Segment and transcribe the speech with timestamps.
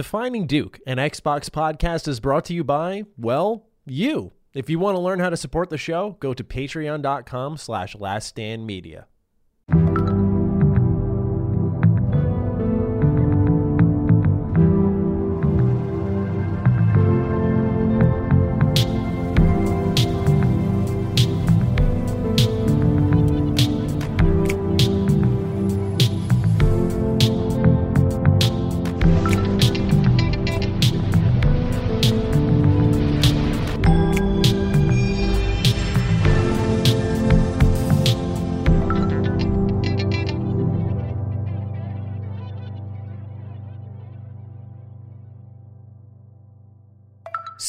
[0.00, 4.32] Defining Duke, an Xbox podcast, is brought to you by, well, you.
[4.54, 9.04] If you want to learn how to support the show, go to patreon.com slash laststandmedia.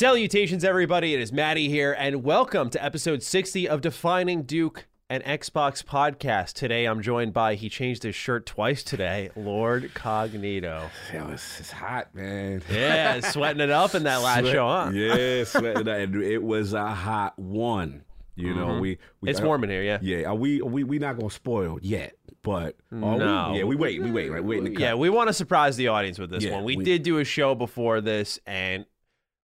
[0.01, 1.13] Salutations, everybody.
[1.13, 6.53] It is Maddie here, and welcome to episode 60 of Defining Duke, an Xbox podcast.
[6.53, 10.89] Today, I'm joined by, he changed his shirt twice today, Lord Cognito.
[11.13, 12.63] Yo, it's, it's hot, man.
[12.67, 14.89] Yeah, sweating it up in that last Sweat- show, huh?
[14.91, 16.15] Yeah, sweating it up.
[16.15, 18.01] It was a hot one.
[18.35, 18.81] You know, mm-hmm.
[18.81, 19.99] we, we It's warm in here, yeah.
[20.01, 23.51] Yeah, are we are we we not gonna spoil yet, but No.
[23.51, 23.59] we?
[23.59, 24.43] yeah, we wait, we wait, right?
[24.43, 24.81] Waiting to.
[24.81, 26.63] Yeah, we want to surprise the audience with this Yeah, one.
[26.63, 28.85] We, we- did do a show before this, and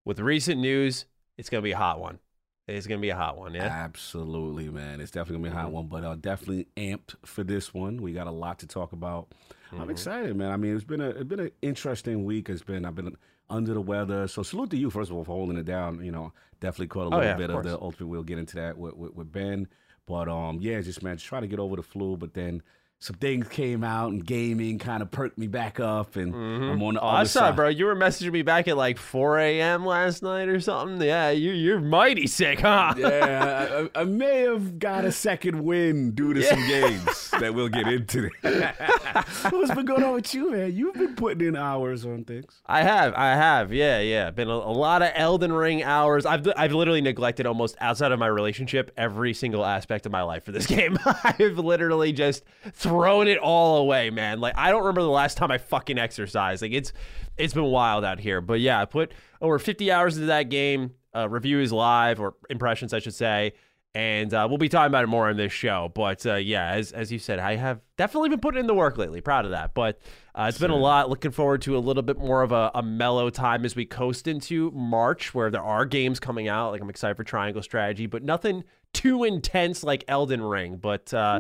[0.07, 1.06] with recent news,
[1.38, 2.19] it's going to be a hot one.
[2.68, 3.63] It's going to be a hot one, yeah?
[3.66, 5.00] Absolutely, man.
[5.01, 5.62] It's definitely gonna be a Mm-hmm.
[5.62, 8.01] hot one, but uh, definitely amped for this one.
[8.01, 9.29] We got a lot to talk about.
[9.72, 9.81] Mm-hmm.
[9.81, 10.51] I'm excited, man.
[10.51, 12.50] I mean, it's been a it's been an interesting week.
[12.50, 13.16] It's been I've been
[13.50, 14.28] under the weather.
[14.28, 16.03] So salute to you first of all for holding it down.
[16.03, 17.66] You know, definitely caught a Oh, little yeah, bit of, course.
[17.68, 18.07] the ultimate.
[18.07, 19.68] We'll get into that with, with, with Ben,
[20.06, 22.18] but um, yeah, just man, just try to get over the flu.
[22.18, 22.62] But then
[23.00, 26.63] some things came out and gaming kind of perked me back up, and mm-hmm.
[26.72, 27.56] I'm on the Oh, other I saw, side.
[27.56, 27.68] bro.
[27.69, 29.85] You were messaging me back at like 4 a.m.
[29.85, 31.00] last night or something.
[31.07, 32.96] Yeah, you, you're mighty sick, huh?
[32.97, 37.69] Yeah, I, I- may have got a second win due to some games that we'll
[37.69, 38.31] get into.
[38.41, 40.75] What's been going on with you, man?
[40.75, 42.62] You've been putting in hours on things.
[42.66, 44.31] I have, I have, yeah, yeah.
[44.31, 46.25] Been a, a lot of Elden Ring hours.
[46.25, 50.44] I've I've literally neglected almost outside of my relationship every single aspect of my life
[50.44, 50.97] for this game.
[51.06, 52.44] I've literally just
[52.88, 54.40] thrown it all away, man.
[54.40, 56.62] Like I don't remember the last time I fucking exercised.
[56.62, 56.94] Like it's
[57.38, 58.42] it's been wild out here.
[58.42, 59.12] But yeah, I put
[59.42, 60.94] over 50 hours into that game.
[61.16, 63.53] Uh, review is live or impressions, I should say.
[63.96, 65.92] And uh, we'll be talking about it more on this show.
[65.96, 68.98] But uh, yeah, as, as you said, I have definitely been putting in the work
[68.98, 69.22] lately.
[69.22, 69.74] Proud of that.
[69.74, 70.00] But
[70.36, 71.09] uh, it's been a lot.
[71.09, 74.28] Looking forward to a little bit more of a, a mellow time as we coast
[74.28, 76.72] into March, where there are games coming out.
[76.72, 80.78] Like I'm excited for Triangle Strategy, but nothing too intense like Elden Ring.
[80.78, 81.40] But uh,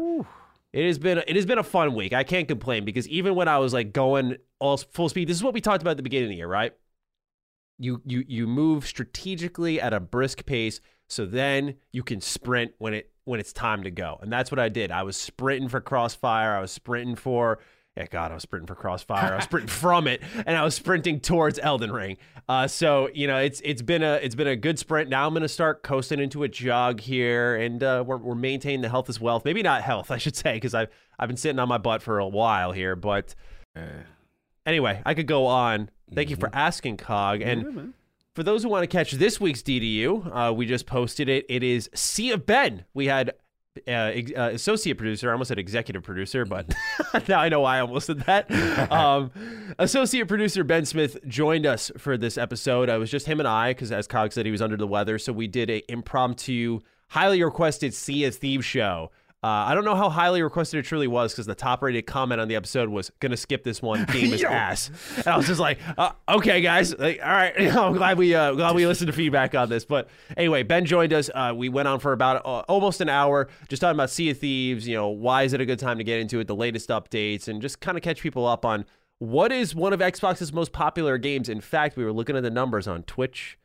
[0.77, 2.13] it has been it has been a fun week.
[2.13, 5.43] I can't complain because even when I was like going all full speed, this is
[5.43, 6.71] what we talked about at the beginning of the year, right?
[7.79, 12.93] You you you move strategically at a brisk pace, so then you can sprint when
[12.93, 14.91] it when it's time to go, and that's what I did.
[14.91, 16.55] I was sprinting for Crossfire.
[16.55, 17.57] I was sprinting for.
[17.97, 19.33] Yeah, God, I was sprinting for Crossfire.
[19.33, 22.17] I was sprinting from it, and I was sprinting towards Elden Ring.
[22.47, 25.09] Uh, so you know, it's it's been a it's been a good sprint.
[25.09, 28.81] Now I'm going to start coasting into a jog here, and uh, we're we're maintaining
[28.81, 29.45] the health as wealth.
[29.45, 32.19] Maybe not health, I should say, because I've I've been sitting on my butt for
[32.19, 32.95] a while here.
[32.95, 33.33] But
[34.63, 35.89] anyway, I could go on.
[36.13, 37.93] Thank you for asking, Cog, and.
[38.35, 41.47] For those who want to catch this week's DDU, uh, we just posted it.
[41.49, 42.85] It is Sea of Ben.
[42.93, 43.31] We had
[43.87, 45.29] uh, ex- uh, associate producer.
[45.29, 46.73] I almost said executive producer, but
[47.27, 48.47] now I know why I almost said that.
[48.91, 49.31] Um,
[49.79, 52.89] associate producer Ben Smith joined us for this episode.
[52.89, 55.19] It was just him and I, because as Cog said, he was under the weather.
[55.19, 56.79] So we did a impromptu,
[57.09, 59.11] highly requested Sea of Thieves show.
[59.43, 62.41] Uh, I don't know how highly requested it truly was because the top rated comment
[62.41, 65.59] on the episode was gonna skip this one game is ass, and I was just
[65.59, 69.13] like, uh, okay, guys, like, all right, I'm glad we uh, glad we listened to
[69.13, 69.85] feedback on this.
[69.85, 71.29] But anyway, Ben joined us.
[71.33, 74.39] Uh, we went on for about uh, almost an hour, just talking about Sea of
[74.39, 74.87] Thieves.
[74.87, 76.47] You know, why is it a good time to get into it?
[76.47, 78.85] The latest updates, and just kind of catch people up on
[79.19, 81.47] what is one of Xbox's most popular games.
[81.47, 83.59] In fact, we were looking at the numbers on Twitch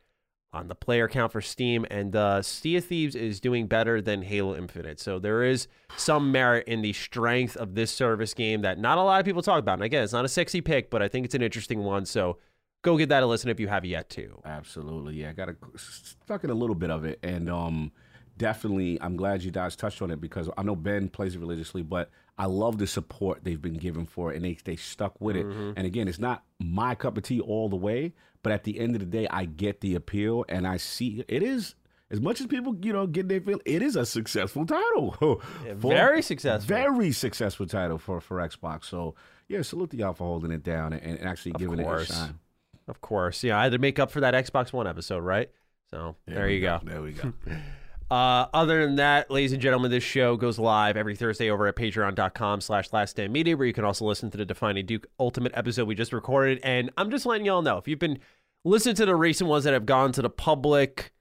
[0.53, 4.23] on the player count for Steam, and uh, Sea of Thieves is doing better than
[4.23, 5.01] Halo Infinite.
[5.01, 5.67] So there is
[5.97, 9.43] some merit in the strength of this service game that not a lot of people
[9.43, 9.75] talk about.
[9.75, 12.05] And again, it's not a sexy pick, but I think it's an interesting one.
[12.05, 12.39] So
[12.83, 14.43] go give that a listen if you have yet to.
[14.45, 15.31] Absolutely, yeah.
[15.31, 17.93] I got to stuck in a little bit of it, and um,
[18.37, 21.83] definitely, I'm glad you guys touched on it because I know Ben plays it religiously,
[21.83, 25.37] but I love the support they've been given for it, and they they stuck with
[25.37, 25.47] it.
[25.47, 25.73] Mm-hmm.
[25.77, 28.95] And again, it's not my cup of tea all the way, but at the end
[28.95, 31.75] of the day, I get the appeal, and I see it is.
[32.11, 35.13] As much as people, you know, get their feel, it is a successful title.
[35.81, 36.69] For- very successful.
[36.69, 38.85] Very successful title for, for Xbox.
[38.85, 39.15] So,
[39.49, 42.11] yeah, salute to y'all for holding it down and, and actually giving course.
[42.11, 42.39] it a shine.
[42.87, 43.43] Of course.
[43.43, 45.51] Yeah, I had to make up for that Xbox One episode, right?
[45.91, 46.81] So there we you go.
[46.85, 47.33] There we go.
[48.13, 51.75] Uh, other than that, ladies and gentlemen, this show goes live every Thursday over at
[51.75, 55.51] patreon.com slash last stand media, where you can also listen to the Defining Duke Ultimate
[55.55, 56.61] episode we just recorded.
[56.63, 58.19] And I'm just letting y'all know if you've been
[58.67, 61.15] listening to the recent ones that have gone to the public,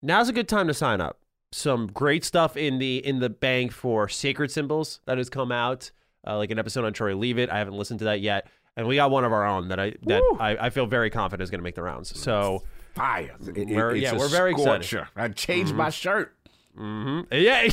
[0.00, 1.18] now's a good time to sign up.
[1.50, 5.90] Some great stuff in the in the bank for Sacred Symbols that has come out,
[6.24, 7.50] uh, like an episode on Troy Leavitt.
[7.50, 8.46] I haven't listened to that yet.
[8.76, 11.42] And we got one of our own that I that I, I feel very confident
[11.42, 12.16] is going to make the rounds.
[12.16, 12.62] So
[12.94, 13.34] Fire.
[13.54, 15.06] It- We're- yeah, we're very excited.
[15.16, 16.34] I changed my shirt.
[16.78, 17.68] Yeah.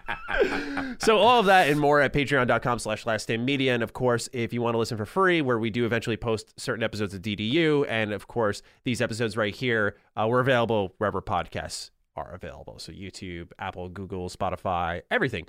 [1.00, 3.74] so all of that and more at patreon.com slash last stand media.
[3.74, 6.60] And of course, if you want to listen for free, where we do eventually post
[6.60, 7.86] certain episodes of DDU.
[7.88, 12.80] And of course, these episodes right here, uh, we're available wherever podcasts are available.
[12.80, 15.48] So YouTube, Apple, Google, Spotify, everything.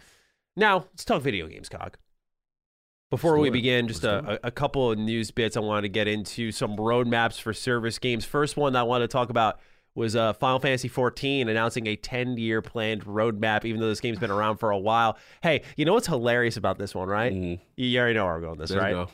[0.56, 1.97] Now let's talk video games, Cog.
[3.10, 6.08] Before Let's we begin, just a, a couple of news bits I wanted to get
[6.08, 8.26] into, some roadmaps for service games.
[8.26, 9.60] First one I wanted to talk about
[9.94, 14.19] was uh, Final Fantasy XIV announcing a 10 year planned roadmap, even though this game's
[14.19, 15.16] been around for a while.
[15.43, 17.32] Hey, you know what's hilarious about this one, right?
[17.32, 17.60] Mhm.
[17.76, 19.08] You already know where I'm going this, There right?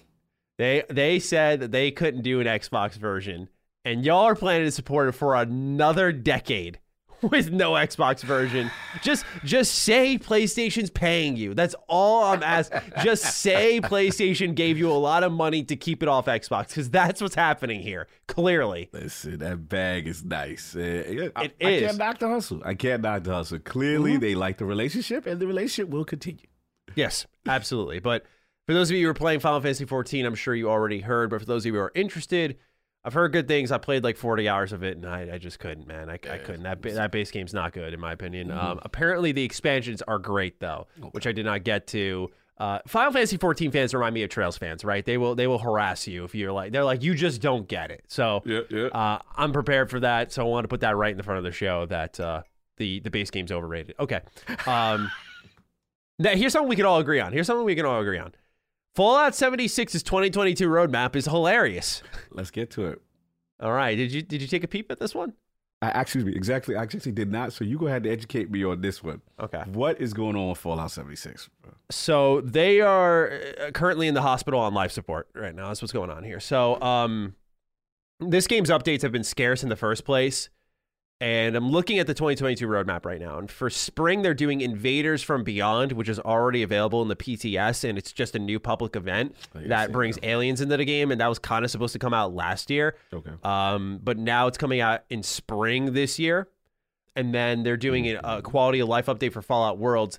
[0.59, 3.49] They they said that they couldn't do an Xbox version,
[3.85, 6.79] and y'all are planning to support it for another decade
[7.31, 8.71] with no Xbox version.
[9.03, 11.55] Just just say PlayStation's paying you.
[11.55, 12.81] That's all I'm asking.
[13.03, 16.91] just say PlayStation gave you a lot of money to keep it off Xbox because
[16.91, 18.09] that's what's happening here.
[18.27, 18.91] Clearly.
[18.93, 20.77] Listen, that bag is nice.
[20.77, 22.63] Uh, yeah, I, It I can't knock the hustle.
[22.65, 23.59] I can't knock the hustle.
[23.59, 26.47] Clearly, they like the relationship, and the relationship will continue.
[26.95, 27.99] Yes, absolutely.
[28.01, 28.25] But
[28.67, 31.31] for those of you who are playing Final Fantasy 14, I'm sure you already heard.
[31.31, 32.59] But for those of you who are interested,
[33.05, 33.71] I've heard good things.
[33.71, 36.09] I played like 40 hours of it, and I, I just couldn't, man.
[36.09, 36.63] I, I couldn't.
[36.63, 38.51] That that base game's not good, in my opinion.
[38.51, 42.31] Um, apparently, the expansions are great though, which I did not get to.
[42.57, 45.05] Uh, Final Fantasy 14 fans remind me of Trails fans, right?
[45.05, 47.91] They will they will harass you if you're like they're like you just don't get
[47.91, 48.05] it.
[48.07, 48.87] So Yeah, yeah.
[48.87, 50.33] uh, I'm prepared for that.
[50.33, 52.43] So I want to put that right in the front of the show that uh,
[52.77, 53.97] the the base game's overrated.
[53.99, 54.21] Okay.
[54.67, 55.11] Um,
[56.19, 57.33] now here's something we can all agree on.
[57.33, 58.33] Here's something we can all agree on.
[58.95, 62.03] Fallout 76's 2022 roadmap is hilarious.
[62.31, 63.03] Let's get to it.
[63.61, 65.33] All right, did you did you take a peep at this one?
[65.83, 66.77] I actually exactly.
[66.77, 67.53] I actually did not.
[67.53, 69.21] So you go ahead and educate me on this one.
[69.39, 69.63] Okay.
[69.67, 71.51] What is going on with Fallout 76?
[71.91, 75.69] So they are uh, currently in the hospital on life support right now.
[75.69, 76.41] That's what's going on here.
[76.41, 77.35] So um,
[78.21, 80.49] this game's updates have been scarce in the first place.
[81.21, 83.39] And I'm looking at the 2022 roadmap right now.
[83.39, 87.89] And for spring, they're doing Invaders from Beyond, which is already available in the PTS.
[87.89, 89.35] And it's just a new public event
[89.69, 91.11] that brings aliens into the game.
[91.13, 92.97] And that was kind of supposed to come out last year.
[93.13, 93.31] Okay.
[93.43, 96.49] Um, but now it's coming out in spring this year.
[97.17, 100.19] And then they're doing a, a quality of life update for Fallout Worlds.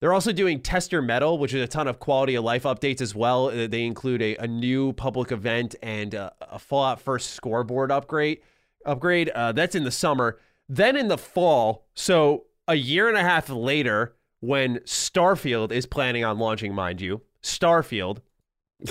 [0.00, 3.00] They're also doing Test Your Metal, which is a ton of quality of life updates
[3.00, 3.46] as well.
[3.48, 8.40] Uh, They include a, a new public event and a, a Fallout First scoreboard upgrade.
[8.86, 10.38] Upgrade uh, that's in the summer.
[10.68, 16.24] Then in the fall, so a year and a half later, when Starfield is planning
[16.24, 18.18] on launching, mind you, Starfield,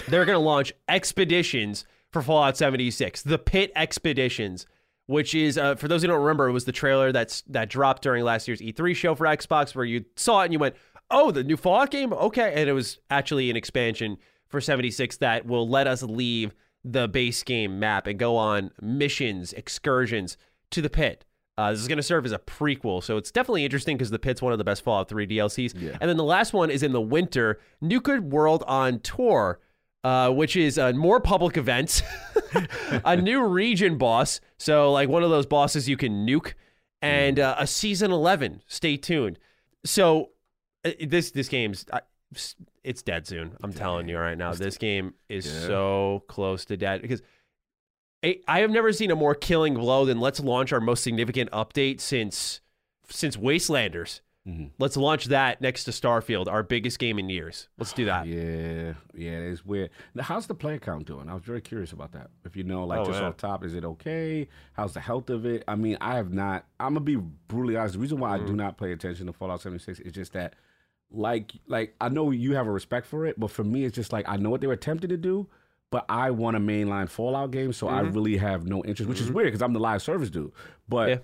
[0.08, 4.66] they're going to launch expeditions for Fallout 76, the Pitt Expeditions,
[5.08, 8.02] which is uh, for those who don't remember, it was the trailer that's that dropped
[8.04, 10.76] during last year's E3 show for Xbox, where you saw it and you went,
[11.10, 14.18] "Oh, the new Fallout game, okay," and it was actually an expansion
[14.48, 19.54] for 76 that will let us leave the base game map and go on missions,
[19.54, 20.38] excursions
[20.72, 21.26] to the Pitt.
[21.58, 24.18] Uh, this is going to serve as a prequel, so it's definitely interesting because the
[24.18, 25.80] Pitt's one of the best Fallout 3 DLCs.
[25.80, 25.98] Yeah.
[26.00, 29.60] And then the last one is in the winter, Nuka World on Tour,
[30.04, 32.02] uh, which is uh, more public events,
[33.06, 36.54] a new region boss, so like one of those bosses you can nuke,
[37.02, 38.64] and uh, a season 11.
[38.68, 39.38] Stay tuned.
[39.86, 40.32] So
[40.86, 41.86] uh, this this game's
[42.84, 43.58] it's dead soon.
[43.64, 44.54] I'm telling you right now.
[44.54, 45.60] This game is Yeah.
[45.68, 47.22] so close to dead because
[48.24, 51.50] I, I have never seen a more killing blow than let's launch our most significant
[51.52, 52.62] update since
[53.10, 54.22] since Wastelanders.
[54.48, 54.72] Mhm.
[54.80, 57.68] Let's launch that next to Starfield, our biggest game in years.
[57.78, 58.26] Let's do that.
[58.26, 59.92] Yeah, yeah, it's weird.
[60.16, 61.30] Now, how's the player count doing?
[61.30, 62.32] I was very curious about that.
[62.46, 63.28] If you know, like Oh, just yeah.
[63.28, 64.48] off top, is it okay?
[64.74, 65.64] How's the health of it?
[65.68, 66.66] I mean, I have not.
[66.80, 67.94] I'm gonna be brutally honest.
[67.96, 68.48] The reason why I Mm.
[68.48, 70.56] do not pay attention to Fallout 76 is just that,
[71.12, 74.12] like, like I know you have a respect for it, but for me, it's just
[74.14, 75.48] like I know what they were attempting to do.
[75.92, 79.30] But I want a mainline Fallout game, so I really have no interest, which is
[79.30, 80.54] weird because I'm the live service dude.
[80.88, 81.22] But Mm-hmm.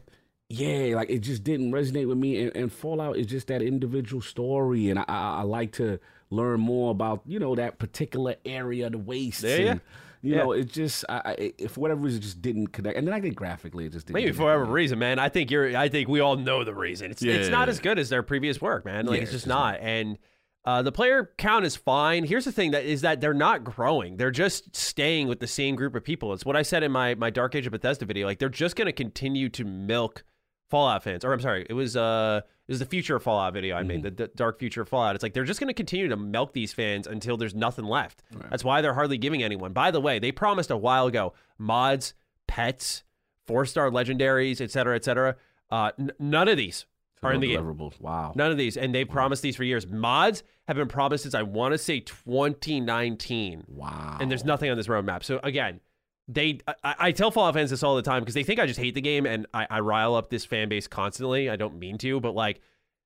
[0.49, 0.87] Yeah.
[0.89, 2.43] yeah, like it just didn't resonate with me.
[2.43, 6.59] And, and Fallout is just that individual story, and I, I, I like to learn
[6.59, 9.43] more about you know that particular area, of the waste.
[9.43, 9.77] Yeah, yeah.
[10.27, 10.43] You Yeah.
[10.43, 12.97] know, it just I, I, for whatever reason, just didn't connect.
[12.97, 14.15] And then I think graphically, it just didn't.
[14.15, 15.19] Maybe for whatever reason, man.
[15.19, 15.75] I think you're.
[15.77, 17.11] I think we all know the reason.
[17.11, 17.51] It's it's Yeah.
[17.51, 19.05] not as good as their previous work, man.
[19.05, 19.79] Like Yeah, it's it's just just not.
[19.79, 20.17] And
[20.65, 22.25] uh, the player count is fine.
[22.25, 24.17] Here's the thing: that is that they're not growing.
[24.17, 26.33] They're just staying with the same group of people.
[26.33, 28.27] It's what I said in my my Dark Age of Bethesda video.
[28.27, 30.25] Like they're just going to continue to milk
[30.69, 31.23] Fallout fans.
[31.23, 34.03] Or I'm sorry, it was uh it was the future of Fallout video I made,
[34.03, 35.15] the, the dark future of Fallout.
[35.15, 38.23] It's like they're just going to continue to milk these fans until there's nothing left.
[38.49, 39.71] That's why they're hardly giving anyone.
[39.71, 42.13] By the way, they promised a while ago mods,
[42.47, 43.03] pets,
[43.45, 45.35] four star legendaries, etc., cetera, et cetera.
[45.69, 46.85] Uh, n- none of these
[47.23, 47.57] are in the game.
[48.01, 48.33] Wow.
[48.35, 49.87] None of these, and they've promised these for years.
[49.87, 54.17] Mods have been promised since I want to say 2019 Wow.
[54.19, 55.23] and there's nothing on this roadmap.
[55.23, 55.79] So again,
[56.27, 58.79] they I, I tell Fallout fans this all the time because they think I just
[58.79, 61.49] hate the game and I, I rile up this fan base constantly.
[61.49, 62.61] I don't mean to, but like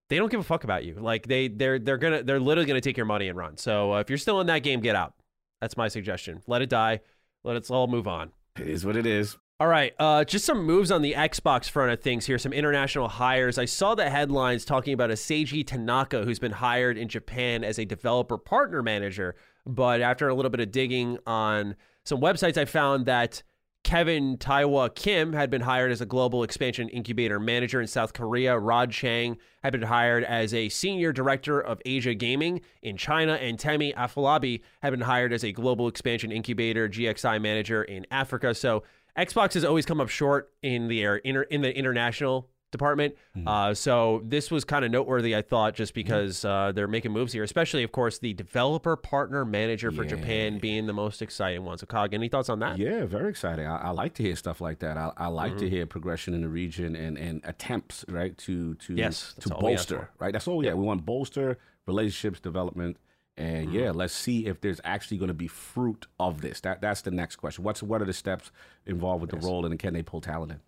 [0.09, 0.95] they don't give a fuck about you.
[0.95, 3.57] Like they they're they're gonna they're literally gonna take your money and run.
[3.57, 5.13] So uh, if you're still in that game, get out.
[5.61, 6.41] That's my suggestion.
[6.47, 7.01] Let it die.
[7.43, 8.31] Let us all move on.
[8.59, 9.37] It is what it is.
[9.59, 12.39] All right, uh, just some moves on the Xbox front of things here.
[12.39, 13.59] Some international hires.
[13.59, 17.77] I saw the headlines talking about a Seiji Tanaka who's been hired in Japan as
[17.77, 19.35] a developer partner manager.
[19.67, 23.43] But after a little bit of digging on some websites, I found that
[23.83, 28.55] Kevin Taiwa Kim had been hired as a global expansion incubator manager in South Korea.
[28.55, 33.57] Rod Chang had been hired as a senior director of Asia Gaming in China, and
[33.57, 38.53] Temi Afolabi had been hired as a global expansion incubator GXI manager in Africa.
[38.53, 38.83] So
[39.17, 43.15] Xbox has always come up short in the air, in the international department.
[43.45, 47.33] Uh, so this was kind of noteworthy, I thought, just because uh, they're making moves
[47.33, 51.77] here, especially, of course, the developer partner manager for Japan being the most exciting one.
[51.77, 52.77] So, Cog, any thoughts on that?
[52.77, 53.65] Yeah, very exciting.
[53.65, 54.97] I, I like to hear stuff like that.
[54.97, 55.59] I, I like Mm-hmm.
[55.59, 59.65] to hear progression in the region and, and attempts, right, to to Yes, to all
[59.67, 60.31] we ask bolster, right?
[60.31, 60.73] That's all we yeah.
[60.73, 62.97] We want bolster relationships development,
[63.37, 63.75] and Mm-hmm.
[63.79, 66.61] yeah, let's see if there's actually going to be fruit of this.
[66.61, 67.63] That that's the next question.
[67.63, 68.51] What's what are the steps
[68.85, 70.59] involved with the role, and can they pull talent in?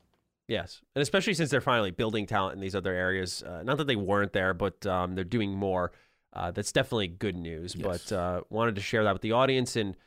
[0.53, 3.41] Yes, and especially since they're finally building talent in these other areas.
[3.41, 5.91] Uh, not that they weren't there, but um, they're doing more.
[6.31, 7.75] Uh, that's definitely good news.
[7.75, 7.83] Yes.
[7.83, 9.75] But uh, wanted to share that with the audience.
[9.75, 9.97] And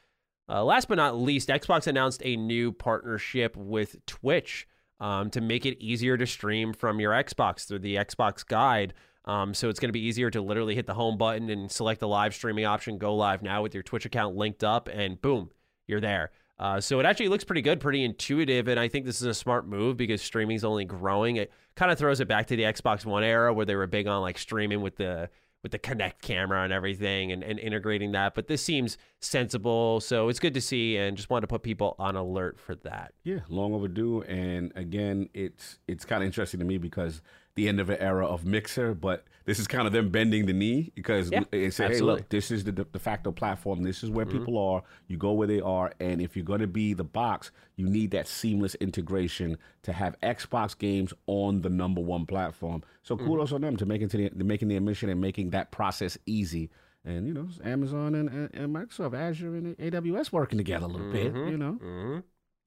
[0.48, 4.68] uh, last but not least, Xbox announced a new partnership with Twitch
[5.00, 8.94] um, to make it easier to stream from your Xbox through the Xbox Guide.
[9.24, 11.98] Um, so it's going to be easier to literally hit the home button and select
[11.98, 15.50] the live streaming option, go live now with your Twitch account linked up, and boom,
[15.88, 16.30] you're there.
[16.58, 19.34] Uh, so it actually looks pretty good, pretty intuitive, and I think this is a
[19.34, 21.36] smart move because streaming's only growing.
[21.36, 24.06] It kind of throws it back to the Xbox One era where they were big
[24.06, 25.28] on like streaming with the
[25.62, 28.34] with the Kinect camera and everything and, and integrating that.
[28.34, 31.96] But this seems sensible, so it's good to see, and just wanted to put people
[31.98, 33.12] on alert for that.
[33.24, 34.22] Yeah, long overdue.
[34.22, 37.20] And again, it's it's kind of interesting to me because
[37.56, 40.52] the end of an era of Mixer, but this is kind of them bending the
[40.52, 43.82] knee because Yeah, they say, hey, look, this is the de facto platform.
[43.82, 44.38] This is where mm-hmm.
[44.38, 44.82] people are.
[45.08, 48.10] You go where they are, and if you're going to be the box, you need
[48.10, 52.82] that seamless integration to have Xbox games on the number one platform.
[53.02, 53.26] So mm-hmm.
[53.26, 56.18] kudos on them to making to the, to making the admission and making that process
[56.26, 56.70] easy.
[57.04, 61.10] And you know, Amazon and, and, and Microsoft, Azure and AWS working together a little
[61.10, 61.32] bit.
[61.32, 61.50] Mm-hmm.
[61.50, 61.72] You know.
[61.72, 62.18] hmm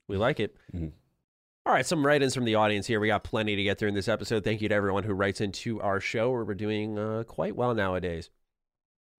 [0.08, 0.56] We like it.
[1.70, 3.00] All right, some write ins from the audience here.
[3.00, 4.44] We got plenty to get through in this episode.
[4.44, 7.76] Thank you to everyone who writes into our show, where we're doing uh, quite well
[7.76, 8.32] nowadays.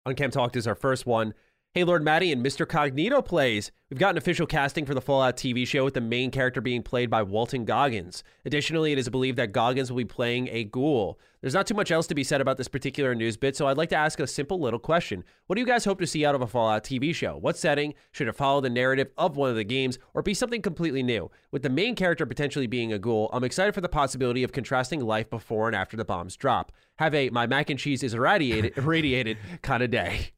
[0.08, 1.36] Uncam Talked is our first one.
[1.76, 2.66] Hey, Lord Matty and Mr.
[2.66, 3.72] Cognito plays.
[3.92, 6.82] We've got an official casting for the Fallout TV show with the main character being
[6.82, 8.24] played by Walton Goggins.
[8.44, 11.20] Additionally, it is believed that Goggins will be playing a ghoul.
[11.42, 13.78] There's not too much else to be said about this particular news bit, so I'd
[13.78, 15.24] like to ask a simple little question.
[15.48, 17.38] What do you guys hope to see out of a Fallout TV show?
[17.38, 17.94] What setting?
[18.12, 21.32] Should it follow the narrative of one of the games or be something completely new?
[21.52, 25.00] With the main character potentially being a ghoul, I'm excited for the possibility of contrasting
[25.00, 26.74] life before and after the bombs drop.
[26.98, 30.32] Have a my mac and cheese is irradiated, irradiated kind of day.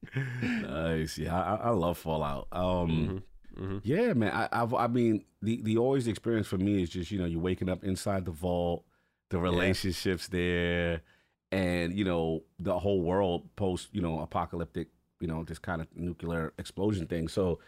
[0.43, 1.17] Nice.
[1.17, 2.47] Yeah, I, I love Fallout.
[2.51, 3.23] Um,
[3.83, 4.31] Yeah, man.
[4.31, 7.41] I, I've, I mean, the the always experience for me is just you know you're
[7.41, 8.85] waking up inside the vault,
[9.31, 11.01] the relationships there,
[11.51, 15.87] and you know the whole world post you know apocalyptic you know this kind of
[15.95, 17.27] nuclear explosion thing.
[17.27, 17.59] So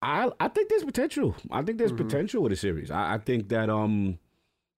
[0.00, 1.34] I I think there's potential.
[1.50, 2.90] I think there's potential with the series.
[2.90, 4.18] I, I think that um.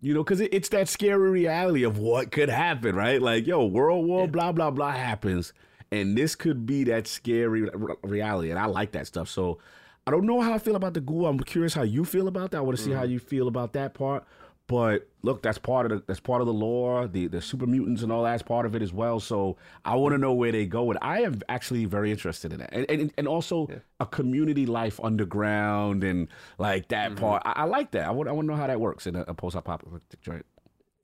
[0.00, 3.20] You know, because it, it's that scary reality of what could happen, right?
[3.20, 5.52] Like, yo, World War, blah, blah, blah happens.
[5.90, 8.50] And this could be that scary re- reality.
[8.50, 9.28] And I like that stuff.
[9.28, 9.58] So
[10.06, 11.26] I don't know how I feel about the ghoul.
[11.26, 12.58] I'm curious how you feel about that.
[12.58, 14.24] I want to see how you feel about that part.
[14.68, 17.08] But look, that's part of the that's part of the lore.
[17.08, 19.18] The the super mutants and all that's part of it as well.
[19.18, 22.58] So I want to know where they go, and I am actually very interested in
[22.60, 22.68] that.
[22.72, 27.20] And and, and also a community life underground and like that mm-hmm.
[27.20, 27.42] part.
[27.46, 28.06] I, I like that.
[28.06, 30.44] I want I want to know how that works in a, a post apocalyptic joint.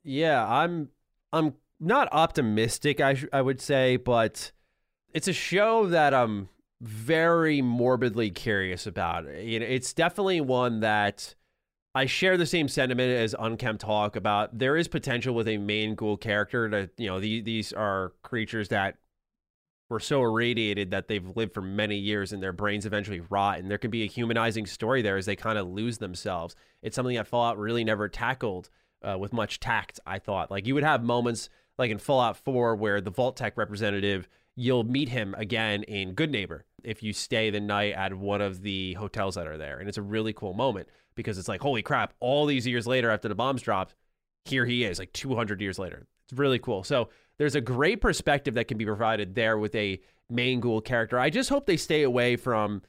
[0.03, 0.89] Yeah, I'm
[1.33, 3.01] I'm not optimistic.
[3.01, 4.51] I sh- I would say, but
[5.11, 6.49] it's a show that I'm
[6.81, 9.25] very morbidly curious about.
[9.41, 11.33] You know, it's definitely one that
[11.95, 14.59] I share the same sentiment as Unkempt Talk about.
[14.59, 18.67] There is potential with a main ghoul character to you know the, these are creatures
[18.67, 18.97] that
[19.89, 23.71] were so irradiated that they've lived for many years and their brains eventually rot and
[23.71, 27.15] there can be a humanizing story there as they kind of lose themselves it's something
[27.15, 28.69] that fallout really never tackled
[29.03, 32.75] uh, with much tact i thought like you would have moments like in fallout 4
[32.75, 37.93] where the Vault-Tec representative you'll meet him again in Goodneighbor if you stay the night
[37.93, 41.37] at one of the hotels that are there and it's a really cool moment because
[41.37, 43.95] it's like holy crap all these years later after the bombs dropped
[44.45, 46.07] here he is like 200 years later.
[46.29, 46.83] It's really cool.
[46.83, 51.19] So there's a great perspective that can be provided there with a main ghoul character.
[51.19, 52.81] I just hope they stay away from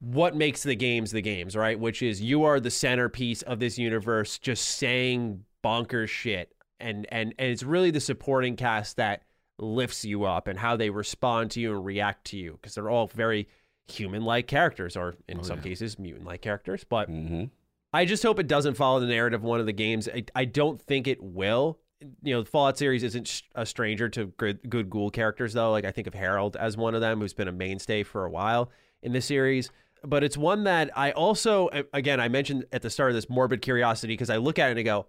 [0.00, 1.78] what makes the games the games right?
[1.78, 6.54] Which is you are the centerpiece of this universe just saying bonkers shit.
[6.80, 9.22] And and and it's really the supporting cast that
[9.58, 12.88] lifts you up and how they respond to you and react to you because they're
[12.88, 13.46] all very
[13.90, 17.44] human like characters or in some cases mutant like characters but Mm-hmm.
[17.92, 20.08] I just hope it doesn't follow the narrative of one of the games.
[20.08, 21.80] I, I don't think it will.
[22.22, 25.72] You know, the Fallout series isn't sh- a stranger to good, good ghoul characters, though.
[25.72, 28.30] Like, I think of Harold as one of them, who's been a mainstay for a
[28.30, 28.70] while
[29.02, 29.70] in the series.
[30.04, 33.60] But it's one that I also, again, I mentioned at the start of this morbid
[33.60, 35.06] curiosity because I look at it and I go,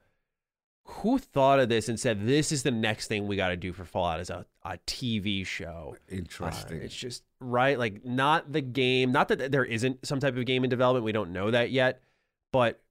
[0.84, 3.72] who thought of this and said, this is the next thing we got to do
[3.72, 5.96] for Fallout as a, a TV show?
[6.10, 6.80] Interesting.
[6.80, 9.12] Uh, it's just right, like not the game.
[9.12, 11.06] Not that there isn't some type of game in development.
[11.06, 12.02] We don't know that yet,
[12.52, 12.82] but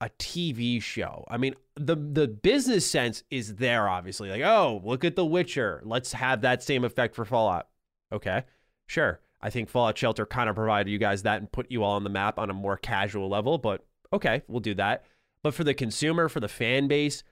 [0.00, 1.24] a TV show.
[1.28, 3.88] I mean, the the business sense is there.
[3.88, 5.82] Obviously, like oh, look at The Witcher.
[5.84, 7.68] Let's have that same effect for Fallout.
[8.12, 8.44] Okay,
[8.86, 9.20] sure.
[9.40, 12.04] I think Fallout Shelter kind of provided you guys that and put you all on
[12.04, 13.58] the map on a more casual level.
[13.58, 15.04] But okay, we'll do that.
[15.42, 17.22] But for the consumer, for the fan base,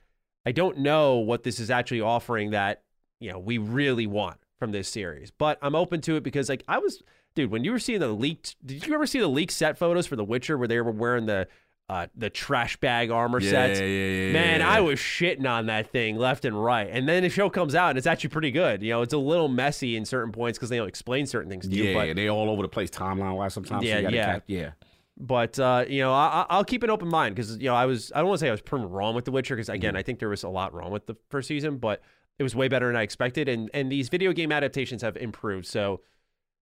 [0.47, 2.83] I don't know what this is actually offering that
[3.21, 5.31] you know we really want from this series.
[5.31, 7.03] But I'm open to it because like I was,
[7.35, 10.07] dude, when you were seeing the leaked, did you ever see the leaked set photos
[10.07, 11.49] for The Witcher where they were wearing the
[11.89, 13.79] uh, the trash bag armor Yeah, sets?
[13.81, 14.63] yeah, yeah, Man.
[14.63, 16.89] I was shitting on that thing left and right.
[16.91, 18.83] And then the show comes out and it's actually pretty good.
[18.83, 21.69] You know, it's a little messy in certain points because they don't explain certain things
[21.69, 21.85] to you.
[21.85, 23.85] Yeah, But they all over the place timeline wise sometimes.
[23.85, 24.33] so Yeah, you gotta yeah.
[24.33, 24.71] cap- yeah.
[25.17, 27.87] But uh, you know, I, I- I'll keep an open mind because you know I
[27.87, 29.91] was I don't want to say I was proven wrong with The Witcher because again
[29.93, 29.99] Mm-hmm.
[29.99, 32.03] I think there was a lot wrong with the first season, but
[32.39, 35.67] it was way better than I expected, and and these video game adaptations have improved.
[35.67, 36.03] So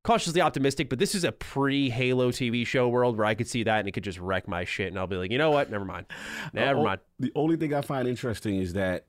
[0.05, 3.62] cautiously optimistic, but this is a pre Halo TV show world where I could see
[3.64, 5.71] that and it could just wreck my shit, and I'll be like, you know what,
[5.71, 6.07] never mind,
[6.53, 7.01] never Oh, mind.
[7.19, 9.07] The only thing I find interesting is that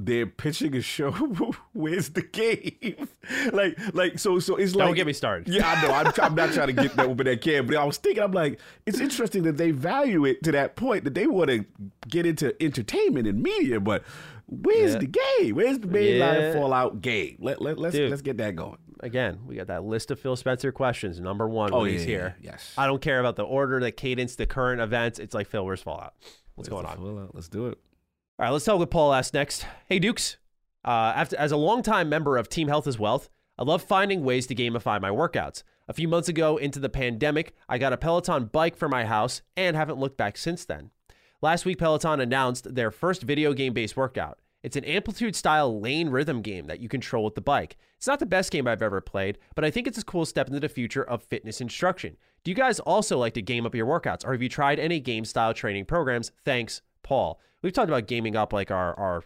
[0.00, 1.10] they're pitching a show.
[1.72, 3.08] Where's the game?
[3.52, 4.86] like, like so, so it's like.
[4.86, 5.52] Don't get me started.
[5.52, 5.92] Yeah, I know.
[5.92, 8.30] I'm, I'm not trying to get that open that can, but I was thinking, I'm
[8.32, 11.64] like, it's interesting that they value it to that point that they want to
[12.08, 14.04] get into entertainment and media, but
[14.46, 14.98] where's Yeah.
[15.00, 15.06] the
[15.40, 15.56] game?
[15.56, 16.52] Where's the mainline Yeah.
[16.52, 17.36] Fallout game?
[17.40, 18.08] Let, let, let's Dude.
[18.10, 18.78] let's get that going.
[19.00, 21.20] Again, we got that list of Phil Spencer questions.
[21.20, 22.36] Number one, Oh, when yeah, he's here.
[22.40, 22.72] Yes.
[22.78, 25.18] I don't care about the order, the cadence, the current events.
[25.18, 26.14] It's like Phil, where's Fallout?
[26.54, 26.96] What's going on?
[26.96, 27.34] Fallout.
[27.34, 27.78] Let's do it.
[28.40, 29.66] All right, let's talk with Paul S next.
[29.88, 30.36] Hey, Dukes.
[30.84, 34.46] Uh, after, as a longtime member of Team Health is Wealth, I love finding ways
[34.46, 35.64] to gamify my workouts.
[35.88, 39.42] A few months ago, into the pandemic, I got a Peloton bike for my house
[39.56, 40.92] and haven't looked back since then.
[41.42, 44.38] Last week, Peloton announced their first video game based workout.
[44.62, 47.76] It's an amplitude style lane rhythm game that you control with the bike.
[47.96, 50.46] It's not the best game I've ever played, but I think it's a cool step
[50.46, 52.16] into the future of fitness instruction.
[52.44, 55.00] Do you guys also like to game up your workouts, or have you tried any
[55.00, 56.30] game style training programs?
[56.44, 57.40] Thanks, Paul.
[57.62, 59.24] We've talked about gaming up like our, our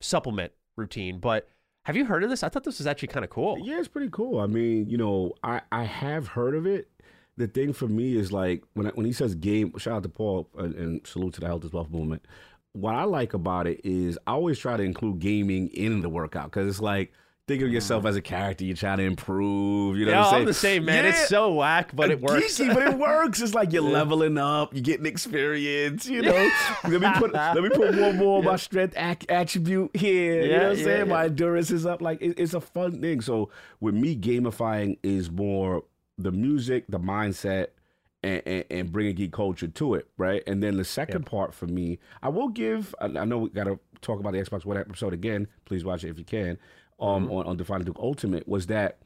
[0.00, 1.18] supplement routine.
[1.20, 1.48] But
[1.84, 2.42] have you heard of this?
[2.42, 3.58] I thought this was actually kind of cool.
[3.62, 4.40] Yeah, it's pretty cool.
[4.40, 6.90] I mean, you know, I I have heard of it.
[7.36, 9.72] The thing for me is like when I, when he says game.
[9.78, 12.26] Shout out to Paul and, and salute to the Health is Wealth movement.
[12.72, 16.50] What I like about it is I always try to include gaming in the workout
[16.50, 17.12] because it's like
[17.48, 18.08] think of yourself mm.
[18.10, 18.64] as a character.
[18.64, 19.96] You're trying to improve.
[19.96, 20.42] You know, yeah, what I'm, saying?
[20.42, 21.04] I'm the same man.
[21.04, 21.10] Yeah.
[21.10, 22.58] It's so whack, but it works.
[22.58, 23.40] Geeky, but it works.
[23.40, 26.06] It's like you're leveling up, you're getting experience.
[26.06, 26.50] You know,
[26.84, 30.42] let me put let me put one more of my strength ac- attribute here.
[30.42, 30.98] you know what I'm yeah, saying?
[30.98, 31.12] yeah.
[31.12, 32.02] My endurance is up.
[32.02, 33.20] Like it, it's a fun thing.
[33.22, 35.84] So with me, gamifying is more
[36.18, 37.68] the music, the mindset.
[38.24, 40.42] And, and, and bringing geek culture to it, right?
[40.44, 42.92] And then the second part for me, I will give.
[43.00, 45.46] I, I know we got to talk about the Xbox One episode again.
[45.66, 46.58] Please watch it if you can.
[47.00, 47.32] Um, Mm-hmm.
[47.32, 48.98] on on Defining Duke Ultimate was that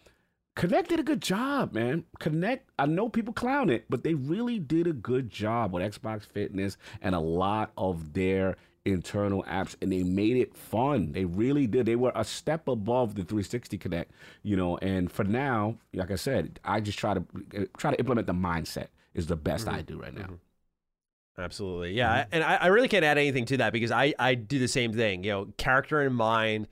[0.57, 2.05] Kinect did a good job, man.
[2.20, 6.22] Kinect, I know people clown it, but they really did a good job with Xbox
[6.26, 11.12] Fitness and a lot of their internal apps, and they made it fun.
[11.12, 11.87] They really did.
[11.87, 14.07] They were a step above the 360 Kinect,
[14.42, 14.76] you know.
[14.78, 17.24] And for now, like I said, I just try to
[17.78, 20.31] try to implement the mindset is the best I do right now.
[21.38, 21.92] Absolutely.
[21.94, 22.11] Yeah.
[22.12, 24.68] I- And I, I really can't add anything to that because I, I do the
[24.68, 25.24] same thing.
[25.24, 26.68] You know, character in mind.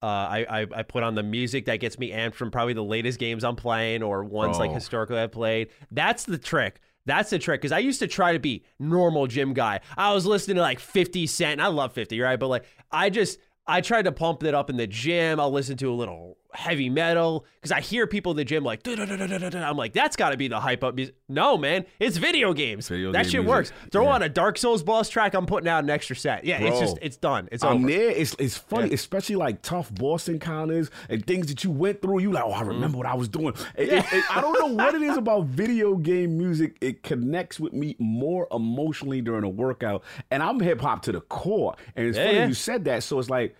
[0.00, 2.84] Uh, I, I, I put on the music that gets me amped from probably the
[2.84, 5.68] latest games I'm playing or ones like historically I've played.
[5.90, 6.80] That's the trick.
[7.04, 9.80] That's the trick because I used to try to be normal gym guy.
[9.96, 11.52] I was listening to like 50 Cent.
[11.52, 12.38] and I love 50, right?
[12.38, 15.40] But like I just I tried to pump it up in the gym.
[15.40, 18.80] I'll listen to a little heavy metal because I hear people in the gym like,
[18.86, 21.14] I'm like, that's got to be the hype up music.
[21.28, 22.88] No, man, it's video games.
[22.88, 23.48] Video that game shit music.
[23.48, 23.72] works.
[23.92, 24.14] Throw Yeah.
[24.14, 25.34] on a Dark Souls boss track.
[25.34, 26.44] I'm putting out an extra set.
[26.44, 27.48] Yeah, it's just it's done.
[27.52, 27.88] It's I'm over.
[27.88, 28.10] there.
[28.10, 32.20] It's it's funny, especially like tough boss encounters and things that you went through.
[32.20, 32.68] You like, oh, I mm-hmm.
[32.68, 33.54] remember what I was doing.
[33.76, 36.76] It- it- it- I don't know what it is about video game music.
[36.80, 41.20] It connects with me more emotionally during a workout, and I'm hip hop to the
[41.20, 41.76] core.
[41.94, 42.46] And it's Yeah, funny yeah.
[42.46, 43.02] you said that.
[43.02, 43.54] So it's like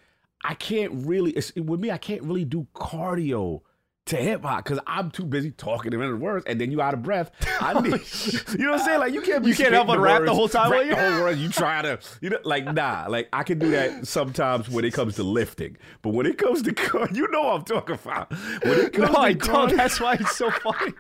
[0.44, 1.37] I can't really.
[1.57, 3.62] With me, I can't really do cardio.
[4.07, 6.94] To hip hop because I'm too busy talking in other words, and then you out
[6.94, 7.31] of breath.
[7.61, 7.92] I oh, need,
[8.59, 9.01] you know what I'm saying?
[9.01, 10.96] Like you can't be You can't help but rap the whole time rap you- the
[10.96, 11.31] whole.
[11.31, 14.94] You try to, you know, like nah, like I can do that sometimes when it
[14.94, 18.33] comes to lifting, but when it comes to car, you know what I'm talking about.
[18.33, 19.77] When it comes No, I to don't.
[19.77, 20.94] That's why it's so funny.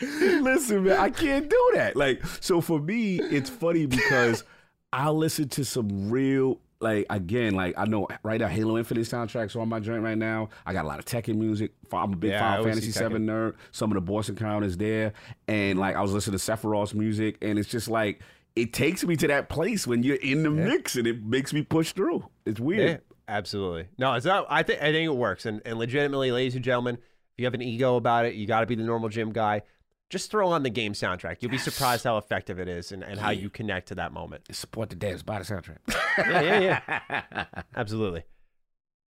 [0.00, 1.96] Listen, man, I can't do that.
[1.96, 4.44] Like, so for me, it's funny because
[4.92, 9.56] I listen to some real, like, again, like I know right now Halo Infinite soundtracks
[9.56, 10.50] are on my joint right now.
[10.64, 11.72] I got a lot of Tekken music.
[11.92, 13.54] I'm a big Yeah, Final Fantasy Seven nerd.
[13.72, 15.12] Some of the boss encounters there,
[15.48, 18.20] and like I was listening to Sephiroth's music, and it's just like
[18.54, 21.62] it takes me to that place when you're in the mix, and it makes me
[21.62, 22.28] push through.
[22.44, 22.88] It's weird.
[22.88, 22.96] Yeah,
[23.28, 23.88] absolutely.
[23.98, 24.46] No, it's not.
[24.48, 25.46] I think I think it works.
[25.46, 27.02] And and legitimately, ladies and gentlemen, if
[27.38, 29.62] you have an ego about it, you got to be the normal gym guy.
[30.08, 31.38] Just throw on the game soundtrack.
[31.40, 34.44] You'll be surprised how effective it is and, and how you connect to that moment.
[34.54, 35.78] Support the dance by the soundtrack.
[36.18, 36.80] Yeah, yeah,
[37.20, 37.44] yeah.
[37.76, 38.24] Absolutely.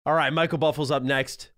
[0.07, 1.51] All right, Michael Buffle's up next.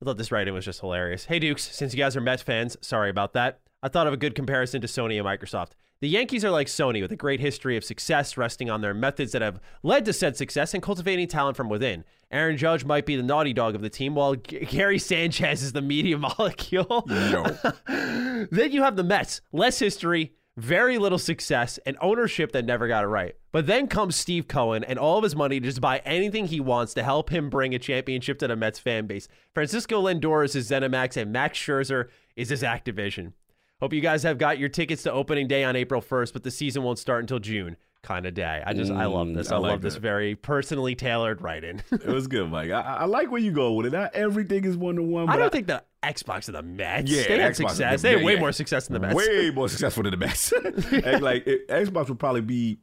[0.00, 1.26] I thought this writing was just hilarious.
[1.26, 3.60] Hey, Dukes, since you guys are Mets fans, sorry about that.
[3.82, 5.72] I thought of a good comparison to Sony and Microsoft.
[6.00, 9.32] The Yankees are like Sony with a great history of success resting on their methods
[9.32, 12.04] that have led to said success and cultivating talent from within.
[12.30, 15.72] Aaron Judge might be the naughty dog of the team, while G- Gary Sanchez is
[15.72, 17.04] the media molecule.
[17.86, 23.04] then you have the Mets, less history, very little success, and ownership that never got
[23.04, 23.36] it right.
[23.52, 26.60] But then comes Steve Cohen and all of his money to just buy anything he
[26.60, 29.28] wants to help him bring a championship to the Mets fan base.
[29.54, 33.32] Francisco Lindor is his ZeniMax, and Max Scherzer is his Activision.
[33.84, 36.50] Hope you guys have got your tickets to opening day on April 1st, but the
[36.50, 37.76] season won't start until June.
[38.00, 38.62] Kind of day.
[38.64, 39.52] I just, I love Mm, this.
[39.52, 41.82] I I, like love this very personally tailored writing.
[41.92, 42.70] It was good, Mike.
[42.70, 43.92] I, I like where you go with it.
[43.92, 45.28] Not everything is one to one.
[45.28, 47.10] I don't think the Xbox are the Mets.
[47.10, 48.00] Yeah, they had Xbox- success.
[48.00, 48.40] They had yeah, way yeah.
[48.40, 49.14] more success than the Mets.
[49.16, 50.50] way more successful than the Mets.
[51.04, 52.78] And, like it, Xbox would probably be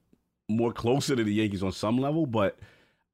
[0.50, 2.60] more closer to the Yankees on some level, but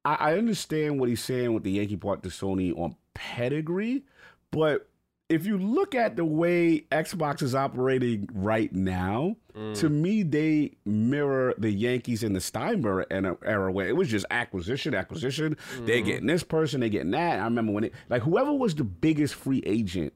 [0.04, 4.04] I, I understand what he's saying with the Yankee part to Sony on pedigree.
[4.52, 4.89] But
[5.30, 9.92] if you look at the way Xbox is operating right now, to mm.
[9.92, 14.94] me they mirror the Yankees in the Steinberg era, era where it was just acquisition,
[14.94, 15.58] acquisition.
[15.80, 16.06] They're mm-hmm.
[16.06, 17.40] getting this person, they're getting that.
[17.40, 20.13] I remember when it like whoever was the biggest free agent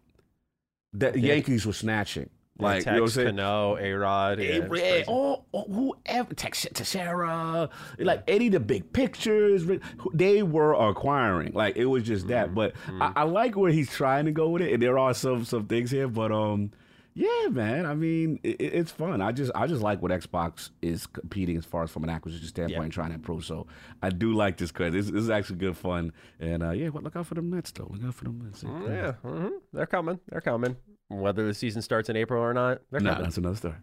[0.93, 2.30] that the Yankees were snatching.
[2.62, 3.28] Like, you know what I'm saying?
[3.38, 4.39] Cano, A-Rod.
[4.39, 5.67] Yeah, Hey, it was yeah, all, all-
[6.06, 7.69] whoever, Tex- Teixeira,
[8.00, 9.63] like any of the big pictures,
[10.13, 11.54] they were acquiring.
[11.54, 12.30] Like it was just Mm-hmm.
[12.34, 12.54] that.
[12.56, 15.45] But I, I like where he's trying to go with it, and there are some
[15.45, 16.08] some things here.
[16.08, 16.71] But um,
[17.13, 17.86] yeah, man.
[17.86, 19.21] I mean, it, it- it's fun.
[19.21, 22.47] I just I just like what Xbox is competing as far as from an acquisition
[22.47, 23.43] standpoint, and trying to improve.
[23.43, 23.67] So
[24.02, 26.13] I do like this because this, this is actually good fun.
[26.39, 27.88] And uh, yeah, look out for the Mets though.
[27.91, 28.63] Look out for the Mets.
[28.63, 30.19] Yeah, hmm they're coming.
[30.30, 30.78] They're coming.
[31.12, 33.76] Whether the season starts in April or not, they're Nah, that's another story.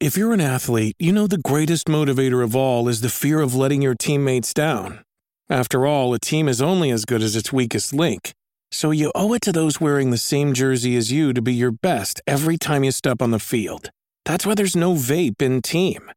[0.00, 3.54] If you're an athlete, you know the greatest motivator of all is the fear of
[3.54, 5.00] letting your teammates down.
[5.48, 8.32] After all, a team is only as good as its weakest link.
[8.70, 11.70] So you owe it to those wearing the same jersey as you to be your
[11.70, 13.90] best every time you step on the field.
[14.24, 16.10] That's why there's no vape in team.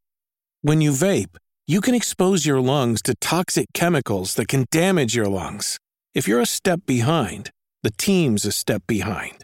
[0.62, 5.28] When you vape, you can expose your lungs to toxic chemicals that can damage your
[5.28, 5.78] lungs.
[6.16, 7.52] If you're a step behind,
[7.84, 9.44] the team's a step behind.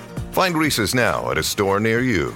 [0.31, 2.33] Find Reese's now at a store near you.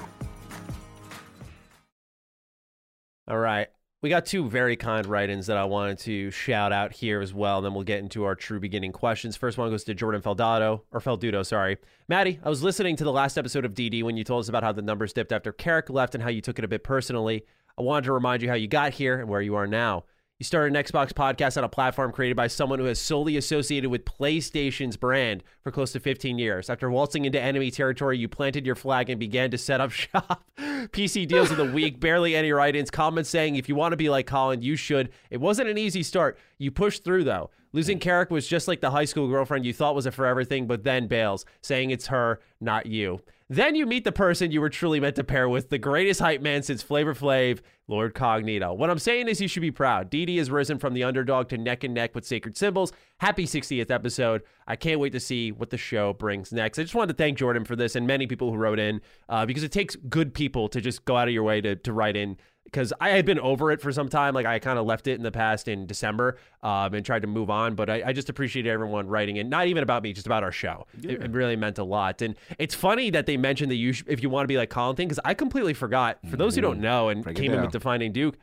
[3.28, 3.70] All right.
[4.02, 7.34] We got two very kind write ins that I wanted to shout out here as
[7.34, 7.58] well.
[7.58, 9.36] And Then we'll get into our true beginning questions.
[9.36, 11.78] First one goes to Jordan Feldado, or Feldudo, sorry.
[12.08, 14.62] Maddie, I was listening to the last episode of DD when you told us about
[14.62, 17.46] how the numbers dipped after Carrick left and how you took it a bit personally.
[17.80, 20.04] I wanted to remind you how you got here and where you are now.
[20.38, 23.90] You started an Xbox podcast on a platform created by someone who has solely associated
[23.90, 26.70] with PlayStation's brand for close to 15 years.
[26.70, 30.44] After waltzing into enemy territory, you planted your flag and began to set up shop.
[30.60, 33.98] PC deals of the week, barely any write ins, comments saying if you want to
[33.98, 35.10] be like Colin, you should.
[35.30, 36.38] It wasn't an easy start.
[36.58, 37.50] You pushed through, though.
[37.72, 40.68] Losing Carrick was just like the high school girlfriend you thought was a for everything,
[40.68, 43.22] but then bails, saying it's her, not you.
[43.48, 46.42] Then you meet the person you were truly meant to pair with, the greatest hype
[46.42, 48.76] man since Flavor Flav, Lord Cognito.
[48.76, 50.10] What I'm saying is you should be proud.
[50.10, 52.92] DD has risen from the underdog to neck and neck with Sacred Symbols.
[53.20, 54.42] Happy 60th episode.
[54.66, 56.80] I can't wait to see what the show brings next.
[56.80, 59.46] I just wanted to thank Jordan for this and many people who wrote in uh,
[59.46, 62.18] because it takes good people to just go out of your way to, to write
[62.18, 64.34] in because I had been over it for some time.
[64.34, 67.28] Like I kind of left it in the past in December um, and tried to
[67.28, 67.76] move on.
[67.76, 70.52] But I, I just appreciate everyone writing it, not even about me, just about our
[70.52, 70.86] show.
[71.00, 71.14] Yeah.
[71.14, 72.22] It, it, really meant a lot.
[72.22, 74.70] And it's funny that they mentioned that you, sh- if you want to be like
[74.70, 76.20] Colin thing, because I completely forgot.
[76.30, 78.36] For those who don't know and Break came in with Defining Duke,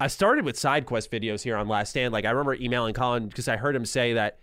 [0.00, 2.12] I started with side quest videos here on Last Stand.
[2.12, 4.38] Like I remember emailing Colin because I heard him say that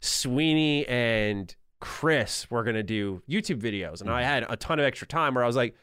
[0.00, 4.00] Sweeney and Chris were going to do YouTube videos.
[4.00, 4.10] And mm-hmm.
[4.10, 5.74] I had a ton of extra time where I was like,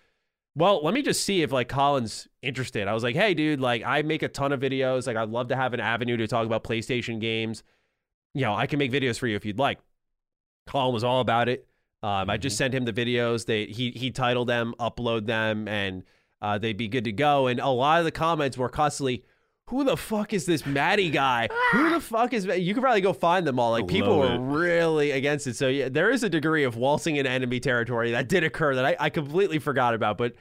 [0.55, 2.87] well, let me just see if like Colin's interested.
[2.87, 5.07] I was like, hey, dude, like I make a ton of videos.
[5.07, 7.63] Like I'd love to have an avenue to talk about PlayStation games.
[8.33, 9.79] You know, I can make videos for you if you'd like.
[10.67, 11.67] Colin was all about it.
[12.03, 12.29] Um, mm-hmm.
[12.31, 12.57] I just mm-hmm.
[12.57, 13.45] sent him the videos.
[13.45, 16.03] They he he titled them, upload them, and
[16.41, 17.47] uh, they'd be good to go.
[17.47, 19.23] And a lot of the comments were constantly,
[19.73, 21.49] "Who the fuck is this Maddie guy?
[21.71, 23.71] Who the fuck is?" You could probably go find them all.
[23.71, 25.55] Like people were really against it.
[25.55, 28.85] So yeah, there is a degree of waltzing in enemy territory that did occur that
[28.85, 30.35] I, I completely forgot about, but.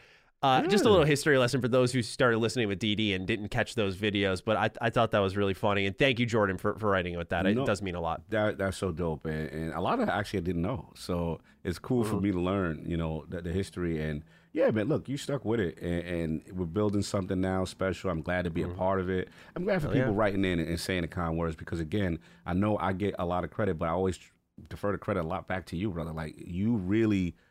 [0.44, 3.50] Uh, Just a little history lesson for those who started listening with DD and didn't
[3.50, 5.86] catch those videos, but I, I thought that was really funny.
[5.86, 7.46] And thank you, Jordan, for, for writing with that.
[7.46, 8.22] it does mean a lot.
[8.30, 9.24] That That's so dope.
[9.24, 10.90] And, and a lot of actually I didn't know.
[10.96, 12.12] So it's cool mm-hmm.
[12.12, 14.02] for me to learn, you know, the, the, history.
[14.02, 15.78] And yeah, man, look, you stuck with it.
[15.80, 18.10] And, and, we're building something now special.
[18.10, 18.72] I'm glad to be mm-hmm.
[18.72, 19.28] a part of it.
[19.56, 20.18] I'm glad for Hell people yeah.
[20.18, 23.24] writing in and, and saying the kind words because, again, I know I get a
[23.24, 24.18] lot of credit, but I always
[24.68, 26.12] defer the credit a lot back to you, brother.
[26.12, 27.36] Like, you really–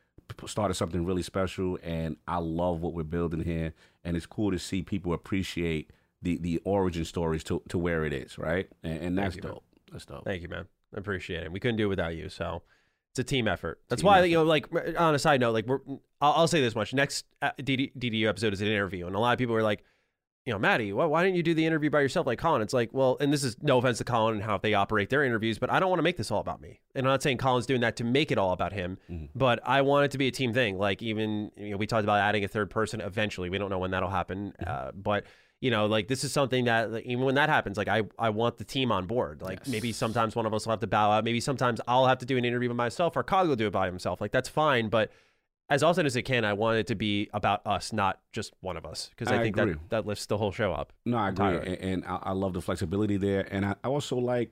[0.46, 3.74] started something really special, and I love what we're building here.
[4.04, 8.14] And it's cool to see people appreciate the the origin stories to to where it
[8.14, 8.68] is, right?
[8.84, 9.52] And, and that's you, dope.
[9.52, 9.62] Man.
[9.92, 10.26] That's dope.
[10.26, 10.68] Thank you, man.
[10.96, 11.52] I appreciate it.
[11.52, 12.30] We couldn't do it without you.
[12.30, 12.64] So
[13.12, 13.80] it's a team effort.
[13.89, 14.28] That's team why effort.
[14.28, 15.80] you know, like on a side note, like we're
[16.19, 19.19] I'll, I'll say this much: next uh, DD, DDU episode is an interview, and a
[19.19, 19.84] lot of people are like
[20.45, 22.63] you know, Maddie, why, why didn't you do the interview by yourself like Colin?
[22.63, 25.24] It's like, well, and this is no offense to Colin and how they operate their
[25.24, 26.80] interviews, but I don't want to make this all about me.
[26.95, 29.26] And I'm not saying Colin's doing that to make it all about him, mm-hmm.
[29.36, 30.80] but I want it to be a team thing.
[30.80, 33.52] Like even, you know, we talked about adding a third person eventually.
[33.52, 34.88] We don't know when that'll happen, mm-hmm.
[34.88, 35.26] uh, but
[35.62, 38.32] you know, like this is something that like, even when that happens, like I, I
[38.32, 39.41] want the team on board.
[39.41, 39.67] Like yes.
[39.67, 41.24] maybe sometimes one of us will have to bow out.
[41.24, 43.71] Maybe sometimes I'll have to do an interview by myself or Cog will do it
[43.71, 44.19] by himself.
[44.19, 45.12] Like that's fine, but
[45.69, 48.76] as often as it can, I want it to be about us, not just one
[48.76, 49.74] of us, because I, I, think agree.
[49.74, 50.91] that that lifts the whole show up.
[51.06, 54.52] No, I agree, and, and I, I, love the flexibility there, and I, also like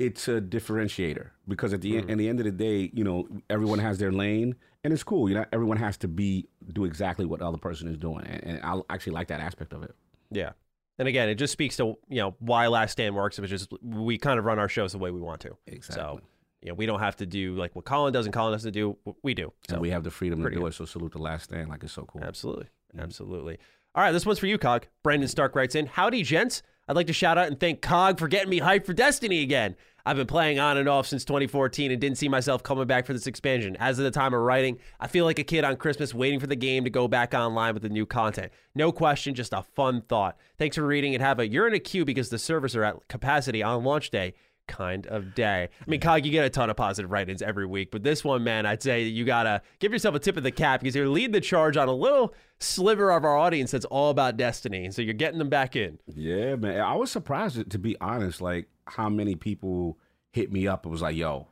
[0.00, 1.98] it's a differentiator because at the mm.
[2.00, 5.04] end, at the end of the day, you know, everyone has their lane, and it's
[5.04, 5.28] cool.
[5.28, 8.42] You know, everyone has to be do exactly what the other person is doing, and,
[8.42, 9.94] and I actually like that aspect of it.
[10.30, 10.52] Yeah,
[10.98, 14.18] and again, it just speaks to you know why Last Stand works, which is we
[14.18, 15.56] kind of run our shows the way we want to.
[15.66, 16.02] Exactly.
[16.02, 16.20] So
[16.62, 18.70] you know, we don't have to do like what Colin does and Colin has to
[18.70, 18.96] do.
[19.22, 19.52] We do.
[19.68, 20.66] So and we have the freedom to do good.
[20.66, 20.74] it.
[20.74, 21.68] So salute the last stand.
[21.68, 22.24] Like it's so cool.
[22.24, 22.64] Absolutely.
[22.64, 23.00] Mm-hmm.
[23.00, 23.58] Absolutely.
[23.94, 24.86] All right, this one's for you, Cog.
[25.02, 26.62] Brandon Stark writes in Howdy, gents.
[26.88, 29.76] I'd like to shout out and thank Cog for getting me hyped for Destiny again.
[30.06, 33.12] I've been playing on and off since 2014 and didn't see myself coming back for
[33.12, 33.76] this expansion.
[33.78, 36.46] As of the time of writing, I feel like a kid on Christmas waiting for
[36.46, 38.50] the game to go back online with the new content.
[38.74, 40.38] No question, just a fun thought.
[40.56, 43.06] Thanks for reading and have a you're in a queue because the servers are at
[43.08, 44.32] capacity on launch day
[44.68, 45.68] kind of day.
[45.80, 48.44] I mean, Cog, you get a ton of positive write-ins every week, but this one,
[48.44, 51.32] man, I'd say you gotta give yourself a tip of the cap because you're leading
[51.32, 54.90] the charge on a little sliver of our audience that's all about Destiny.
[54.90, 55.98] So you're getting them back in.
[56.06, 56.80] Yeah, man.
[56.80, 59.98] I was surprised to be honest, like how many people
[60.30, 61.48] hit me up and was like, "Yo,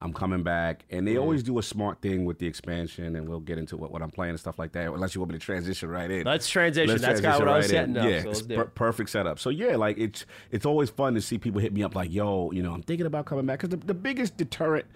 [0.00, 1.20] I'm coming back," and they mm.
[1.20, 4.10] always do a smart thing with the expansion, and we'll get into what, what I'm
[4.10, 4.92] playing and stuff like that.
[4.92, 6.24] Unless you want me to transition right in.
[6.24, 6.88] Let's transition.
[6.88, 8.02] Let's That's kind of transition what I was right setting in.
[8.02, 8.10] up.
[8.10, 9.38] Yeah, so it's per- perfect setup.
[9.38, 12.50] So yeah, like it's it's always fun to see people hit me up like, "Yo,
[12.52, 14.86] you know, I'm thinking about coming back." Because the, the biggest deterrent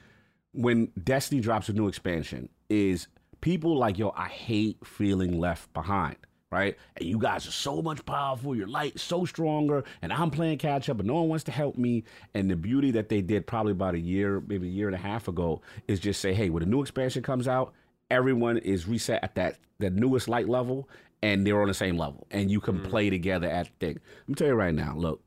[0.53, 3.09] when Destiny drops a new expansion is
[3.41, 6.17] people like, "Yo, I hate feeling left behind."
[6.51, 8.57] Right, and you guys are so much powerful.
[8.57, 11.77] Your light so stronger, and I'm playing catch up, but no one wants to help
[11.77, 12.05] me.
[12.33, 14.99] And the beauty that they did probably about a year, maybe a year and a
[14.99, 17.75] half ago, is just say, hey, when a new expansion comes out,
[18.11, 20.89] everyone is reset at that the newest light level,
[21.23, 22.89] and they're on the same level, and you can mm.
[22.89, 24.01] play together at the thing.
[24.21, 25.21] Let me tell you right now, look,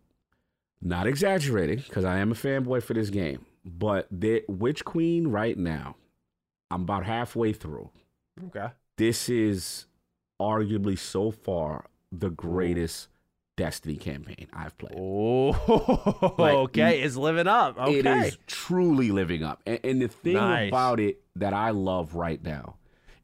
[0.81, 5.57] not exaggerating because I am a fanboy for this game, but the Witch Queen right
[5.57, 5.95] now,
[6.69, 7.89] I'm about halfway through.
[8.47, 8.69] Okay.
[8.97, 9.86] This is
[10.41, 13.08] arguably so far the greatest
[13.58, 14.95] Destiny campaign I've played.
[14.97, 17.01] Oh, Like, okay.
[17.01, 17.77] It's living up.
[17.77, 17.99] Okay.
[17.99, 19.62] It is truly living up.
[19.67, 20.69] And, and the thing Nice.
[20.69, 22.77] about it that I love right now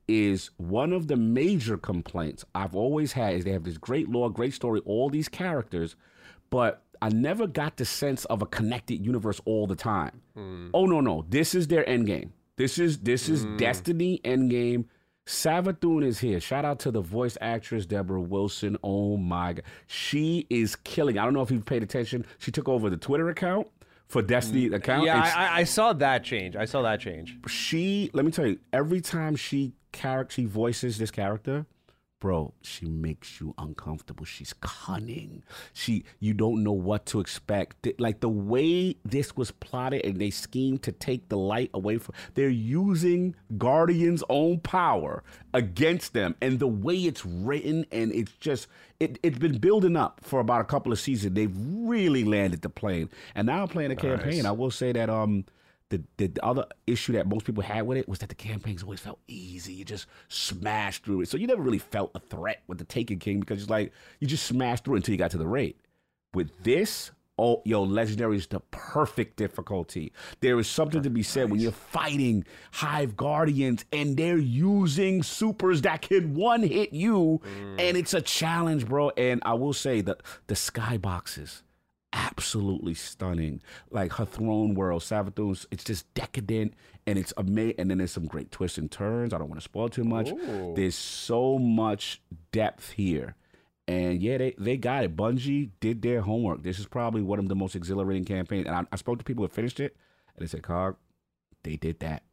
[0.07, 4.29] is one of the major complaints I've always had is they have this great lore,
[4.29, 5.95] great story, all these characters,
[6.49, 10.21] but I never got the sense of a connected universe all the time.
[10.35, 10.69] Hmm.
[10.73, 11.25] Oh no, no.
[11.29, 12.33] This is their end game.
[12.57, 14.87] This is this is Destiny end game.
[15.27, 16.39] Savathun is here.
[16.39, 18.77] Shout out to the voice actress Debra Wilson.
[18.81, 19.63] Oh my god.
[19.85, 21.17] She is killing.
[21.17, 22.25] I don't know if you've paid attention.
[22.39, 23.67] She took over the Twitter account
[24.07, 25.03] for Destiny account.
[25.03, 26.55] Mm, yeah, I, I- I saw that change.
[26.55, 27.37] I saw that change.
[27.47, 31.65] she let me tell you every time she character she voices this character
[32.19, 34.25] bro she makes you uncomfortable.
[34.25, 35.43] She's cunning.
[35.73, 37.87] She you don't know what to expect.
[37.99, 42.15] Like the way this was plotted and they schemed to take the light away from
[42.33, 46.35] they're using guardians own power against them.
[46.41, 48.67] And the way it's written and it's just
[48.99, 51.33] it, it's been building up for about a couple of seasons.
[51.35, 53.09] They've really landed the plane.
[53.35, 55.45] And now i'm playing a campaign i will say that um
[55.89, 58.83] the, the the other issue that most people had with it was that the campaigns
[58.83, 59.73] always felt easy.
[59.73, 61.29] You just smashed through it.
[61.29, 64.27] So you never really felt a threat with the Taken King because it's like you
[64.27, 65.75] just smashed through it until you got to the raid.
[66.33, 70.11] With this, oh yo, legendary is the perfect difficulty.
[70.41, 75.83] There is something to be said when you're fighting Hive Guardians and they're using supers
[75.83, 77.41] that can one hit you,
[77.77, 77.99] and mm.
[77.99, 79.11] it's a challenge, bro.
[79.11, 81.61] And I will say that the skyboxes
[82.13, 83.61] absolutely stunning.
[83.91, 86.73] Like her throne world, Savathun's, it's just decadent
[87.05, 87.75] and it's amazing.
[87.77, 89.33] And then there's some great twists and turns.
[89.33, 90.31] I don't want to spoil too much.
[90.75, 93.35] There's so much depth here.
[93.87, 95.15] And yeah, they, they got it.
[95.15, 96.63] Bungie did their homework.
[96.63, 98.67] This is probably one of the most exhilarating campaigns.
[98.67, 99.95] And I, I spoke to people who finished it,
[100.35, 100.97] and they said, Cog,
[101.63, 102.23] they did that.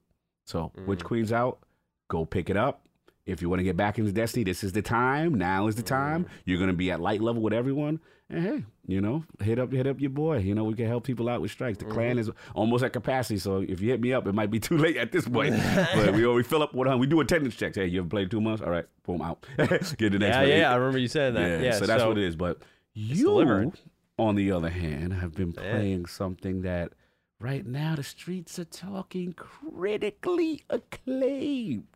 [0.46, 1.04] So, Witch mm.
[1.04, 1.60] Queen's out.
[2.08, 2.88] Go pick it up.
[3.26, 5.34] If you want to get back into Destiny, this is the time.
[5.34, 6.26] Now is the oh, time.
[6.44, 8.00] You're gonna be at light level with everyone.
[8.28, 10.38] And hey, you know, hit up hit up your boy.
[10.38, 11.78] You know, we can help people out with strikes.
[11.78, 12.18] The clan mm-hmm.
[12.18, 13.38] is almost at capacity.
[13.38, 15.54] So if you hit me up, it might be too late at this point.
[15.94, 17.76] but we always fill up with we do attendance checks.
[17.76, 18.62] Hey, you ever played two months?
[18.62, 19.46] All right, pull boom out.
[19.58, 20.48] get the next Yeah, one.
[20.48, 20.72] yeah.
[20.72, 21.62] I remember you said that.
[21.62, 21.72] Yeah.
[21.72, 22.36] so that's what it is.
[22.36, 23.72] But you, delivered.
[24.18, 26.92] on the other hand, have been playing something that
[27.40, 31.86] right now the streets are talking critically acclaimed.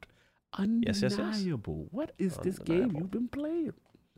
[0.59, 1.19] Yes, yes, yes.
[1.19, 1.89] Undeniable.
[1.91, 3.73] What is this game you've been playing?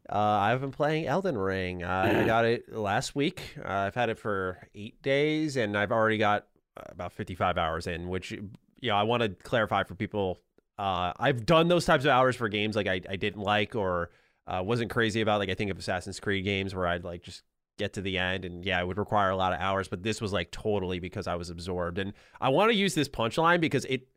[0.08, 1.84] Uh, I've been playing Elden Ring.
[1.84, 3.42] Uh, I got it last week.
[3.58, 7.86] Uh, I've had it for eight days, and I've already got uh, about 55 hours
[7.86, 8.08] in.
[8.08, 8.40] Which, you
[8.82, 10.38] know, I want to clarify for people.
[10.78, 14.10] Uh, I've done those types of hours for games like I, I didn't like or
[14.46, 15.38] uh, wasn't crazy about.
[15.38, 17.42] Like I think of Assassin's Creed games where I'd like just
[17.78, 19.88] get to the end, and yeah, it would require a lot of hours.
[19.88, 23.08] But this was like totally because I was absorbed, and I want to use this
[23.08, 24.08] punchline because it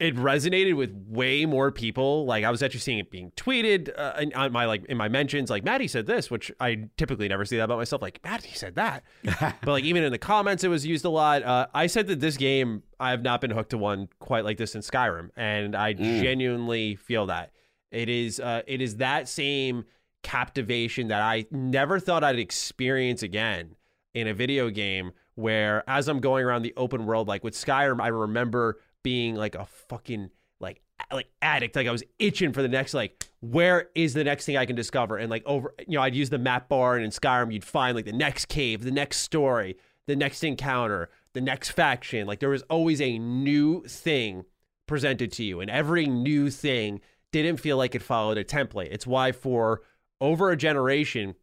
[0.00, 2.24] it resonated with way more people.
[2.24, 5.08] Like I was actually seeing it being tweeted uh, in, on my like in my
[5.08, 5.50] mentions.
[5.50, 8.00] Like Maddie said this, which I typically never see that about myself.
[8.00, 11.42] Like Maddie said that, but like even in the comments, it was used a lot.
[11.42, 14.56] Uh, I said that this game I have not been hooked to one quite like
[14.56, 17.52] this in Skyrim, and I genuinely feel that
[17.90, 19.84] it is uh, it is that same
[20.22, 23.76] captivation that I never thought I'd experience again
[24.14, 25.12] in a video game.
[25.34, 29.54] Where as I'm going around the open world, like with Skyrim, I remember being like
[29.54, 30.80] a fucking like
[31.12, 31.76] like addict.
[31.76, 34.76] Like i was itching for the next like where is the next thing i can
[34.76, 35.16] discover?
[35.16, 37.94] And like over you know i'd use the map bar and in skyrim you'd find
[37.96, 39.76] like the next cave the next story
[40.06, 42.26] the next encounter the next faction.
[42.26, 44.44] Like there was always a new thing
[44.86, 47.00] presented to you and every new thing
[47.32, 48.88] didn't feel like it followed a template.
[48.90, 49.82] It's why for
[50.20, 51.36] over a generation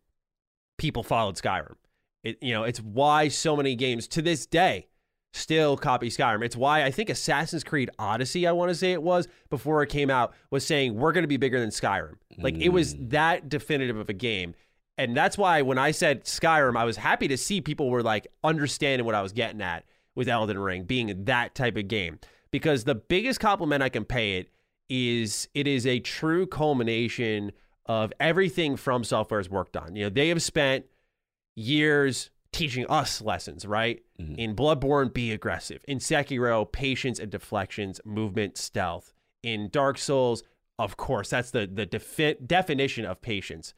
[0.77, 1.75] people followed skyrim.
[2.23, 4.87] It, you know, it's why so many games to this day
[5.37, 6.43] still copy Skyrim.
[6.43, 9.89] It's why I think Assassin's Creed Odyssey, I want to say it was, before it
[9.89, 12.15] came out, was saying we're going to be bigger than Skyrim.
[12.39, 13.09] Like it was mm.
[13.11, 14.53] that definitive of a game.
[14.97, 18.27] And that's why when I said Skyrim, I was happy to see people were like
[18.43, 19.85] understanding what I was getting at
[20.15, 22.19] with Elden Ring being that type of game.
[22.49, 24.49] Because the biggest compliment I can pay it
[24.89, 27.51] is it is a true culmination
[27.85, 29.95] of everything FromSoftware has worked on.
[29.95, 30.85] You know, they have spent
[31.55, 34.01] years teaching us lessons, right?
[34.19, 34.35] Mm-hmm.
[34.35, 35.83] In Bloodborne, be aggressive.
[35.87, 39.13] In Sekiro, patience and deflections, movement, stealth.
[39.43, 40.43] In Dark Souls,
[40.79, 43.73] of course, that's the the defi- definition of patience.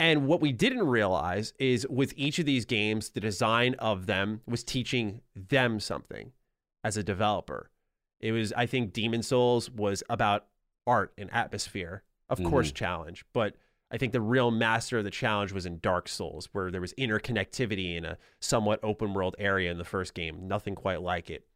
[0.00, 4.40] And what we didn't realize is with each of these games, the design of them
[4.46, 6.32] was teaching them something
[6.82, 7.70] as a developer.
[8.20, 10.46] It was, I think, Demon's Souls was about
[10.88, 12.76] art and atmosphere, of course, mm-hmm.
[12.76, 13.24] challenge.
[13.32, 13.54] But
[13.92, 16.94] I think the real master of the challenge was in Dark Souls, where there was
[16.94, 20.48] interconnectivity in a somewhat open world area in the first game.
[20.48, 21.46] Nothing quite like it.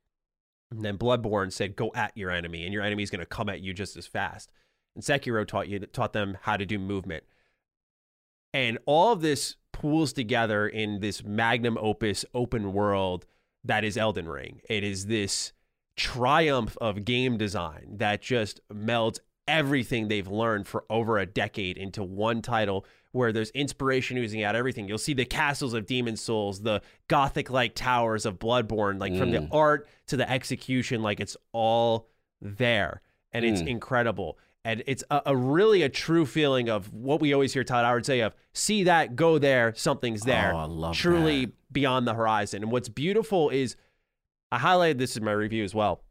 [0.70, 3.48] And then Bloodborne said, "Go at your enemy, and your enemy is going to come
[3.48, 4.50] at you just as fast."
[4.94, 7.24] And Sekiro taught you taught them how to do movement.
[8.52, 13.26] And all of this pools together in this magnum opus open world
[13.64, 14.60] that is Elden Ring.
[14.68, 15.52] It is this
[15.96, 19.18] triumph of game design that just melds
[19.48, 24.54] everything they've learned for over a decade into one title where there's inspiration oozing out
[24.54, 24.88] everything.
[24.88, 29.30] You'll see the castles of Demon's Souls, the gothic like towers of Bloodborne, like from
[29.30, 29.48] the mm.
[29.52, 32.08] art to the execution, like it's all
[32.42, 33.00] there.
[33.32, 33.68] And it's mm.
[33.68, 34.38] incredible.
[34.64, 38.04] And it's a, a really a true feeling of what we always hear Todd Howard
[38.04, 40.52] say of see that, go there, something's oh, there.
[40.52, 41.72] Oh, I love Truly that.
[41.72, 42.62] beyond the horizon.
[42.62, 43.76] And what's beautiful is
[44.50, 46.02] I highlighted this in my review as well.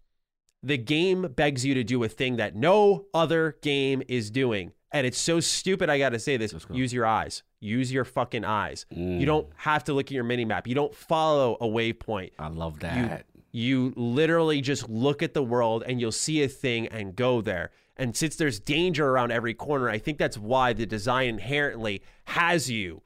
[0.66, 4.72] The game begs you to do a thing that no other game is doing.
[4.92, 6.56] And it's so stupid, I got to say this.
[6.72, 7.44] Use your eyes.
[7.60, 8.88] Use your fucking eyes.
[8.90, 9.26] You mm.
[9.28, 10.66] don't have to look at your mini map.
[10.68, 12.32] You don't follow a waypoint.
[12.40, 13.28] I love that.
[13.52, 17.70] You literally just look at the world and you'll see a thing and go there.
[17.96, 22.72] And since there's danger around every corner, I think that's why the design inherently has
[22.72, 23.04] you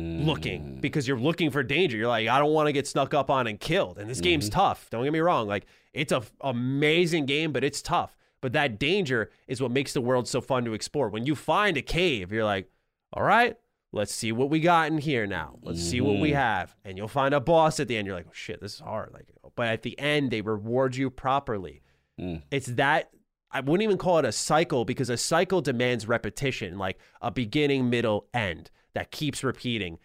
[0.00, 0.80] looking mm.
[0.80, 1.96] because you're looking for danger.
[1.96, 3.98] You're like, I don't want to get snuck up on and killed.
[3.98, 4.58] And this game's mm-hmm.
[4.58, 4.88] tough.
[4.90, 5.46] Don't get me wrong.
[5.46, 8.16] Like, it's a f- amazing game, but it's tough.
[8.40, 11.08] But that danger is what makes the world so fun to explore.
[11.08, 12.70] When you find a cave, you're like,
[13.12, 13.56] all right,
[13.92, 15.58] let's see what we got in here now.
[15.62, 16.38] Let's see what we mm-hmm.
[16.38, 16.74] have.
[16.84, 18.06] And you'll find a boss at the end.
[18.06, 19.12] You're like, oh shit, this is hard.
[19.12, 19.26] Like,
[19.56, 21.82] but at the end, they reward you properly.
[22.18, 22.42] Mm.
[22.50, 23.10] It's that
[23.50, 27.90] I wouldn't even call it a cycle because a cycle demands repetition, like a beginning,
[27.90, 29.98] middle, end that keeps repeating.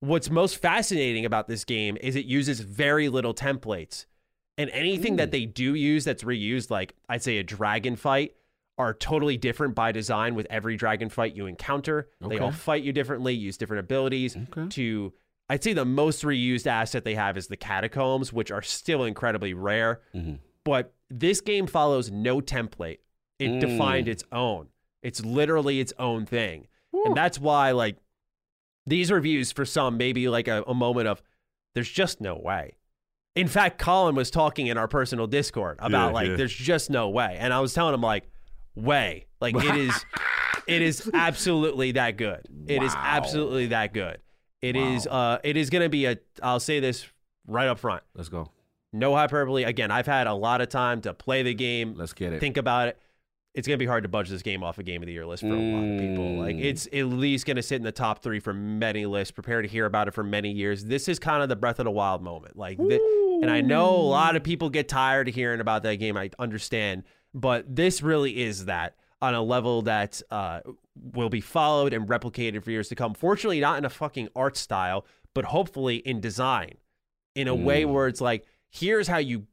[0.00, 4.06] What's most fascinating about this game is it uses very little templates.
[4.56, 5.32] And anything that hmm.
[5.32, 8.34] they do use that's reused, like I'd say a dragon fight,
[8.78, 12.08] are totally different by design with every dragon fight you encounter.
[12.20, 14.68] They all fight you differently, use different abilities okay.
[14.70, 15.12] to
[15.50, 19.52] I'd say the most reused asset they have is the catacombs, which are still incredibly
[19.52, 20.00] rare.
[20.14, 20.34] Mm-hmm.
[20.64, 22.98] But this game follows no template.
[23.40, 24.10] It defined mm.
[24.10, 24.68] its own.
[25.02, 26.68] It's literally its own thing.
[26.92, 27.96] And that's why, like,
[28.90, 31.22] these reviews for some maybe like a, a moment of
[31.74, 32.76] there's just no way.
[33.36, 36.36] In fact, Colin was talking in our personal Discord about Yeah, like yeah.
[36.36, 37.36] there's just no way.
[37.38, 38.28] And I was telling him like,
[38.74, 39.26] way.
[39.40, 40.04] Like it is
[40.66, 42.46] it is absolutely that good.
[42.66, 43.02] It is Wow.
[43.04, 44.18] absolutely that good.
[44.60, 47.06] It is uh it is gonna be a I'll say this
[47.46, 48.02] right up front.
[48.14, 48.50] Let's go.
[48.92, 49.62] No hyperbole.
[49.62, 52.40] Again, I've had a lot of time to play the game, Let's get it.
[52.40, 52.98] think about it.
[53.54, 55.42] It's gonna be hard to budge this game off a game of the year list
[55.42, 56.36] for a lot of people.
[56.36, 56.64] Like Mm.
[56.64, 59.32] it's at least gonna sit in the top three for many lists.
[59.32, 60.84] Prepare to hear about it for many years.
[60.84, 62.56] This is kind of the Breath of the Wild moment.
[62.56, 63.00] Like, the,
[63.42, 66.16] and I know a lot of people get tired of hearing about that game.
[66.16, 67.02] I understand,
[67.34, 70.60] but this really is that on a level that uh,
[70.94, 73.14] will be followed and replicated for years to come.
[73.14, 76.74] Fortunately, not in a fucking art style, but hopefully in design,
[77.34, 79.46] in a way where it's like, here's how you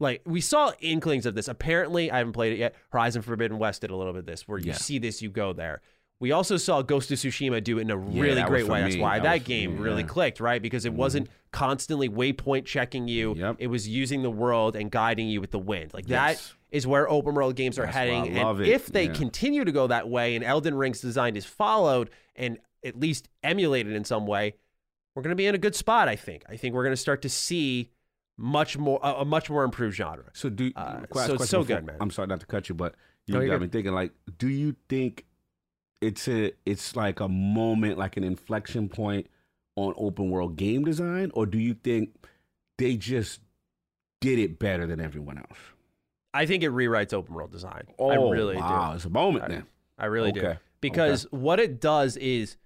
[0.00, 1.48] like we saw inklings of this.
[1.48, 2.74] Apparently, I haven't played it yet.
[2.90, 4.74] Horizon Forbidden West did a little bit of this, where you Yeah.
[4.74, 5.80] see this, you go there.
[6.20, 8.80] We also saw Ghost of Tsushima do it in a Yeah, really great way.
[8.82, 10.02] That's why That that, game me, really yeah.
[10.02, 10.08] Mm-hmm.
[10.10, 10.60] clicked, right?
[10.60, 13.34] Because it wasn't constantly waypoint checking you.
[13.36, 13.56] Yep.
[13.60, 15.94] It was using the world and guiding you with the wind.
[15.94, 16.54] Like that Yes.
[16.72, 18.36] is where open world games are That's why heading.
[18.36, 18.68] And it.
[18.68, 22.98] if they continue to go that way and Elden Ring's design is followed and at
[22.98, 24.54] least emulated in some way,
[25.14, 26.42] we're going to be in a good spot, I think.
[26.48, 27.90] I think we're going to start to see
[28.38, 30.24] much more a, a much more improved genre.
[30.32, 31.96] So do Uh, so- so good, man.
[32.00, 32.94] I'm sorry not to cut you, but
[33.26, 33.92] you No, got you're me thinking.
[33.92, 35.26] Like, do you think
[36.00, 39.26] it's a it's like a moment, like an inflection point
[39.76, 42.14] on open world game design, or do you think
[42.78, 43.40] they just
[44.20, 45.58] did it better than everyone else?
[46.32, 47.82] I think it rewrites open world design.
[47.98, 48.96] Oh, I really wow, do.
[48.96, 49.66] it's a moment I- then.
[49.98, 50.40] I really do.
[50.40, 50.58] Okay.
[50.80, 52.56] Because what it does is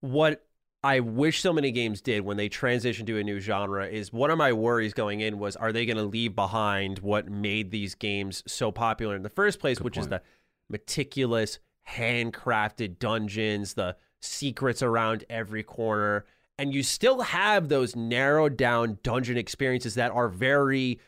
[0.00, 0.44] what
[0.84, 4.30] I wish so many games did when they transition to a new genre is one
[4.30, 7.96] of my worries going in was are they going to leave behind what made these
[7.96, 10.22] games so popular in the first place, Good which is the
[10.70, 11.58] meticulous,
[11.88, 16.26] handcrafted dungeons, the secrets around every corner,
[16.58, 21.00] and you still have those narrowed down dungeon experiences that are very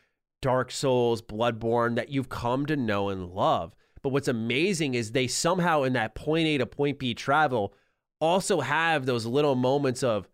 [0.43, 3.75] Dark Souls, Bloodborne that you've come to know and love.
[4.03, 7.75] But what's amazing is they somehow in that point A to point B travel
[8.21, 10.29] also have those little moments of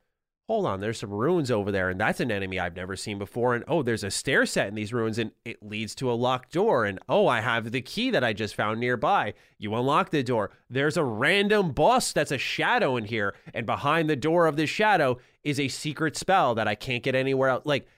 [0.48, 3.54] hold on, there's some ruins over there, and that's an enemy I've never seen before.
[3.54, 6.52] And oh, there's a stair set in these ruins, and it leads to a locked
[6.52, 6.84] door.
[6.84, 9.34] And oh, I have the key that I just found nearby.
[9.58, 10.52] You unlock the door.
[10.70, 14.70] There's a random boss that's a shadow in here, and behind the door of this
[14.70, 17.66] shadow is a secret spell that I can't get anywhere else.
[17.66, 17.88] Like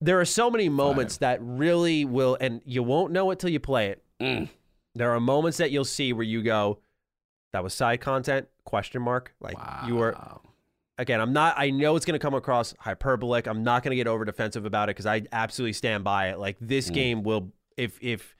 [0.00, 3.60] there are so many moments that really will, and you won't know it till you
[3.60, 4.04] play it.
[4.20, 4.48] Mm.
[4.94, 6.78] There are moments that you'll see where you go,
[7.52, 9.34] "That was side content?" Question mark.
[9.40, 10.16] Like you were
[10.98, 11.54] again, I'm not.
[11.56, 13.46] I know it's going to come across hyperbolic.
[13.46, 16.38] I'm not going to get over defensive about it because I absolutely stand by it.
[16.38, 16.94] Like this Mm.
[16.94, 18.36] game will, if if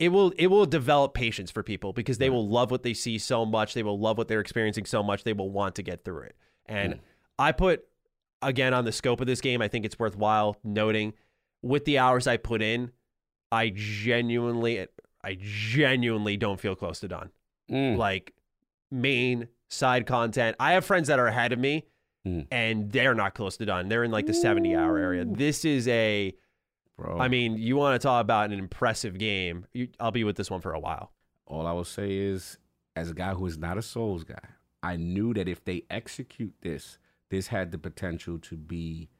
[0.00, 3.16] it will, it will develop patience for people because they will love what they see
[3.18, 3.74] so much.
[3.74, 5.22] They will love what they're experiencing so much.
[5.24, 6.36] They will want to get through it.
[6.66, 7.00] And Mm.
[7.38, 7.86] I put
[8.42, 9.62] again on the scope of this game.
[9.62, 11.14] I think it's worthwhile noting
[11.62, 12.90] with the hours I put in.
[13.52, 14.86] I genuinely,
[15.22, 17.30] I genuinely don't feel close to done
[17.70, 17.96] Mm.
[17.96, 18.32] like
[18.90, 20.56] main side content.
[20.60, 21.84] I have friends that are ahead of me
[22.26, 22.46] Mm.
[22.50, 23.88] and they're not close to done.
[23.90, 25.24] They're in like the 70 hour area.
[25.26, 26.32] This is a
[26.96, 27.18] Bro.
[27.18, 29.66] I mean, you want to talk about an impressive game.
[29.72, 31.10] You, I'll be with this one for a while.
[31.46, 32.56] all I will say is,
[32.96, 34.38] as a guy who is not a Souls guy,
[34.82, 36.98] I knew that if they execute this,
[37.30, 39.10] this had the potential to be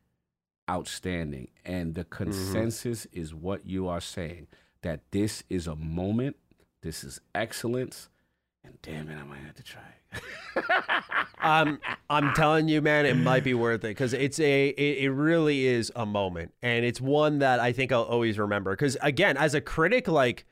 [0.71, 1.49] outstanding.
[1.65, 4.47] And the consensus is what you are saying
[4.83, 6.37] that this is a moment,
[6.83, 8.09] this is excellence,
[8.65, 9.83] and damn it, I might have to try.
[11.43, 15.11] Um, I'm telling you, man, it might be worth it because it's a, it, it
[15.11, 18.73] really is a moment, and it's one that I think I'll always remember.
[18.73, 20.47] Because again, as a critic, like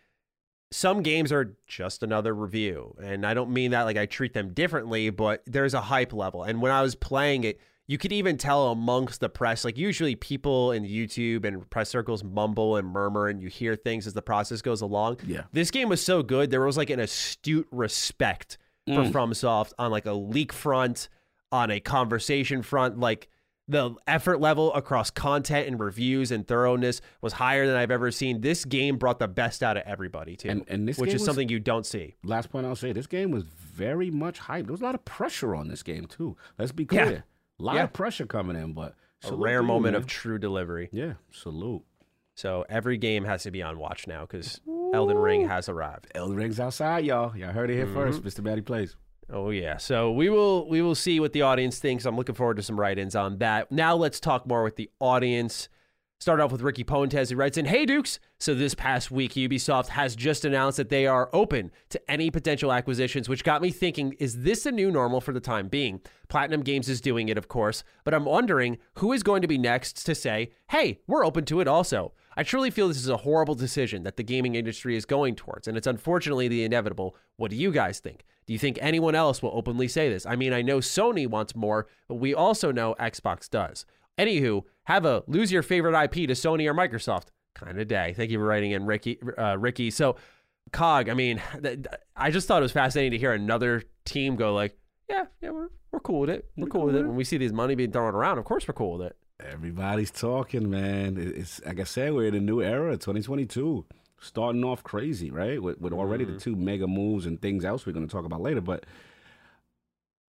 [0.71, 4.53] some games are just another review, and I don't mean that like I treat them
[4.53, 7.61] differently, but there's a hype level, and when I was playing it.
[7.89, 12.23] You could even tell amongst the press, like usually people in YouTube and press circles
[12.23, 15.19] mumble and murmur, and you hear things as the process goes along.
[15.27, 15.43] Yeah.
[15.53, 16.51] This game was so good.
[16.51, 18.57] There was like an astute respect
[18.87, 19.11] for Mm.
[19.13, 21.09] FromSoft on like a leak front,
[21.51, 22.99] on a conversation front.
[22.99, 23.29] Like
[23.69, 28.41] the effort level across content and reviews and thoroughness was higher than I've ever seen.
[28.41, 31.21] This game brought the best out of everybody too, And- and this which game is
[31.23, 32.15] was- something you don't see.
[32.25, 34.65] Last point I'll say this game was very much hyped.
[34.65, 36.37] There was a lot of pressure on this game, too.
[36.59, 37.21] Let's be Yeah.
[37.63, 37.85] A lot Yeah.
[37.85, 38.95] of pressure coming in, but
[39.25, 40.03] A rare moment man.
[40.03, 40.89] of true delivery.
[40.93, 41.83] Yeah, salute.
[42.35, 44.61] So every game has to be on watch now because
[44.93, 46.09] Elden Ring has arrived.
[46.15, 47.37] Elden Ring's outside, y'all.
[47.37, 48.19] Y'all heard it here first.
[48.21, 48.29] Mm-hmm.
[48.29, 48.43] Mr.
[48.45, 48.97] Matty plays.
[49.31, 49.77] Oh yeah.
[49.77, 52.05] So we will we will see what the audience thinks.
[52.05, 53.71] I'm looking forward to some write-ins on that.
[53.71, 55.69] Now let's talk more with the audience.
[56.23, 58.21] Start off with Ricky Pontes who writes in, Hey Dukes.
[58.39, 62.73] So this past week, Ubisoft has just announced that they are open to any potential
[62.73, 66.01] acquisitions, which got me thinking, is this a new normal for the time being?
[66.29, 69.59] Platinum Games is doing it, of course, but I'm wondering who is going to be
[69.59, 72.13] next to say, hey, we're open to it also.
[72.37, 75.67] I truly feel this is a horrible decision that the gaming industry is going towards,
[75.67, 77.17] and it's unfortunately the inevitable.
[77.35, 78.25] What do you guys think?
[78.47, 80.25] Do you think anyone else will openly say this?
[80.25, 83.85] I mean, I know Sony wants more, but we also know Xbox does.
[84.19, 88.15] Anywho, have a lose your favorite IP to Sony or Microsoft kind of day.
[88.17, 89.19] Thank you for writing in, Ricky.
[89.39, 89.91] Uh, Ricky.
[89.91, 90.17] So,
[90.73, 91.09] Cog.
[91.09, 94.77] I mean, th- I just thought it was fascinating to hear another team go like,
[95.09, 96.47] "Yeah, yeah, we're we're cool with it.
[96.57, 98.75] We're, cool with it." When we see these money being thrown around, of course we're
[98.75, 99.17] cool with it.
[99.41, 101.17] Everybody's talking, man.
[101.19, 103.85] It's like I said, we're in a new era, 2022.
[104.21, 105.61] Starting off crazy, right?
[105.61, 108.41] With, with already the two mega moves and things else we're going to talk about
[108.41, 108.61] later.
[108.61, 108.87] But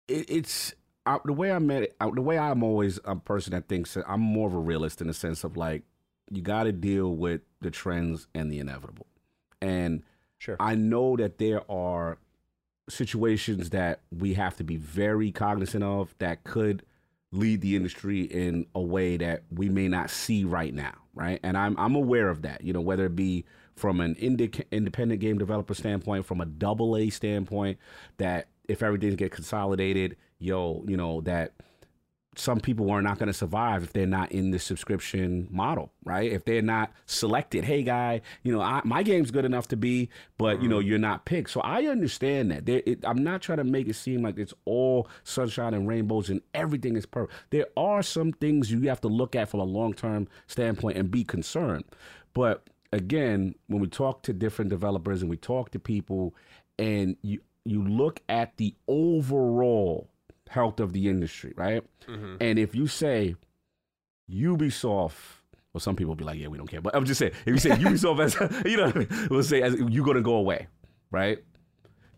[0.08, 0.74] it, it's
[1.06, 1.96] uh, the way I met it.
[2.00, 5.02] Uh, the way I'm always a person that thinks that I'm more of a realist
[5.02, 5.84] in the sense of like
[6.32, 9.08] you got to deal with the trends and the inevitable.
[9.62, 10.04] And
[10.44, 10.58] Sure.
[10.60, 12.18] I know that there are
[12.90, 16.84] situations that we have to be very cognizant of that could
[17.32, 21.40] lead the industry in a way that we may not see right now, right?
[21.44, 23.46] And I'm I'm aware of that, you know, whether it be
[23.78, 27.80] from an independent game developer standpoint, from a double A standpoint,
[28.18, 31.54] that if everything gets consolidated, yo, you know, that
[32.36, 36.32] some people are not going to survive if they're not in the subscription model, right?
[36.32, 40.10] If they're not selected, hey guy, you know, I, my game's good enough to be,
[40.38, 40.90] but you know, mm-hmm.
[40.90, 41.52] you're not picked.
[41.52, 42.66] So I understand that.
[42.66, 46.30] There, it, I'm not trying to make it seem like it's all sunshine and rainbows
[46.30, 47.34] and everything is perfect.
[47.52, 51.12] There are some things you have to look at from a long term standpoint and
[51.12, 51.84] be concerned.
[52.34, 56.34] But again, when we talk to different developers and we talk to people,
[56.80, 60.10] and you you look at the overall
[60.54, 61.84] health of the industry, right?
[62.08, 62.36] Mm-hmm.
[62.40, 63.36] And if you say
[64.32, 65.42] Ubisoft,
[65.74, 66.82] well, some people be like, yeah, we don't care.
[66.82, 69.28] But I'm just saying, if you say Ubisoft as, you know, what I mean?
[69.32, 70.68] we'll say as you're gonna go away,
[71.10, 71.40] right?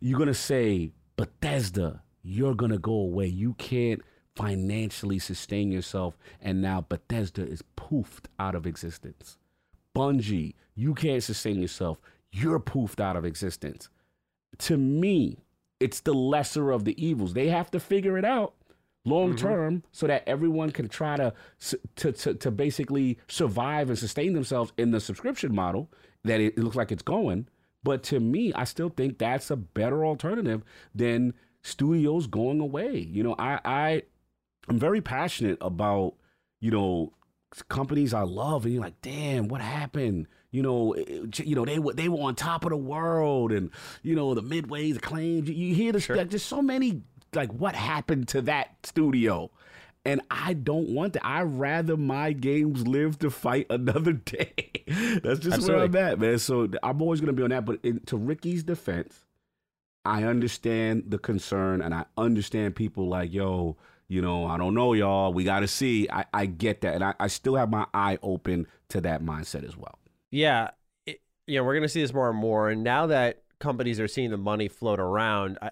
[0.01, 3.27] You're gonna say Bethesda, you're gonna go away.
[3.27, 4.01] You can't
[4.35, 9.37] financially sustain yourself, and now Bethesda is poofed out of existence.
[9.95, 11.99] Bungie, you can't sustain yourself.
[12.33, 13.87] You're poofed out of existence.
[14.57, 15.44] To me,
[15.79, 17.33] it's the lesser of the evils.
[17.33, 18.53] They have to figure it out
[19.05, 19.47] long mm-hmm.
[19.47, 21.33] term so that everyone can try to,
[21.95, 25.89] to to to basically survive and sustain themselves in the subscription model
[26.23, 27.47] that it, it looks like it's going.
[27.83, 30.63] But to me, I still think that's a better alternative
[30.93, 32.97] than studios going away.
[32.97, 34.03] You know, I I
[34.67, 36.15] I'm very passionate about
[36.59, 37.13] you know
[37.69, 40.27] companies I love, and you're like, damn, what happened?
[40.55, 42.77] You know, eh, eh, it- you know they were they were on top of the
[42.77, 43.69] world, and
[44.03, 45.49] you know the midways, the claims.
[45.49, 47.01] You, you hear this, like, just so many
[47.33, 49.51] like what happened to that studio.
[50.07, 51.25] And I don't want that.
[51.25, 54.53] I rather my games live to fight another day.
[55.23, 56.37] That's just where I'm at, man.
[56.39, 57.65] So I'm always gonna be on that.
[57.65, 59.25] But in, to Ricky's defense,
[60.05, 63.77] I understand the concern and I understand people like, yo,
[64.07, 65.33] you know, I don't know, y'all.
[65.33, 66.07] We got to see.
[66.11, 66.93] I, I get that.
[66.93, 69.97] And I, I still have my eye open to that mindset as well.
[70.35, 70.71] Yeah,
[71.05, 72.69] it, know, we're going to see this more and more.
[72.69, 75.71] And now that companies are seeing the money float around, I,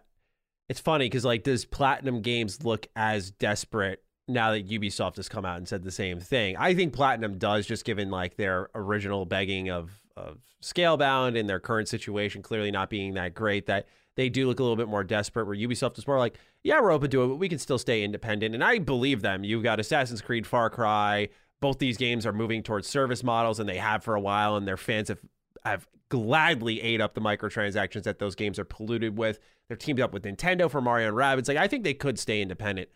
[0.70, 5.44] it's funny because like, does Platinum Games look as desperate now that Ubisoft has come
[5.44, 6.56] out and said the same thing?
[6.56, 11.60] I think Platinum does, just given like their original begging of of Scalebound and their
[11.60, 13.66] current situation clearly not being that great.
[13.66, 15.46] That they do look a little bit more desperate.
[15.46, 18.02] Where Ubisoft is more like, yeah, we're open to it, but we can still stay
[18.02, 18.56] independent.
[18.56, 19.44] And I believe them.
[19.44, 21.28] You've got Assassin's Creed, Far Cry.
[21.64, 24.58] Both these games are moving towards service models, and they have for a while.
[24.58, 25.20] And their fans have
[25.64, 29.40] have gladly ate up the microtransactions that those games are polluted with.
[29.70, 31.48] They're teamed up with Nintendo for Mario and Rabbids.
[31.48, 32.90] Like I think they could stay independent.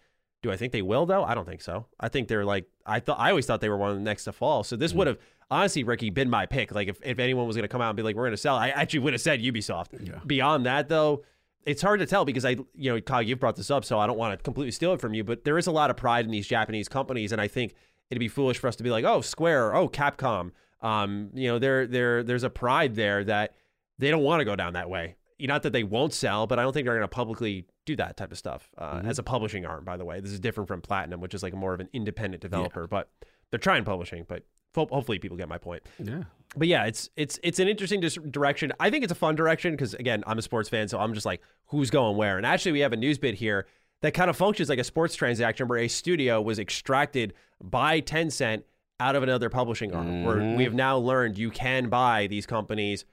[0.44, 1.24] Do I think they will though?
[1.24, 1.86] I don't think so.
[1.98, 3.20] I think they're like I thought.
[3.20, 4.66] I always thought they were one of the next to fall.
[4.66, 4.98] So this mm.
[4.98, 5.18] would have
[5.50, 6.76] honestly, Ricky, been my pick.
[6.76, 8.38] Like if, if anyone was going to come out and be like, we're going to
[8.38, 10.28] sell, I actually would have said Ubisoft.
[10.28, 11.24] Beyond that though,
[11.66, 14.08] it's hard to tell because I, you know, Kyle, you've brought this up, so I
[14.08, 15.24] don't want to completely steal it from you.
[15.24, 17.74] But there is a lot of pride in these Japanese companies, and I think
[18.10, 20.52] it'd be foolish for us to be like, oh, Square, oh, Capcom.
[20.82, 23.56] Um, you know, there, there, there's a pride there that
[23.98, 25.16] they don't want to go down that way.
[25.40, 28.18] Not that they won't sell, but I don't think they're going to publicly do that
[28.18, 29.86] type of stuff uh, as a publishing arm.
[29.86, 32.42] By the way, this is different from Platinum, which is like more of an independent
[32.42, 32.88] developer.
[32.88, 33.10] But
[33.52, 34.44] they're trying publishing, but
[34.74, 36.24] ho- hopefully people get my point Yeah.
[36.56, 38.74] but yeah, it's it's it's an interesting dis- direction.
[38.80, 41.26] I think it's a fun direction because again, I'm a sports fan, so I'm just
[41.26, 42.38] like, who's going where?
[42.38, 43.68] And actually, we have a news bit here
[44.02, 47.34] that kind of functions like a sports transaction where a studio was extracted
[47.64, 48.64] by Tencent
[49.00, 50.24] out of another publishing arm.
[50.24, 53.06] Where we have now learned you can buy these companies.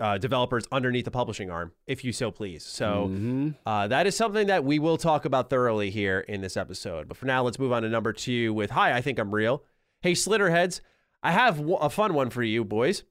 [0.00, 2.64] Uh, developers underneath the publishing arm, if you so please.
[2.64, 7.06] So uh, that is something that we will talk about thoroughly here in this episode.
[7.06, 9.62] But for now, let's move on to number two with Hi, I think I'm real.
[10.00, 10.80] Hey, Slitterheads,
[11.22, 13.02] I have w- a fun one for you, boys.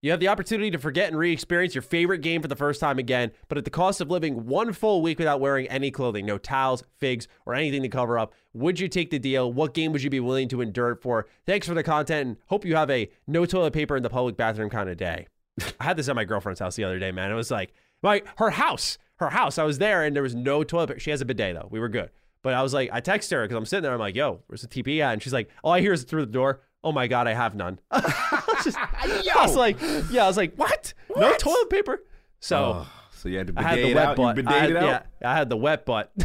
[0.00, 2.80] You have the opportunity to forget and re experience your favorite game for the first
[2.80, 6.24] time again, but at the cost of living one full week without wearing any clothing,
[6.24, 8.32] no towels, figs, or anything to cover up.
[8.52, 9.52] Would you take the deal?
[9.52, 11.26] What game would you be willing to endure it for?
[11.46, 14.36] Thanks for the content and hope you have a no toilet paper in the public
[14.36, 15.26] bathroom kind of day.
[15.80, 17.32] I had this at my girlfriend's house the other day, man.
[17.32, 19.58] It was like, my her house, her house.
[19.58, 21.00] I was there and there was no toilet paper.
[21.00, 21.66] She has a bidet though.
[21.72, 22.10] We were good.
[22.42, 23.94] But I was like, I text her because I'm sitting there.
[23.94, 25.12] I'm like, yo, where's the TP at?
[25.12, 26.60] And she's like, all I hear is through the door.
[26.84, 27.78] Oh my God, I have none.
[27.90, 29.78] I was just- I was like,
[30.10, 30.94] yeah, I was like, what?
[31.14, 32.02] No toilet paper?
[32.40, 34.16] So So you had to I had bidet the it wet out.
[34.16, 34.36] butt.
[34.36, 35.06] You I had, bidet it out.
[35.20, 36.12] Yeah, I had the wet butt.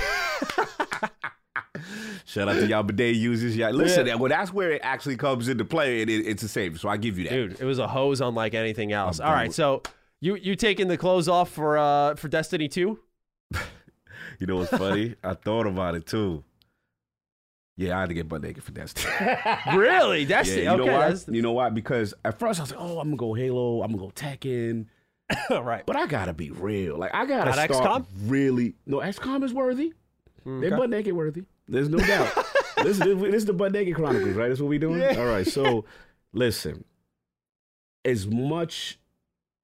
[2.25, 3.55] Shout out to y'all bidet users.
[3.57, 6.79] Yeah, listen, well, that's where it actually comes into play, and it, it's a save.
[6.79, 7.33] So I give you that.
[7.33, 9.19] Dude, it was a hose unlike anything else.
[9.19, 9.81] I'm All right, with- so
[10.21, 12.99] you you taking the clothes off for uh for Destiny 2?
[14.39, 15.15] You know what's funny?
[15.23, 16.43] I thought about it too.
[17.75, 19.11] Yeah, I had to get butt naked for Destiny.
[19.75, 20.25] Really?
[20.25, 20.63] Destiny?
[20.63, 20.85] Yeah, you okay.
[20.91, 20.99] know why?
[21.07, 21.69] that's- You know why?
[21.69, 23.81] Because at first I was like, "Oh, I'm gonna go Halo.
[23.81, 24.85] I'm gonna go Tekken."
[25.65, 25.83] right.
[25.85, 26.97] But I gotta be real.
[26.97, 28.05] Like I gotta Not start XCOM?
[28.25, 28.75] really.
[28.85, 29.93] No, XCOM is worthy.
[30.43, 30.77] Hmm, They're Okay.
[30.77, 31.43] butt naked worthy.
[31.67, 32.31] There's no doubt.
[32.83, 34.49] this, is, this is the butt naked chronicles, right?
[34.49, 35.01] That's what we doing.
[35.17, 35.47] All right.
[35.47, 35.85] So,
[36.33, 36.83] listen.
[38.05, 38.99] As much.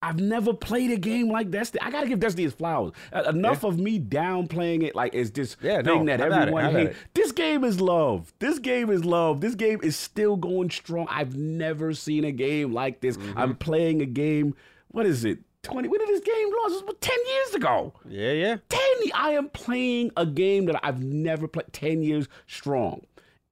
[0.01, 1.81] I've never played a game like Destiny.
[1.81, 2.93] I gotta give Destiny its flowers.
[3.11, 6.73] Uh, Enough of me downplaying it like it's this Yeah, no, thing that have everyone
[6.73, 6.97] hates.
[7.13, 8.33] This game is love.
[8.39, 9.41] This game is love.
[9.41, 11.07] This game is still going strong.
[11.09, 13.17] I've never seen a game like this.
[13.17, 13.37] Mm-hmm.
[13.37, 14.55] I'm playing a game.
[14.89, 15.39] What is it?
[15.63, 15.89] 20.
[15.89, 16.73] When did this game launch?
[16.73, 17.93] This was 10 years ago.
[18.07, 18.57] Yeah, yeah.
[18.69, 18.81] 10
[19.13, 23.01] I am playing a game that I've never played 10 years strong.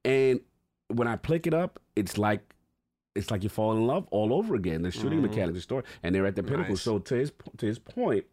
[0.06, 0.40] And
[0.88, 2.42] when I pick it up, it's like
[3.18, 4.82] it's like you fall in love all over again.
[4.82, 6.70] The shooting mechanics, the story, and they're at the pinnacle.
[6.76, 6.82] Nice.
[6.82, 8.26] So to his to his point,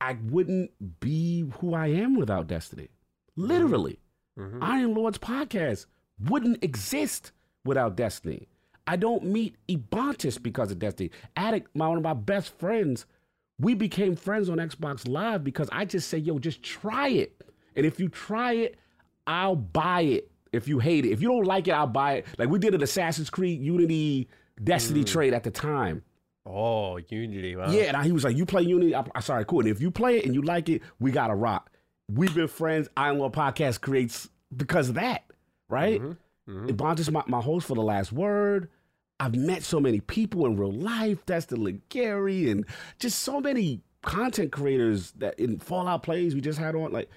[0.00, 2.88] I wouldn't be who I am without Destiny.
[3.36, 3.98] Literally.
[4.38, 4.58] Mhm.
[4.62, 5.86] Iron Lords podcast
[6.20, 7.32] wouldn't exist
[7.64, 8.48] without Destiny.
[8.86, 11.10] I don't meet Ebontis because of Destiny.
[11.36, 13.06] Addict, my, one of my best friends,
[13.58, 17.42] we became friends on Xbox Live because I just say, yo, just try it.
[17.76, 18.76] And if you try it,
[19.26, 20.30] I'll buy it.
[20.52, 22.26] If you hate it, if you don't like it, I'll buy it.
[22.38, 24.28] Like we did an Assassin's Creed Unity
[24.62, 26.02] Destiny trade at the time.
[26.46, 27.54] Oh, Unity.
[27.56, 27.70] Wow.
[27.70, 28.94] Yeah, and I, he was like, "You play Unity?
[28.94, 29.60] I, I sorry, cool.
[29.60, 31.70] And if you play it and you like it, we got to rock.
[32.10, 32.88] We've been friends.
[32.96, 35.24] Iron Lord Podcast creates because of that,
[35.68, 36.00] right?
[36.00, 36.16] Mhm.
[36.70, 38.70] Ebontis, my, my host for the Last Word.
[39.20, 41.18] I've met so many people in real life.
[41.26, 42.64] That's the Gary and
[42.98, 46.92] just so many content creators that in Fallout plays we just had on.
[46.92, 47.10] Like,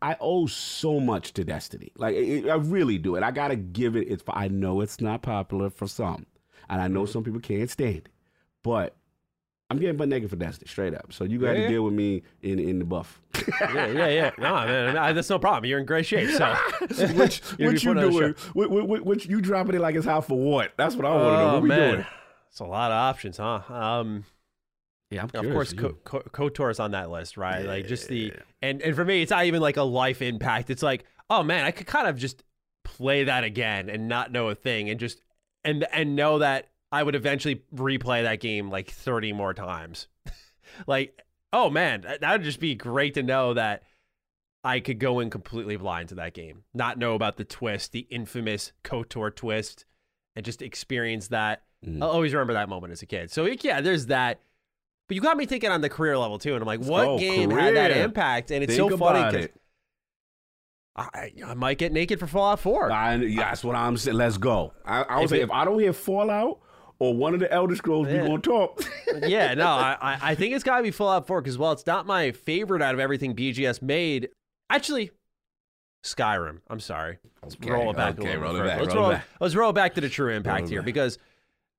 [0.00, 1.92] I owe so much to Destiny.
[1.96, 3.16] Like, it, I really do.
[3.16, 4.08] And I gotta give it.
[4.08, 4.22] It's.
[4.28, 6.24] I know it's not popular for some,
[6.70, 8.08] and I know some people can't stand it,
[8.62, 8.96] but
[9.68, 11.12] I'm getting butt naked for Destiny, straight up.
[11.12, 11.68] So you got to Yeah.
[11.68, 13.20] deal with me in in the buff.
[13.60, 14.30] yeah, yeah, yeah.
[14.38, 15.68] No, man, no, that's no problem.
[15.68, 16.30] You're in great shape.
[16.30, 16.54] So,
[17.14, 18.34] which You're what you putting on a doing?
[18.54, 20.72] What, what, what, what you dropping it like it's hot for what?
[20.78, 21.50] That's what I want to know.
[21.50, 21.92] Oh, What we man.
[21.96, 22.06] doing?
[22.50, 23.60] It's a lot of options, huh?
[23.68, 24.24] Um,
[25.10, 27.64] Yeah, I'm of course, Co- Co- Kotor's on that list, right?
[27.64, 30.68] Like just the and and for me, it's not even like a life impact.
[30.70, 32.42] It's like, oh man, I could kind of just
[32.84, 35.22] play that again and not know a thing, and just
[35.64, 40.08] and and know that I would eventually replay that game like thirty more times.
[40.86, 41.18] like,
[41.54, 43.84] oh man, that would just be great to know that
[44.62, 48.06] I could go in completely blind to that game, not know about the twist, the
[48.10, 49.86] infamous Kotor twist,
[50.36, 51.62] and just experience that.
[51.86, 52.02] Mhm.
[52.02, 53.30] I'll always remember that moment as a kid.
[53.30, 54.40] So yeah, there's that.
[55.08, 57.18] But you got me thinking on the career level too, and I'm like, what Oh,
[57.18, 58.50] game had that impact?
[58.50, 59.48] And it's Think so funny because.
[60.96, 62.90] I, I might get naked for Fallout 4.
[62.90, 64.16] I, that's what I'm saying.
[64.16, 64.72] Let's go.
[64.84, 66.58] I, I If was saying, it- if I don't hear Fallout
[66.98, 68.22] or one of the Elder Scrolls, Yeah.
[68.22, 68.82] we gonna talk.
[69.22, 71.86] yeah, no, I, I- I think it's got to be Fallout 4 because while it's
[71.86, 74.28] not my favorite out of everything BGS made,
[74.70, 75.12] actually,
[76.04, 76.58] Skyrim.
[76.68, 77.18] I'm sorry.
[77.42, 78.16] Let's Okay, roll it back.
[78.16, 79.24] a okay, little roll bit it back, Let's roll it back.
[79.40, 80.86] Let's roll back to the true impact it here back.
[80.86, 81.18] because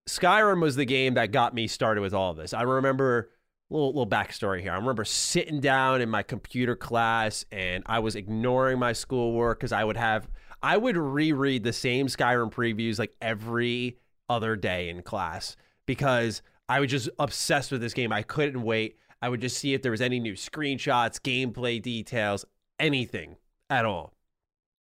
[0.09, 2.53] Skyrim was the game that got me started with all of this.
[2.53, 3.29] I remember
[3.69, 4.71] little little backstory here.
[4.71, 9.71] I remember sitting down in my computer class and I was ignoring my schoolwork because
[9.71, 10.27] I would have
[10.61, 13.97] I would reread the same Skyrim previews like every
[14.27, 15.55] other day in class
[15.85, 18.11] because I was just obsessed with this game.
[18.11, 18.97] I couldn't wait.
[19.21, 22.45] I would just see if there was any new screenshots, gameplay details,
[22.79, 23.37] anything
[23.69, 24.13] at all.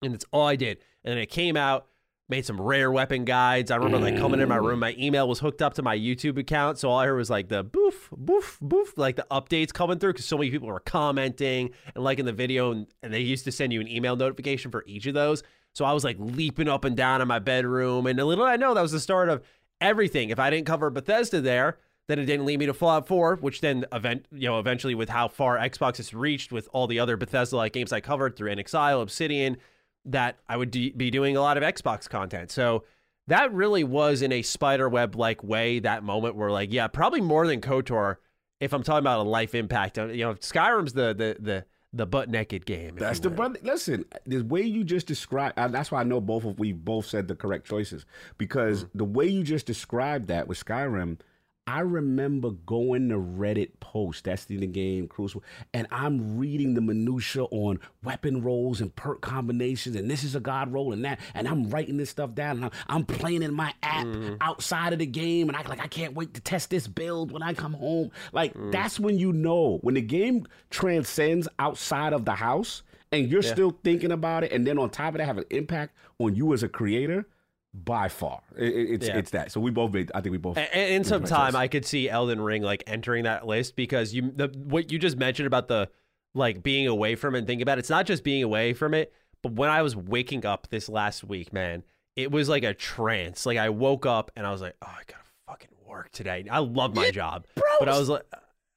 [0.02, 0.80] And that's all I did.
[1.04, 1.88] And then it came out,
[2.30, 3.72] made some rare weapon guides.
[3.72, 6.38] I remember like coming in my room, my email was hooked up to my YouTube
[6.38, 6.78] account.
[6.78, 10.14] So all I heard was like the boof, boof, boof, like the updates coming through
[10.14, 12.72] because so many people were commenting and liking the video.
[12.72, 15.42] And, and they used to send you an email notification for each of those.
[15.74, 18.06] So I was like leaping up and down in my bedroom.
[18.06, 19.44] And a little I know that was the start of
[19.82, 20.30] everything.
[20.30, 21.78] If I didn't cover Bethesda there,
[22.08, 25.10] then it didn't lead me to Fallout 4, which then event, you know, eventually with
[25.10, 29.02] how far Xbox has reached with all the other Bethesda-like games I covered through inXile,
[29.02, 29.58] Obsidian,
[30.06, 32.52] that I would de- be doing a lot of Xbox content.
[32.52, 32.84] So
[33.28, 37.22] that really was in a spider web like way that moment where like yeah, probably
[37.22, 38.18] more than KOTOR
[38.60, 39.98] if I'm talking about a life impact.
[39.98, 42.96] You know, Skyrim's the the the the butt naked game.
[42.98, 43.58] That's the brother.
[43.64, 45.58] Listen, the way you just described.
[45.58, 48.06] Uh, that's why I know both of we both said the correct choices
[48.38, 48.98] because Mm-hmm.
[48.98, 51.20] the way you just described that with Skyrim.
[51.68, 57.44] I remember going to Reddit post, that's the game, Crucible, and I'm reading the minutia
[57.44, 61.48] on weapon rolls and perk combinations, and this is a god roll and that, and
[61.48, 64.36] I'm writing this stuff down, and I'm, I'm playing in my app Mm-hmm.
[64.42, 67.44] outside of the game, and I like I can't wait to test this build when
[67.44, 68.12] I come home.
[68.32, 68.72] Like Mm.
[68.72, 72.82] that's when you know when the game transcends outside of the house,
[73.12, 75.96] and you're still thinking about it, and then on top of that, have an impact
[76.18, 77.28] on you as a creator.
[77.72, 79.18] By far, It- it- it's Yeah.
[79.18, 79.52] it's that.
[79.52, 80.12] So we both made.
[80.16, 80.58] I think we both.
[80.58, 81.56] And, and in some time.
[81.56, 85.18] I could see Elden Ring like entering that list because you the what you just
[85.18, 85.88] mentioned about the
[86.34, 87.82] like being away from it and thinking about it.
[87.82, 89.14] It's not just being away from it,
[89.44, 91.84] but when I was waking up this last week, man,
[92.16, 93.46] it was like a trance.
[93.46, 96.46] Like I woke up and I was like, oh, I gotta fucking work today.
[96.50, 98.24] I love my job, bro, but I was like.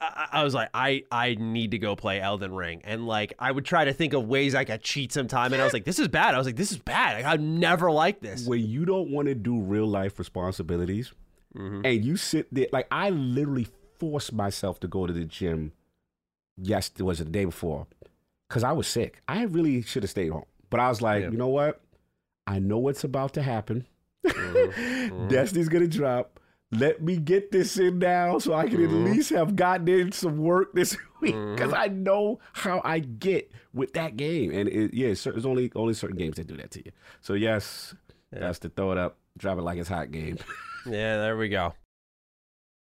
[0.03, 3.51] I, I was like, I, I need to go play Elden Ring, and like I
[3.53, 5.99] would try to think of ways I could cheat sometime, and I was like, this
[5.99, 6.35] is bad.
[6.35, 7.17] I was like, this is bad.
[7.17, 8.47] Like, I've never liked this.
[8.47, 11.13] when you don't want to do real life responsibilities
[11.55, 11.83] Mm-hmm.
[11.85, 13.67] and you sit there like i literally
[14.01, 15.73] forced myself to go to the gym
[16.57, 17.87] yes it was the day before
[18.49, 21.31] because i was sick i really should have stayed home but i was like Yeah.
[21.31, 21.83] you know what
[22.47, 23.85] i know what's about to happen
[24.27, 25.29] Mm-hmm.
[25.29, 26.41] destiny's gonna drop
[26.73, 29.07] let me get this in now so i can Mm-hmm.
[29.07, 33.53] at least have gotten in some work this week because i know how i get
[33.75, 34.51] with that game.
[34.51, 36.93] And it, yeah it's, it's only only certain games that do that to you.
[37.21, 37.95] So yes
[38.33, 39.19] that's the throw it up.
[39.39, 40.39] Drop it like it's hot game.
[40.85, 41.75] Yeah, there we go.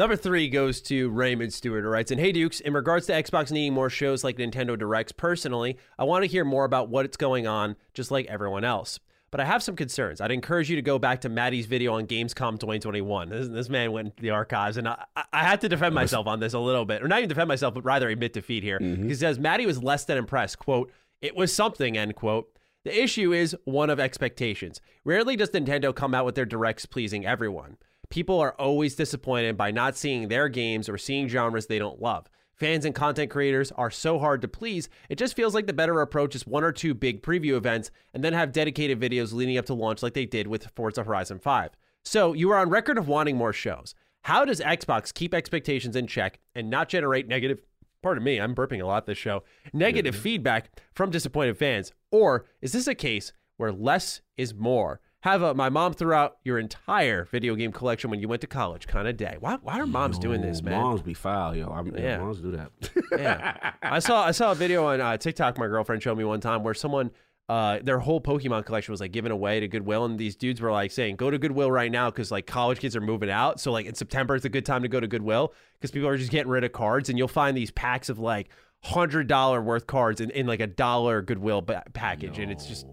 [0.00, 3.52] Number three goes to Raymond Stewart, who writes, and hey Dukes, in regards to Xbox
[3.52, 7.46] needing more shows like Nintendo Directs, personally, I want to hear more about what's going
[7.46, 8.98] on, just like everyone else.
[9.30, 10.22] But I have some concerns.
[10.22, 13.28] I'd encourage you to go back to Maddie's video on Gamescom 2021.
[13.28, 16.40] This, this man went to the archives, and I, I had to defend myself on
[16.40, 18.80] this a little bit, or not even defend myself, but rather admit defeat here.
[18.80, 19.06] Mm-hmm.
[19.06, 20.58] He says Maddie was less than impressed.
[20.58, 20.90] Quote,
[21.20, 22.48] it was something, end quote.
[22.84, 24.80] The issue is one of expectations.
[25.04, 27.76] Rarely does Nintendo come out with their directs pleasing everyone.
[28.10, 32.26] People are always disappointed by not seeing their games or seeing genres they don't love.
[32.54, 36.00] Fans and content creators are so hard to please, it just feels like the better
[36.00, 39.64] approach is one or two big preview events and then have dedicated videos leading up
[39.64, 41.70] to launch like they did with Forza Horizon 5.
[42.04, 43.94] So, you are on record of wanting more shows.
[44.22, 47.62] How does Xbox keep expectations in check and not generate negative,
[48.02, 50.22] pardon me, I'm burping a lot this show, negative mm-hmm.
[50.22, 51.92] feedback from disappointed fans?
[52.10, 55.00] Or is this a case where less is more?
[55.22, 58.46] Have a my mom threw out your entire video game collection when you went to
[58.46, 59.36] college kind of day.
[59.38, 60.80] Why, why are moms doing this, man?
[60.80, 61.68] Moms be foul, yo.
[61.68, 62.18] I'm, yeah.
[62.18, 62.70] Moms do that.
[63.18, 63.72] yeah.
[63.82, 66.62] I saw I saw a video on uh, TikTok my girlfriend showed me one time
[66.62, 67.10] where someone
[67.50, 70.70] uh, their whole Pokemon collection was like given away to Goodwill, and these dudes were
[70.70, 73.60] like saying, "Go to Goodwill right now because like college kids are moving out.
[73.60, 76.16] So like in September is a good time to go to Goodwill because people are
[76.16, 78.48] just getting rid of cards, and you'll find these packs of like
[78.82, 82.86] hundred dollar worth cards in, in like a dollar Goodwill ba- package, and it's just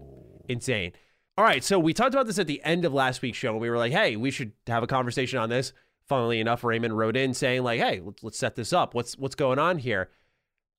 [0.48, 0.92] insane.
[1.38, 3.60] All right, so we talked about this at the end of last week's show, and
[3.60, 5.72] we were like, "Hey, we should have a conversation on this."
[6.08, 8.92] Funnily enough, Raymond wrote in saying like, "Hey, let's, let's set this up.
[8.92, 10.10] What's what's going on here?"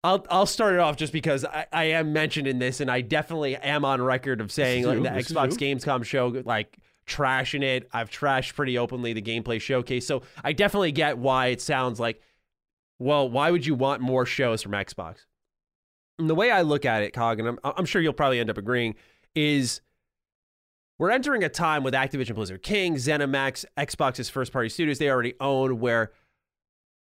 [0.03, 2.99] I'll I'll start it off just because I, I am mentioned in this, and I
[2.99, 5.03] definitely am on record of saying like you.
[5.03, 5.53] the Xbox.
[5.53, 7.88] Gamescom show, like trashing it.
[7.93, 12.22] I've trashed pretty openly the gameplay showcase, so I definitely get why it sounds like,
[12.97, 15.20] well, why would you want more shows from Xbox?
[16.18, 18.49] And the way I look at it, Cog, and I'm I'm sure you'll probably end
[18.49, 18.95] up agreeing,
[19.36, 19.80] is
[21.00, 25.34] we're entering a time with Activision Blizzard King, ZeniMax, Xbox's first party studios they already
[25.39, 26.12] own, where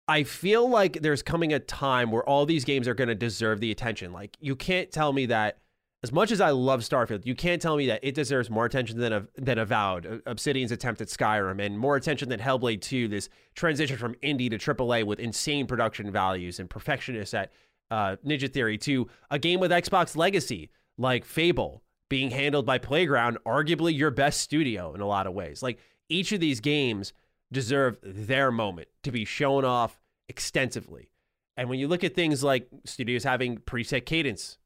[0.09, 3.61] I feel like there's coming a time where all these games are going to deserve
[3.61, 4.13] the attention.
[4.13, 5.59] Like, you can't tell me that,
[6.03, 8.99] as much as I love Starfield, you can't tell me that it deserves more attention
[8.99, 13.99] than than Avowed, Obsidian's attempt at Skyrim, and more attention than Hellblade 2, this transition
[13.99, 17.53] from indie to AAA with insane production values and perfectionists at
[17.91, 21.83] uh, Ninja Theory, to a game with Xbox legacy like Fable
[22.13, 25.63] being handled by Playground, arguably your best studio in a lot of ways.
[25.63, 25.79] Like,
[26.11, 27.15] each of these games
[27.51, 29.99] deserve their moment to be shown off
[30.29, 31.09] extensively.
[31.57, 34.59] And when you look at things like studios having preset cadence,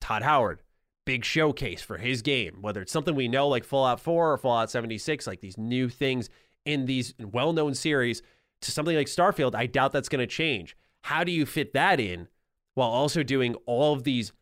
[0.00, 0.60] Todd Howard,
[1.06, 4.68] big showcase for his game, whether it's something we know like Fallout 4 or Fallout
[4.68, 6.28] 76, like these new things
[6.64, 8.22] in these well known series,
[8.62, 10.76] to something like Starfield, I doubt that's going to change.
[11.02, 12.26] How do you fit that in
[12.74, 14.32] while also doing all of these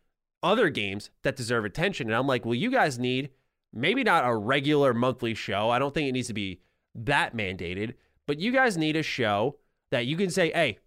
[0.43, 2.07] other games that deserve attention?
[2.07, 3.29] And I'm like, well, you guys need
[3.73, 5.69] maybe not a regular monthly show.
[5.69, 6.61] I don't think it needs to be
[6.95, 7.93] that mandated,
[8.25, 9.57] but you guys need a show
[9.91, 10.79] that you can say, hey,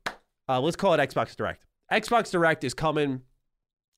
[0.49, 1.65] uh, let's call it Xbox Direct.
[1.93, 3.23] Xbox Direct is coming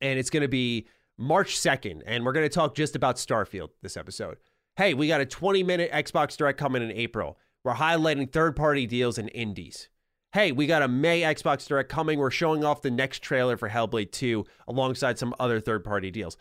[0.00, 0.86] and it's going to be
[1.16, 4.38] March 2nd, and we're going to talk just about Starfield this episode.
[4.76, 7.38] Hey, we got a 20 minute Xbox Direct coming in April.
[7.64, 9.88] We're highlighting third party deals and indies.
[10.32, 12.18] Hey, we got a May Xbox Direct coming.
[12.18, 16.38] We're showing off the next trailer for Hellblade 2 alongside some other third party deals.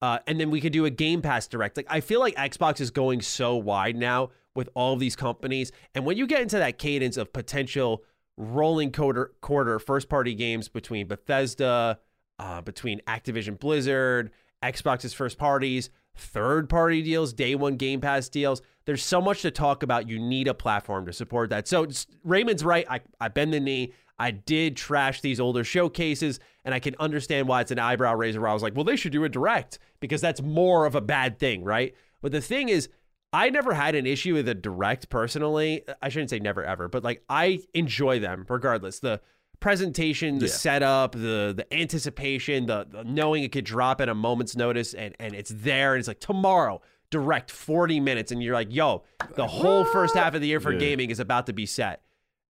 [0.00, 1.76] Uh, and then we could do a Game Pass Direct.
[1.76, 5.72] Like I feel like Xbox is going so wide now with all of these companies,
[5.96, 8.04] and when you get into that cadence of potential
[8.36, 11.98] rolling quarter quarter first party games between Bethesda,
[12.38, 14.30] uh, between Activision Blizzard,
[14.62, 18.62] Xbox's first parties, third party deals, day one Game Pass deals.
[18.86, 20.08] There's so much to talk about.
[20.08, 21.66] You need a platform to support that.
[21.68, 21.86] So
[22.22, 22.86] Raymond's right.
[22.88, 23.92] I, I bend the knee.
[24.18, 28.40] I did trash these older showcases, and I can understand why it's an eyebrow raiser.
[28.40, 31.00] Where I was like, well, they should do a direct because that's more of a
[31.00, 31.94] bad thing, right?
[32.22, 32.88] But the thing is,
[33.32, 35.82] I never had an issue with a direct personally.
[36.00, 39.00] I shouldn't say never ever, but like I enjoy them regardless.
[39.00, 39.20] The
[39.60, 40.52] presentation, the Yeah.
[40.52, 45.16] setup, the the anticipation, the, the knowing it could drop at a moment's notice and
[45.18, 46.80] and it's there and it's like tomorrow
[47.10, 49.04] direct 40 minutes and you're like, yo,
[49.36, 50.78] the whole first half of the year for Yeah.
[50.78, 52.02] gaming is about to be set.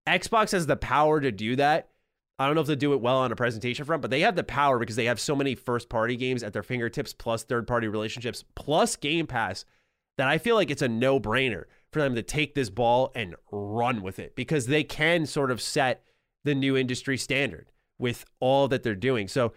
[0.07, 1.89] Xbox has the power to do that.
[2.39, 4.35] I don't know if they do it well on a presentation front, but they have
[4.37, 7.67] the power because they have so many first party games at their fingertips, plus third
[7.67, 9.65] party relationships, plus Game Pass,
[10.19, 13.37] that I feel like it's a no brainer for them to take this ball and
[13.53, 16.03] run with it because they can sort of set
[16.43, 19.29] the new industry standard with all that they're doing.
[19.29, 19.53] So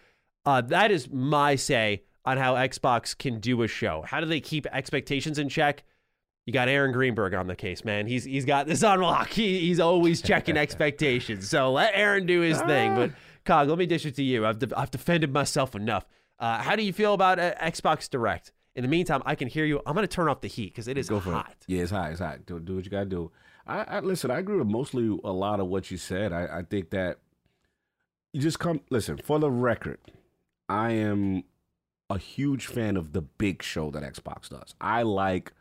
[0.45, 4.03] uh, that is my say on how Xbox can do a show.
[4.05, 5.83] How do they keep expectations in check?
[6.45, 8.05] You got Aaron Greenberg on the case, man.
[8.05, 9.29] He's he's got this on lock.
[9.29, 11.49] He, he's always checking expectations.
[11.49, 12.95] So let Aaron do his thing.
[12.95, 13.11] But
[13.45, 14.45] Cog, let me dish it to you.
[14.45, 16.05] I've, de- I've defended myself enough.
[16.37, 18.51] Uh, how do you feel about uh, Xbox Direct?
[18.75, 19.81] In the meantime, I can hear you.
[19.85, 21.49] I'm going to turn off the heat because it is Go for hot.
[21.51, 21.65] it.
[21.67, 22.11] Yeah, it's hot.
[22.11, 22.45] It's hot.
[22.45, 23.31] Do, do what you got to do.
[23.65, 24.29] I, I listen.
[24.31, 26.31] I agree with mostly a lot of what you said.
[26.33, 27.19] I, I think that
[28.33, 28.81] you just come.
[28.89, 29.99] Listen, for the record,
[30.69, 31.43] I am
[32.09, 34.75] a huge fan of the big show that Xbox does.
[34.79, 35.53] I like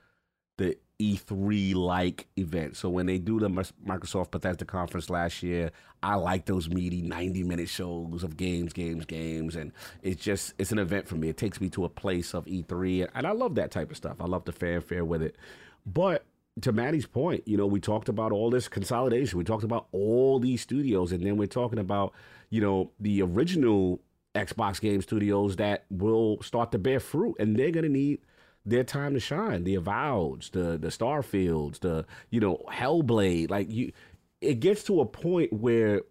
[0.59, 2.77] the E3 like event.
[2.77, 5.73] So when they do the Microsoft Bethesda conference last year,
[6.03, 9.57] I like those meaty 90 minute shows of games, games, games.
[9.57, 9.73] And
[10.03, 11.29] it's just, it's an event for me.
[11.29, 13.09] It takes me to a place of E3.
[13.15, 14.17] And I love that type of stuff.
[14.21, 15.37] I love the fanfare with it.
[15.85, 16.25] But
[16.63, 19.37] to Maddie's point, you know, we talked about all this consolidation.
[19.37, 21.13] We talked about all these studios.
[21.13, 22.15] And then we're talking about,
[22.49, 24.01] you know, the original
[24.37, 27.37] Xbox game studios that will start to bear fruit.
[27.39, 28.21] And they're going to need
[28.65, 29.65] their time to shine.
[29.65, 33.51] The Avoweds, the the Starfields, the you know Hellblade.
[33.51, 33.93] Like you,
[34.41, 36.03] it gets to a point where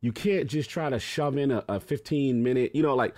[0.00, 3.16] you can't just try to shove in a, a 15 minute, you know, like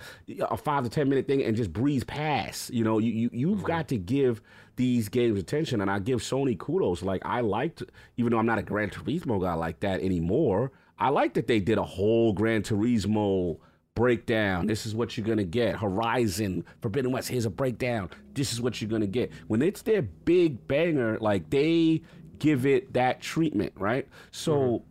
[0.49, 2.73] a five to 10 minute thing and just breeze past.
[2.73, 3.67] You know, you, you you've mm-hmm.
[3.67, 4.41] got to give
[4.77, 7.03] these games attention, and I give Sony kudos.
[7.03, 7.83] Like I liked,
[8.17, 10.71] even though I'm not a Gran Turismo guy like that anymore.
[10.97, 13.57] I like that they did a whole Gran Turismo
[13.95, 14.67] breakdown.
[14.67, 15.77] This is what you're gonna get.
[15.77, 17.29] Horizon, Forbidden West.
[17.29, 18.09] Here's a breakdown.
[18.33, 19.31] This is what you're gonna get.
[19.47, 22.01] When it's their big banger, like they
[22.39, 24.07] give it that treatment, right?
[24.31, 24.83] So mm-hmm.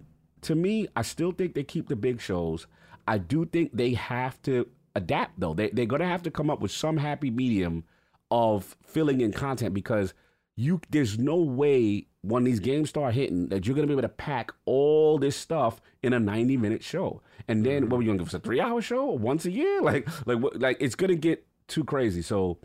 [0.42, 2.66] to me, I still think they keep the big shows.
[3.08, 5.54] I do think they have to adapt though.
[5.54, 7.84] They they're gonna have to come up with some happy medium
[8.30, 10.14] of filling in content because
[10.56, 14.08] you there's no way when these games start hitting that you're gonna be able to
[14.08, 17.22] pack all this stuff in a 90 minute show.
[17.48, 19.80] And then what are you gonna give us a three hour show once a year?
[19.82, 22.22] Like like what, like it's gonna get too crazy.
[22.22, 22.58] So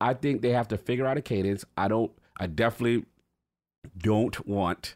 [0.00, 1.64] I think they have to figure out a cadence.
[1.76, 3.06] I don't I definitely
[3.96, 4.94] don't want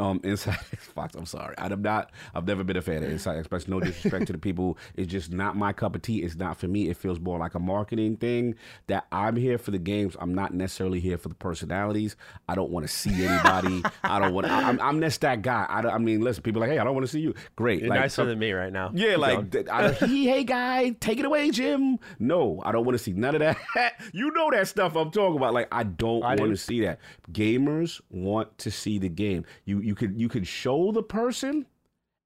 [0.00, 1.14] um inside Xbox.
[1.14, 1.54] I'm sorry.
[1.56, 3.68] I'm not I've never been a fan of inside Xbox.
[3.68, 4.76] No disrespect to the people.
[4.96, 6.22] It's just not my cup of tea.
[6.22, 6.88] It's not for me.
[6.88, 8.56] It feels more like a marketing thing
[8.88, 10.16] that I'm here for the games.
[10.18, 12.16] I'm not necessarily here for the personalities.
[12.48, 13.82] I don't want to see anybody.
[14.02, 15.64] I don't want I'm I'm just that guy.
[15.68, 17.34] I, I mean, listen, people are like, hey, I don't want to see you.
[17.54, 17.80] Great.
[17.80, 18.90] You're like, nicer than me right now.
[18.94, 21.98] yeah, like I, he, hey guy, take it away, Jim.
[22.18, 23.58] No, I don't want to see none of that.
[24.12, 25.54] you know that stuff I'm talking about.
[25.54, 26.98] Like I don't want to see that.
[27.30, 29.44] Gamers want to see the game.
[29.64, 31.66] You you could you could show the person,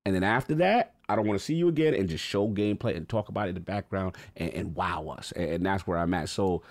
[0.07, 2.97] and then after that, I don't want to see you again, and just show gameplay
[2.97, 5.33] and talk about it in the background and, and wow us.
[5.33, 6.29] And, and that's where I'm at.
[6.29, 6.63] So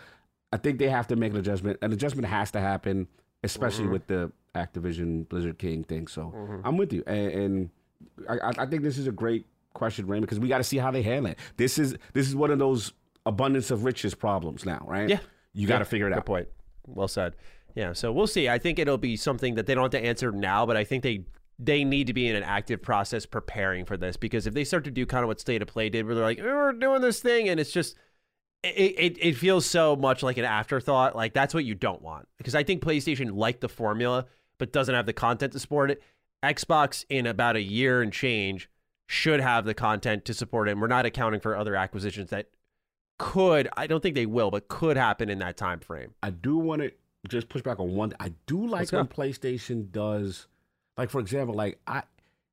[0.53, 1.77] I think they have to make an adjustment.
[1.81, 3.07] An adjustment has to happen,
[3.43, 3.93] especially Mm-hmm.
[3.93, 6.07] with the Activision Blizzard King thing.
[6.07, 6.33] So
[6.63, 7.69] I'm with you, and, and
[8.29, 10.89] I, I- think this is a great question, Raymond, because we got to see how
[10.91, 11.38] they handle it.
[11.57, 12.93] This is this is one of those
[13.25, 15.09] abundance of riches problems now, right?
[15.09, 15.19] Yeah.
[15.53, 16.25] you got to Yeah, figure it Good out.
[16.25, 16.47] point.
[16.88, 17.35] Well said.
[17.78, 18.49] Yeah, so we'll see.
[18.49, 21.03] I think it'll be something that they don't have to answer now, but I think
[21.03, 21.25] they
[21.59, 24.84] they need to be in an active process preparing for this because if they start
[24.86, 27.03] to do kind of what State of Play did, where they're like, "Oh, "We're doing
[27.03, 27.95] this thing," and it's just
[28.63, 31.15] it, it it feels so much like an afterthought.
[31.15, 34.25] Like that's what you don't want because I think PlayStation liked the formula
[34.57, 36.01] but doesn't have the content to support it.
[36.43, 38.71] Xbox in about a year and change
[39.05, 40.71] should have the content to support it.
[40.71, 42.49] And we're not accounting for other acquisitions that
[43.19, 46.15] could I don't think they will, but could happen in that time frame.
[46.23, 46.91] I do want to
[47.28, 48.13] just push back on one.
[48.19, 50.47] I do like when PlayStation does,
[50.97, 52.03] like for example, like I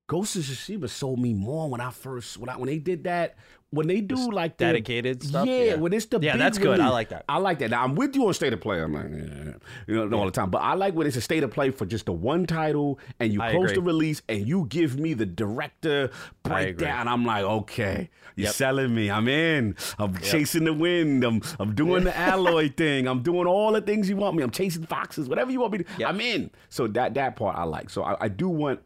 [0.07, 3.37] Ghost of Tsushima sold me more when I first when I when they did that
[3.71, 5.47] when they do like the dedicated stuff?
[5.49, 5.75] Yeah, Yeah.
[5.77, 6.79] when it's the Yeah, that's good.
[6.79, 7.25] I like that.
[7.27, 7.71] I like that.
[7.71, 8.81] Now I'm with you on state of play.
[8.83, 9.53] I'm like, yeah,
[9.89, 10.51] you know, all the time.
[10.51, 13.33] But I like when it's a state of play for just the one title, and
[13.33, 13.77] you I close agree.
[13.77, 16.11] the release, and you give me the director
[16.43, 17.09] breakdown.
[17.09, 18.55] I'm like, okay, you're Yep.
[18.55, 19.11] selling me.
[19.11, 19.75] I'm in.
[19.99, 21.25] I'm chasing the wind.
[21.25, 23.09] I'm I'm doing the Aloy thing.
[23.09, 24.43] I'm doing all the things you want me.
[24.43, 25.29] I'm chasing foxes.
[25.31, 25.85] Whatever you want me to.
[25.99, 26.09] Yep.
[26.11, 26.51] I'm in.
[26.69, 27.89] So that that part I like.
[27.89, 28.81] So I, I do want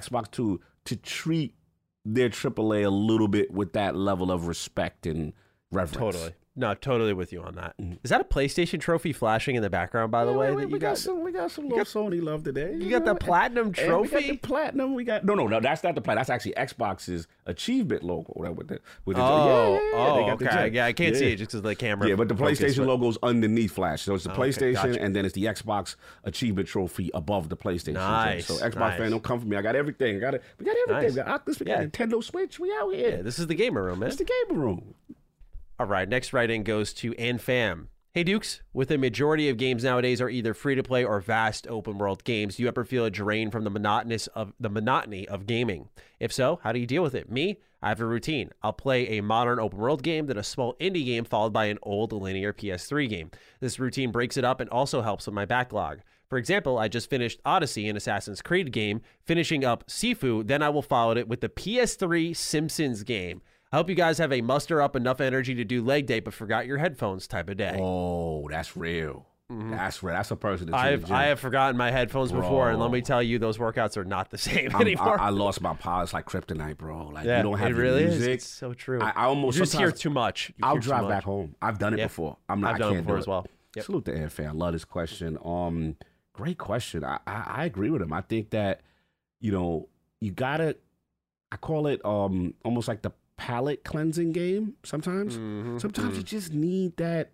[0.00, 1.54] Xbox to to treat
[2.04, 5.32] their AAA a little bit with that level of respect and
[5.72, 6.16] reverence.
[6.16, 6.34] Totally.
[6.56, 7.74] No, totally with you on that.
[8.04, 10.40] Is that a PlayStation trophy flashing in the background, by the Mm-hmm.
[10.40, 10.54] Yeah, way?
[10.54, 10.98] we, that we you got, got?
[10.98, 11.24] some.
[11.24, 12.74] We got some little Sony love today.
[12.78, 14.30] You got the platinum And we got trophy?
[14.30, 14.94] the platinum.
[14.94, 15.58] We got no, no, no.
[15.58, 16.20] That's not the platinum.
[16.20, 18.32] That's actually Xbox's achievement logo.
[18.36, 20.70] Right, with the, with the, Oh, yeah, yeah, yeah, oh, okay.
[20.72, 22.08] Yeah, I can't see it just because the camera.
[22.08, 24.02] Yeah, but the PlayStation but- logo's underneath Flash.
[24.02, 25.02] So it's the Oh, okay, PlayStation, gotcha.
[25.02, 27.94] and then it's the Xbox achievement trophy above the PlayStation.
[27.94, 28.98] Nice, So Xbox nice.
[28.98, 29.56] fan, don't come for me.
[29.56, 30.16] I got everything.
[30.16, 30.42] I got it.
[30.60, 31.02] We got everything.
[31.02, 31.10] Nice.
[31.10, 31.58] We got Oculus.
[31.58, 32.60] We got Nintendo Switch.
[32.60, 33.10] We out here.
[33.16, 34.08] Yeah, this is the gamer room, man.
[34.08, 34.94] It's the gamer room.
[35.76, 37.88] All right, next write-in goes to AnFam.
[38.12, 41.66] Hey Dukes, with a majority of games nowadays are either free to play or vast
[41.66, 45.26] open world games, do you ever feel a drain from the monotonous of the monotony
[45.26, 45.88] of gaming?
[46.20, 47.28] If so, how do you deal with it?
[47.28, 48.50] Me, I have a routine.
[48.62, 51.80] I'll play a modern open world game, then a small indie game followed by an
[51.82, 53.32] old linear PS3 game.
[53.58, 56.02] This routine breaks it up and also helps with my backlog.
[56.30, 60.68] For example, I just finished Odyssey, an Assassin's Creed game, finishing up Sifu, then I
[60.68, 63.42] will follow it with the PS3 Simpsons game.
[63.74, 66.32] I hope you guys have a muster up enough energy to do leg day, but
[66.32, 67.76] forgot your headphones type of day.
[67.82, 69.26] Oh, that's real.
[69.50, 70.14] That's real.
[70.14, 70.70] That's a person.
[70.70, 71.10] That's I've.
[71.10, 74.30] I have forgotten my headphones before, and let me tell you, those workouts are not
[74.30, 75.20] the same I'm- anymore.
[75.20, 76.04] I, I lost my power.
[76.04, 77.08] It's like kryptonite, bro.
[77.08, 78.20] Like yeah, you don't have it really music.
[78.20, 78.26] is.
[78.28, 79.02] It's so true.
[79.02, 80.50] I, I almost you just hear too much.
[80.50, 81.10] You I'll drive much.
[81.10, 81.56] back home.
[81.60, 82.04] I've done it Yeah.
[82.06, 82.36] before.
[82.48, 82.74] I'm not.
[82.74, 83.46] I've done it can't before do as well.
[83.74, 83.84] Yep.
[83.86, 84.50] Salute the air fan.
[84.50, 85.36] I love this question.
[85.44, 85.96] Um,
[86.32, 87.02] great question.
[87.02, 88.12] I, I I agree with him.
[88.12, 88.82] I think that
[89.40, 89.88] you know
[90.20, 90.76] you gotta.
[91.50, 94.74] I call it um almost like the palate cleansing game.
[94.84, 96.16] Sometimes, Mhm, sometimes mhm.
[96.18, 97.32] you just need that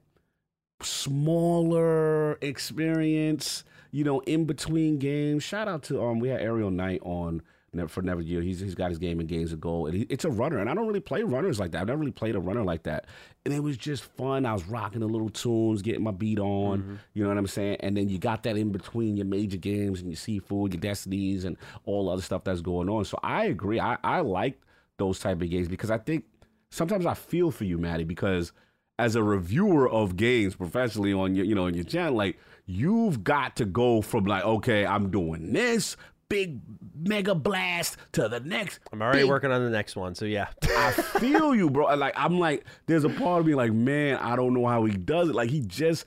[0.83, 3.65] smaller experience.
[3.93, 5.43] You know, in between games.
[5.43, 7.43] Shout out to um we had Aerial Knight on.
[7.73, 8.43] Never, for Never Yield.
[8.43, 10.59] He's he's got his game in games of gold, and he, it's a runner.
[10.59, 11.83] And I don't really play runners like that.
[11.83, 13.07] I've never really played a runner like that,
[13.45, 14.45] and it was just fun.
[14.45, 16.99] I was rocking the little tunes, getting my beat on.
[17.15, 17.77] You know what I'm saying?
[17.79, 21.45] And then you got that in between your major games and your Sifu, your destinies,
[21.45, 23.05] and all other stuff that's going on.
[23.05, 23.79] So I agree.
[23.79, 24.61] I I like
[25.01, 26.25] those type of games because I think
[26.71, 28.53] sometimes I feel for you, Maddie, because
[29.01, 33.25] as a reviewer of games professionally on your you know on your channel, like you've
[33.25, 35.97] got to go from like okay, I'm doing this
[36.29, 36.61] big
[36.95, 38.81] mega blast to the next.
[38.93, 40.49] I'm already big working on the next one, so yeah.
[40.77, 41.95] I feel you, bro.
[41.97, 44.97] Like I'm like, there's a part of me like, man, I don't know how he
[44.97, 45.35] does it.
[45.35, 46.05] Like he just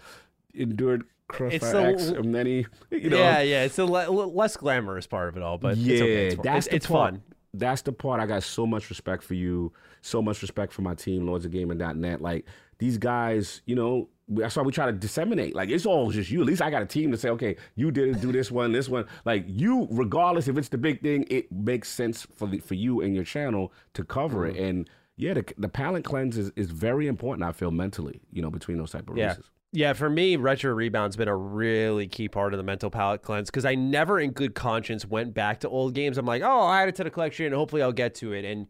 [0.53, 3.63] endured Crossfire X, and then he, you know, yeah, yeah.
[3.63, 6.27] It's a le- le- less glamorous part of it all, but yeah, it's okay.
[6.27, 7.23] It's, that's it's, it's fun.
[7.53, 8.19] That's the part.
[8.19, 11.51] I got so much respect for you, so much respect for my team, Lords of
[11.51, 12.21] Gaming.net.
[12.21, 12.45] Like
[12.79, 15.55] these guys, you know, that's why we try to disseminate.
[15.55, 16.41] Like it's all just you.
[16.41, 18.71] At least I got a team to say, okay, you did it, do this one,
[18.71, 19.05] this one.
[19.25, 23.01] Like you, regardless if it's the big thing, it makes sense for the, for you
[23.01, 24.57] and your channel to cover Mm-hmm.
[24.57, 24.67] it.
[24.69, 27.47] And yeah, the, the palate cleanse is, is very important.
[27.47, 29.27] I feel mentally, you know, between those type of Yeah.
[29.27, 29.49] races.
[29.75, 33.49] Yeah, for me, retro rebound's been a really key part of the mental palate cleanse
[33.49, 36.19] because I never, in good conscience, went back to old games.
[36.19, 38.45] I'm like, oh, I add it to the collection, and hopefully I'll get to it.
[38.45, 38.67] And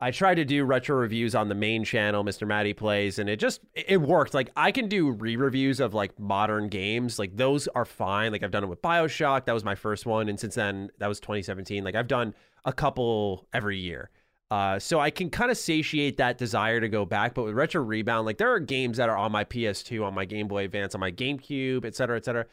[0.00, 2.46] I tried to do retro reviews on the main channel, Mr.
[2.46, 4.32] Matty Plays, and it just it worked.
[4.32, 8.32] Like I can do re-reviews of like modern games, like those are fine.
[8.32, 11.08] Like I've done it with Bioshock, that was my first one, and since then that
[11.08, 11.84] was 2017.
[11.84, 12.34] Like I've done
[12.64, 14.08] a couple every year.
[14.50, 17.82] Uh, so I can kind of satiate that desire to go back, but with Retro
[17.82, 20.94] Rebound, like there are games that are on my PS2, on my Game Boy Advance,
[20.94, 22.46] on my GameCube, et cetera, et cetera,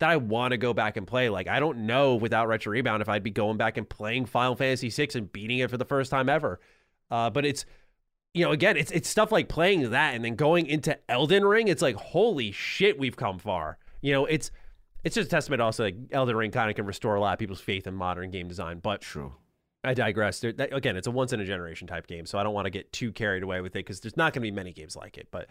[0.00, 1.28] that I want to go back and play.
[1.28, 4.56] Like I don't know without Retro Rebound if I'd be going back and playing Final
[4.56, 6.58] Fantasy VI and beating it for the first time ever.
[7.12, 7.64] Uh, but it's
[8.34, 11.68] you know, again, it's it's stuff like playing that and then going into Elden Ring.
[11.68, 13.78] It's like holy shit, we've come far.
[14.02, 14.50] You know, it's
[15.04, 17.38] it's just a testament also like Elden Ring kind of can restore a lot of
[17.38, 18.80] people's faith in modern game design.
[18.80, 19.32] But True.
[19.86, 20.40] I digress.
[20.40, 22.66] There, that, again, it's a once in a generation type game, so I don't want
[22.66, 24.96] to get too carried away with it because there's not going to be many games
[24.96, 25.28] like it.
[25.30, 25.48] But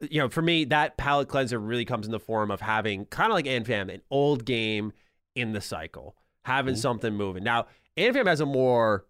[0.00, 3.32] you know, for me, that palate cleanser really comes in the form of having kind
[3.32, 4.92] of like AnFam, an old game
[5.34, 7.42] in the cycle, having something moving.
[7.42, 7.66] Now,
[7.96, 9.06] AnFam has a more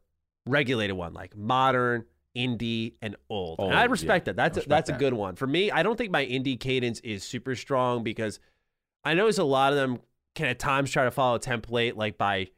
[0.46, 2.04] regulated one, like modern,
[2.36, 3.58] indie, and old.
[3.58, 3.90] and Oh, I yeah.
[3.90, 4.36] respect that.
[4.36, 5.36] That's I a, respect that's a good one.
[5.36, 8.40] For me, I don't think my indie cadence is super strong because
[9.04, 10.00] I notice a lot of them
[10.34, 12.48] can at times try to follow a template, like by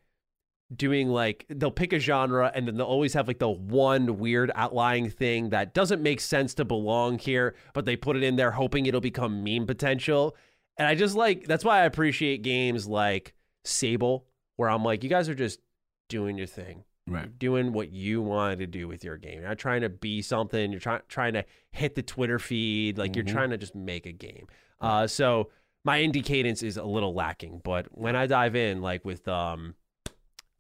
[0.75, 4.53] doing like they'll pick a genre and then they'll always have like the one weird
[4.55, 8.53] outlying thing that doesn't make sense to belong here, but they put it in there
[8.53, 10.37] hoping it'll become meme potential.
[10.77, 13.35] And I just like that's why I appreciate games like
[13.65, 14.27] Sable,
[14.57, 15.61] where I'm like, you guys are just
[16.09, 16.85] doing your thing.
[17.07, 17.37] Right.
[17.39, 19.41] Doing what you wanted to do with your game.
[19.41, 20.71] You're not trying to be something.
[20.71, 22.97] You're trying trying to hit the Twitter feed.
[22.97, 23.33] Like you're Mhm.
[23.33, 24.47] trying to just make a game.
[24.81, 25.51] Uh, so
[25.85, 27.61] my indie cadence is a little lacking.
[27.65, 29.75] But when I dive in, like with um,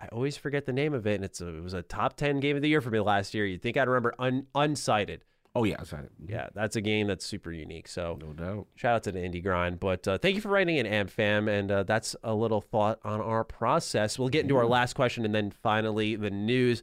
[0.00, 2.40] I always forget the name of it, and it's a, it was a top ten
[2.40, 3.44] game of the year for me last year.
[3.44, 5.20] You'd think I'd remember un, Unsighted.
[5.54, 6.12] Oh yeah, said it.
[6.28, 7.88] Yeah, that's a game that's super unique.
[7.88, 8.66] So No doubt.
[8.76, 9.80] shout out to the indie grind.
[9.80, 13.20] But uh, thank you for writing in, AnFam, and uh, that's a little thought on
[13.20, 14.16] our process.
[14.18, 16.82] We'll get into our last question, and then finally the news.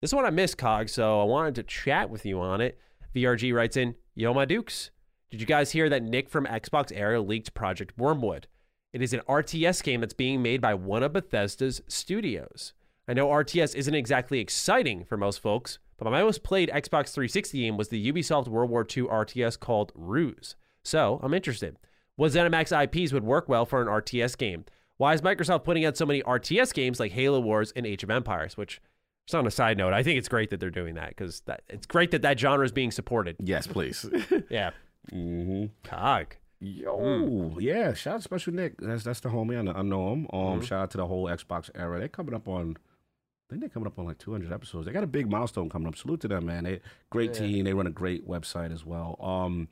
[0.00, 2.78] This one I missed, Cog, so I wanted to chat with you on it.
[3.16, 4.92] VRG writes in, Yo, my Dukes.
[5.30, 8.46] Did you guys hear that Nick from Xbox Era leaked Project Wormwood?
[8.92, 12.72] It is an RTS game that's being made by one of Bethesda's studios.
[13.06, 17.60] I know RTS isn't exactly exciting for most folks, but my most played Xbox 360
[17.60, 20.56] game was the Ubisoft World War II RTS called Ruse.
[20.82, 21.76] So I'm interested.
[22.16, 24.64] What ZeniMax IPs would work well for an RTS game?
[24.96, 28.10] Why is Microsoft putting out so many RTS games like Halo Wars and Age of
[28.10, 28.56] Empires?
[28.56, 28.80] Which,
[29.26, 31.62] just on a side note, I think it's great that they're doing that because that
[31.68, 33.36] it's great that that genre is being supported.
[33.42, 34.08] Yes, please.
[34.50, 34.70] Yeah,
[35.12, 35.66] mm-hmm.
[35.84, 36.34] cog.
[36.60, 37.94] Yo, yeah.
[37.94, 38.80] Shout out to Shpeshal Nick.
[38.80, 39.58] That's that's the homie.
[39.58, 40.26] I know, I know him.
[40.32, 40.60] Um, Mm-hmm.
[40.62, 41.98] shout out to the whole Xbox era.
[41.98, 42.76] They're coming up on.
[42.76, 44.84] I think they're coming up on like 200 episodes.
[44.86, 45.96] They got a big milestone coming up.
[45.96, 46.64] Salute to them, man.
[46.64, 46.80] They
[47.10, 47.64] great team.
[47.64, 49.16] They run a great website as well.
[49.20, 49.68] Um,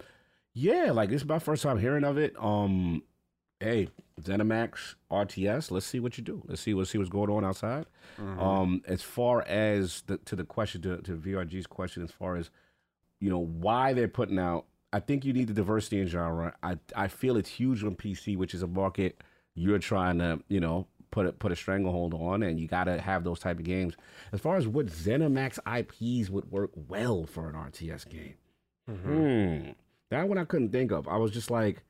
[0.55, 2.35] yeah, like this is my first time hearing of it.
[2.39, 3.03] Um,
[3.61, 3.89] hey,
[4.23, 5.71] ZeniMax RTS.
[5.71, 6.43] Let's see what you do.
[6.47, 7.85] Let's see what see what's going on outside.
[8.19, 8.41] Mm-hmm.
[8.41, 12.49] Um, as far as the to the question to, to VRG's question, as far as
[13.21, 14.67] you know why they're putting out.
[14.93, 16.55] I think you need the diversity in genre.
[16.63, 19.23] I I feel it's huge on PC, which is a market
[19.55, 23.01] you're trying to you know put a, put a stranglehold on, and you got to
[23.01, 23.95] have those type of games.
[24.33, 28.35] As far as what ZeniMax IPs would work well for an RTS game,
[28.89, 29.71] hmm,
[30.11, 31.09] that one I couldn't think of.
[31.09, 31.83] I was just like,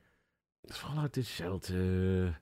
[0.70, 2.36] Fallout the Shelter.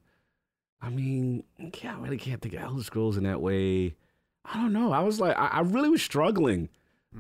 [0.80, 1.44] I mean,
[1.82, 3.96] yeah, I really can't think of Elder Scrolls in that way.
[4.44, 4.92] I don't know.
[4.92, 6.68] I was like, I, I really was struggling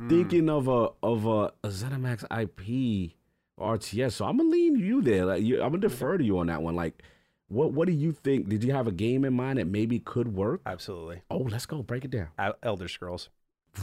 [0.08, 3.12] thinking of a of a, a ZeniMax IP
[3.58, 4.12] RTS.
[4.12, 5.24] So I'm gonna lean you there.
[5.24, 6.74] Like, you, I'm gonna defer to you on that one.
[6.76, 7.02] Like,
[7.48, 8.48] what what do you think?
[8.48, 10.60] Did you have a game in mind that maybe could work?
[10.66, 11.22] Absolutely.
[11.30, 12.28] Oh, let's go break it down.
[12.62, 13.28] Elder Scrolls.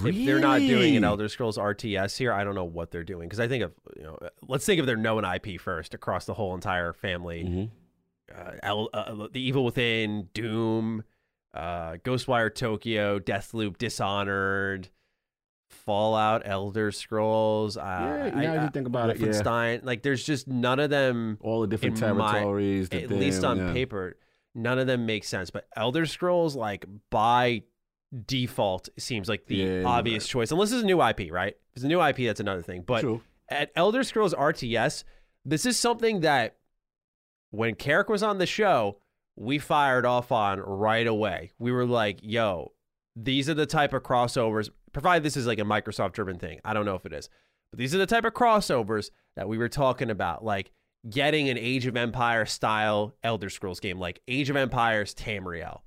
[0.05, 3.27] If they're not doing an Elder Scrolls RTS here, I don't know what they're doing.
[3.27, 4.17] Because I think of you know,
[4.47, 7.43] let's think of their known IP first across the whole entire family.
[7.43, 7.65] Mm-hmm.
[8.33, 11.03] Uh, El- uh, the Evil Within, Doom,
[11.53, 14.89] uh, Ghostwire Tokyo, Deathloop, Dishonored,
[15.71, 17.77] Fallout, Elder Scrolls.
[17.77, 19.77] Uh, Yeah, now you think about it, yeah.
[19.83, 21.37] Like, there's just none of them.
[21.41, 22.89] All the different my- territories.
[22.89, 23.73] the at least on yeah.
[23.73, 24.17] paper,
[24.53, 25.49] none of them make sense.
[25.49, 27.63] But Elder Scrolls, like by
[28.25, 30.29] default, seems like the Yeah, obvious right.
[30.41, 30.51] choice.
[30.51, 31.53] Unless it's a new IP, right?
[31.53, 32.83] If it's a new IP, that's another thing.
[32.85, 33.21] But True.
[33.49, 35.03] at Elder Scrolls RTS,
[35.45, 36.57] this is something that
[37.51, 38.97] when Carrick was on the show,
[39.35, 41.51] we fired off on right away.
[41.57, 42.73] We were like, yo,
[43.15, 46.59] these are the type of crossovers, provided this is like a Microsoft driven thing.
[46.65, 47.29] I don't know if it is,
[47.71, 50.71] but these are the type of crossovers that we were talking about, like
[51.09, 55.81] getting an Age of Empire style Elder Scrolls game, like Age of Empires Tamriel,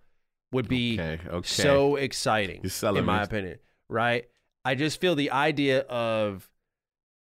[0.52, 1.46] would be Okay, okay.
[1.46, 3.24] so exciting, in my me.
[3.24, 3.58] opinion,
[3.88, 4.24] right?
[4.64, 6.48] I just feel the idea of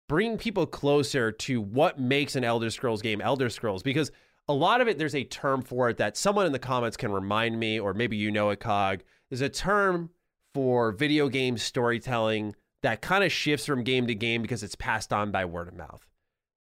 [0.08, 4.10] bringing people closer to what makes an Elder Scrolls game Elder Scrolls because
[4.48, 7.12] a lot of it there's a term for it that someone in the comments can
[7.12, 10.08] remind me or maybe you know it cog there's a term
[10.58, 12.52] for video game storytelling
[12.82, 15.74] that kind of shifts from game to game because it's passed on by word of
[15.74, 16.04] mouth.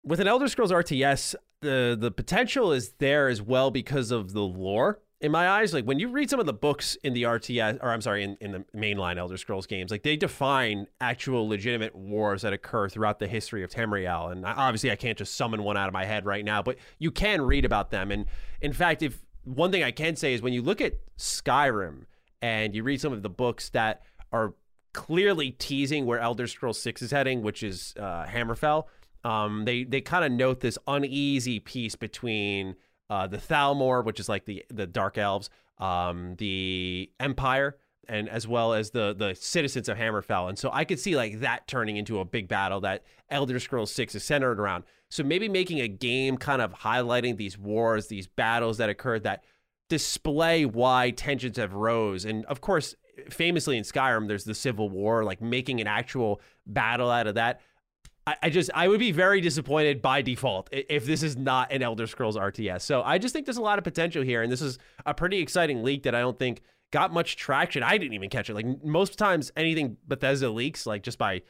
[0.03, 4.43] With an Elder Scrolls RTS the the potential is there as well because of the
[4.43, 5.73] lore in my eyes.
[5.73, 8.37] Like when you read some of the books in the RTS or I'm sorry in,
[8.39, 13.17] in the mainline Elder Scrolls games like they define actual legitimate wars that occur throughout
[13.17, 14.31] the history of Tamriel.
[14.31, 16.77] And I- obviously I can't just summon one out of my head right now but
[16.99, 18.11] you can read about them.
[18.11, 18.27] And
[18.61, 22.03] in fact if one thing I can say is when you look at Skyrim
[22.41, 24.01] and you read some of the books that
[24.31, 24.53] are
[24.93, 28.85] clearly teasing where Elder Scrolls 6 is heading which is uh, Hammerfell
[29.23, 32.75] um, they they kind of note this uneasy peace between
[33.09, 35.49] uh, the Thalmor, which is like the the Dark Elves,
[35.79, 37.77] um, the Empire,
[38.07, 40.49] and as well as the the citizens of Hammerfell.
[40.49, 43.91] And so I could see like that turning into a big battle that Elder Scrolls
[43.91, 44.85] Six is centered around.
[45.09, 49.43] So maybe making a game kind of highlighting these wars, these battles that occurred that
[49.89, 52.25] display why tensions have rose.
[52.25, 52.95] And of course,
[53.29, 57.61] famously in Skyrim, there's the Civil War, like making an actual battle out of that.
[58.43, 62.05] I, just I would be very disappointed by default if this is not an Elder
[62.07, 62.81] Scrolls RTS.
[62.81, 65.39] So I just think there's a lot of potential here, and this is a pretty
[65.39, 66.61] exciting leak that I don't think
[66.91, 67.83] got much traction.
[67.83, 68.53] I didn't even catch it.
[68.53, 71.43] Like most times, anything Bethesda leaks, like just by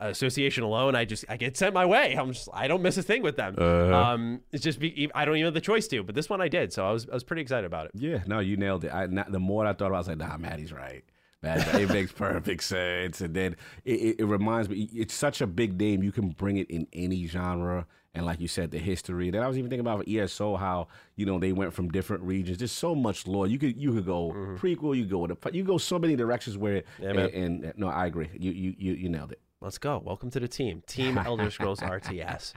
[0.00, 2.14] association alone, I just I get sent my way.
[2.14, 3.54] I'm just I don't miss a thing with them.
[3.56, 3.94] Uh-huh.
[3.94, 6.48] Um, it's just be, I don't even have the choice to, but this one I
[6.48, 7.92] did, so I was I was pretty excited about it.
[7.94, 8.92] Yeah, no, you nailed it.
[8.92, 11.04] I, not, the more I thought about it, I was like, nah, Maddie's right.
[11.42, 11.82] Maddie's right.
[11.82, 13.20] It makes perfect sense.
[13.20, 16.02] And then it, it, it reminds me, it's such a big name.
[16.02, 17.86] You can bring it in any genre.
[18.12, 19.30] And like you said, the history.
[19.30, 22.58] Then I was even thinking about ESO, how you know they went from different regions.
[22.58, 23.46] There's so much lore.
[23.46, 24.96] You could you could go prequel.
[24.96, 26.82] You go with a, you go so many directions where.
[27.00, 28.28] Yeah, and, and no, I agree.
[28.36, 29.40] You you you, you nailed it.
[29.62, 30.02] Let's go.
[30.02, 32.54] Welcome to the team, Team Elder Scrolls RTS.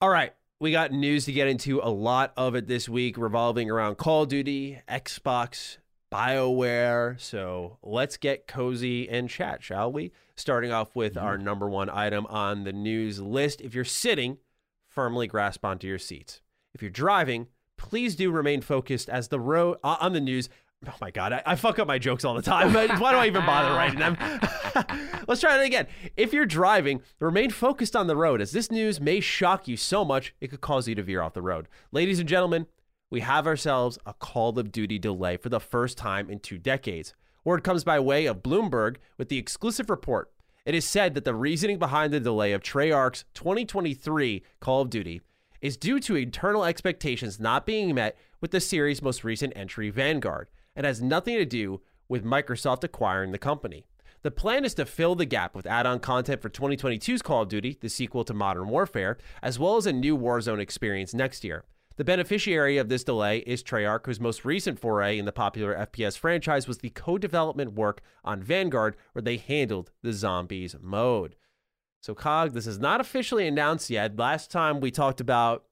[0.00, 0.34] All right.
[0.58, 4.24] We got news to get into, a lot of it this week revolving around Call
[4.24, 5.78] of Duty, Xbox,
[6.12, 7.20] BioWare.
[7.20, 10.10] So let's get cozy and chat, shall we?
[10.34, 13.60] Starting off with our number one item on the news list.
[13.60, 14.38] If you're sitting
[14.88, 16.40] firmly grasp onto your seats.
[16.74, 17.46] If you're driving,
[17.78, 20.48] please do remain focused as the road uh, on the news.
[20.86, 22.72] Oh my God, I, I fuck up my jokes all the time.
[22.74, 24.16] Why do I even bother writing them?
[25.28, 25.86] Let's try it again.
[26.16, 30.04] If you're driving, remain focused on the road as this news may shock you so
[30.04, 31.68] much it could cause you to veer off the road.
[31.92, 32.66] Ladies and gentlemen,
[33.10, 37.14] we have ourselves a Call of Duty delay for the first time in two decades.
[37.44, 40.32] Word comes by way of Bloomberg with the exclusive report.
[40.64, 45.20] It is said that the reasoning behind the delay of Treyarch's 2023 Call of Duty
[45.60, 50.48] is due to internal expectations not being met with the series' most recent entry, Vanguard,
[50.74, 53.84] and has nothing to do with Microsoft acquiring the company.
[54.22, 57.48] The plan is to fill the gap with add on content for 2022's Call of
[57.48, 61.64] Duty, the sequel to Modern Warfare, as well as a new Warzone experience next year.
[61.96, 66.16] The beneficiary of this delay is Treyarch, whose most recent foray in the popular FPS
[66.16, 71.34] franchise was the co development work on Vanguard, where they handled the zombies mode.
[72.00, 74.16] So, COG, this is not officially announced yet.
[74.16, 75.64] Last time we talked about,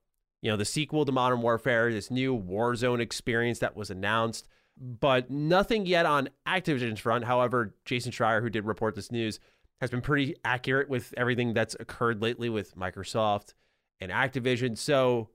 [0.42, 4.46] you know, the sequel to Modern Warfare, this new Warzone experience that was announced,
[4.80, 7.24] but nothing yet on Activision's front.
[7.24, 9.38] However, Jason Schreier, who did report this news,
[9.80, 13.54] has been pretty accurate with everything that's occurred lately with Microsoft
[14.00, 14.76] and Activision.
[14.76, 15.28] So,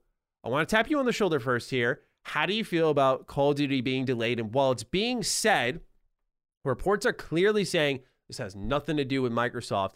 [0.44, 2.02] I want to tap you on the shoulder first here.
[2.22, 4.38] How do you feel about Call of Duty being delayed?
[4.38, 5.80] And while it's being said,
[6.64, 9.94] reports are clearly saying this has nothing to do with Microsoft.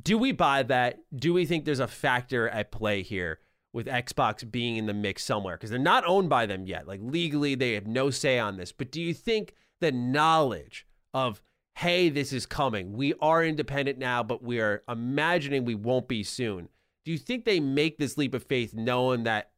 [0.00, 1.00] Do we buy that?
[1.14, 3.40] Do we think there's a factor at play here
[3.72, 5.56] with Xbox being in the mix somewhere?
[5.56, 6.86] Because they're not owned by them yet.
[6.86, 8.72] Like legally, they have no say on this.
[8.72, 11.42] But do you think the knowledge of,
[11.76, 16.22] hey, this is coming, we are independent now, but we are imagining we won't be
[16.22, 16.68] soon?
[17.04, 19.50] Do you think they make this leap of faith knowing that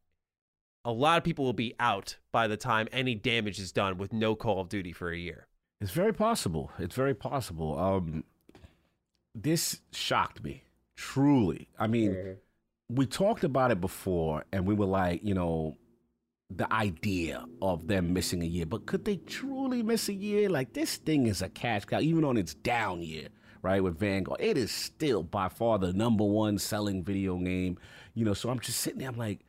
[0.83, 4.13] a lot of people will be out by the time any damage is done with
[4.13, 5.47] no Call of Duty for a year?
[5.81, 6.71] It's very possible.
[6.79, 7.77] It's very possible.
[7.77, 8.23] Um,
[9.33, 10.63] this shocked me
[10.95, 11.69] truly.
[11.77, 12.31] I mean, mm-hmm.
[12.89, 15.77] We talked about it before, and we were like, you know,
[16.49, 20.49] the idea of them missing a year, but could they truly miss a year?
[20.49, 23.29] Like this thing is a cash cow, even on its down year,
[23.63, 23.83] right?
[23.83, 27.77] With Vanguard, it is still by far the number one selling video game.
[28.13, 29.44] You know, so I'm just sitting there, I'm like,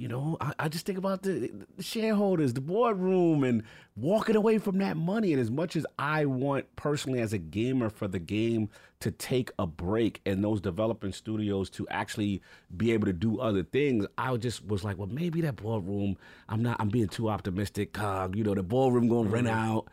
[0.00, 3.62] you know, I, I just think about the, the, shareholders, the boardroom, and
[3.96, 5.32] walking away from that money.
[5.34, 8.70] And as much as I want personally as a gamer for the game
[9.00, 12.40] to take a break and those developing studios to actually
[12.74, 16.16] be able to do other things, I just was like, well, maybe that boardroom,
[16.48, 17.92] I'm not, I'm being too optimistic.
[17.92, 19.70] Cog, you know, the boardroom going to rent mm-hmm.
[19.74, 19.88] out.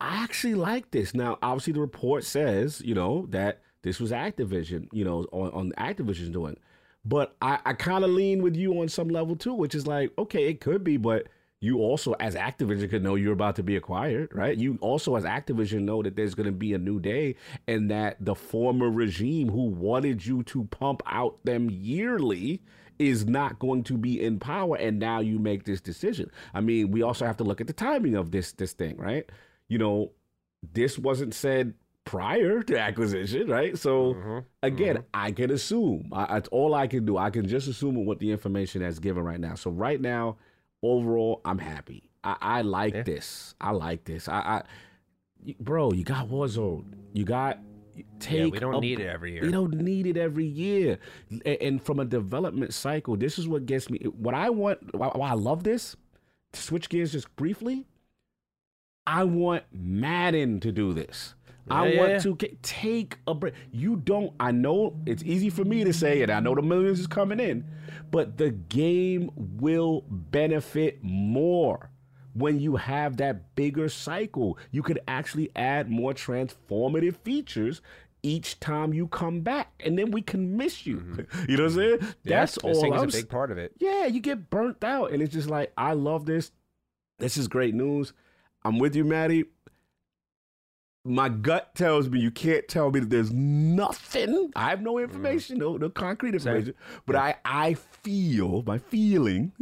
[0.00, 1.14] I actually like this.
[1.14, 5.72] Now, obviously, the report says, you know, that this was Activision, you know, on, on
[5.78, 6.56] Activision's doing.
[7.04, 10.12] But I, I kind of lean with you on some level too, which is like,
[10.18, 11.28] okay, it could be, but
[11.62, 14.56] you also, as Activision, could know you're about to be acquired, right?
[14.56, 17.36] You also, as Activision, know that there's going to be a new day
[17.68, 22.62] and that the former regime who wanted you to pump out them yearly
[22.98, 24.76] is not going to be in power.
[24.76, 26.30] And now you make this decision.
[26.54, 29.28] I mean, we also have to look at the timing of this this thing, right?
[29.68, 30.12] You know,
[30.72, 31.74] this wasn't said
[32.04, 33.78] prior to acquisition, right?
[33.78, 34.38] So mm-hmm.
[34.62, 35.06] again, mm-hmm.
[35.14, 36.08] I can assume.
[36.12, 37.16] I, that's all I can do.
[37.16, 39.54] I can just assume what the information that's given right now.
[39.54, 40.36] So right now,
[40.82, 42.10] overall, I'm happy.
[42.24, 43.02] I, I like yeah.
[43.02, 43.54] this.
[43.60, 44.28] I like this.
[44.28, 44.62] I,
[45.44, 46.94] I, bro, you got Warzone.
[47.12, 47.58] You got
[48.18, 48.38] take.
[48.38, 49.42] Yeah, we don't a, need it every year.
[49.42, 50.98] We don't need it every year.
[51.30, 53.98] And, and, from a development cycle, this is what gets me.
[53.98, 54.94] What I want.
[54.94, 55.96] Why, why I love this.
[56.52, 57.86] To switch gears just briefly.
[59.06, 61.34] I want Madden to do this.
[61.68, 63.54] I yeah, want to get, take a break.
[63.72, 64.32] You don't.
[64.40, 66.30] I know it's easy for me to say it.
[66.30, 67.64] I know the millions is coming in,
[68.10, 71.90] but the game will benefit more
[72.34, 74.58] when you have that bigger cycle.
[74.70, 77.82] You could actually add more transformative features
[78.22, 80.98] each time you come back, and then we can miss you.
[80.98, 81.46] Mm-hmm.
[81.50, 81.98] You know what I'm saying?
[82.24, 82.94] Yeah, That's all.
[82.94, 83.72] I'm, a big part of it.
[83.78, 86.52] Yeah, you get burnt out, and it's just like I love this.
[87.18, 88.12] This is great news.
[88.64, 89.44] I'm with you, Maddie
[91.04, 94.50] my gut tells me you can't tell me that there's nothing.
[94.54, 95.04] I have no mm.
[95.04, 96.74] information, no, no concrete information.
[96.74, 97.02] Same.
[97.06, 99.52] But I, I feel my feeling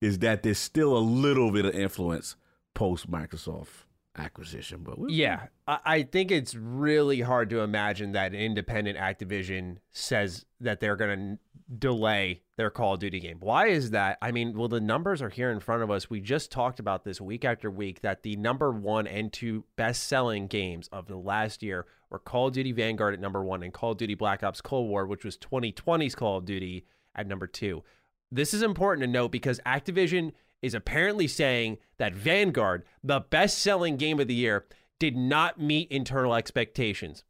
[0.00, 2.36] is that there's still a little bit of influence
[2.74, 3.85] post Microsoft
[4.18, 4.80] acquisition.
[4.82, 10.44] But we, yeah, I, I think it's really hard to imagine that independent Activision says
[10.60, 11.38] that they're going to
[11.78, 13.38] delay their Call of Duty game.
[13.40, 14.18] Why is that?
[14.22, 16.08] I mean, well, the numbers are here in front of us.
[16.08, 20.04] We just talked about this week after week that the number one and two best
[20.04, 23.72] selling games of the last year were Call of Duty Vanguard at number one and
[23.72, 27.46] Call of Duty Black Ops Cold War, which was 2020's Call of Duty at number
[27.46, 27.82] two.
[28.30, 30.32] This is important to note because Activision
[30.66, 34.66] is apparently saying that Vanguard, the best selling game of the year,
[34.98, 37.24] did not meet internal expectations.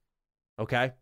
[0.58, 0.92] Okay?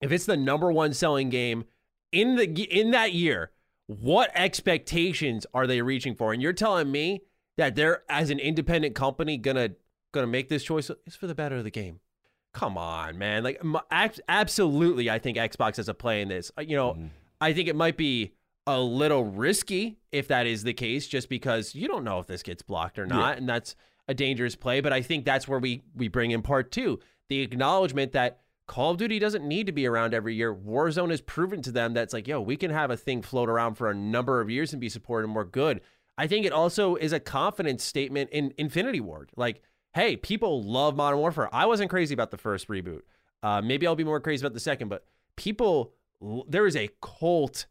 [0.00, 1.64] If it's the number one selling game
[2.12, 3.50] in the in that year,
[3.86, 6.32] what expectations are they reaching for?
[6.32, 7.22] And you're telling me
[7.56, 9.70] that they're as an independent company gonna
[10.12, 12.00] gonna make this choice is for the better of the game.
[12.52, 13.42] Come on, man.
[13.42, 13.62] Like
[14.28, 16.50] absolutely I think Xbox has a play in this.
[16.58, 17.10] Uh, You know,
[17.40, 18.32] I think it might be
[18.66, 22.42] a little risky if that is the case just because you don't know if this
[22.42, 23.76] gets blocked or not and that's
[24.08, 26.98] a dangerous play, but I think that's where we we bring in part 2,
[27.28, 30.54] the acknowledgement that Call of Duty doesn't need to be around every year.
[30.54, 33.74] Warzone has proven to them that's like, yo, we can have a thing float around
[33.74, 35.80] for a number of years and be supported and more good.
[36.18, 39.30] I think it also is a confidence statement in Infinity Ward.
[39.36, 39.62] Like,
[39.94, 41.48] hey, people love Modern Warfare.
[41.54, 43.02] I wasn't crazy about the first reboot.
[43.42, 45.04] Uh, maybe I'll be more crazy about the second, but
[45.36, 45.92] people,
[46.48, 47.66] there is a cult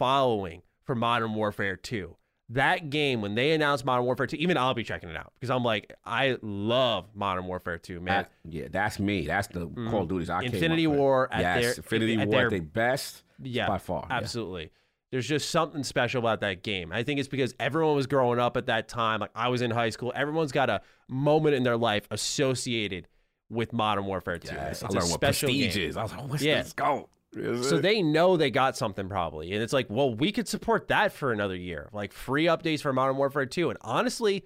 [0.00, 2.16] following for Modern Warfare 2.
[2.48, 5.50] That game, when they announced Modern Warfare 2, even I'll be checking it out because
[5.50, 8.24] I'm like, I love Modern Warfare 2, man.
[8.24, 9.26] That- yeah, that's me.
[9.26, 9.88] That's the mm-hmm.
[9.90, 10.88] Call of Duties I Infinity.
[10.88, 13.22] War at yes, their- Infinity at War their- at their best.
[13.42, 14.06] Yeah, by far.
[14.10, 14.16] yeah.
[14.16, 14.72] Absolutely.
[15.12, 16.92] There's just something special about that game.
[16.92, 19.20] I think it's because everyone was growing up at that time.
[19.20, 20.12] Like I was in high school.
[20.14, 23.06] Everyone's got a moment in their life associated
[23.48, 24.54] with Modern Warfare 2.
[24.54, 25.88] Yes, I It's a learned what prestige game.
[25.88, 25.96] is.
[25.96, 26.62] I was like, oh, what's Yeah.
[26.62, 27.08] this go?
[27.32, 27.82] Is So it?
[27.82, 29.52] they know they got something probably.
[29.52, 31.88] And it's like, well, we could support that for another year.
[31.92, 33.70] Like free updates for Modern Warfare 2.
[33.70, 34.44] And honestly,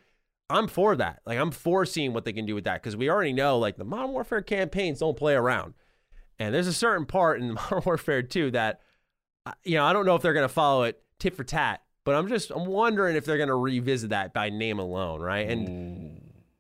[0.51, 1.21] I'm for that.
[1.25, 3.77] Like I'm for seeing what they can do with that because we already know like
[3.77, 5.75] the Modern Warfare campaigns don't play around.
[6.39, 8.81] And there's a certain part in Modern Warfare 2 that
[9.63, 12.15] you know, I don't know if they're going to follow it tit for tat, but
[12.15, 15.49] I'm just I'm wondering if they're going to revisit that by name alone, right?
[15.49, 16.14] And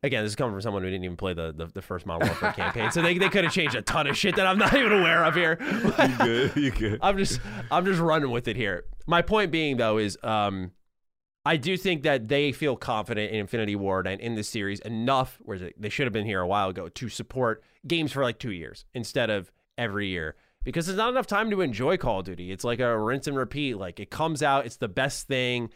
[0.04, 2.28] again, this is coming from someone who didn't even play the the, the first Modern
[2.28, 4.72] Warfare campaign, so they, they could have changed a ton of shit that I'm not
[4.74, 5.58] even aware of here.
[5.60, 6.56] you good?
[6.56, 6.98] You good?
[7.02, 7.40] I'm just
[7.70, 8.84] I'm just running with it here.
[9.06, 10.70] My point being though is um
[11.46, 15.38] I do think that they feel confident in Infinity Ward and in this series enough
[15.42, 18.50] where they- should have been here a while ago to support games for like 2
[18.50, 22.50] years instead of every year because there's not enough time to enjoy Call of Duty.
[22.50, 23.76] It's like a rinse and repeat.
[23.76, 25.68] Like it comes out, it's the best thing.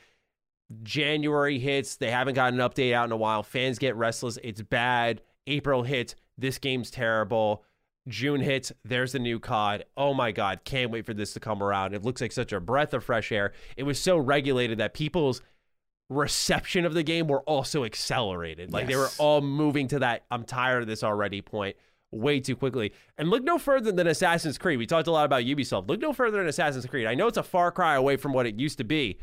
[0.83, 3.43] January hits, they haven't gotten an update out in a while.
[3.43, 4.39] Fans get restless.
[4.43, 5.23] It's bad.
[5.47, 7.65] April hits, this game's terrible.
[8.07, 9.85] June hits, there's the new COD.
[9.97, 11.95] Oh my God, can't wait for this to come around.
[11.95, 13.53] It looks like such a breath of fresh air.
[13.77, 15.43] It was so regulated that people's
[16.11, 18.73] reception of the game were also accelerated.
[18.73, 21.77] Like they were all moving to that I'm tired of this already point
[22.11, 22.93] way too quickly.
[23.19, 24.79] And look no further than Assassin's Creed.
[24.79, 25.89] We talked a lot about Ubisoft.
[25.89, 27.07] Look no further than Assassin's Creed.
[27.07, 29.19] I know it's a far cry away from what it used to be,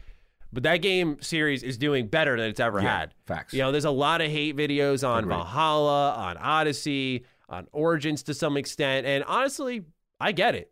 [0.56, 3.14] but that game series is doing better than it's ever Yeah, had.
[3.28, 3.54] facts.
[3.54, 5.36] You know, there's a lot of hate videos on Agreed.
[5.36, 9.06] Valhalla, on Odyssey, on Origins to some extent.
[9.06, 9.84] And honestly,
[10.20, 10.72] I get it.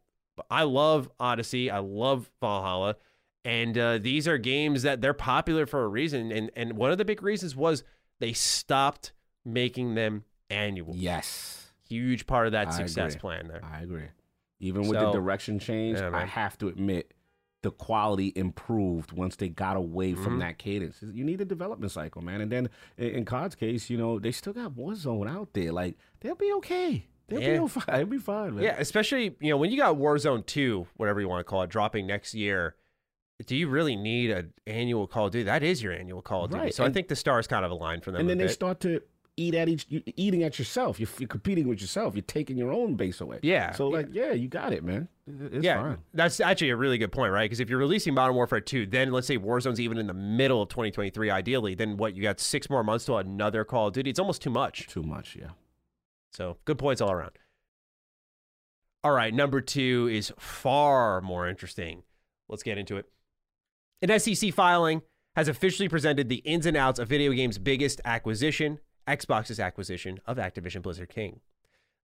[0.49, 1.69] I love Odyssey.
[1.69, 2.95] I love Valhalla.
[3.45, 6.31] And uh, these are games that they're popular for a reason.
[6.31, 7.83] And and one of the big reasons was
[8.19, 9.11] they stopped
[9.45, 10.95] making them annual.
[10.95, 13.19] Yes, Huge part of that I success agree.
[13.19, 13.61] plan there.
[13.63, 14.07] I agree.
[14.59, 17.13] Even with So- the direction change, Yeah, I have to admit
[17.63, 20.23] the quality improved once they got away Mm-hmm.
[20.23, 20.97] from that cadence.
[21.01, 22.39] You need a development cycle, man.
[22.41, 25.71] And then in, COD's case, you know, they still got Warzone out there.
[25.71, 27.07] Like they'll be okay.
[27.29, 27.59] They'll Yeah.
[27.61, 27.85] be fine.
[27.87, 28.63] They'll be fine, man.
[28.63, 31.69] Yeah, especially you know when you got Warzone two, whatever you want to call it,
[31.69, 32.75] dropping next year.
[33.47, 35.43] Do you really need an annual Call of Duty?
[35.45, 36.63] That is your annual Call of Duty.
[36.65, 38.21] Right, So I think the stars kind of aligned for them.
[38.21, 38.51] and then they bit.
[38.53, 39.01] start to
[39.37, 40.99] eat at each, you eating at yourself.
[40.99, 42.15] You're, you're competing with yourself.
[42.15, 43.39] You're taking your own base away.
[43.41, 43.71] Yeah.
[43.71, 45.07] So like, yeah, you got it, man.
[45.27, 45.97] It's yeah, fine.
[46.13, 47.45] that's actually a really good point, right?
[47.45, 50.61] Because if you're releasing Modern Warfare 2, then let's say Warzone's even in the middle
[50.61, 52.15] of 2023, ideally, then what?
[52.15, 54.09] You got six more months to another Call of Duty.
[54.09, 54.87] It's almost too much.
[54.87, 55.49] Too much, yeah.
[56.31, 57.31] So good points all around.
[59.03, 62.03] All right, number two is far more interesting.
[62.47, 63.05] Let's get into it.
[64.01, 65.01] An SEC filing
[65.35, 70.37] has officially presented the ins and outs of video games' biggest acquisition, Xbox's acquisition of
[70.37, 71.39] Activision Blizzard King.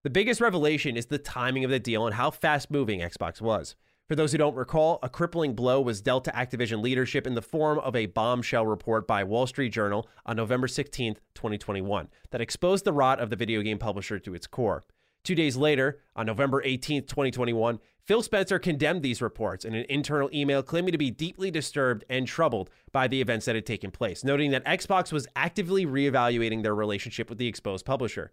[0.02, 3.76] The biggest revelation is the timing of the deal and how fast moving Xbox was.
[4.08, 7.42] For those who don't recall, a crippling blow was dealt to Activision leadership in the
[7.42, 12.84] form of a bombshell report by Wall Street Journal on November 16, 2021, that exposed
[12.84, 14.82] the rot of the video game publisher to its core.
[15.22, 20.30] Two days later, on November 18th, 2021, Phil Spencer condemned these reports in an internal
[20.32, 24.24] email claiming to be deeply disturbed and troubled by the events that had taken place,
[24.24, 28.32] noting that Xbox was actively reevaluating their relationship with the exposed publisher.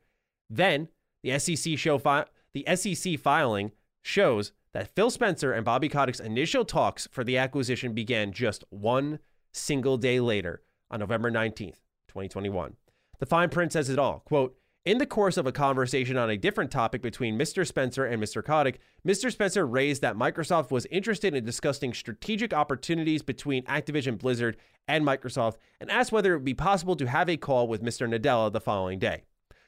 [0.49, 0.87] Then,
[1.23, 6.63] the SEC show fi- the SEC filing shows that Phil Spencer and Bobby Kotick's initial
[6.63, 9.19] talks for the acquisition began just one
[9.51, 12.75] single day later on November 19th, 2021.
[13.19, 14.19] The fine print says it all.
[14.19, 14.55] Quote,
[14.87, 17.67] in the course of a conversation on a different topic between Mr.
[17.67, 18.41] Spencer and Mr.
[18.41, 19.29] Kotick, Mr.
[19.29, 24.55] Spencer raised that Microsoft was interested in discussing strategic opportunities between Activision Blizzard
[24.87, 28.07] and Microsoft and asked whether it would be possible to have a call with Mr.
[28.07, 29.23] Nadella the following day.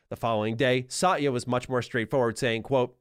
[0.09, 2.95] The following day, Satya was much more straightforward, saying, quote,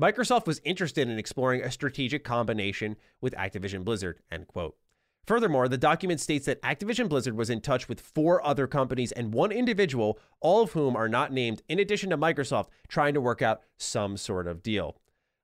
[0.00, 4.76] Microsoft was interested in exploring a strategic combination with Activision Blizzard, end quote.
[5.26, 9.32] Furthermore, the document states that Activision Blizzard was in touch with four other companies and
[9.32, 13.40] one individual, all of whom are not named, in addition to Microsoft, trying to work
[13.40, 14.96] out some sort of deal.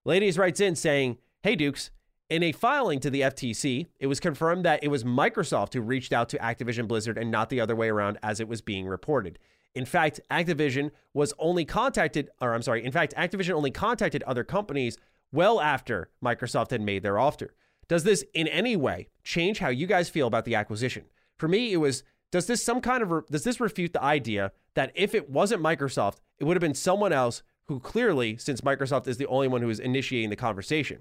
[0.04, 1.90] Ladies writes in saying, Hey Dukes,
[2.28, 6.12] in a filing to the FTC, it was confirmed that it was Microsoft who reached
[6.12, 9.38] out to Activision Blizzard and not the other way around as it was being reported.
[9.74, 14.44] In fact, Activision was only contacted, or I'm sorry, in fact, Activision only contacted other
[14.44, 14.98] companies
[15.32, 17.54] well after Microsoft had made their offer.
[17.90, 21.06] Does this in any way change how you guys feel about the acquisition?
[21.38, 24.92] For me, it was does this some kind of does this refute the idea that
[24.94, 29.16] if it wasn't Microsoft, it would have been someone else who clearly, since Microsoft is
[29.16, 31.00] the only one who is initiating the conversation.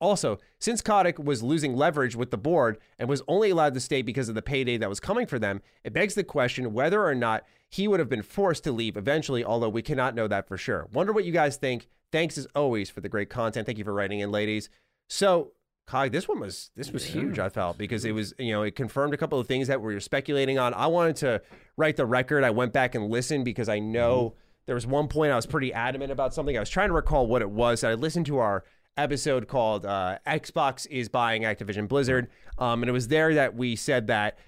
[0.00, 4.00] Also, since Kotick was losing leverage with the board and was only allowed to stay
[4.00, 7.16] because of the payday that was coming for them, it begs the question whether or
[7.16, 10.56] not he would have been forced to leave eventually, although we cannot know that for
[10.56, 10.86] sure.
[10.92, 11.88] Wonder what you guys think.
[12.12, 13.66] Thanks as always for the great content.
[13.66, 14.70] Thank you for writing in, ladies.
[15.08, 15.52] So,
[15.86, 17.20] Cog, this one was this was yeah.
[17.20, 17.38] huge.
[17.38, 19.94] I felt because it was you know it confirmed a couple of things that we
[19.94, 20.74] were speculating on.
[20.74, 21.42] I wanted to
[21.76, 22.42] right the record.
[22.42, 24.38] I went back and listened because I know mm-hmm.
[24.66, 26.56] there was one point I was pretty adamant about something.
[26.56, 27.84] I was trying to recall what it was.
[27.84, 28.64] I listened to our
[28.96, 33.76] episode called uh, "Xbox is buying Activision Blizzard," um, and it was there that we
[33.76, 34.38] said that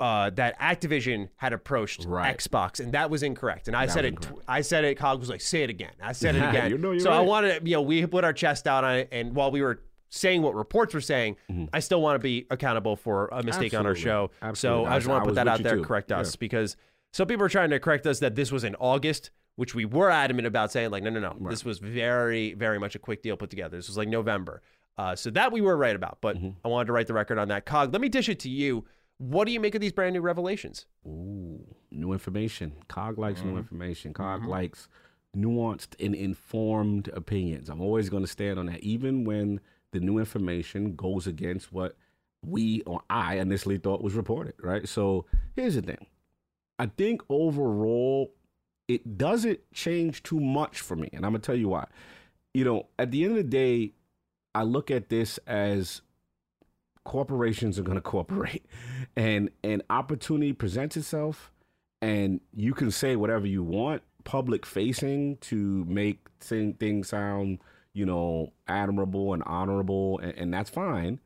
[0.00, 2.34] uh, that Activision had approached right.
[2.34, 3.68] Xbox, and that was incorrect.
[3.68, 4.14] And I that said it.
[4.14, 4.44] Incorrect.
[4.48, 4.94] I said it.
[4.94, 6.70] Cog was like, "Say it again." I said it again.
[6.70, 7.18] you know so right.
[7.18, 9.82] I wanted, you know, we put our chest out on it, and while we were
[10.10, 11.66] saying what reports were saying, mm-hmm.
[11.72, 13.78] I still want to be accountable for a mistake Absolutely.
[13.78, 14.30] on our show.
[14.42, 14.84] Absolutely.
[14.84, 15.84] So I just want to put that out there, too.
[15.84, 16.36] correct us, yeah.
[16.40, 16.76] because
[17.12, 20.10] some people are trying to correct us that this was in August, which we were
[20.10, 21.50] adamant about saying, like, no, no, no, right.
[21.50, 23.76] this was very, very much a quick deal put together.
[23.76, 24.62] This was like November.
[24.96, 26.50] Uh, so that we were right about, but mm-hmm.
[26.64, 27.66] I wanted to right the record on that.
[27.66, 28.84] Cog, let me dish it to you.
[29.18, 30.86] What do you make of these brand new revelations?
[31.06, 31.60] Ooh,
[31.90, 32.72] new information.
[32.88, 33.50] Cog likes mm-hmm.
[33.50, 34.12] new information.
[34.12, 34.50] Cog mm-hmm.
[34.50, 34.88] likes
[35.36, 37.68] nuanced and informed opinions.
[37.68, 39.60] I'm always going to stand on that, even when
[39.92, 41.96] the new information goes against what
[42.44, 44.88] we or I initially thought was reported, right?
[44.88, 46.06] So here's the thing.
[46.78, 48.32] I think overall,
[48.86, 51.10] it doesn't change too much for me.
[51.12, 51.86] And I'm going to tell you why.
[52.54, 53.92] You know, at the end of the day,
[54.54, 56.00] I look at this as
[57.04, 58.66] corporations are going to cooperate
[59.16, 61.52] and an opportunity presents itself
[62.00, 67.58] and you can say whatever you want public facing to make things sound
[67.92, 71.20] you know, admirable and honorable, and, and that's fine.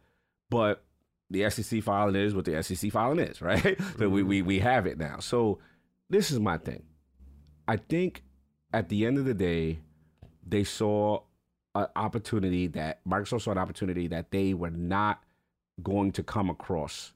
[0.51, 0.85] But
[1.31, 3.63] the SEC filing is what the SEC filing is, right?
[3.63, 3.99] Mm-hmm.
[3.99, 5.19] so we, we we have it now.
[5.21, 5.59] So
[6.11, 6.85] this is my thing.
[7.67, 8.23] I think
[8.73, 9.81] at the end of the day,
[10.47, 11.21] they saw
[11.75, 15.23] an opportunity that Microsoft saw an opportunity that they were not
[15.83, 17.13] going to come across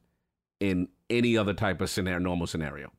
[0.61, 2.91] in any other type of scenario, normal scenario.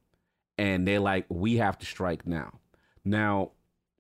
[0.58, 2.60] And they're like, we have to strike now.
[3.04, 3.52] Now,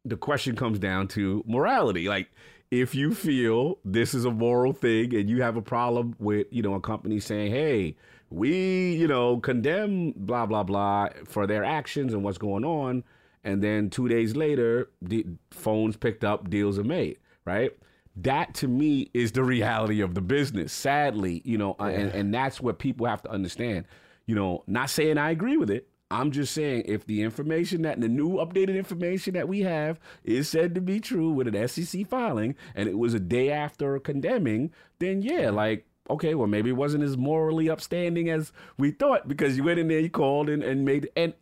[0.09, 2.07] the question comes down to morality.
[2.07, 2.29] Like,
[2.71, 6.61] if you feel this is a moral thing and you have a problem with, you
[6.61, 7.95] know, a company saying, hey,
[8.29, 13.03] we, you know, condemn blah, blah, blah for their actions and what's going on.
[13.43, 17.71] And then two days later, the phones picked up, deals are made, right?
[18.17, 21.99] That to me is the reality of the business, sadly, you know, uh, yeah.
[21.99, 23.85] and, and that's what people have to understand.
[24.25, 27.99] You know, not saying I agree with it, I'm just saying if the information that
[27.99, 32.07] the new updated information that we have is said to be true with an SEC
[32.07, 36.77] filing and it was a day after condemning, then yeah, like okay, well maybe it
[36.77, 40.63] wasn't as morally upstanding as we thought because you went in there, you called and,
[40.63, 41.33] and made and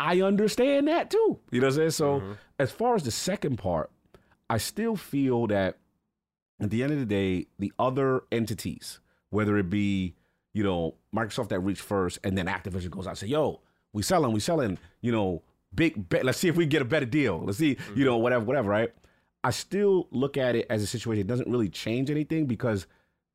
[0.00, 1.38] I understand that too.
[1.50, 1.90] You know what I'm saying?
[1.90, 2.32] So mm-hmm.
[2.58, 3.90] as far as the second part,
[4.48, 5.78] I still feel that
[6.60, 10.14] at the end of the day, the other entities, whether it be,
[10.52, 13.60] you know, Microsoft that reached first and then Activision goes out and say, yo,
[13.94, 15.42] we selling, we selling, you know,
[15.74, 16.26] big bet.
[16.26, 17.42] Let's see if we get a better deal.
[17.42, 17.98] Let's see, mm-hmm.
[17.98, 18.90] you know, whatever, whatever, right?
[19.42, 21.22] I still look at it as a situation.
[21.22, 22.86] It doesn't really change anything because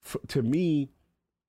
[0.06, 0.90] f- to me,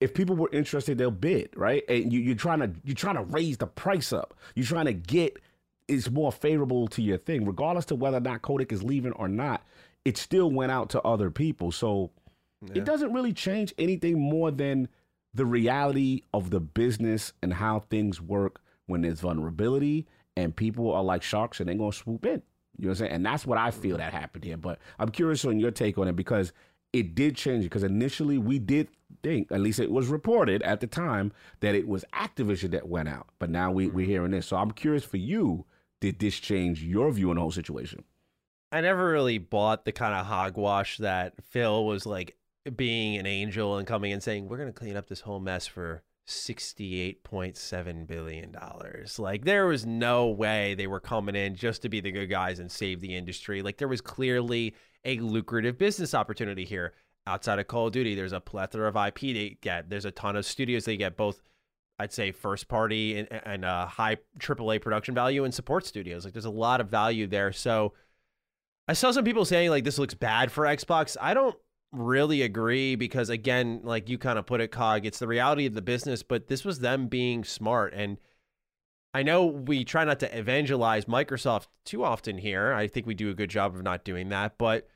[0.01, 1.83] if people were interested, they'll bid, right?
[1.89, 4.35] And you, are trying to you're trying to raise the price up.
[4.55, 5.39] You're trying to get
[5.89, 9.29] it's more favorable to your thing, regardless to whether or not Kotick is leaving or
[9.29, 9.67] not.
[10.05, 12.11] It still went out to other people, so
[12.65, 12.75] yeah.
[12.77, 14.89] it doesn't really change anything more than
[15.35, 18.61] the reality of the business and how things work
[18.91, 20.07] when there's vulnerability
[20.37, 22.43] and people are like sharks and they're gonna swoop in.
[22.79, 23.13] You know what I'm saying?
[23.13, 24.57] And that's what I feel that happened here.
[24.57, 26.53] But I'm curious on your take on it because
[26.93, 28.89] it did change because initially we did
[29.23, 33.09] think, at least it was reported at the time, that it was Activision that went
[33.09, 33.29] out.
[33.39, 34.11] But now we, we're mm-hmm.
[34.11, 34.47] hearing this.
[34.47, 35.67] So I'm curious for you,
[36.01, 38.05] did this change your view on the whole situation?
[38.73, 42.37] I never really bought the kind of hogwash that Phil was like
[42.77, 46.03] being an angel and coming and saying, We're gonna clean up this whole mess for
[46.31, 48.57] $68.7 billion.
[49.19, 52.59] Like, there was no way they were coming in just to be the good guys
[52.59, 53.63] and save the industry.
[53.63, 54.75] Like, there was clearly
[55.05, 56.95] a lucrative business opportunity here.
[57.27, 59.91] Outside of Call of Duty, there's a plethora of IP they get.
[59.91, 61.41] There's a ton of studios they get, both
[62.01, 66.25] I'd say first party and, and uh, high AAA production value and support studios.
[66.25, 67.53] Like there's a lot of value there.
[67.53, 67.93] So
[68.89, 71.19] I saw some people saying like this looks bad for Xbox.
[71.21, 71.55] I don't
[71.93, 75.75] really agree because again, like you kind of put it, Cog, it's the reality of
[75.75, 77.93] the business, but this was them being smart.
[77.95, 78.19] And
[79.13, 82.73] I know we try not to evangelize Microsoft too often here.
[82.73, 84.87] I think we do a good job of not doing that, but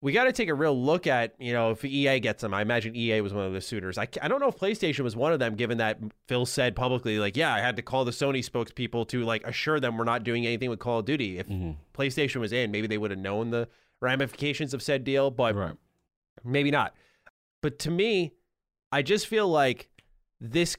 [0.00, 2.54] we got to take a real look at, you know, if EA gets them.
[2.54, 3.98] I imagine EA was one of the suitors.
[3.98, 5.98] I, I don't know if PlayStation was one of them, given that
[6.28, 9.80] Phil said publicly, like, yeah, I had to call the Sony spokespeople to like assure
[9.80, 11.38] them we're not doing anything with Call of Duty.
[11.40, 11.72] If Mm-hmm.
[12.00, 13.66] PlayStation was in, maybe they would have known the
[14.00, 15.74] ramifications of said deal, but Right.
[16.44, 16.94] Maybe not.
[17.62, 18.32] But to me,
[18.92, 19.88] I just feel like
[20.40, 20.76] this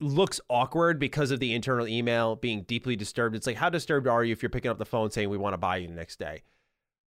[0.00, 3.34] looks awkward because of the internal email being deeply disturbed.
[3.34, 5.54] It's like, how disturbed are you if you're picking up the phone saying we want
[5.54, 6.42] to buy you the next day?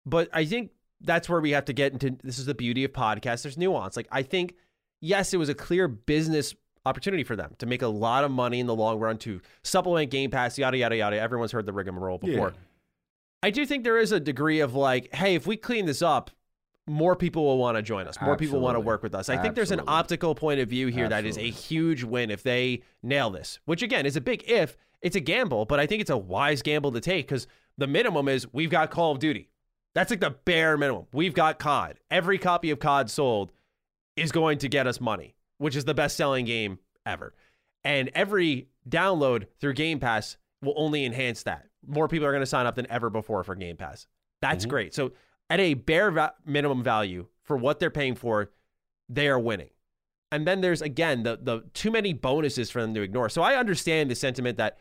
[0.04, 0.70] But I think
[1.00, 3.42] that's where we have to get into this is the beauty of podcasts.
[3.42, 3.96] There's nuance.
[3.96, 4.54] Like, I think,
[5.00, 6.54] yes, it was a clear business
[6.86, 10.10] opportunity for them to make a lot of money in the long run to supplement
[10.10, 11.20] Game Pass, yada, yada, yada.
[11.20, 12.50] Everyone's heard the rigmarole before.
[12.50, 12.60] Yeah.
[13.42, 16.30] I do think there is a degree of like, hey, if we clean this up,
[16.86, 18.20] more people will want to join us.
[18.20, 19.28] More people want to work with us.
[19.28, 22.42] I think there's an optical point of view here that is a huge win if
[22.42, 24.76] they nail this, which again is a big if.
[25.02, 27.46] It's a gamble, but I think it's a wise gamble to take because
[27.76, 29.50] the minimum is we've got Call of Duty.
[29.94, 31.06] That's like the bare minimum.
[31.12, 31.98] We've got COD.
[32.10, 33.52] Every copy of COD sold
[34.16, 37.34] is going to get us money, which is the best selling game ever.
[37.84, 41.66] And every download through Game Pass will only enhance that.
[41.86, 44.06] More people are going to sign up than ever before for Game Pass.
[44.42, 44.94] That's great.
[44.94, 45.12] So,
[45.48, 48.50] at a bare va- minimum value for what they're paying for,
[49.08, 49.70] they are winning.
[50.32, 53.28] And then there's again the the too many bonuses for them to ignore.
[53.28, 54.78] So I understand the sentiment that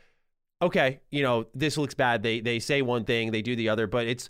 [0.62, 2.24] okay, you know, this looks bad.
[2.24, 4.30] They they say one thing, they do the other, but it's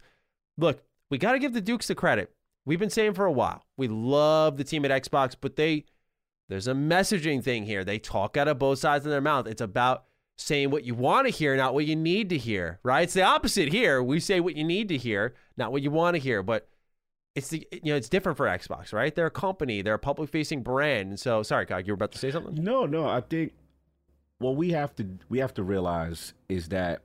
[0.57, 2.31] look, we got to give the Dukes the credit.
[2.65, 3.63] We've been saying for a while.
[3.77, 5.85] We love the team at Xbox, but they
[6.49, 7.83] there's a messaging thing here.
[7.83, 9.47] They talk out of both sides of their mouth.
[9.47, 10.05] It's about
[10.37, 13.03] saying what you want to hear, not what you need to hear, right?
[13.03, 14.03] It's the opposite here.
[14.03, 16.67] We say what you need to hear, not what you want to hear, but
[17.35, 19.13] it's the you know, it's different for Xbox, right?
[19.13, 21.19] They're a company, they're a public facing brand.
[21.19, 22.55] So sorry, Kyle, you were about to say something?
[22.63, 23.07] No, no.
[23.07, 23.53] I think
[24.39, 27.01] what we have to we have to realize is that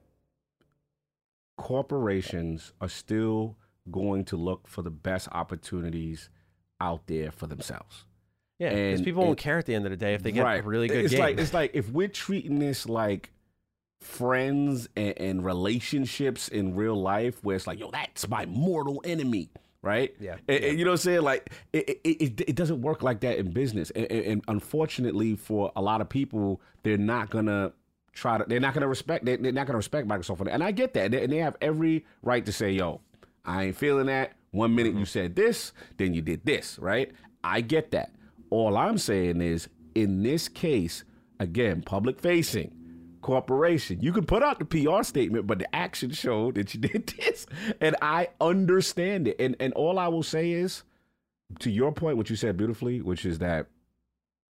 [1.59, 3.57] corporations are still
[3.91, 6.31] going to look for the best opportunities
[6.81, 8.05] out there for themselves.
[8.59, 10.63] Yeah, because people won't care at the end of the day if they get a
[10.63, 11.21] really good it's game.
[11.21, 13.33] like it's like if we're treating this like
[14.01, 19.51] friends and, and relationships in real life where it's like yo that's my mortal enemy
[19.83, 20.15] right?
[20.21, 20.37] Yeah.
[20.49, 21.23] And- and you know what i'm saying?
[21.23, 23.91] Like it, it, it, it doesn't work like that in business.
[23.91, 27.73] And, unfortunately for a lot of people they're not gonna
[28.13, 30.53] try to they're not gonna respect they, they're not gonna respect microsoft for that.
[30.53, 31.11] And i get that.
[31.11, 33.01] They, and they have every right to say yo
[33.45, 34.33] i ain't feeling that.
[34.53, 35.05] One minute you mm-hmm.
[35.05, 37.11] said this then you did this right?
[37.43, 38.13] I get that.
[38.51, 41.05] All i'm saying is in this case
[41.39, 42.73] again public facing
[43.21, 44.01] corporation.
[44.01, 47.47] You can put out the PR statement, but the action showed that you did this.
[47.81, 49.37] And I understand it.
[49.39, 50.83] And and all I will say is,
[51.61, 53.67] to your point, what you said beautifully, which is that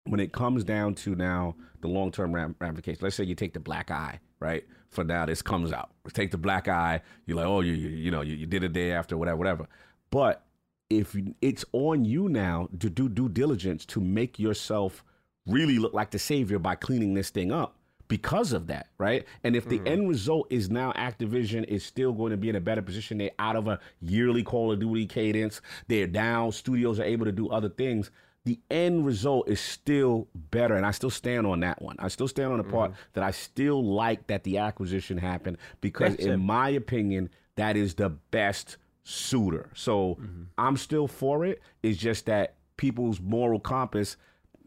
[0.05, 3.61] when it comes down to now the long term ramifications, let's say you take the
[3.61, 4.65] black eye, right?
[4.89, 5.91] For now, this comes out.
[6.13, 7.01] Take the black eye.
[7.27, 9.67] You're like, oh, you you, you know, you, you did it day after, whatever, whatever.
[10.11, 10.45] But
[10.89, 15.05] if it's on you now to do due diligence to make yourself
[15.47, 17.77] really look like the savior by cleaning this thing up
[18.11, 19.25] because of that, right?
[19.45, 19.87] And if the mm-hmm.
[19.87, 23.31] end result is now Activision is still going to be in a better position, they're
[23.39, 27.49] out of a yearly Call of Duty cadence, they're down, studios are able to do
[27.49, 28.11] other things.
[28.45, 31.95] The end result is still better, and I still stand on that one.
[32.01, 33.01] I still stand on the part mm-hmm.
[33.13, 36.33] that I still like that the acquisition happened because, same.
[36.33, 39.71] in my opinion, that is the best suitor.
[39.75, 40.43] So mm-hmm.
[40.59, 41.63] I'm still for it.
[41.85, 44.17] It's just that people's moral compass,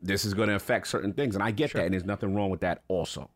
[0.03, 2.49] this is going to affect certain things, and I get that, and there's nothing wrong
[2.49, 2.83] with that.
[2.87, 3.29] Also,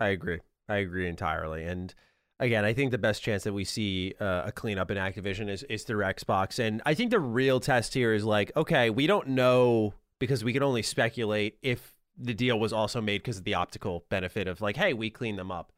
[0.00, 0.40] I agree.
[0.68, 1.64] I agree entirely.
[1.64, 1.94] And
[2.40, 5.62] again, I think the best chance that we see uh, a cleanup in Activision is,
[5.64, 6.58] is through Xbox.
[6.58, 10.52] And I think the real test here is like, okay, we don't know because we
[10.52, 14.60] can only speculate if the deal was also made because of the optical benefit of
[14.60, 15.72] like, hey, we clean them up.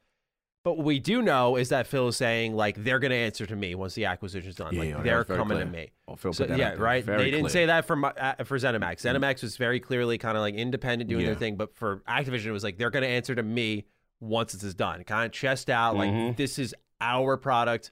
[0.63, 3.47] But what we do know is that Phil is saying like they're going to answer
[3.47, 4.75] to me once the acquisition's done.
[4.75, 5.91] Yeah, like yeah, they're coming to me.
[6.07, 7.03] Oh, Phil So, put yeah, right.
[7.03, 7.51] Very they didn't clear.
[7.51, 8.97] say that for my- uh, for ZeniMax.
[9.01, 12.53] ZeniMax was very clearly kind of like independent doing their thing, but for Activision, it
[12.53, 13.87] was like they're going to answer to me
[14.21, 15.03] once this is done.
[15.05, 16.37] Kind of chest out, like Mhm.
[16.37, 17.91] this is our product,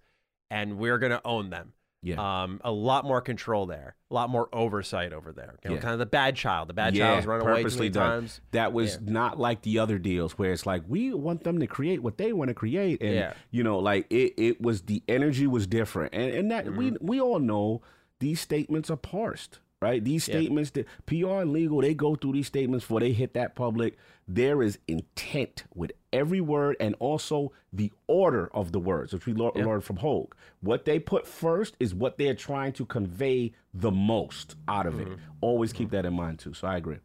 [0.51, 1.73] and we're going to own them.
[2.03, 2.43] Yeah.
[2.43, 5.57] Um, a lot more control there, a lot more oversight over there.
[5.65, 5.81] You know, Yeah.
[5.83, 6.69] kind of the bad child.
[6.69, 8.41] The bad yeah, child's run away too times.
[8.53, 9.13] That was Yeah.
[9.13, 12.33] not like the other deals where it's like we want them to create what they
[12.33, 13.33] want to create, and Yeah.
[13.51, 17.07] you know, like it, it was the energy was different, and and that we Mm-hmm.
[17.07, 17.83] we all know
[18.21, 19.59] these statements are parsed.
[19.81, 23.35] Right, these statements that PR and legal they go through these statements before they hit
[23.35, 23.97] that public.
[24.31, 29.33] There is intent with every word, and also the order of the words, which we
[29.33, 30.35] learned from Hogue.
[30.61, 35.13] What they put first is what they're trying to convey the most out of Mm-hmm.
[35.13, 35.19] it.
[35.41, 36.53] Always keep that in mind too.
[36.53, 36.99] So I agree.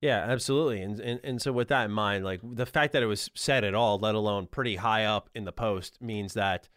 [0.00, 0.82] Yeah, absolutely.
[0.82, 3.62] And, and and so with that in mind, like the fact that it was said
[3.64, 6.68] at all, let alone pretty high up in the post, means that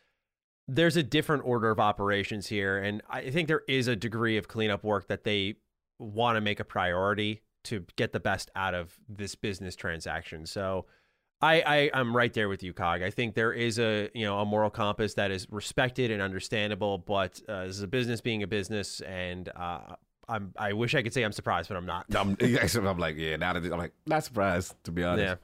[0.67, 2.77] there's a different order of operations here.
[2.77, 5.55] And I think there is a degree of cleanup work that they
[5.99, 10.45] want to make a priority to get the best out of this business transaction.
[10.45, 10.85] So
[11.41, 13.02] I, I I'm right there with you, Cog.
[13.02, 16.98] I think there is a you know a moral compass that is respected and understandable,
[16.98, 19.95] but uh, this is a business being a business, and uh,
[20.27, 22.06] I'm I wish I could say I'm surprised, but I'm not.
[22.15, 22.35] I'm,
[22.88, 25.23] I'm like, yeah, now that I'm like, not surprised to be honest.
[25.23, 25.35] Yeah.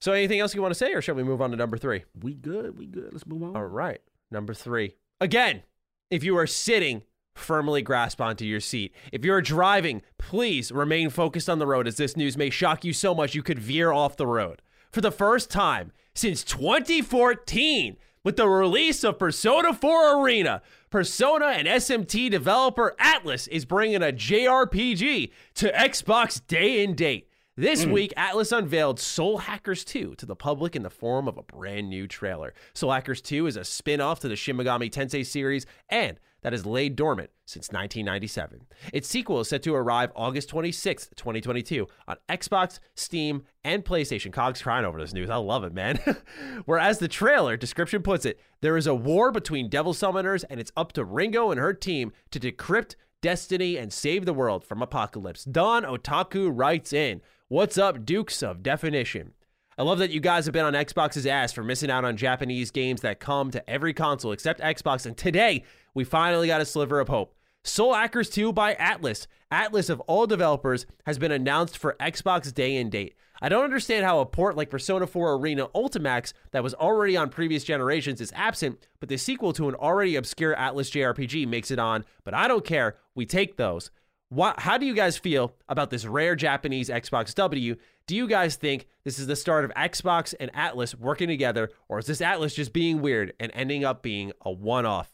[0.00, 2.04] So, anything else you want to say, or shall we move on to number three?
[2.20, 3.10] We good, we good.
[3.12, 3.56] Let's move on.
[3.56, 4.00] All right,
[4.30, 4.96] number three.
[5.20, 5.62] Again,
[6.10, 7.02] if you are sitting,
[7.34, 8.94] firmly grasp onto your seat.
[9.12, 12.92] If you're driving, please remain focused on the road, as this news may shock you
[12.92, 14.62] so much you could veer off the road.
[14.90, 21.68] For the first time since 2014, with the release of Persona 4 Arena, Persona and
[21.68, 27.28] SMT developer Atlus is bringing a JRPG to Xbox day and date.
[27.56, 27.92] This hmm.
[27.92, 31.88] week, Atlus unveiled Soul Hackers 2 to the public in the form of a brand
[31.88, 32.54] new trailer.
[32.72, 36.52] Soul Hackers 2 is a spin off to the Shin Megami Tensei series and that
[36.52, 38.66] has laid dormant since 1997.
[38.92, 44.30] Its sequel is set to arrive August 26, 2022 on Xbox, Steam, and PlayStation.
[44.30, 45.30] Cog's crying over this news.
[45.30, 45.98] I love it, man.
[46.66, 50.72] Whereas the trailer description puts it, there is a war between devil summoners and it's
[50.76, 55.44] up to Ringo and her team to decrypt destiny and save the world from apocalypse.
[55.44, 59.32] Don Otaku writes in, What's up, Dukes of Definition?
[59.76, 62.70] I love that you guys have been on Xbox's ass for missing out on Japanese
[62.70, 65.64] games that come to every console except Xbox, and today
[65.94, 67.34] we finally got a sliver of hope.
[67.62, 69.26] Soul Hackers 2 by Atlus.
[69.50, 73.14] Atlus of all developers has been announced for Xbox day and date.
[73.40, 77.30] I don't understand how a port like Persona 4 Arena Ultimax that was already on
[77.30, 81.78] previous generations is absent, but the sequel to an already obscure Atlus JRPG makes it
[81.78, 82.96] on, but I don't care.
[83.14, 83.90] We take those.
[84.28, 87.76] What, how do you guys feel about this rare Japanese Xbox W?
[88.06, 91.98] Do you guys think this is the start of Xbox and Atlus working together, or
[91.98, 95.13] is this Atlus just being weird and ending up being a one off?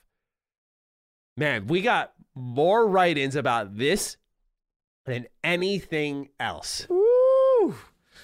[1.40, 4.18] Man, we got more write ins about this
[5.06, 6.86] than anything else.
[6.90, 7.74] Woo!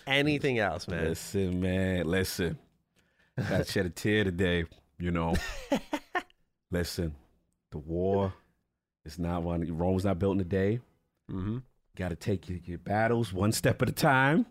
[0.06, 1.02] Anything else, man.
[1.02, 2.58] Listen, man, listen.
[3.38, 4.66] To shed a tear today,
[4.98, 5.34] you know.
[6.70, 7.14] listen,
[7.70, 8.34] the war
[9.06, 9.66] is not one.
[9.78, 10.80] Rome's not built in a day.
[11.30, 11.58] Mm-hmm.
[11.96, 14.44] Got to take your, your battles one step at a time.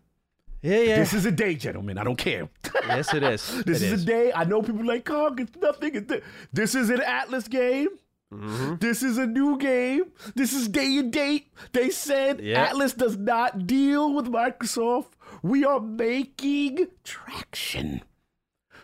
[0.63, 0.95] Yeah, yeah.
[0.97, 1.99] This is a day, gentlemen.
[1.99, 2.49] I don't care.
[2.87, 3.47] yes, it is.
[3.67, 4.33] This It is, a day.
[4.33, 5.93] I know people like, Cog, it's nothing.
[5.93, 6.11] It's
[6.51, 7.89] This is an Atlus game.
[8.35, 8.75] Mm-hmm.
[8.79, 10.05] This is a new game.
[10.35, 11.51] This is day and date.
[11.73, 12.67] They said Yeah.
[12.67, 15.07] Atlus does not deal with Microsoft.
[15.41, 18.01] We are making traction.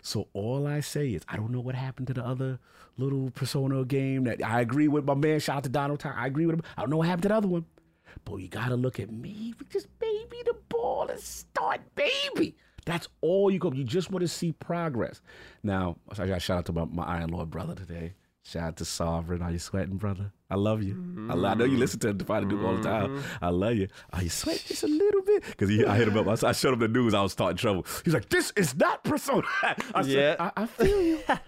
[0.01, 2.59] So all I say is I don't know what happened to the other
[2.97, 5.39] little Persona game that I agree with my man.
[5.39, 6.13] Shout out to Donald Ty.
[6.15, 6.63] I agree with him.
[6.77, 7.65] I don't know what happened to the other one.
[8.25, 9.53] But you gotta look at me.
[9.59, 12.55] We just baby the ball and start, baby.
[12.85, 13.71] That's all you go.
[13.71, 15.21] You just want to see progress.
[15.63, 18.13] Now, I got shout out to my, my Iron Lord brother today.
[18.43, 19.41] Shout out to Sovereign.
[19.41, 20.31] Are you sweating, brother?
[20.49, 21.27] I love you.
[21.29, 23.23] I, lo- I know you listen to Define Duke all the time.
[23.41, 23.87] I love you.
[24.11, 25.43] Are you sweating just a little bit?
[25.45, 26.43] Because I hit him up.
[26.43, 27.13] I showed him the news.
[27.13, 27.85] I was starting trouble.
[28.03, 29.43] He's like, "This is not Persona."
[29.93, 30.35] I said, Yeah.
[30.39, 31.19] I, I feel you.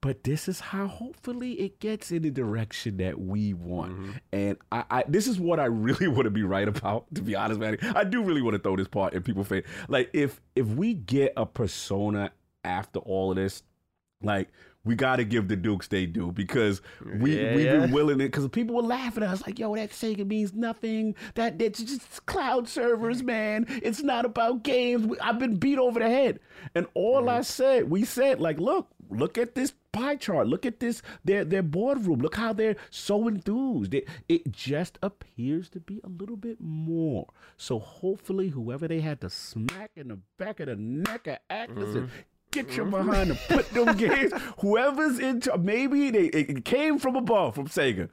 [0.00, 3.92] But this is how hopefully it gets in the direction that we want.
[3.92, 4.10] Mm-hmm.
[4.34, 7.34] And I, I this is what I really want to be right about, to be
[7.34, 7.78] honest, man.
[7.96, 9.64] I do really want to throw this part in people's face.
[9.88, 12.32] Like if if we get a persona
[12.64, 13.62] after all of this,
[14.22, 14.50] like
[14.84, 17.80] we got to give the Dukes they do because we Yeah, we've yeah.
[17.80, 21.14] been willing it because people were laughing at us like, yo, that Sega means nothing.
[21.34, 23.66] That that's just cloud servers, man.
[23.82, 25.06] It's not about games.
[25.06, 26.40] We- I've been beat over the head,
[26.74, 27.44] and all I mm.
[27.44, 30.48] said, we said, like, look, look at this pie chart.
[30.48, 32.20] Look at this their their boardroom.
[32.20, 33.94] Look how they're so enthused.
[33.94, 37.28] It, it just appears to be a little bit more.
[37.56, 41.94] So hopefully, whoever they had to smack in the back of the neck of Atlus
[41.94, 42.16] and mm-hmm.
[42.54, 43.08] Get your mm-hmm.
[43.08, 44.32] behind and put them games.
[44.60, 48.08] Whoever's in, maybe they it came from above from Sega.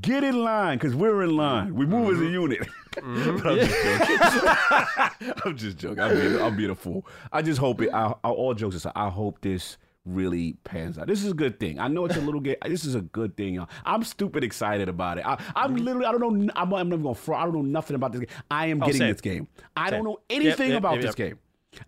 [0.00, 1.74] Get in line because we're in line.
[1.76, 2.32] We move as a mm-hmm.
[2.32, 2.60] unit.
[2.60, 3.34] Mm-hmm.
[3.44, 5.34] But I'm, just joking.
[5.44, 6.00] I'm just joking.
[6.00, 7.06] I'm being, I'm being a fool.
[7.32, 7.90] I just hope it.
[7.92, 11.06] I, I, all jokes aside, I hope this really pans out.
[11.06, 11.78] This is a good thing.
[11.78, 12.56] I know it's a little game.
[12.66, 13.54] This is a good thing.
[13.54, 13.68] y'all.
[13.84, 15.26] I'm stupid excited about it.
[15.26, 16.06] I, I'm literally.
[16.06, 16.52] I don't know.
[16.56, 17.34] I'm, I'm never going to.
[17.34, 18.30] I don't know nothing about this game.
[18.50, 19.12] I am Oh, getting same.
[19.12, 19.48] this game.
[19.76, 19.98] I Same.
[19.98, 21.28] don't know anything yep, about yep, this yep.
[21.28, 21.38] game.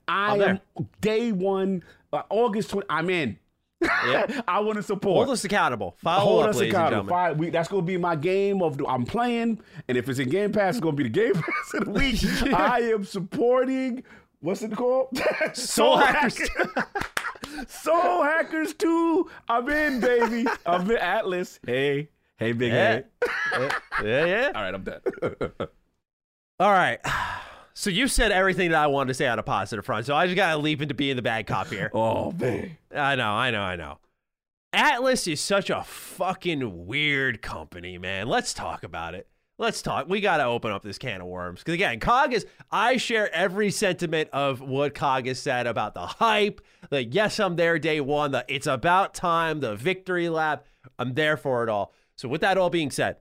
[0.09, 0.61] I there.
[1.01, 1.83] day one,
[2.13, 2.87] uh, August 20.
[2.91, 3.39] I'm in.
[3.83, 5.27] I want to support.
[5.27, 5.97] Hold us accountable.
[6.03, 7.09] Follow Hold up, us ladies accountable.
[7.11, 10.19] Five, we, that's going to be my game of the, I'm playing, and if it's
[10.19, 12.25] in Game Pass, it's going to be the Game Pass of the week.
[12.55, 14.03] I am supporting.
[14.41, 15.09] What's it called?
[15.55, 16.39] Soul Hackers.
[17.69, 19.31] Soul Hackers 2.
[19.49, 20.47] I'm in, baby.
[20.65, 21.59] I'm in Atlus.
[21.67, 22.09] Hey,
[22.39, 22.75] hey, big Yeah.
[22.89, 23.05] head.
[24.03, 24.53] yeah, yeah.
[24.55, 25.01] All right, I'm done.
[26.61, 26.99] All right.
[27.87, 30.07] So you said everything that I wanted to say on a positive front.
[30.07, 31.89] So I just got to leap into being the bad cop here.
[31.95, 32.77] oh man.
[32.93, 33.99] I know, I know, I know.
[34.75, 38.27] Atlus is such a fucking weird company, man.
[38.27, 39.29] Let's talk about it.
[39.57, 40.09] Let's talk.
[40.09, 41.61] We got to open up this can of worms.
[41.61, 46.07] Because again, Cog is, I share every sentiment of what Cog has said about the
[46.07, 50.67] hype, the yes, I'm there day one, the it's about time, the victory lap.
[50.99, 51.93] I'm there for it all.
[52.17, 53.19] So, with that all being said,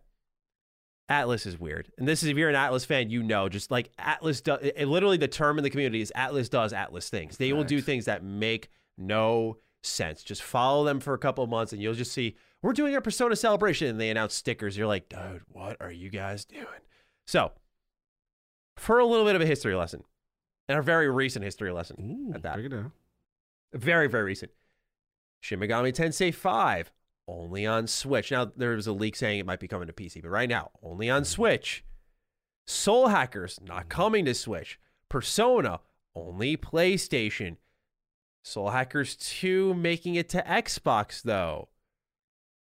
[1.09, 1.91] Atlus is weird.
[1.97, 4.73] And this is, if you're an Atlus fan, you know, just like Atlus does, it,
[4.77, 7.37] it- literally the term in the community is Atlus does Atlus things.
[7.37, 10.23] They will do things that make no sense.
[10.23, 13.01] Just follow them for a couple of months and you'll just see, we're doing our
[13.01, 13.87] Persona celebration.
[13.87, 14.75] And they announce stickers.
[14.75, 16.65] You're like, dude, what are you guys doing?
[17.27, 17.51] So,
[18.77, 20.03] for a little bit of a history lesson,
[20.67, 22.55] and a very recent history lesson at that.
[22.55, 22.91] Break it down.
[23.73, 24.51] Very, very recent.
[25.41, 26.91] Shin Megami Tensei 5,
[27.27, 28.31] only on Switch.
[28.31, 30.71] Now, there was a leak saying it might be coming to PC, but right now,
[30.83, 31.25] only on hmm.
[31.25, 31.83] Switch.
[32.67, 33.89] Soul Hackers, not hmm.
[33.89, 34.79] coming to Switch.
[35.09, 35.81] Persona,
[36.15, 37.57] only PlayStation.
[38.43, 41.69] Soul Hackers 2 making it to Xbox, though.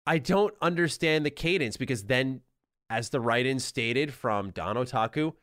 [0.06, 2.42] I don't understand the cadence because then,
[2.90, 5.34] as the write in stated from Don Otaku,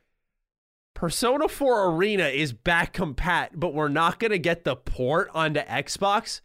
[0.93, 5.61] Persona 4 Arena is back compat, but we're not going to get the port onto
[5.61, 6.41] Xbox.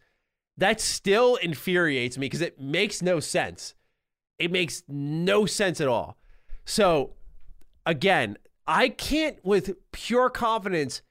[0.57, 3.73] That still infuriates me because it makes no sense.
[4.39, 6.17] It makes no sense at all.
[6.65, 7.13] So,
[7.85, 8.37] again,
[8.67, 11.01] I can't with pure confidence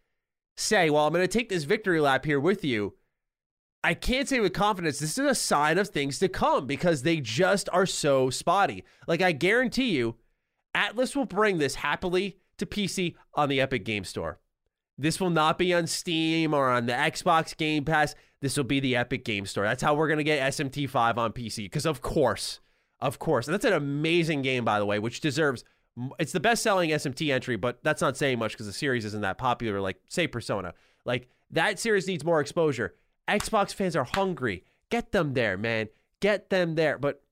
[0.57, 2.95] say, well, I'm going to take this victory lap here with you.
[3.83, 7.21] I can't say with confidence this is a sign of things to come because they
[7.21, 8.83] just are so spotty.
[9.07, 10.17] Like, I guarantee you,
[10.75, 14.39] Atlus will bring this happily to PC on the Epic Game Store.
[14.97, 18.15] This will not be on Steam or on the Xbox Game Pass.
[18.41, 19.65] This will be the Epic Game Store.
[19.65, 21.65] That's how we're going to get SMT5 on PC.
[21.65, 22.61] Because, of course,
[23.01, 23.47] of course.
[23.47, 25.65] And that's an amazing game, by the way, which deserves.
[26.19, 29.23] It's the best selling SMT entry, but that's not saying much because the series isn't
[29.23, 30.75] that popular, like, say, Persona.
[31.05, 32.95] Like, that series needs more exposure.
[33.29, 34.65] Xbox fans are hungry.
[34.91, 35.89] Get them there, man.
[36.21, 36.99] Get them there.
[36.99, 37.23] But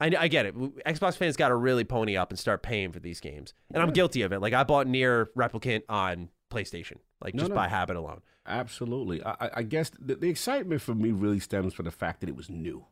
[0.00, 0.56] I, I get it.
[0.84, 3.54] Xbox fans got to really pony up and start paying for these games.
[3.72, 4.40] And I'm guilty of it.
[4.40, 7.54] Like, I bought NieR Replicant on PlayStation, like, No, just no.
[7.56, 8.20] by habit alone.
[8.46, 9.22] Absolutely.
[9.24, 12.36] I, I- guess the, the excitement for me really stems from the fact that it
[12.36, 12.84] was new.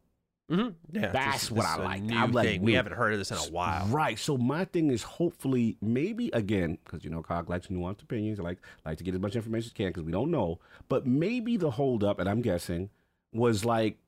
[0.50, 0.70] Mm-hmm.
[0.98, 2.02] Yeah, That's this- what this I like.
[2.02, 2.62] New I'm like, thing.
[2.62, 3.86] we haven't heard of this in a while.
[3.86, 4.18] Right.
[4.18, 8.40] So my thing is hopefully maybe again because you know Cog likes nuanced opinions.
[8.40, 10.58] I like like to get as much information as can because we don't know.
[10.88, 12.90] But maybe the holdup, and I'm guessing,
[13.32, 13.98] was like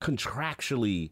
[0.00, 1.10] contractually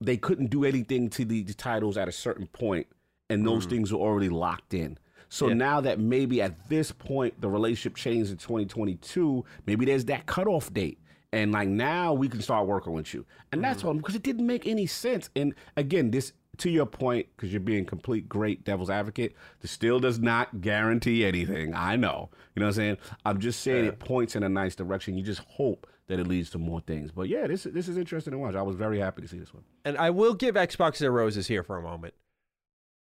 [0.00, 2.86] they couldn't do anything to the, the titles at a certain point,
[3.28, 4.96] and those things were already locked in.
[5.30, 5.54] So Yeah.
[5.54, 10.72] now that maybe at this point the relationship changed in 2022, maybe there's that cutoff
[10.74, 10.98] date.
[11.32, 13.24] And like now we can start working with you.
[13.52, 13.86] And that's mm.
[13.86, 15.30] all because it didn't make any sense.
[15.36, 20.00] And again, this to your point, because you're being complete great devil's advocate, this still
[20.00, 21.74] does not guarantee anything.
[21.74, 22.28] I know.
[22.54, 22.96] You know what I'm saying?
[23.24, 25.16] I'm just saying it points in a nice direction.
[25.16, 27.12] You just hope that it leads to more things.
[27.12, 28.56] But yeah, this this is interesting to watch.
[28.56, 29.62] I was very happy to see this one.
[29.84, 32.14] and I will give Xbox their roses here for a moment.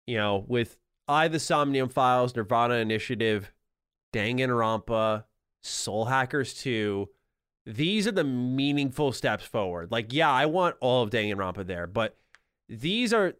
[0.09, 0.77] You know, with
[1.09, 3.51] I the Somnium Files, Nirvana Initiative,
[4.13, 5.25] Danganronpa,
[5.63, 7.09] Soul Hackers 2,
[7.67, 9.91] these are the meaningful steps forward.
[9.91, 12.17] Like, yeah, I want all of Danganronpa there, but
[12.69, 13.35] these are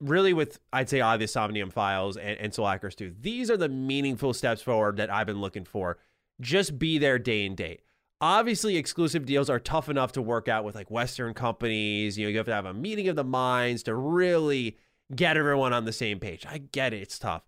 [0.00, 3.14] really with I'd say I the Somnium Files and, and Soul Hackers 2.
[3.20, 5.98] These are the meaningful steps forward that I've been looking for.
[6.40, 7.82] Just be there day and date.
[8.20, 12.18] Obviously, exclusive deals are tough enough to work out with like Western companies.
[12.18, 14.76] You know, you have to have a meeting of the minds to really
[15.14, 16.44] get everyone on the same page.
[16.46, 17.42] I get it, it's tough.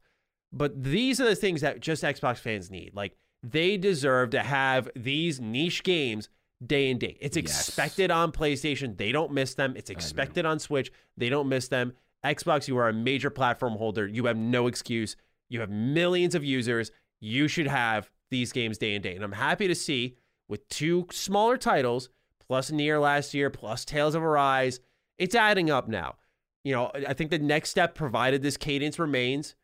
[0.52, 2.92] But these are the things that just Xbox fans need.
[2.94, 6.28] Like they deserve to have these niche games
[6.64, 7.16] day and date.
[7.20, 7.68] It's Yes.
[7.68, 8.96] expected on PlayStation.
[8.98, 9.74] They don't miss them.
[9.76, 10.90] It's expected on Switch.
[11.16, 11.94] They don't miss them.
[12.24, 14.06] Xbox, you are a major platform holder.
[14.06, 15.16] You have no excuse.
[15.48, 16.90] You have millions of users.
[17.20, 19.14] You should have these games day and day.
[19.14, 20.16] And I'm happy to see
[20.48, 22.10] with two smaller titles,
[22.46, 24.80] plus NieR last year, plus Tales of Arise,
[25.16, 26.16] it's adding up now.
[26.64, 29.54] You know, I think the next step, provided this cadence remains,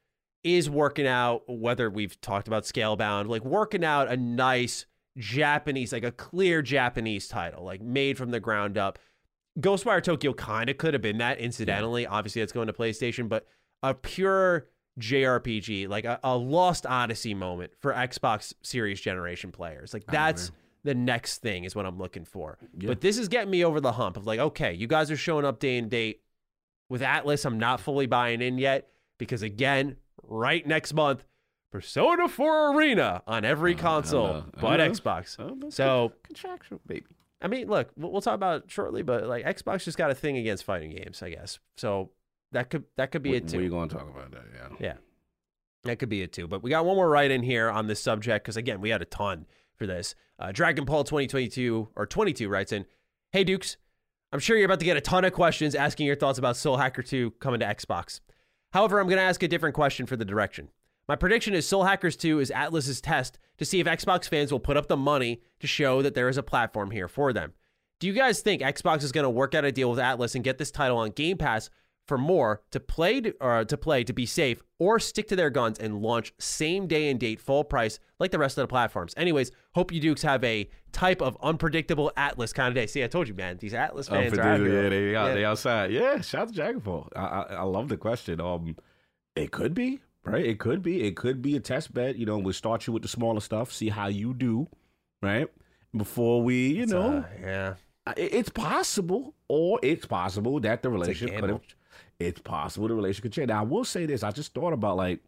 [0.43, 4.86] is working out whether we've talked about Scalebound, like working out a nice
[5.18, 8.98] Japanese, like a clear Japanese title, like made from the ground up.
[9.60, 11.39] Ghostwire Tokyo kind of could have been that.
[11.39, 13.47] Incidentally, obviously, it's going to PlayStation, but
[13.82, 14.68] a pure
[15.01, 19.93] JRPG, like a, a Lost Odyssey moment for Xbox Series generation players.
[19.93, 20.51] Like that's
[20.85, 22.59] the next thing is what I'm looking for.
[22.89, 25.44] But this is getting me over the hump of like, okay, you guys are showing
[25.44, 26.23] up day and date.
[26.88, 28.88] With Atlus, I'm not fully buying in yet
[29.18, 31.24] because again, right next month,
[31.72, 34.80] Persona 4 Arena on every uh, console uh, but.
[34.80, 35.36] Uh, Xbox.
[35.38, 37.06] Oh, So contractual, baby.
[37.42, 40.38] I mean, look, we'll talk about it shortly, but like Xbox just got a thing
[40.38, 41.58] against fighting games, I guess.
[41.76, 42.10] So
[42.52, 43.58] that could that could be it too.
[43.58, 44.76] We're going to talk about that, yeah.
[44.80, 44.94] Yeah.
[45.84, 46.48] That could be it too.
[46.48, 49.02] But we got one more right in here on this subject because, again, we had
[49.02, 49.46] a ton
[49.76, 50.14] for this.
[50.38, 52.86] Uh, Dragon Paul 2022 or 22 writes in
[53.32, 53.76] Hey, Dukes,
[54.32, 56.76] I'm sure you're about to get a ton of questions asking your thoughts about Soul
[56.76, 58.20] Hacker 2 coming to Xbox.
[58.72, 60.68] However, I'm going to ask a different question for the direction.
[61.08, 64.58] My prediction is Soul Hackers 2 is Atlus's test to see if Xbox fans will
[64.58, 67.52] put up the money to show that there is a platform here for them.
[68.00, 70.44] Do you guys think Xbox is going to work out a deal with Atlus and
[70.44, 71.70] get this title on Game Pass
[72.06, 75.50] for more to play to, or to play to be safe, or stick to their
[75.50, 79.12] guns and launch same day and date full price like the rest of the platforms?
[79.16, 82.86] Anyways, hope you Dukes have a type of unpredictable Atlus kind of day.
[82.86, 84.82] See, I told you, man, these Atlus fans are out here.
[84.84, 85.34] yeah, they, Yeah.
[85.34, 85.90] they outside.
[85.90, 87.08] Yeah, shout out to Dragonfall.
[87.16, 88.40] I, I I love the question.
[88.40, 88.76] Um,
[89.34, 90.44] it could be right.
[90.46, 91.02] It could be.
[91.02, 92.16] It could be a test bed.
[92.16, 94.68] You know, we start you with the smaller stuff, see how you do,
[95.22, 95.48] right?
[95.96, 97.74] Before we, you know, Uh, yeah.
[98.06, 101.60] I- it's possible, or it's possible that the relationship could have.
[102.18, 103.48] It's possible the relationship could change.
[103.48, 105.20] Now, I will say this: I just thought about like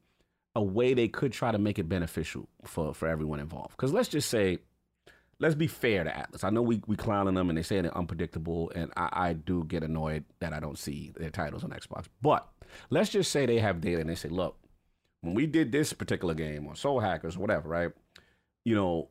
[0.54, 3.72] a way they could try to make it beneficial for for everyone involved.
[3.72, 4.58] Because let's just say,
[5.38, 6.44] let's be fair to Atlus.
[6.44, 9.64] I know we we clowning them and they say they're unpredictable, and I, I do
[9.64, 12.06] get annoyed that I don't see their titles on Xbox.
[12.22, 12.48] But
[12.90, 14.56] let's just say they have data and they say, look,
[15.20, 17.90] when we did this particular game or Soul Hackers or whatever, right?
[18.64, 19.08] You know,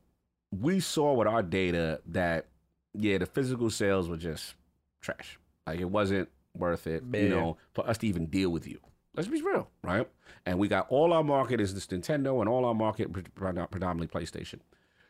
[0.50, 2.46] we saw with our data that
[2.94, 4.54] yeah, the physical sales were just
[5.00, 5.38] trash.
[5.66, 8.78] Like it wasn't worth it, you know, for us to even deal with you.
[9.14, 10.08] Let's be real, right?
[10.46, 13.52] And we got all our market is this Nintendo and all our market pre- pre-
[13.52, 14.60] predominantly PlayStation.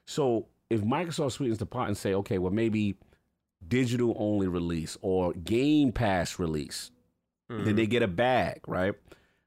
[0.07, 2.97] So if Microsoft sweetens the pot and say, okay, well maybe
[3.67, 6.91] digital only release or Game Pass release,
[7.49, 7.91] then they mm-hmm.
[7.91, 8.95] get a bag, right?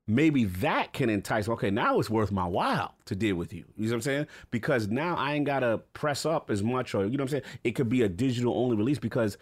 [0.08, 1.48] Maybe that can entice.
[1.48, 3.64] Okay, now it's worth my while to deal with you.
[3.78, 4.28] You know what I'm saying?
[4.50, 7.44] Because now I ain't gotta press up as much, or you know what I'm saying.
[7.64, 9.38] It could be a digital only release because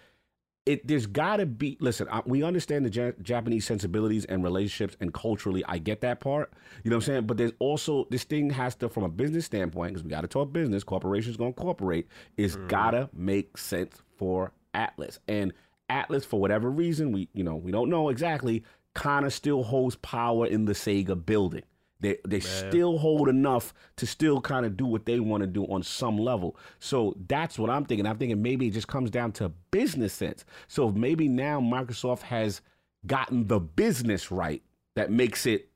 [0.65, 1.77] it there's gotta be.
[1.80, 6.19] Listen, I, we understand the Ja- Japanese sensibilities and relationships, and culturally, I get that
[6.19, 6.53] part.
[6.84, 7.26] You know what I'm saying?
[7.27, 10.27] But there's also this thing has to, from a business standpoint, because we got to
[10.27, 10.84] talk business.
[10.84, 12.07] Corporations gonna cooperate.
[12.38, 12.68] Is mm-hmm.
[12.68, 15.53] gotta make sense for Atlus and
[15.90, 18.64] Atlus for whatever reason we you know we don't know exactly.
[18.94, 21.64] Kind of still holds power in the Sega building.
[22.01, 25.65] They they still hold enough to still kind of do what they want to do
[25.65, 26.55] on some level.
[26.80, 28.05] So that's what I'm thinking.
[28.05, 30.45] I'm thinking maybe it just comes down to business sense.
[30.67, 32.61] So maybe now Microsoft has
[33.05, 34.61] gotten the business right
[34.95, 35.69] that makes it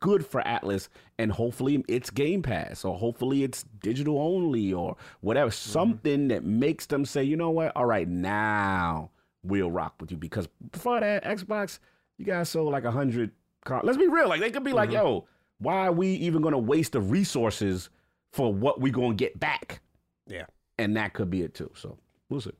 [0.00, 5.50] good for Atlus and hopefully it's Game Pass or hopefully it's digital only or whatever
[5.50, 5.70] mm-hmm.
[5.70, 7.72] something that makes them say, "You know what?
[7.76, 9.10] All right, now
[9.42, 11.78] we'll rock with you because before that Xbox,
[12.18, 13.30] you guys sold like a 100
[13.64, 14.98] car- Let's be real, like they could be like, mm-hmm.
[14.98, 15.26] "Yo,
[15.58, 17.90] why are we even going to waste the resources
[18.32, 19.80] for what we're going to get back?"
[20.26, 20.46] Yeah.
[20.78, 21.70] And that could be it too.
[21.74, 21.98] So,
[22.28, 22.52] we'll see.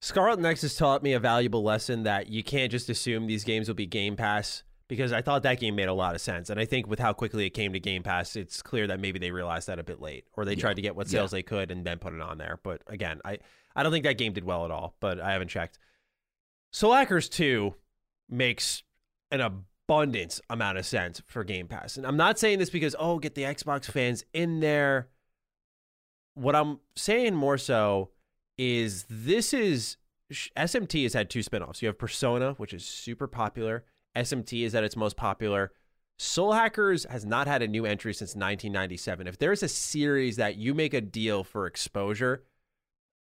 [0.00, 3.76] Scarlet Nexus taught me a valuable lesson that you can't just assume these games will
[3.76, 6.50] be Game Pass because I thought that game made a lot of sense.
[6.50, 9.18] And I think with how quickly it came to Game Pass, it's clear that maybe
[9.18, 11.70] they realized that a bit late or they tried to get what sales they could
[11.70, 12.58] and then put it on there.
[12.62, 13.38] But again, I,
[13.76, 15.78] I don't think that game did well at all, but I haven't checked.
[16.72, 17.74] Soul Hackers 2
[18.28, 18.82] makes
[19.30, 19.40] an
[19.88, 21.96] abundance amount of sense for Game Pass.
[21.96, 25.08] And I'm not saying this because, oh, get the Xbox fans in there.
[26.34, 28.10] What I'm saying more so
[28.56, 29.96] is this is
[30.32, 31.82] SMT has had two spinoffs.
[31.82, 33.84] You have Persona, which is super popular.
[34.16, 35.72] SMT is at its most popular.
[36.18, 39.26] Soul Hackers has not had a new entry since 1997.
[39.26, 42.44] If there's a series that you make a deal for exposure,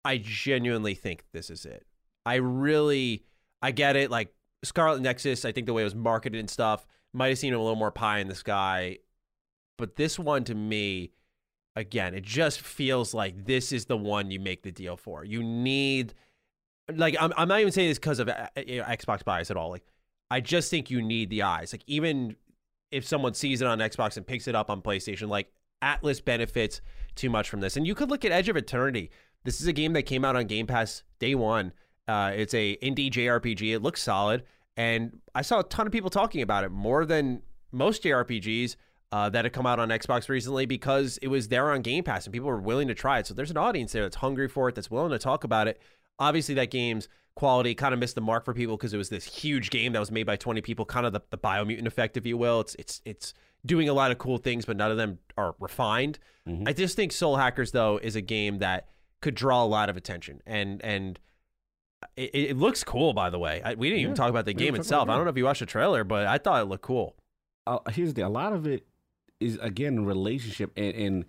[0.05, 1.87] I genuinely think this is it.
[2.27, 3.24] I really,
[3.62, 4.11] I get it.
[4.11, 7.55] Like Scarlet Nexus, I think the way it was marketed and stuff might have seemed
[7.55, 8.99] a little more pie in the sky.
[9.78, 11.12] But this one to me,
[11.74, 15.24] again, it just feels like this is the one you make the deal for.
[15.24, 16.15] You need,
[16.93, 19.57] like, I'm, I'm not even saying this because of uh, you know, Xbox bias at
[19.57, 19.70] all.
[19.70, 19.85] Like,
[20.31, 21.73] I just think you need the eyes.
[21.73, 22.37] Like, even
[22.91, 25.51] if someone sees it on Xbox and picks it up on PlayStation, like,
[25.82, 26.82] Atlus benefits
[27.15, 27.77] too much from this.
[27.77, 29.11] And you could look at Edge of Eternity.
[29.45, 31.73] This is a game that came out on Game Pass day one.
[32.11, 33.74] Uh, it's a indie JRPG.
[33.74, 34.43] It looks solid,
[34.77, 37.43] and I saw a ton of people talking about it more than
[37.73, 38.77] most JRPGs.
[39.12, 42.27] uh, that had come out on Xbox recently because it was there on Game Pass
[42.27, 43.27] and people were willing to try it.
[43.27, 45.81] So there's an audience there that's hungry for it, that's willing to talk about it.
[46.19, 49.24] Obviously, that game's quality kind of missed the mark for people because it was this
[49.24, 52.27] huge game that was made by 20 people, kind of the, the biomutant effect, if
[52.27, 52.61] you will.
[52.61, 53.35] It's it's it's
[53.66, 56.19] doing a lot of cool things, but none of them are refined.
[56.47, 56.69] Mm-hmm.
[56.69, 58.89] I just think Soul Hackers though is a game that
[59.20, 61.19] could draw a lot of attention and and
[62.17, 63.13] it, it looks cool.
[63.13, 65.09] By the way, I, we didn't even talk about the game itself.
[65.09, 67.17] I don't know if you watched the trailer, but I thought it looked cool.
[67.67, 68.87] uh, here's the a lot of it
[69.39, 71.25] is again relationship and and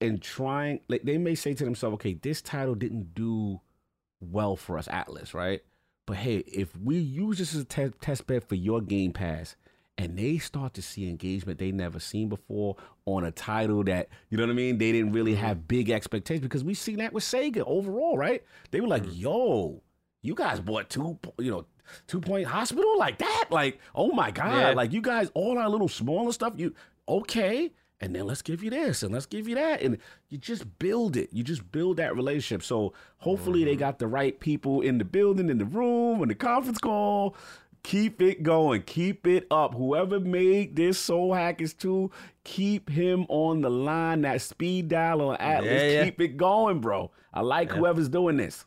[0.00, 3.60] and trying like they may say to themselves okay this title didn't do
[4.20, 5.60] well for us atlus right?
[6.06, 9.56] But hey if we use this as a te- test bed for your game pass
[9.96, 12.76] and they start to see engagement they never seen before
[13.06, 14.78] on a title that you know what i mean?
[14.78, 18.44] They didn't really have big expectations because we seen that with sega overall right?
[18.70, 19.82] They were like yo
[20.22, 21.66] you guys bought two you know
[22.06, 22.98] two point hospital?
[22.98, 23.46] Like that?
[23.50, 24.58] Like oh my god.
[24.58, 24.70] Yeah.
[24.72, 26.74] like you guys all our little smaller stuff you
[27.08, 27.72] okay.
[28.00, 29.82] And then let's give you this and let's give you that.
[29.82, 31.30] And you just build it.
[31.32, 32.62] You just build that relationship.
[32.62, 33.80] So hopefully they mm-hmm.
[33.80, 37.36] got the right people in the building in the room in the conference call.
[37.82, 38.82] Keep it going.
[38.82, 39.74] Keep it up.
[39.74, 42.10] Whoever made this soul hackers 2
[42.44, 45.64] keep him on the line that speed dial on atlus.
[45.64, 46.04] Yeah, yeah.
[46.04, 47.10] keep it going bro.
[47.32, 48.64] I like whoever's doing this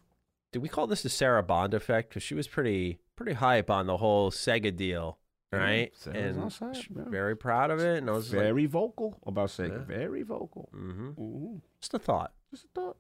[0.52, 2.10] Did we call this the Sarah Bond effect?
[2.10, 5.18] Because she was pretty pretty hype on the whole Sega deal,
[5.52, 5.92] right?
[5.96, 7.98] Sarah's and side, very proud of it.
[8.00, 9.86] And I was like, very vocal about Sega.
[9.86, 10.70] Very vocal.
[10.74, 12.34] hmm hmm just a thought.
[12.52, 12.98] Just a thought.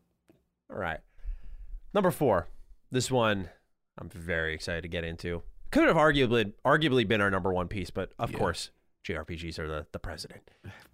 [0.72, 1.00] All right.
[1.94, 2.48] Number four.
[2.90, 3.50] This one
[3.98, 5.44] I'm very excited to get into.
[5.72, 8.38] Could have arguably arguably been our number one piece, but of Yeah.
[8.38, 8.72] course,
[9.06, 10.50] JRPGs are the, the president.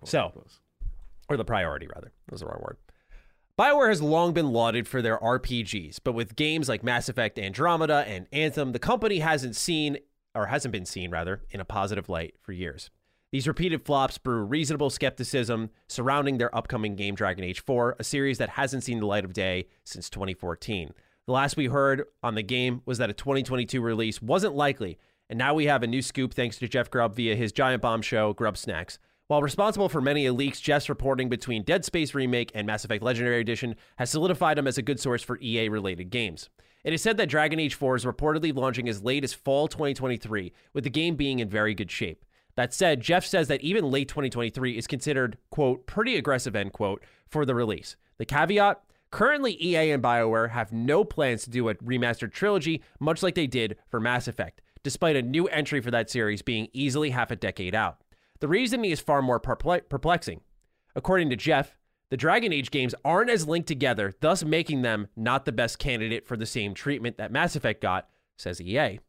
[0.06, 0.60] So- of course.
[1.30, 2.12] or the priority rather.
[2.26, 2.78] That was the wrong word.
[3.58, 8.06] BioWare has long been lauded for their RPGs, but with games like Mass Effect Andromeda
[8.08, 9.98] and Anthem, the company hasn't seen,
[10.36, 12.92] or hasn't been seen rather, in a positive light for years.
[13.32, 18.38] These repeated flops brew reasonable skepticism surrounding their upcoming game Dragon Age 4, a series
[18.38, 20.94] that hasn't seen the light of day since 2014.
[21.26, 25.00] The last we heard on the game was that a 2022 release wasn't likely,
[25.32, 28.04] and now we have a new scoop thanks to Jeff Grubb via his Giant Bomb
[28.04, 29.00] show, Grubbsnax.
[29.30, 33.42] While responsible for many leaks, Jeff's reporting between Dead Space Remake and Mass Effect Legendary
[33.42, 36.50] Edition has solidified him as a good source for EA related games.
[36.86, 40.54] It is said that Dragon Age 4 is reportedly launching as late as fall 2023,
[40.72, 42.24] with the game being in very good shape.
[42.56, 47.04] That said, Jeff says that even late 2023 is considered, quote, pretty aggressive, end quote,
[47.28, 47.98] for the release.
[48.20, 48.82] The caveat
[49.12, 53.46] currently, EA and BioWare have no plans to do a remastered trilogy, much like they
[53.46, 57.36] did for Mass Effect, despite a new entry for that series being easily half a
[57.36, 57.98] decade out.
[58.40, 60.42] The reasoning is far more perplexing.
[60.96, 61.78] According to Jeff,
[62.10, 66.26] the Dragon Age games aren't as linked together, thus making them not the best candidate
[66.26, 68.08] for the same treatment that Mass Effect got,
[68.38, 69.00] says EA.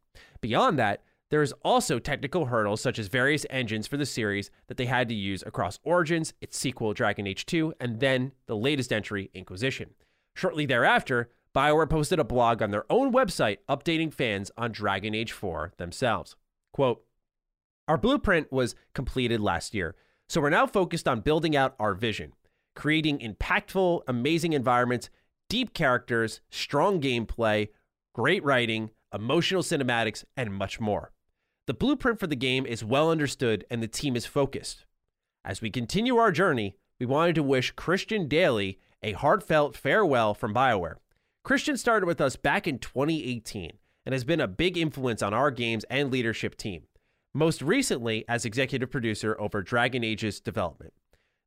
[0.41, 4.77] Beyond that, there is also technical hurdles such as various engines for the series that
[4.77, 8.91] they had to use across Origins, its sequel Dragon Age 2, and then the latest
[8.91, 9.91] entry, Inquisition.
[10.33, 15.31] Shortly thereafter, BioWare posted a blog on their own website updating fans on Dragon Age
[15.31, 16.35] 4 themselves.
[16.73, 17.03] Quote,
[17.89, 19.95] our blueprint was completed last year,
[20.29, 22.33] so we're now focused on building out our vision,
[22.75, 25.09] creating impactful, amazing environments,
[25.49, 27.69] deep characters, strong gameplay,
[28.13, 31.11] great writing, emotional cinematics, and much more.
[31.65, 34.85] The blueprint for the game is well understood and the team is focused.
[35.43, 40.53] As we continue our journey, we wanted to wish Christian Dailey a heartfelt farewell from
[40.53, 40.97] BioWare.
[41.43, 43.71] Christian started with us back in 2018
[44.05, 46.83] and has been a big influence on our games and leadership team
[47.33, 50.93] most recently as executive producer over Dragon Age's development.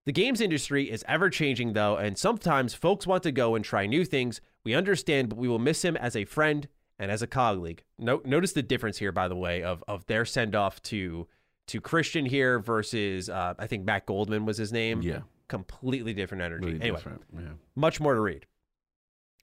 [0.05, 3.87] The games industry is ever changing, though, and sometimes folks want to go and try
[3.87, 4.41] new things.
[4.65, 6.67] We understand, but we will miss him as a friend
[6.99, 7.85] and as a colleague.
[7.99, 11.29] No, notice the difference here, by the way, of of their send off to
[11.69, 15.03] to Christian here versus uh, I think Matt Goldman was his name.
[15.03, 15.21] Yeah.
[15.49, 16.67] completely different energy.
[16.67, 17.23] Really anyway, different.
[17.35, 17.43] Yeah.
[17.77, 18.47] much more to read.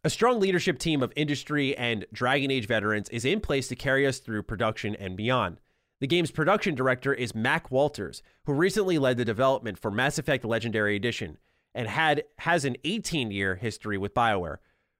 [0.03, 4.07] A strong leadership team of industry and Dragon Age veterans is in place to carry
[4.07, 5.59] us through production and beyond.
[5.99, 10.45] The game's production director is Mac Walters, who recently led the development for Mass Effect
[10.45, 11.37] Legendary Edition
[11.75, 14.57] and had has an 18-year history with BioWare.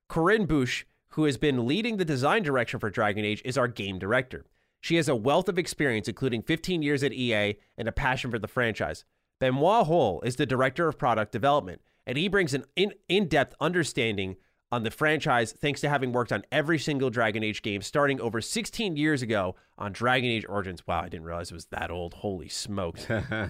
[0.10, 3.98] Corinne Busche, who has been leading the design direction for Dragon Age, is our game
[3.98, 4.46] director.
[4.82, 8.40] She has a wealth of experience, including 15 years at EA and a passion for
[8.40, 9.06] the franchise.
[9.40, 14.36] Benoit Houle is the director of product development, and he brings an in, in-depth understanding
[14.72, 18.42] on the franchise thanks to having worked on every single Dragon Age game starting over
[18.42, 20.86] 16 years ago on Dragon Age Origins.
[20.86, 22.16] Wow, I didn't realize it was that old.
[22.16, 23.08] Holy smokes.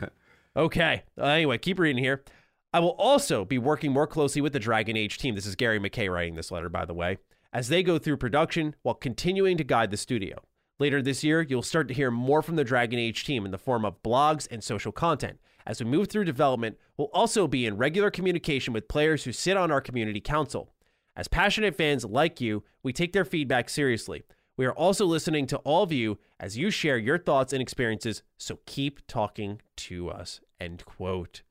[0.56, 1.04] okay.
[1.18, 2.24] Uh, anyway, keep reading here.
[2.72, 5.36] I will also be working more closely with the Dragon Age team.
[5.36, 7.18] This is Gary McKay writing this letter, by the way,
[7.52, 10.38] as they go through production while continuing to guide the studio.
[10.78, 13.58] Later this year, you'll start to hear more from the Dragon Age team in the
[13.58, 15.40] form of blogs and social content.
[15.66, 19.58] As we move through development, we'll also be in regular communication with players who sit
[19.58, 20.72] on our community council.
[21.20, 24.24] As passionate fans like you, we take their feedback seriously.
[24.56, 28.24] We are also listening to all of you as you share your thoughts and experiences,
[28.38, 30.40] so keep talking to us.
[30.62, 31.42] End quote.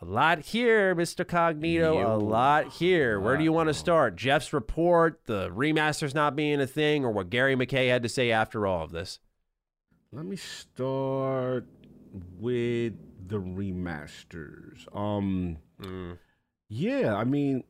[0.00, 1.26] A lot here, Mr.
[1.26, 2.02] Cognito.
[2.02, 3.20] A lot here.
[3.20, 4.16] Where do you want to start?
[4.16, 8.30] Jeff's report, the remasters not being a thing, or what Gary McKay had to say
[8.30, 9.18] after all of this?
[10.10, 11.66] Let me start
[12.38, 12.94] with
[13.28, 14.86] the remasters.
[14.96, 15.58] Um,
[16.70, 17.64] yeah, I mean,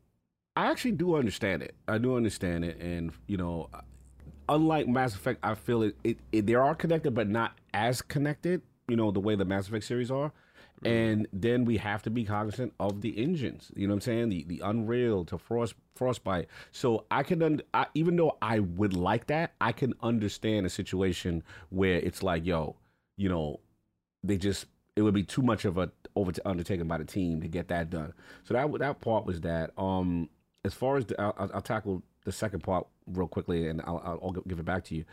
[0.56, 1.74] I actually do understand it.
[1.88, 3.70] I do understand it, and you know,
[4.48, 8.62] unlike Mass Effect, I feel it, it, it they are connected, but not as connected.
[8.88, 10.32] You know, the way the Mass Effect series are.
[10.82, 13.70] And then we have to be cognizant of the engines.
[13.76, 14.28] You know what I'm saying?
[14.30, 16.48] The the Unreal to Frost Frostbite.
[16.72, 20.70] So I can un- I, even though I would like that, I can understand a
[20.70, 22.76] situation where it's like, yo,
[23.18, 23.60] you know,
[24.24, 24.66] they just
[24.96, 27.68] it would be too much of a over to undertaken by the team to get
[27.68, 28.14] that done.
[28.44, 29.72] So that that part was that.
[29.76, 30.30] Um,
[30.64, 34.32] as far as the, I'll, I'll- tackle the second part real quickly, and I'll, I'll,
[34.32, 35.04] give it back to you.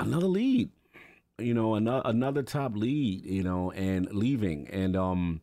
[0.00, 0.70] Another lead,
[1.38, 5.40] you know, another another top lead, you know, and leaving, and um,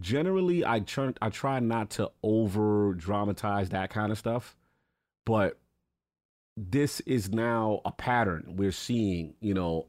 [0.00, 4.56] generally I try I try not to over dramatize that kind of stuff,
[5.24, 5.58] but
[6.56, 9.86] this is now a pattern we're seeing, you know,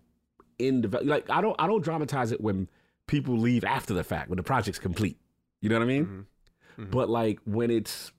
[0.57, 1.07] in develop.
[1.07, 2.69] Like I don't I don't dramatize it when
[3.07, 5.17] people leave after the fact when the project's complete.
[5.61, 6.25] You know what I mean?
[6.79, 6.91] Mm-hmm.
[6.91, 8.11] But like when it's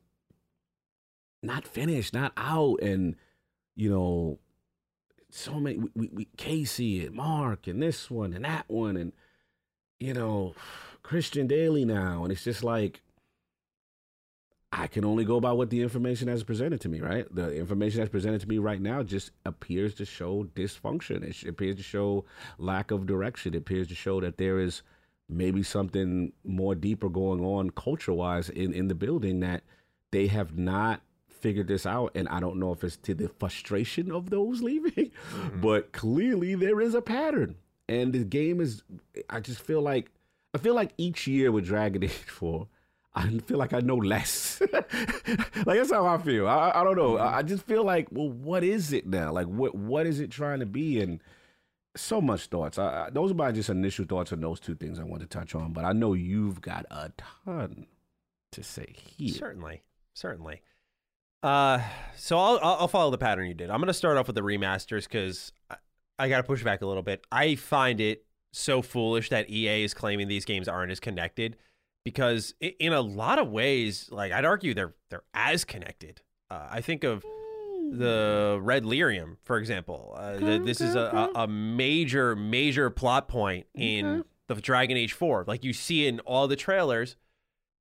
[1.43, 3.17] not finished, not out, and
[3.75, 4.39] you know,
[5.31, 9.13] so many we, we, Casey and Mark and this one and that one and
[10.01, 10.55] you know
[11.03, 13.03] Christian Dailey now, and it's just like
[14.73, 17.27] I can only go by what the information that's presented to me, right?
[17.35, 21.23] The information that's presented to me right now just appears to show dysfunction.
[21.23, 22.25] It appears to show
[22.59, 23.55] lack of direction.
[23.55, 24.83] It appears to show that there is
[25.29, 29.63] maybe something more deeper going on culture wise in, in the building that
[30.13, 32.13] they have not figured this out.
[32.15, 35.61] And I don't know if it's to the frustration of those leaving, mm-hmm.
[35.61, 37.57] but clearly there is a pattern.
[37.89, 38.83] And the game is,
[39.31, 40.11] I just feel like,
[40.55, 42.67] I feel like each year with Dragon Age 4,
[43.15, 44.61] I feel like I know less.
[44.73, 44.91] like
[45.67, 46.47] that's how I feel.
[46.47, 47.13] I, I don't know.
[47.13, 47.35] Mm-hmm.
[47.35, 49.33] I I just feel like, well, what is it now?
[49.33, 51.01] Like, what what is it trying to be?
[51.01, 51.21] And
[51.97, 52.79] so much thoughts.
[52.79, 55.29] I, I, those are my just initial thoughts on those two things I want to
[55.29, 55.73] touch on.
[55.73, 57.13] But I know you've got a
[57.45, 57.87] ton
[58.53, 59.35] to say here.
[59.35, 59.83] Certainly,
[60.15, 60.63] certainly.
[61.43, 61.81] Uh,
[62.17, 63.71] so I'll I'll follow the pattern you did.
[63.71, 65.77] I'm going to start off with the remasters because I,
[66.19, 67.25] I got to push back a little bit.
[67.31, 71.57] I find it so foolish that EA is claiming these games aren't as connected
[72.05, 76.23] because in a lot of ways, like I'd argue they're they're as connected.
[76.51, 77.25] Uh, I think of
[77.93, 80.15] the Red Lyrium, for example.
[80.17, 85.13] Uh, th- this is a, a, a major, major plot point in the Dragon Age
[85.13, 85.45] 4.
[85.47, 87.17] Like you see in all the trailers,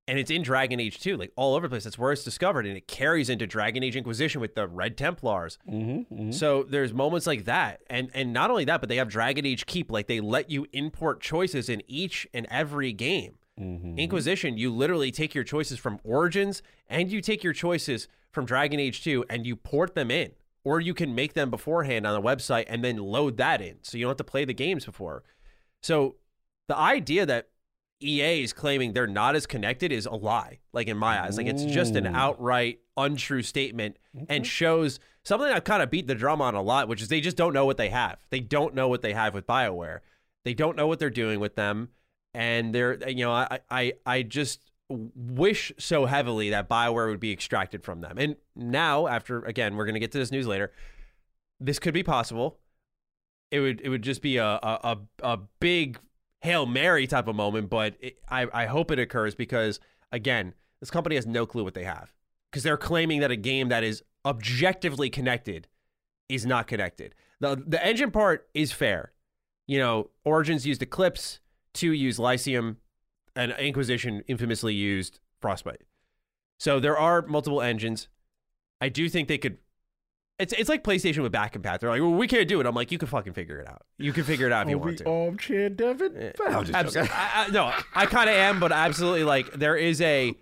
[0.08, 1.84] and it's in Dragon Age 2, like all over the place.
[1.84, 5.58] That's where it's discovered, and it carries into Dragon Age Inquisition with the Red Templars.
[5.68, 9.46] Mm-hmm, So there's moments like that, and and not only that, but they have Dragon
[9.46, 9.92] Age Keep.
[9.92, 13.36] Like they let you import choices in each and every game.
[13.60, 13.98] Mm-hmm.
[13.98, 18.80] Inquisition, you literally take your choices from Origins and you take your choices from Dragon
[18.80, 20.32] Age 2 and you port them in.
[20.64, 23.78] Or you can make them beforehand on the website and then load that in.
[23.84, 25.24] So you don't have to play the games before.
[25.84, 26.16] So
[26.68, 27.50] the idea that
[28.02, 31.38] EA is claiming they're not as connected is a lie, like in my eyes.
[31.38, 33.98] Like it's just an outright untrue statement
[34.28, 37.22] and shows something I've kind of beat the drum on a lot, which is they
[37.22, 38.18] just don't know what they have.
[38.32, 40.00] They don't know what they have with BioWare.
[40.44, 41.90] They don't know what they're doing with them.
[42.34, 44.60] And they're, you know, I, I, I just
[44.90, 48.18] wish so heavily that BioWare would be extracted from them.
[48.18, 50.72] And now, after, again, we're going to get to this news later,
[51.60, 52.60] this could be possible.
[53.52, 56.00] It would, it would just be a, a, a, big
[56.42, 59.80] Hail Mary type of moment, but it, I, I hope it occurs because,
[60.12, 62.14] again, this company has no clue what they have
[62.52, 65.68] because they're claiming that a game that is objectively connected
[66.30, 67.16] is not connected.
[67.40, 69.14] The, the engine part is fair.
[69.68, 71.40] You know, Origins used Eclipse,
[71.74, 72.78] 2 used Lycium,
[73.36, 75.82] and Inquisition infamously used Frostbite.
[76.60, 78.08] So there are multiple engines.
[78.82, 79.58] I do think they could.
[80.38, 81.80] It's it's like PlayStation with back compat.
[81.80, 82.66] They're like, well, we can't do it.
[82.66, 83.84] I'm like, you can fucking figure it out.
[83.98, 85.10] You can figure it out if you want to.
[85.10, 86.16] armchair Devin.
[86.18, 86.32] Eh,
[86.64, 90.34] just Abs- I, I, no, I kind of am, but absolutely like there is a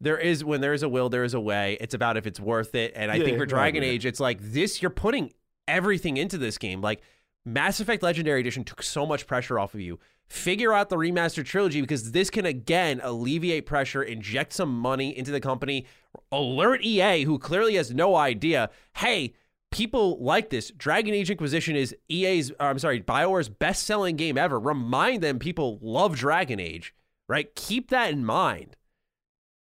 [0.00, 1.78] there is when there is a will, there is a way.
[1.80, 2.92] It's about if it's worth it.
[2.94, 3.88] And I Yeah, think for Dragon right.
[3.88, 4.82] Age, it's like this.
[4.82, 5.32] You're putting
[5.66, 6.80] everything into this game.
[6.82, 7.00] Like
[7.46, 9.98] Mass Effect Legendary Edition took so much pressure off of you.
[10.28, 15.30] Figure out the remastered trilogy because this can again alleviate pressure, inject some money into
[15.30, 15.86] the company,
[16.30, 18.68] alert EA, who clearly has no idea.
[18.96, 19.32] Hey,
[19.70, 20.70] people like this.
[20.70, 24.60] Dragon Age Inquisition is EA's, or uh, I'm sorry, BioWare's best selling game ever.
[24.60, 26.94] Remind them people love Dragon Age,
[27.26, 27.54] right?
[27.54, 28.76] Keep that in mind.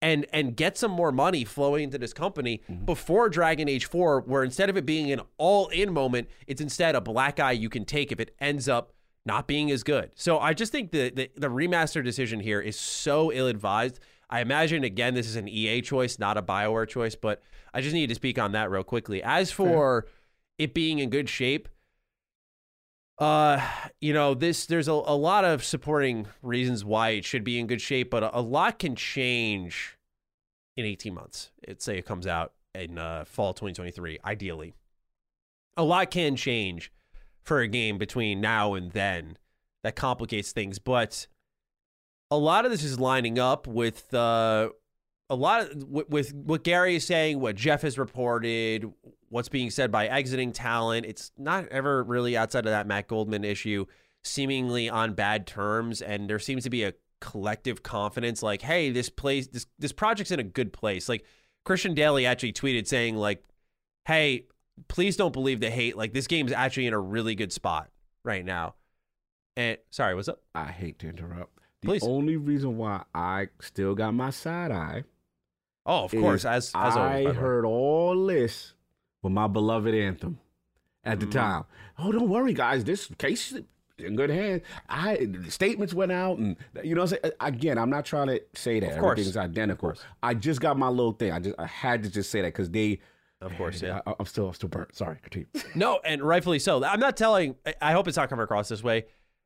[0.01, 2.83] And, and get some more money flowing into this company mm-hmm.
[2.83, 6.95] before Dragon Age 4, where instead of it being an all in moment, it's instead
[6.95, 8.92] a black eye you can take if it ends up
[9.25, 10.11] not being as good.
[10.15, 13.99] So I just think the, the, the remaster decision here is so ill advised.
[14.29, 17.41] I imagine, again, this is an EA choice, not a BioWare choice, but
[17.73, 19.23] I just need to speak on that real quickly.
[19.23, 20.07] As for
[20.57, 21.69] it being in good shape,
[23.19, 23.65] uh,
[24.01, 27.67] you know, this there's a, a lot of supporting reasons why it should be in
[27.67, 29.97] good shape, but a, a lot can change
[30.75, 31.51] in 18 months.
[31.67, 34.73] Let's say it comes out in uh, fall 2023, ideally.
[35.77, 36.91] A lot can change
[37.43, 39.37] for a game between now and then
[39.83, 41.27] that complicates things, but
[42.31, 44.69] a lot of this is lining up with uh,
[45.29, 48.91] a lot of with, with what Gary is saying, what Jeff has reported,
[49.29, 51.05] what's being said by exiting talent.
[51.05, 53.85] It's not ever really outside of that Matt Goldman issue,
[54.23, 59.09] seemingly on bad terms, and there seems to be a collective confidence, like, hey, this
[59.09, 61.07] place, this this project's in a good place.
[61.07, 61.25] Like
[61.65, 63.43] Christian Dailey actually tweeted saying, like,
[64.05, 64.47] hey,
[64.87, 65.97] please don't believe the hate.
[65.97, 67.89] Like this game's actually in a really good spot
[68.23, 68.75] right now.
[69.55, 70.41] And sorry, what's up?
[70.55, 71.59] I hate to interrupt.
[71.81, 72.03] The Please.
[72.03, 75.03] only reason why I still got my side eye.
[75.85, 76.95] Oh, of course, as as.
[76.95, 77.33] I way.
[77.33, 78.73] heard all this
[79.21, 80.39] with my beloved anthem
[81.03, 81.33] at the mm-hmm.
[81.33, 81.65] time.
[81.99, 82.85] Oh, don't worry, guys.
[82.85, 83.63] This case is
[83.97, 84.61] in good hands.
[84.87, 87.33] I statements went out, and you know, what I'm saying?
[87.39, 89.19] Uh, again, I'm not trying to say that Of course.
[89.19, 89.93] everything's identical.
[90.23, 91.33] I just got my little thing.
[91.33, 92.99] I just I had to just say that because they.
[93.45, 94.01] Of course, yeah.
[94.05, 94.95] I, I'm still I'm still burnt.
[94.95, 95.47] Sorry, continue.
[95.75, 96.83] No, and rightfully so.
[96.83, 97.55] I'm not telling.
[97.65, 99.05] I- I hope it's not coming across this way.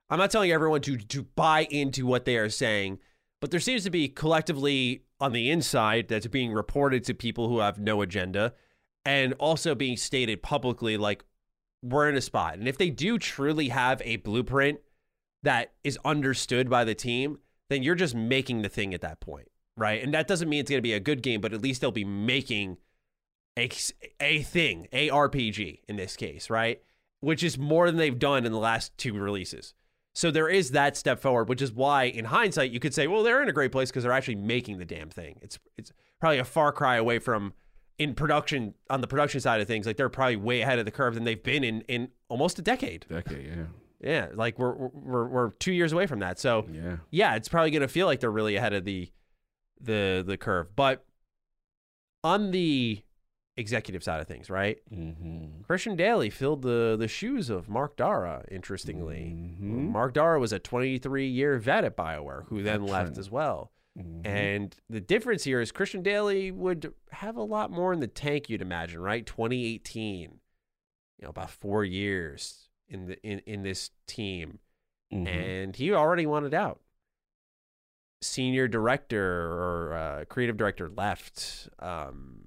[0.10, 3.00] I'm not telling everyone to to buy into what they are saying,
[3.42, 7.60] but there seems to be collectively on the inside that's being reported to people who
[7.60, 8.54] have no agenda,
[9.06, 11.26] and also being stated publicly like
[11.84, 12.56] we're in a spot.
[12.56, 14.80] And if they do truly have a blueprint
[15.44, 19.48] that is understood by the team, then you're just making the thing at that point,
[19.76, 20.02] right?
[20.04, 21.92] And that doesn't mean it's going to be a good game, but at least they'll
[21.92, 22.78] be making
[23.58, 23.70] a,
[24.22, 26.82] a thing, a RPG in this case, right?
[27.20, 29.74] Which is more than they've done in the last two releases.
[30.14, 33.22] So there is that step forward, which is why, in hindsight, you could say, well,
[33.22, 35.38] they're in a great place because they're actually making the damn thing.
[35.42, 37.54] It's it's probably a far cry away from
[38.00, 39.86] in production on the production side of things.
[39.86, 42.62] Like they're probably way ahead of the curve than they've been in in almost a
[42.62, 43.06] decade.
[43.10, 43.64] Decade, yeah,
[44.00, 46.40] Yeah, like we're we're we're two years away from that.
[46.40, 46.98] So yeah.
[47.12, 49.12] yeah, it's probably going to feel like they're really ahead of the
[49.80, 50.76] the the curve.
[50.76, 51.06] But
[52.24, 53.04] on the
[53.58, 54.78] executive side of things, right?
[54.94, 55.62] Mm-hmm.
[55.64, 58.46] Christian Dailey filled the the shoes of Mark Darrah.
[58.52, 59.90] Interestingly, Mhm.
[59.92, 63.72] Mark Darrah was a 23 year vet at Bioware, who then left as well.
[63.98, 64.26] Mhm.
[64.26, 68.48] And the difference here is Christian Dailey would have a lot more in the tank,
[68.50, 69.26] you'd imagine, right?
[69.26, 70.40] 2018,
[71.18, 74.60] you know, about four years in the in, in this team,
[75.12, 75.28] Mhm.
[75.28, 76.80] and he already wanted out.
[78.22, 81.70] Senior director or uh, creative director left.
[81.80, 82.44] Um,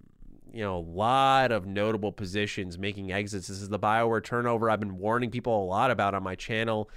[0.52, 3.48] you know, a lot of notable positions making exits.
[3.48, 6.90] This is the Bioware turnover I've been warning people a lot about on my channel.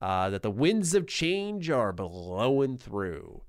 [0.00, 3.42] Uh, that the winds of change are blowing through.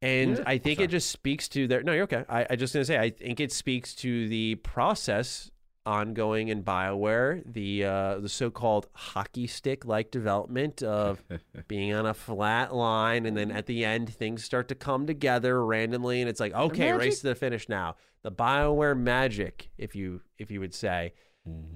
[0.00, 0.84] And Yeah, I think sorry.
[0.84, 1.82] it just speaks to their.
[1.82, 2.24] No, you're okay.
[2.28, 5.50] I, I just gonna say I think it speaks to the process
[5.88, 11.24] ongoing in Bioware, the uh, the so-called hockey stick like development of
[11.68, 15.64] being on a flat line, and then at the end things start to come together
[15.64, 17.00] randomly, and it's like okay, magic.
[17.00, 17.96] race to the finish now.
[18.22, 21.14] The Bioware magic, if you if you would say,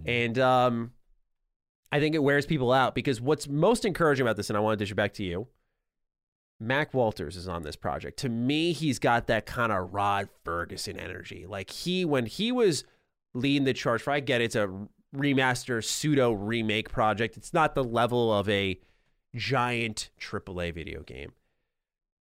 [0.04, 0.92] and um,
[1.90, 4.78] I think it wears people out because what's most encouraging about this, and I want
[4.78, 5.48] to dish it back to you.
[6.60, 8.20] Mac Walters is on this project.
[8.20, 11.44] To me, he's got that kind of Rod Ferguson energy.
[11.48, 12.84] Like he, when he was
[13.34, 14.70] leading the charge for, I get it's a
[15.14, 17.36] remaster pseudo remake project.
[17.36, 18.80] It's not the level of a
[19.34, 21.32] giant AAA video game,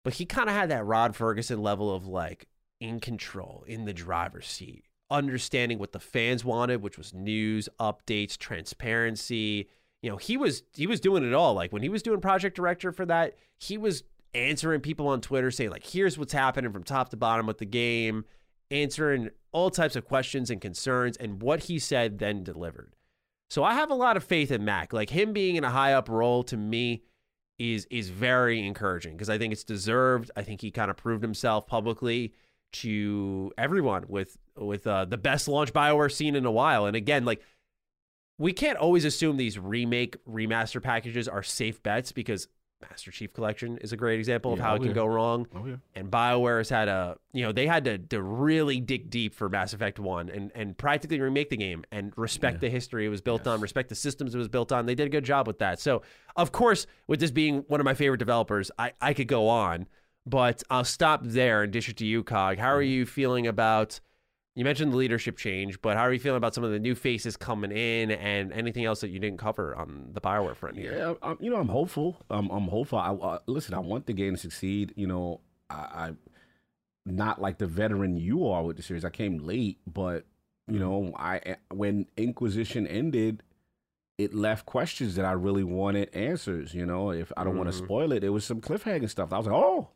[0.04, 2.46] but he kind of had that Rod Ferguson level of like
[2.80, 8.36] in control, in the driver's seat, understanding what the fans wanted, which was news, updates,
[8.36, 9.68] transparency.
[10.02, 11.54] You know, he was he was doing it all.
[11.54, 14.02] Like when he was doing project director for that, he was
[14.34, 17.66] answering people on Twitter saying like, "Here's what's happening from top to bottom with the
[17.66, 18.24] game,"
[18.72, 22.94] answering all types of questions and concerns, and what he said then delivered.
[23.50, 24.92] So I have a lot of faith in Mac.
[24.92, 27.02] Like him being in a high up role to me
[27.58, 30.30] is is very encouraging because I think it's deserved.
[30.34, 32.32] I think he kind of proved himself publicly
[32.72, 36.86] to everyone with with uh, the best launch Bioware seen in a while.
[36.86, 37.42] And again, like
[38.38, 42.48] we can't always assume these remake remaster packages are safe bets because
[42.90, 44.94] Master Chief Collection is a great example of Yeah, how oh, it can yeah.
[44.94, 45.46] go wrong.
[45.54, 45.76] Oh, yeah.
[45.94, 49.48] And BioWare has had a, you know, they had to, to really dig deep for
[49.48, 53.20] Mass Effect 1 and, and practically remake the game and respect the history it was
[53.20, 54.86] built on, respect the systems it was built on.
[54.86, 55.80] They did a good job with that.
[55.80, 56.02] So,
[56.36, 59.86] of course, with this being one of my favorite developers, I, I could go on,
[60.26, 62.58] but I'll stop there and dish it to you, Cog.
[62.58, 62.90] How are mm-hmm.
[62.90, 64.00] you feeling about,
[64.54, 66.94] you mentioned the leadership change, but how are you feeling about some of the new
[66.94, 70.94] faces coming in and anything else that you didn't cover on the BioWare front here?
[70.94, 72.18] Yeah, I'm, you know, I'm hopeful.
[72.28, 72.98] I'm, I'm hopeful.
[72.98, 74.92] I, uh, listen, I want the game to succeed.
[74.94, 76.10] You know, I, I
[77.06, 79.04] not like the veteran you are with the series.
[79.04, 80.26] I came late, but
[80.68, 83.42] you know, I eh, when Inquisition ended,
[84.18, 86.74] it left questions that I really wanted answers.
[86.74, 89.32] You know, if I don't want to spoil it, there was some cliffhanger stuff.
[89.32, 89.88] I was like, oh,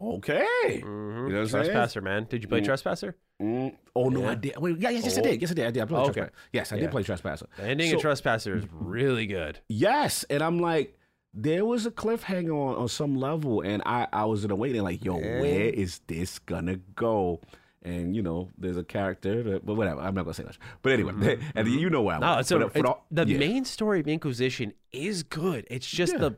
[0.00, 0.80] okay.
[0.84, 1.28] Mhm.
[1.28, 1.64] You know what I'm?
[1.64, 2.26] Trespasser, man.
[2.28, 2.64] Did you play Mm.
[2.64, 3.16] Trespasser?
[3.40, 4.30] Mm, oh no, Yeah.
[4.30, 4.56] I did.
[4.58, 5.24] Wait, yeah, yes, yes, I Oh.
[5.24, 5.40] did.
[5.40, 5.66] Yes, I did.
[5.66, 5.82] I did.
[5.82, 6.12] I played Okay.
[6.12, 6.32] Trespasser.
[6.52, 6.80] Yes, I Yeah.
[6.82, 7.46] did play Trespasser.
[7.56, 9.60] The ending So- of Trespasser is really good.
[9.68, 10.96] Yes, and I'm like,
[11.32, 14.82] there was a cliffhanger on, on some level, and I I was in a waiting
[14.82, 17.40] like, yo, where is this gonna go?
[17.82, 20.00] And you know, there's a character, that, but whatever.
[20.02, 20.58] I'm not gonna say much.
[20.82, 22.20] But anyway, and you know where I'm.
[22.20, 22.32] Mm-hmm.
[22.34, 25.66] No, it's a, but, but it's- the main story of Inquisition is good.
[25.70, 26.18] It's just Yeah.
[26.18, 26.36] the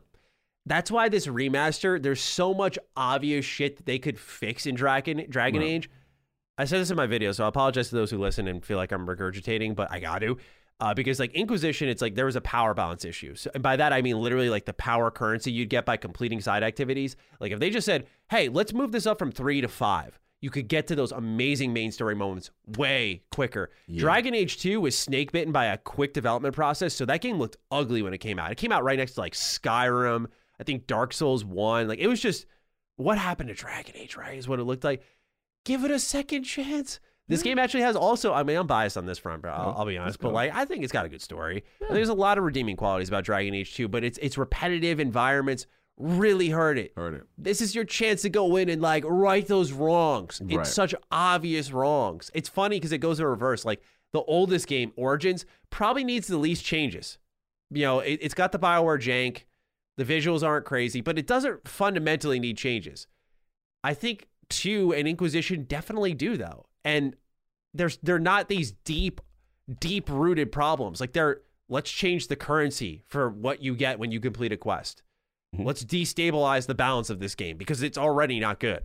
[0.66, 2.00] that's why this remaster.
[2.02, 5.68] There's so much obvious shit that they could fix in Dragon Dragon Right.
[5.68, 5.90] Age.
[6.58, 8.76] I said this in my video, so I apologize to those who listen and feel
[8.76, 10.36] like I'm regurgitating, but I got to.
[10.80, 13.34] Uh, because like Inquisition, it's like there was a power balance issue.
[13.34, 16.40] So, and by that I mean literally like the power currency you'd get by completing
[16.40, 17.16] side activities.
[17.40, 20.50] Like if they just said, "Hey, let's move this up from three to five, you
[20.50, 23.70] could get to those amazing main story moments way quicker.
[23.96, 27.56] Dragon Age 2 was snake bitten by a quick development process, so that game looked
[27.70, 28.50] ugly when it came out.
[28.50, 30.26] It came out right next to like Skyrim,
[30.62, 31.88] I think Dark Souls 1.
[31.88, 32.46] Like it was just
[32.96, 34.38] what happened to Dragon Age, right?
[34.38, 35.02] Is what it looked like.
[35.64, 37.00] Give it a second chance.
[37.26, 39.74] This game actually has also, I mean, I'm biased on this front, but I'll, oh,
[39.78, 41.64] I'll be honest, but like, I think it's got a good story.
[41.90, 45.66] There's a lot of redeeming qualities about Dragon Age 2, but its its repetitive environments
[45.96, 46.92] really hurt it.
[46.96, 47.22] Hurt it.
[47.36, 50.40] This is your chance to go in and like right those wrongs.
[50.44, 50.60] Right.
[50.60, 52.30] It's such obvious wrongs.
[52.34, 53.64] It's funny because it goes in reverse.
[53.64, 53.82] Like
[54.12, 57.18] the oldest game, Origins, probably needs the least changes.
[57.70, 59.44] You know, it, it's got the Bioware jank.
[59.96, 63.06] The visuals aren't crazy, but it doesn't fundamentally need changes.
[63.84, 67.16] I think two and Inquisition definitely do though, and
[67.74, 69.20] there's they're not these deep,
[69.80, 71.00] deep rooted problems.
[71.00, 75.02] Like they're let's change the currency for what you get when you complete a quest.
[75.54, 75.66] Mm-hmm.
[75.66, 78.84] Let's destabilize the balance of this game because it's already not good.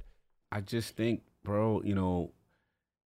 [0.52, 2.32] I just think, bro, you know,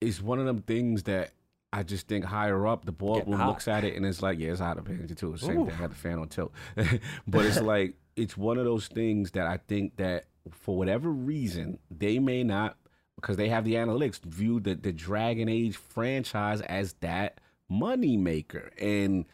[0.01, 1.33] it's one of them things that
[1.73, 4.61] I just think higher up, the boardroom looks at it and it's like, yeah, it's
[4.61, 5.35] out of here too.
[5.35, 5.75] It's the Same thing.
[5.75, 6.53] I got the fan on tilt.
[7.27, 11.79] but it's like, it's one of those things that I think that for whatever reason,
[11.91, 12.77] they may not,
[13.17, 17.39] because they have the analytics, view the, the Dragon Age franchise as that
[17.69, 18.71] money maker.
[18.81, 19.27] And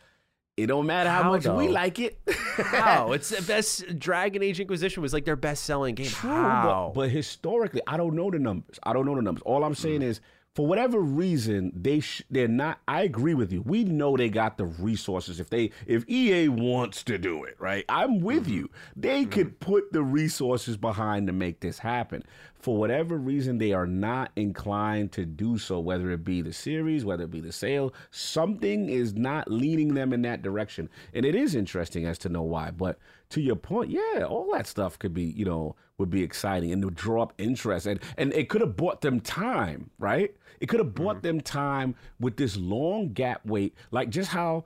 [0.56, 2.18] it don't matter how, How, much we like it.
[2.56, 3.12] How?
[3.12, 6.06] it's the best Dragon Age Inquisition was like their best selling game.
[6.06, 6.92] True, How?
[6.94, 8.78] but, but historically, I don't know the numbers.
[8.82, 9.42] I don't know the numbers.
[9.44, 10.08] All I'm saying hmm.
[10.08, 10.20] is,
[10.54, 12.78] for whatever reason, they sh- they're not.
[12.86, 13.62] I agree with you.
[13.62, 15.40] We know they got the resources.
[15.40, 17.84] If they if EA wants to do it, right?
[17.88, 18.54] I'm with mm-hmm.
[18.54, 18.70] you.
[18.94, 19.72] They could mm-hmm.
[19.72, 22.22] put the resources behind to make this happen.
[22.64, 25.80] For whatever reason, they are not inclined to do so.
[25.80, 30.14] Whether it be the series, whether it be the sale, something is not leading them
[30.14, 32.70] in that direction, and it is interesting as to know why.
[32.70, 36.72] But to your point, yeah, all that stuff could be, you know, would be exciting
[36.72, 40.34] and would draw up interest, and and it could have bought them time, right?
[40.58, 41.26] It could have bought mm-hmm.
[41.26, 44.64] them time with this long gap wait, like just how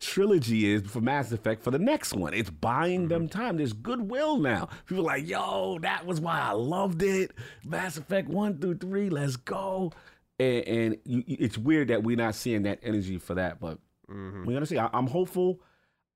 [0.00, 2.34] trilogy is for Mass Effect for the next one.
[2.34, 3.38] It's buying them mm-hmm.
[3.38, 3.56] time.
[3.56, 4.68] There's goodwill now.
[4.86, 7.32] People are like, yo, that was why I loved it.
[7.64, 9.92] Mass Effect one through three, let's go.
[10.38, 14.44] And, and it's weird that we're not seeing that energy for that, but mm-hmm.
[14.44, 14.78] we're gonna see.
[14.78, 15.60] I, I'm hopeful.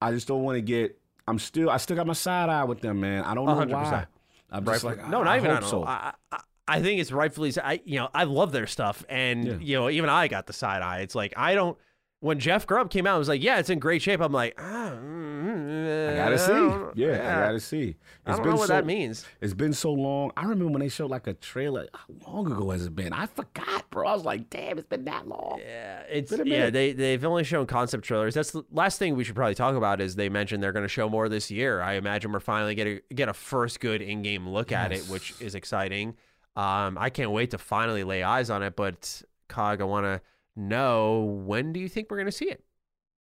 [0.01, 0.99] I just don't want to get.
[1.27, 1.71] I'm still.
[1.71, 3.25] I still got my side eye with them, man.
[3.25, 3.71] I don't know 100%.
[3.71, 4.07] why.
[4.51, 5.51] I'm just like, no, not I even.
[5.51, 5.85] I, so.
[5.85, 7.53] I, I, I think it's rightfully.
[7.63, 9.57] I you know I love their stuff, and Yeah.
[9.61, 11.01] you know even I got the side eye.
[11.01, 11.77] It's like I don't.
[12.23, 14.21] When Jeff Grubb came out, I was like, yeah, it's in great shape.
[14.21, 16.53] I'm like, ah, mm, I gotta see.
[16.53, 17.97] don't- Yeah, I gotta see.
[18.25, 19.27] I don't know what that means.
[19.41, 20.31] It's been so long.
[20.37, 21.89] I remember when they showed like a trailer.
[21.93, 23.13] How long ago has it been?
[23.13, 24.07] I forgot, bro.
[24.07, 25.59] I was like, damn, it's been that long.
[25.67, 26.57] Yeah, it's Been a yeah.
[26.59, 26.73] minute.
[26.75, 28.35] They they've only shown concept trailers.
[28.35, 30.01] That's the last thing we should probably talk about.
[30.01, 31.83] Is they mentioned they're going to show more this year.
[31.83, 35.03] I imagine we're finally get a get a first good in game look at it,
[35.09, 36.11] which is exciting.
[36.55, 38.77] Um, I can't wait to finally lay eyes on it.
[38.77, 40.21] But Cog, I want to
[40.57, 42.65] know when do you think we're going to see it?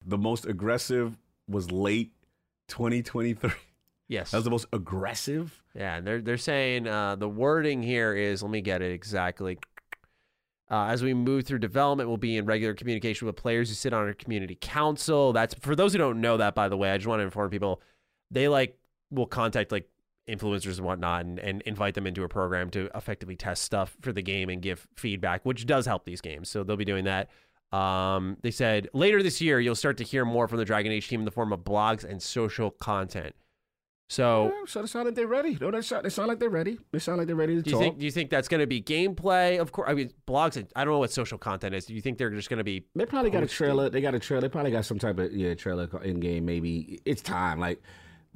[0.05, 1.17] The most aggressive
[1.49, 2.13] was late
[2.69, 3.51] 2023.
[4.09, 4.31] Yes.
[4.31, 5.63] That was the most aggressive.
[5.75, 9.59] Yeah, and they're they're saying uh, the wording here is let me get it exactly.
[10.71, 13.93] Uh, as we move through development, we'll be in regular communication with players who sit
[13.93, 15.33] on our community council.
[15.33, 16.91] That's for those who don't know that, by the way.
[16.91, 17.81] I just want to inform people.
[18.31, 18.79] They like
[19.11, 19.89] will contact like
[20.29, 24.13] influencers and whatnot and, and invite them into a program to effectively test stuff for
[24.13, 26.49] the game and give feedback, which does help these games.
[26.49, 27.31] So they'll be doing that.
[27.73, 31.09] Um, they said later this year you'll start to hear more from the Dragon Age
[31.09, 33.35] team in the form of blogs and social content.
[34.09, 35.59] So, Yeah, so they sound like they're ready.
[35.61, 36.79] No, they sound, they sound like they're ready.
[36.93, 37.83] They sound like they're ready to do you talk.
[37.83, 39.61] think do you think that's going to be gameplay?
[39.61, 40.65] Of course, I mean blogs.
[40.77, 41.87] I don't know what social content is.
[41.87, 42.85] Do you think they're just going to be?
[42.95, 43.91] They probably got a trailer.
[43.91, 44.43] They got a trailer.
[44.43, 46.45] They probably got some type of yeah trailer in game.
[46.45, 47.59] Maybe it's time.
[47.59, 47.83] Like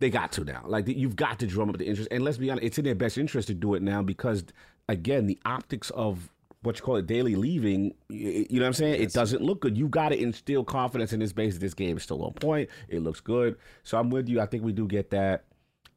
[0.00, 0.62] they got to now.
[0.66, 2.08] Like you've got to drum up the interest.
[2.10, 4.44] And let's be honest, it's in their best interest to do it now because
[4.88, 6.30] again, the optics of
[6.62, 7.94] what you call it Dailey leaving.
[8.08, 9.00] You know what I'm saying?
[9.00, 9.78] It doesn't look good.
[9.78, 11.58] You got to instill confidence in this base.
[11.58, 12.68] This game is still on point.
[12.88, 13.56] It looks good.
[13.82, 14.40] So I'm with you.
[14.40, 15.44] I think we do get that.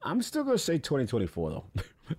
[0.05, 1.63] I'm still gonna say 2024 though.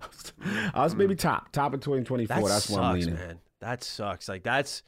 [0.73, 1.19] I was maybe mm.
[1.19, 2.35] top top of 2024.
[2.35, 3.13] That That's sucks, where I'm leaning.
[3.13, 3.39] man.
[3.61, 4.27] That sucks.
[4.27, 4.81] Like that's,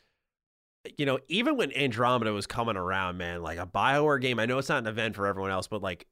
[0.98, 4.40] you know, even when Andromeda was coming around, man, like a Bioware game.
[4.40, 6.08] I know it's not an event for everyone else, but like,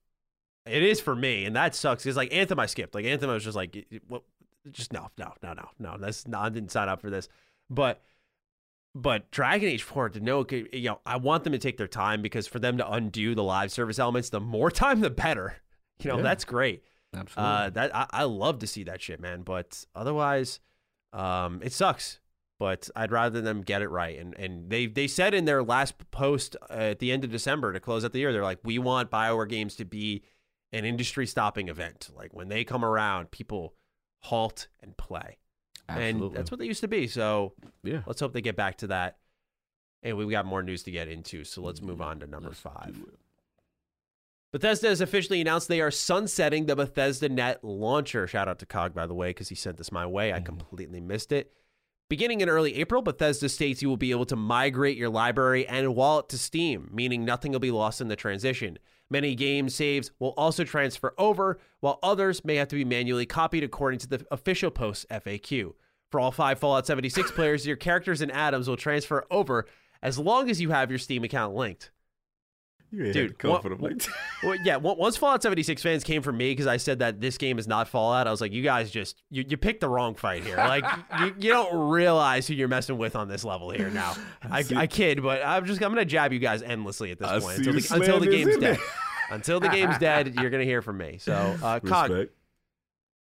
[0.65, 2.03] it is for me, and that sucks.
[2.03, 2.95] Because like Anthem, I skipped.
[2.95, 4.23] Like Anthem, I was just like, what?
[4.71, 5.97] Just no, no, no, no, no.
[5.99, 6.45] That's not.
[6.45, 7.27] I didn't sign up for this,
[7.69, 8.01] but.
[8.97, 12.21] But Dragon Age 4, to know, you know, I want them to take their time
[12.21, 15.57] because for them to undo the live service elements, the more time, the better.
[16.01, 16.23] You know, Yeah.
[16.23, 16.81] that's great.
[17.13, 17.53] Absolutely.
[17.53, 19.41] Uh, that I, I love to see that shit, man.
[19.41, 20.61] But otherwise,
[21.11, 22.21] um, it sucks.
[22.57, 24.17] But I'd rather them get it right.
[24.17, 27.73] And and they they said in their last post uh, at the end of December
[27.73, 30.23] to close out the year, they're like, we want Bioware games to be
[30.76, 32.10] an industry stopping event.
[32.15, 33.73] Like when they come around, people
[34.19, 35.38] halt and play,
[35.88, 37.07] and that's what they used to be.
[37.07, 37.53] So
[37.84, 38.02] yeah.
[38.06, 39.18] let's hope they get back to that.
[40.03, 42.60] And we've got more news to get into, so let's move on to number Let's
[42.60, 42.95] five.
[44.52, 48.27] Bethesda has officially announced they are sunsetting the Bethesda Net launcher.
[48.27, 50.31] Shout out to Cog, by the way, because he sent this my way.
[50.31, 51.52] I completely missed it.
[52.07, 55.95] Beginning in early April, Bethesda states you will be able to migrate your library and
[55.95, 58.77] wallet to Steam, meaning nothing will be lost in the transition.
[59.10, 63.64] Many game saves will also transfer over, while others may have to be manually copied
[63.64, 65.73] according to the official post FAQ.
[66.11, 69.65] For all five Fallout 76 players, your characters and atoms will transfer over
[70.02, 71.91] as long as you have your Steam account linked.
[73.13, 74.05] Dude, what- like
[74.43, 74.77] Well, yeah.
[74.77, 77.88] Once Fallout 76 fans came for me because I said that this game is not
[77.88, 80.57] Fallout, I was like, you guys just you, you picked the wrong fight here.
[80.57, 80.85] Like
[81.19, 83.89] you, you don't realize who you're messing with on this level here.
[83.89, 84.15] Now,
[84.49, 87.27] I, see- I kid, but I'm just I'm gonna jab you guys endlessly at this
[87.27, 88.80] I point until the, until the game's dead.
[89.30, 91.17] until the game's dead, you're gonna hear from me.
[91.19, 92.27] So, uh, Cog.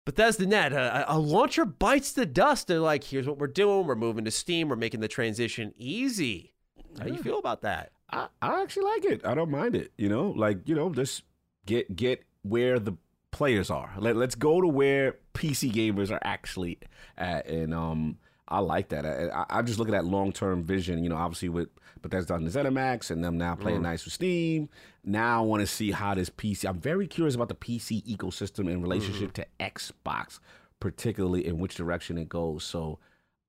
[0.06, 2.68] Bethesda Net, a, a launcher bites the dust.
[2.68, 3.86] They're like, here's what we're doing.
[3.86, 4.70] We're moving to Steam.
[4.70, 6.54] We're making the transition easy.
[6.98, 7.92] How do you feel about that?
[8.10, 9.26] I, I actually like it.
[9.26, 9.92] I don't mind it.
[9.98, 11.24] You know, like you know, just
[11.66, 12.94] get get where the
[13.32, 13.94] players are.
[13.98, 16.80] Let Let's go to where PC gamers are actually
[17.18, 18.18] at, and um,
[18.48, 19.06] I like that.
[19.06, 21.04] I, I, I just look at that long term vision.
[21.04, 21.70] You know, obviously with
[22.02, 24.70] Bethesda on the ZeniMax and them now playing nice with Steam.
[25.04, 26.68] Now I want to see how this PC.
[26.68, 30.40] I'm very curious about the PC ecosystem in relationship to Xbox,
[30.80, 32.64] particularly in which direction it goes.
[32.64, 33.00] So.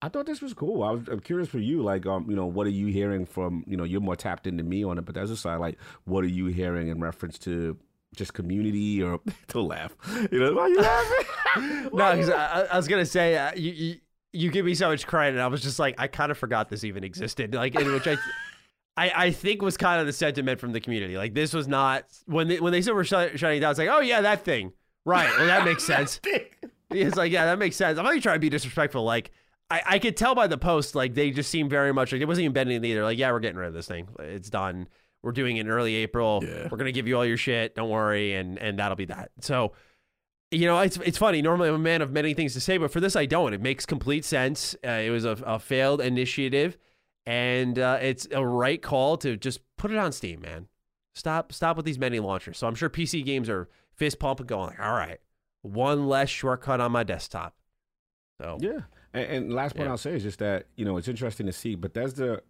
[0.00, 0.82] I thought this was cool.
[0.84, 3.64] I was I'm curious for you, like, um, you know, what are you hearing from,
[3.66, 5.56] you know, you're more tapped into me on it, but the Bethesda side.
[5.56, 7.76] Like, what are you hearing in reference to
[8.14, 9.96] just community or to laugh?
[10.30, 11.26] You know, why are you laughing?
[11.92, 13.96] No, because I, I was gonna say uh, you, you
[14.32, 15.36] you give me so much credit.
[15.36, 17.54] and I was just like, I kind of forgot this even existed.
[17.54, 18.16] Like, in which I,
[18.96, 21.16] I, I think was kind of the sentiment from the community.
[21.16, 23.70] Like, this was not when they when they said we're shut, shutting down.
[23.70, 24.72] It's like, oh yeah, that thing,
[25.04, 25.30] right?
[25.36, 26.20] Well, that makes sense.
[26.90, 27.98] It's like, yeah, that makes sense.
[27.98, 29.04] I'm not even trying to be disrespectful.
[29.04, 29.30] Like,
[29.70, 32.24] I, I could tell by the post, like they just seem very much like it
[32.24, 33.02] wasn't even bending either.
[33.02, 34.08] Like, yeah, we're getting rid of this thing.
[34.18, 34.88] It's done.
[35.22, 36.42] We're doing it in early April.
[36.42, 36.68] Yeah.
[36.70, 37.74] We're gonna give you all your shit.
[37.74, 39.30] Don't worry, and and that'll be that.
[39.40, 39.72] So,
[40.50, 41.42] you know, it's it's funny.
[41.42, 43.52] Normally, I'm a man of many things to say, but for this, I don't.
[43.52, 44.74] It makes complete sense.
[44.84, 46.78] Uh, it was a, a failed initiative,
[47.26, 50.68] and uh, it's a right call to just put it on Steam, man.
[51.14, 52.56] Stop stop with these many launchers.
[52.56, 55.18] So I'm sure PC games are fist pumping, going like, all right,
[55.62, 57.54] one less shortcut on my desktop.
[58.40, 58.82] So Yeah.
[59.18, 59.92] And, and last point Yeah.
[59.92, 62.40] I'll say is just that, you know, it's interesting to see Bethesda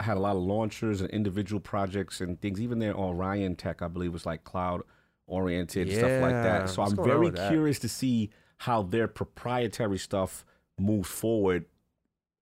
[0.00, 2.60] had a lot of launchers and individual projects and things.
[2.60, 4.82] Even their Orion tech, I believe, was like cloud
[5.26, 6.68] oriented, stuff like that.
[6.68, 10.44] So What's I'm very curious to see how their proprietary stuff
[10.78, 11.64] moves forward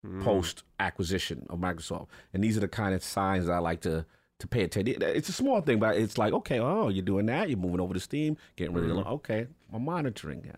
[0.07, 0.23] Mm.
[0.23, 2.09] post acquisition of Microsoft.
[2.35, 4.05] And these are the kind of signs that I like to
[4.41, 5.01] to pay attention.
[5.01, 7.95] It's a small thing, but it's like, okay, oh, you're doing that, you're moving over
[7.95, 9.07] to Steam, getting rid of Mhm.
[9.13, 10.43] okay, I'm monitoring.
[10.45, 10.57] Yeah.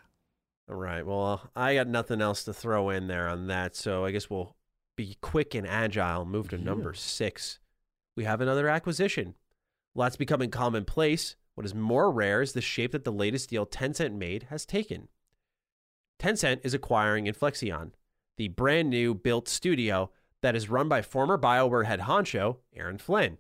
[0.69, 1.07] All right.
[1.07, 3.77] Well, I got nothing else to throw in there on that.
[3.77, 4.57] So I guess we'll
[4.97, 6.25] be quick and agile.
[6.25, 7.61] Move to number six.
[8.17, 9.35] We have another acquisition.
[9.95, 11.37] Lots becoming commonplace.
[11.55, 15.09] What is more rare is the shape that the latest deal Tencent made has taken.
[16.19, 17.93] Tencent is acquiring Inflexion,
[18.37, 20.11] the brand new built studio
[20.43, 23.39] that is run by former BioWare head honcho Aaron Flynn.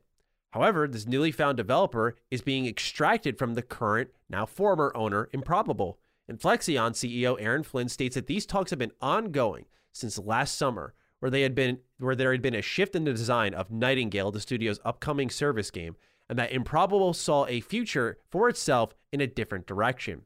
[0.51, 5.99] However, this newly found developer is being extracted from the current, now former owner, Improbable.
[6.29, 11.31] Inflexion CEO Aaron Flynn states that these talks have been ongoing since last summer, where
[11.31, 14.41] they had been where there had been a shift in the design of Nightingale, the
[14.41, 15.97] studio's upcoming service game,
[16.29, 20.23] and that Improbable saw a future for itself in a different direction.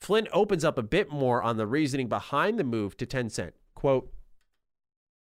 [0.00, 3.52] Flynn opens up a bit more on the reasoning behind the move to Tencent.
[3.74, 4.12] Quote,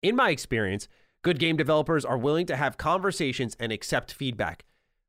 [0.03, 0.87] in my experience,
[1.23, 4.65] good game developers are willing to have conversations and accept feedback,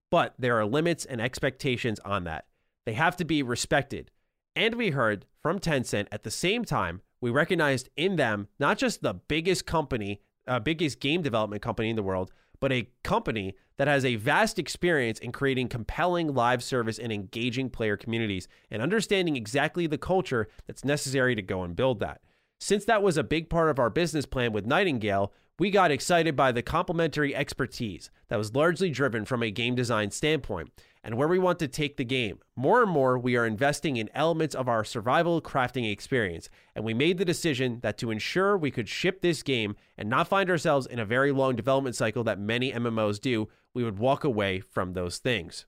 [0.09, 2.45] but there are limits and expectations on that.
[2.85, 4.09] They have to be respected.
[4.55, 9.01] And we heard from Tencent at the same time, we recognized in them not just
[9.01, 13.87] the biggest company, uh, biggest game development company in the world, but a company that
[13.87, 19.35] has a vast experience in creating compelling live service and engaging player communities and understanding
[19.35, 22.21] exactly the culture that's necessary to go and build that.
[22.59, 26.35] Since that was a big part of our business plan with Nightingale, we got excited
[26.35, 30.71] by the complementary expertise that was largely driven from a game design standpoint
[31.03, 32.39] and where we want to take the game.
[32.55, 36.93] More and more, we are investing in elements of our survival crafting experience, and we
[36.93, 40.85] made the decision that to ensure we could ship this game and not find ourselves
[40.85, 44.93] in a very long development cycle that many MMOs do, we would walk away from
[44.93, 45.65] those things.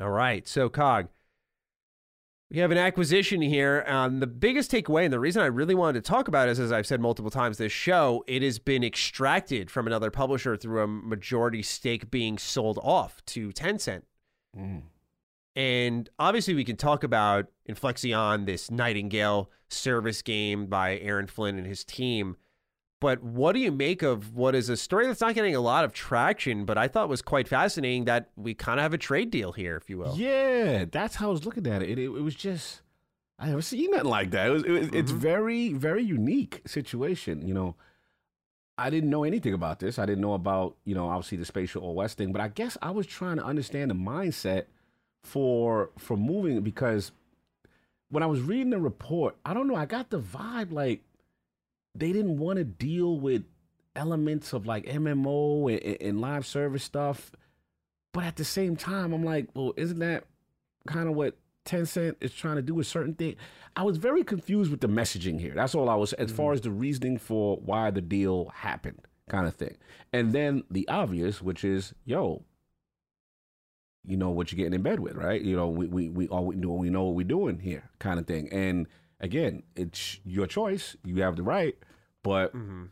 [0.00, 1.08] All right, so Cog,
[2.50, 3.84] we have an acquisition here.
[3.86, 6.60] Um, the biggest takeaway, and the reason I really wanted to talk about it is,
[6.60, 10.82] as I've said multiple times this show, it has been extracted from another publisher through
[10.82, 14.02] a majority stake being sold off to Tencent.
[14.58, 14.82] Mm.
[15.54, 21.66] And obviously, we can talk about Inflexion, this Nightingale service game by Aaron Flynn and
[21.66, 22.36] his team.
[23.00, 25.86] But what do you make of what is a story that's not getting a lot
[25.86, 29.30] of traction, but I thought was quite fascinating that we kind of have a trade
[29.30, 30.14] deal here, if you will.
[30.16, 31.88] Yeah, that's how I was looking at it.
[31.90, 32.82] It, it, it was just
[33.38, 34.48] I never seen nothing like that.
[34.48, 35.20] It was, it was it's mm-hmm.
[35.20, 37.48] very very unique situation.
[37.48, 37.74] You know,
[38.76, 39.98] I didn't know anything about this.
[39.98, 43.06] I didn't know about you know obviously the SpatialOS thing, but I guess I was
[43.06, 44.64] trying to understand the mindset
[45.22, 47.12] for for moving because
[48.10, 49.76] when I was reading the report, I don't know.
[49.76, 51.00] I got the vibe like
[51.94, 53.44] they didn't want to deal with
[53.96, 57.30] elements of like MMO and, and, live service stuff.
[58.12, 60.24] But at the same time, I'm like, well, isn't that
[60.86, 63.36] kind of what Tencent is trying to do with certain things?
[63.76, 65.52] I was very confused with the messaging here.
[65.54, 66.36] That's all I was, as mm-hmm.
[66.36, 69.76] far as the reasoning for why the deal happened, kind of thing.
[70.12, 72.42] And then the obvious, which is, yo,
[74.04, 75.40] you know what you're getting in bed with, right?
[75.40, 78.18] You know, we we we all we know we know what we're doing here, kind
[78.18, 78.48] of thing.
[78.50, 78.88] And
[79.20, 80.96] again, it's your choice.
[81.04, 81.76] You have the right,
[82.22, 82.84] but mm-hmm.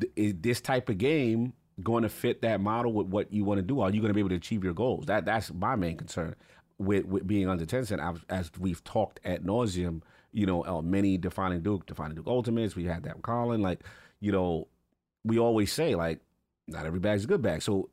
[0.00, 3.58] th- is this type of game going to fit that model with what you want
[3.58, 3.80] to do?
[3.80, 5.06] Are you going to be able to achieve your goals?
[5.06, 6.34] That that's my main concern
[6.78, 8.20] with, with being under Tencent.
[8.28, 10.02] As we've talked at nauseum,
[10.32, 12.76] you know, uh, many defining Duke, defining Duke Ultimates.
[12.76, 13.62] We had that with Colin.
[13.62, 13.80] Like,
[14.20, 14.68] you know,
[15.24, 16.20] we always say like,
[16.68, 17.62] not every bag's a good bag.
[17.62, 17.90] So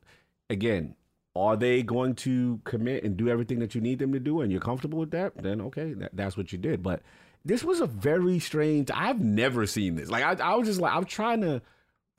[0.49, 0.95] again,
[1.38, 4.51] are they going to commit and do everything that you need them to do and
[4.51, 7.01] you're comfortable with that then okay that, that's what you did but
[7.48, 8.91] this was a very strange.
[8.94, 10.10] I've never seen this.
[10.10, 11.61] Like I, I was just like I'm trying to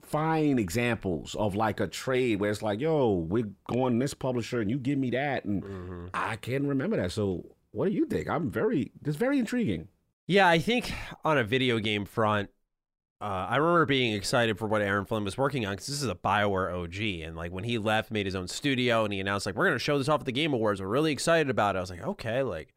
[0.01, 4.71] find examples of like a trade where it's like, yo, we're going this publisher and
[4.71, 6.05] you give me that, and mm-hmm.
[6.13, 7.11] I can't remember that.
[7.11, 8.27] So what do you think?
[8.27, 8.91] I'm very.
[9.05, 9.87] It's very intriguing.
[10.25, 12.49] Yeah, I think on a video game front,
[13.21, 16.09] uh, I remember being excited for what Aaron Flynn was working on because this is
[16.09, 19.45] a Bioware OG, and like when he left, made his own studio, and he announced
[19.45, 20.81] like we're going to show this off at the Game Awards.
[20.81, 21.77] We're really excited about it.
[21.77, 22.73] I was like, okay, like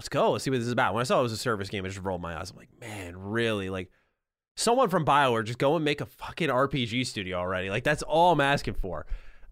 [0.00, 0.32] let's go.
[0.32, 0.94] Let's see what this is about.
[0.94, 2.50] When I saw it was a service game, I just rolled my eyes.
[2.50, 3.68] I'm like, man, really?
[3.68, 3.90] Like,
[4.56, 7.68] someone from Bioware just go and make a fucking RPG studio already.
[7.68, 9.04] Like, that's all I'm asking for.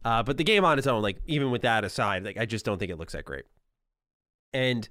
[0.06, 2.64] Uh, but the game on its own, like, even with that aside, like, I just
[2.64, 3.44] don't think it looks that great.
[4.54, 4.88] And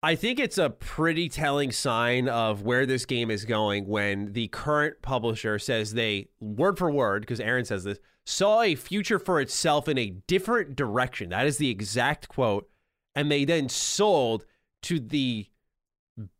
[0.00, 4.46] I think it's a pretty telling sign of where this game is going when the
[4.46, 9.40] current publisher says they, word for word, because Aaron says this, saw a future for
[9.40, 11.30] itself in a different direction.
[11.30, 12.68] That is the exact quote
[13.14, 14.44] and they then sold
[14.82, 15.46] to the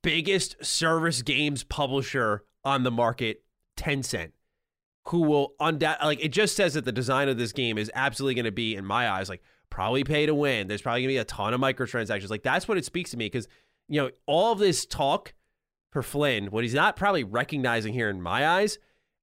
[0.03, 3.43] biggest service games publisher on the market,
[3.77, 4.33] Tencent,
[5.09, 8.35] who will undoubtedly like it just says that the design of this game is absolutely
[8.35, 10.69] going to be, in my eyes, like probably pay to win.
[10.69, 12.31] There's probably going to be a ton of microtransactions.
[12.31, 13.49] Like that's what it speaks to me because
[13.89, 15.35] you know all of this talk
[15.91, 18.79] for Flynn, what he's not probably recognizing here in my eyes.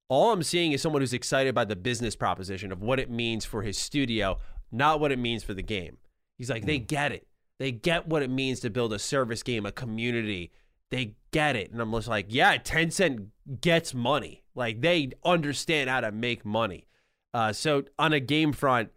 [0.08, 3.44] All I'm seeing is someone who's excited by the business proposition of what it means
[3.44, 4.38] for his studio,
[4.72, 5.98] not what it means for the game.
[6.36, 6.84] He's like, they hmm.
[6.84, 7.26] get it.
[7.60, 10.50] They get what it means to build a service game, a community.
[10.90, 11.70] They get it.
[11.70, 13.26] And I'm just like, yeah, Tencent
[13.60, 14.44] gets money.
[14.54, 16.86] Like they understand how to make money.
[17.34, 18.88] Uh, so on a game front,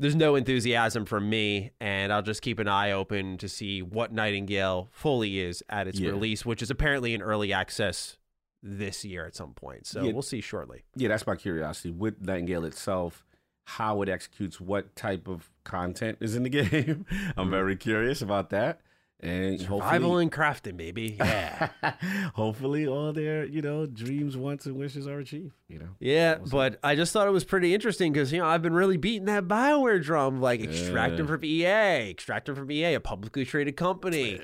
[0.00, 4.12] there's no enthusiasm from me, and I'll just keep an eye open to see what
[4.12, 6.10] Nightingale fully is at its yeah.
[6.10, 8.18] release, which is apparently in early access
[8.62, 9.86] this year at some point.
[9.86, 10.12] So yeah.
[10.12, 10.82] we'll see shortly.
[10.96, 13.24] Yeah, that's my curiosity with Nightingale itself
[13.68, 17.04] how it executes what type of content is in the game.
[17.36, 18.80] I'm very curious about that.
[19.18, 21.16] And Survival and crafting, baby.
[21.18, 21.70] Yeah.
[22.34, 25.88] hopefully all their, you know, dreams, wants, and wishes are achieved, you know.
[25.98, 28.98] Yeah, but I just thought it was pretty interesting because you know I've been really
[28.98, 31.32] beating that Bioware drum, like extract them Yeah.
[31.32, 34.38] from EA, extract them from EA, a publicly traded company.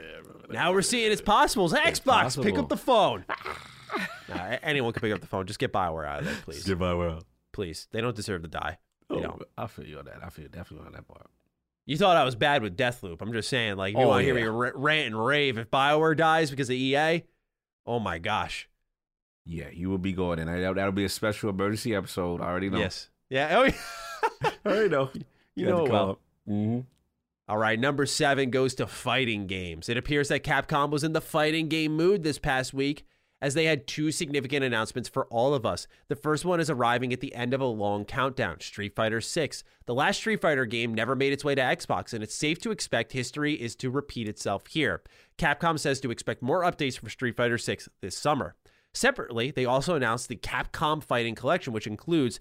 [0.51, 1.67] now we're seeing it's possible.
[1.67, 3.25] It's Xbox, pick up the phone.
[4.29, 5.47] Nah, anyone can pick up the phone.
[5.47, 6.65] Just get Bioware out of there, please.
[6.65, 7.17] Get Bioware.
[7.17, 7.25] out.
[7.53, 8.79] Please, they don't deserve to die.
[9.13, 10.19] Oh, You know, I feel you on that.
[10.25, 11.27] I feel definitely on that part.
[11.87, 13.21] you thought I was bad with Deathloop.
[13.21, 15.59] I'm just saying, like, if you Oh, want to hear me ra- rant and rave
[15.59, 17.23] if Bioware dies because of EA,
[17.87, 18.69] oh my gosh,
[19.45, 20.47] Yeah, you will be going in.
[20.47, 22.41] That- That'll be a special emergency episode.
[22.41, 22.79] I already know.
[22.79, 23.73] yes, yeah, oh yeah.
[24.65, 25.11] I already know.
[25.55, 26.19] You know it well.
[26.49, 26.81] Mm-hmm.
[27.49, 29.91] All right, number seven goes to fighting games.
[29.91, 33.05] It appears that Capcom was in the fighting game mood this past week
[33.43, 35.89] as they had two significant announcements for all of us.
[36.07, 39.65] The first one is arriving at the end of a long countdown Street Fighter 6.
[39.85, 42.71] The last Street Fighter game never made its way to Xbox, and it's safe to
[42.71, 45.03] expect history is to repeat itself here.
[45.37, 48.55] Capcom says to expect more updates for Street Fighter 6 this summer.
[48.95, 52.39] Separately, they also announced the Capcom Fighting Collection, which includes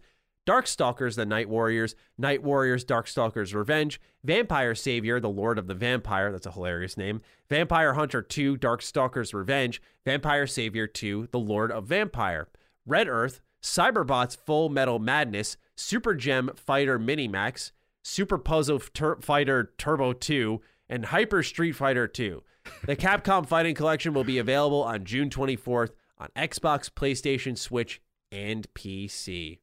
[0.47, 6.31] Darkstalkers, the Night Warriors, Night Warriors, Darkstalkers Revenge, Vampire Savior, the Lord of the Vampire,
[6.31, 11.85] that's a hilarious name, Vampire Hunter 2, Darkstalkers Revenge, Vampire Savior 2, the Lord of
[11.85, 12.47] Vampire,
[12.85, 17.71] Red Earth, Cyberbots Full Metal Madness, Super Gem Fighter Minimax,
[18.03, 22.41] Super Puzzle Tur- Fighter Turbo 2, and Hyper Street Fighter 2.
[22.85, 28.67] The Capcom Fighting Collection will be available on June 24th on Xbox, PlayStation, Switch, and
[28.73, 29.59] PC.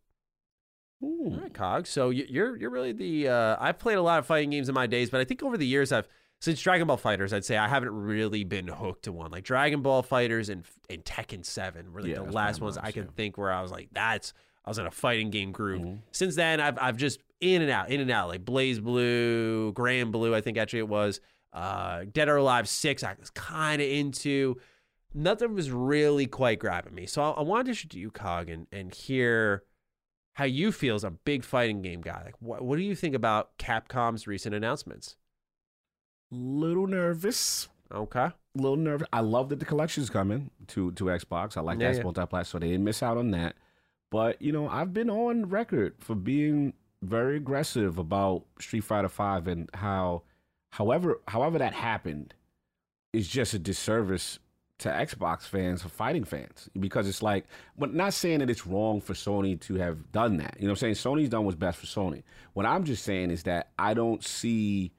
[1.01, 1.86] All right, Cog.
[1.86, 3.28] So you're you're really the.
[3.28, 5.57] Uh, I've played a lot of fighting games in my days, but I think over
[5.57, 6.09] the years I've
[6.41, 9.83] since Dragon Ball Fighters, I'd say I haven't really been hooked to one like Dragon
[9.83, 11.93] Ball Fighters and and Tekken Seven.
[11.93, 13.10] Really, Yeah, the last ones I can yeah.
[13.17, 14.33] think where I was like, that's
[14.65, 15.83] I was in a fighting game group.
[15.83, 15.97] Mm-hmm.
[16.10, 20.35] Since then, I've I've just in and out, in and out, like BlazBlue, Grand Blue.
[20.35, 21.20] I think actually it was
[21.52, 23.02] uh, Dead or Alive Six.
[23.05, 24.57] I was kind of into.
[25.15, 28.67] Nothing was really quite grabbing me, so I, I wanted to shoot you, Cog, and
[28.70, 29.65] and hear
[30.39, 32.23] how you feel as a big fighting game guy.
[32.25, 35.17] Like, what what do you think about Capcom's recent announcements?
[36.31, 37.68] Little nervous.
[37.92, 39.08] Okay, little nervous.
[39.12, 41.57] I love that the collection's coming to to Xbox.
[41.57, 41.97] I like Yeah, that yeah.
[41.97, 43.57] it's multi-plat, so they didn't miss out on that.
[44.12, 49.49] But you know, I've been on record for being very aggressive about Street Fighter Five
[49.49, 50.23] and how,
[50.70, 52.34] however, however that happened,
[53.12, 54.39] is just a disservice
[54.79, 59.01] to Xbox fans or fighting fans because it's like, but not saying that it's wrong
[59.01, 60.55] for Sony to have done that.
[60.59, 61.17] You know what I'm saying?
[61.17, 62.23] Sony's done what's best for Sony.
[62.53, 64.93] What I'm just saying is that I don't see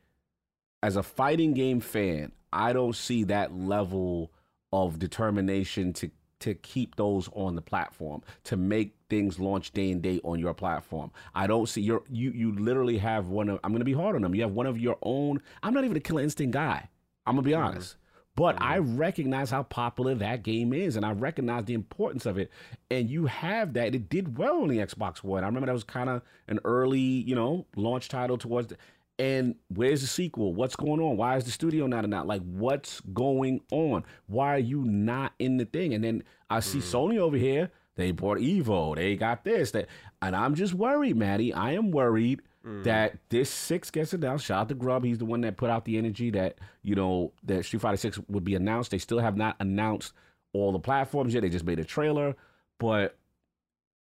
[0.83, 4.31] as a fighting game fan, I don't see that level
[4.71, 10.01] of determination to to keep those on the platform to make things launch day and
[10.01, 11.11] date on your platform.
[11.35, 14.21] I don't see your you you literally have one of I'm gonna be hard on
[14.21, 14.35] them.
[14.35, 15.41] You have one of your own.
[15.63, 16.89] I'm not even a killer instinct guy.
[17.25, 17.63] I'm gonna be mm-hmm.
[17.63, 17.95] honest.
[18.39, 18.95] But I mm-hmm.
[18.95, 22.49] recognize how popular that game is, and I recognize the importance of it.
[22.89, 23.93] And you have that.
[23.93, 25.43] It did well on the Xbox One.
[25.43, 28.77] I remember that was kind of an early, you know, launch title towards the.
[29.21, 30.53] And where's the sequel?
[30.53, 31.17] What's going on?
[31.17, 32.27] Why is the studio not in that?
[32.27, 34.05] Like, what's going on?
[34.27, 35.93] Why are you not in the thing?
[35.93, 36.97] And then I see mm-hmm.
[36.97, 37.71] Sony over here.
[37.97, 38.95] They bought Evo.
[38.95, 39.71] They got this.
[39.71, 39.89] That,
[40.21, 41.53] and I'm just worried, Maddie.
[41.53, 42.83] I am worried Mm.
[42.83, 44.45] that this six gets announced.
[44.45, 45.05] Shout out to Grubb.
[45.05, 48.19] He's the one that put out the energy that you know that Street Fighter Six
[48.27, 48.91] would be announced.
[48.91, 50.11] They still have not announced
[50.51, 51.41] all the platforms yet.
[51.41, 52.35] They just made a trailer,
[52.77, 53.17] but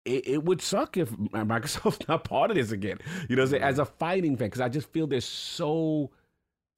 [0.06, 3.00] it, it would suck if Microsoft's not part of this again.
[3.28, 3.64] You know, what I'm saying?
[3.64, 6.12] as a fighting fan, because I just feel they're so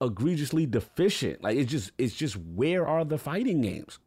[0.00, 1.42] egregiously deficient.
[1.42, 3.98] Like it's just it's just where are the fighting games?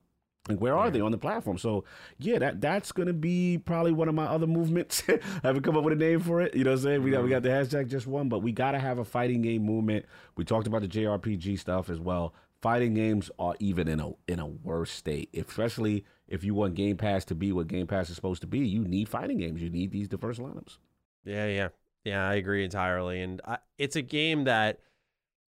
[0.50, 1.60] Like where are they on the platform?
[1.60, 1.84] So
[2.18, 5.04] yeah, that that's gonna be probably one of my other movements.
[5.10, 6.56] I haven't come up with a name for it.
[6.56, 7.04] You know what I'm saying?
[7.04, 7.44] We got we mm-hmm.
[7.44, 10.06] got the hashtag just one, but we gotta have a fighting game movement.
[10.36, 12.34] We talked about the JRPG stuff as well.
[12.62, 16.98] Fighting games are even in a in a worse state, especially if you want Game
[16.98, 18.60] Pass to be what Game Pass is supposed to be.
[18.60, 19.62] You need fighting games.
[19.62, 20.78] You need these diverse lineups.
[21.24, 21.70] Yeah, yeah,
[22.04, 22.28] yeah.
[22.28, 24.80] I agree entirely, and I, it's a game that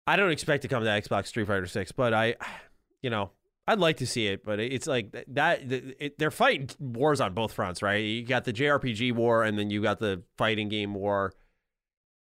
[0.08, 2.36] I don't expect to come to Xbox Street Fighter Six, but I,
[3.04, 3.32] you know,
[3.70, 4.44] I'd like to see it.
[4.44, 7.98] But it's like that it, they're fighting wars on both fronts, right?
[8.04, 11.34] You got the JRPG war, and then you got the fighting game war.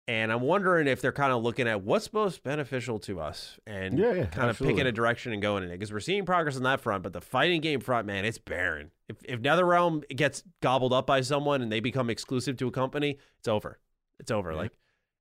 [0.09, 3.97] And I'm wondering if they're kind of looking at what's most beneficial to us and
[3.97, 6.57] Yeah, yeah, kind of picking a direction and going in it because we're seeing progress
[6.57, 7.05] on that front.
[7.05, 8.91] But the fighting game front, man, it's barren.
[9.09, 13.19] If, if NetherRealm gets gobbled up by someone and they become exclusive to a company,
[13.39, 13.79] it's over.
[14.19, 14.53] It's over.
[14.55, 14.73] Like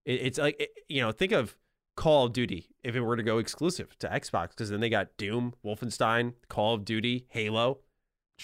[0.06, 1.56] it, it's like it- you know, think of
[2.00, 5.18] Call of Duty if it were to go exclusive to Xbox because then they got
[5.18, 7.80] Doom, Wolfenstein, Call of Duty, Halo.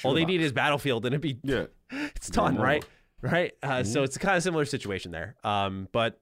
[0.04, 1.68] All they Shooter need is Battlefield and it'd be Yeah.
[1.92, 2.86] it's done, Game right?
[3.22, 3.54] right?
[3.64, 5.38] Uh, So it's a kind of similar situation there.
[5.44, 6.20] Um, but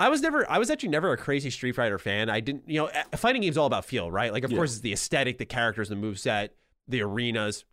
[0.00, 2.30] I was never, I was actually never a crazy Street Fighter fan.
[2.30, 4.32] I didn't, you know, fighting game's all about feel, right?
[4.32, 4.56] Like, of Yeah.
[4.56, 6.50] course, it's the aesthetic, the characters, the moveset,
[6.88, 7.66] the arenas.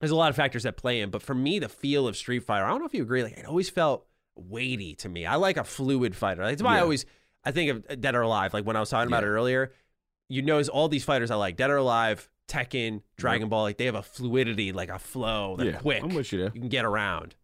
[0.00, 2.40] There's a lot of factors that play in, but for me, the feel of Street
[2.44, 5.24] Fighter, I don't know if you agree, like it always felt weighty to me.
[5.24, 6.44] I like a fluid fighter.
[6.44, 7.06] That's why I always,
[7.44, 8.52] I think of Dead or Alive.
[8.54, 9.72] Like when I was talking about it earlier,
[10.28, 13.86] you notice all these fighters I like, Dead or Alive, Tekken, Dragon Ball, like they
[13.86, 15.56] have a fluidity, like a flow.
[15.56, 16.02] They're Yeah, quick.
[16.02, 16.52] I'm with you there.
[16.54, 17.34] You can get around.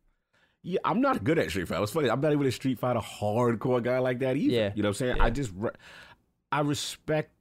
[0.63, 1.83] Yeah, I'm not good at Street Fighter.
[1.83, 2.11] It's funny.
[2.11, 4.53] I'm not even a Street Fighter hardcore guy like that either.
[4.55, 4.73] Yeah.
[4.75, 5.17] You know what I'm saying?
[5.19, 5.25] Yeah.
[5.25, 5.71] I just, re-
[6.53, 7.33] I respect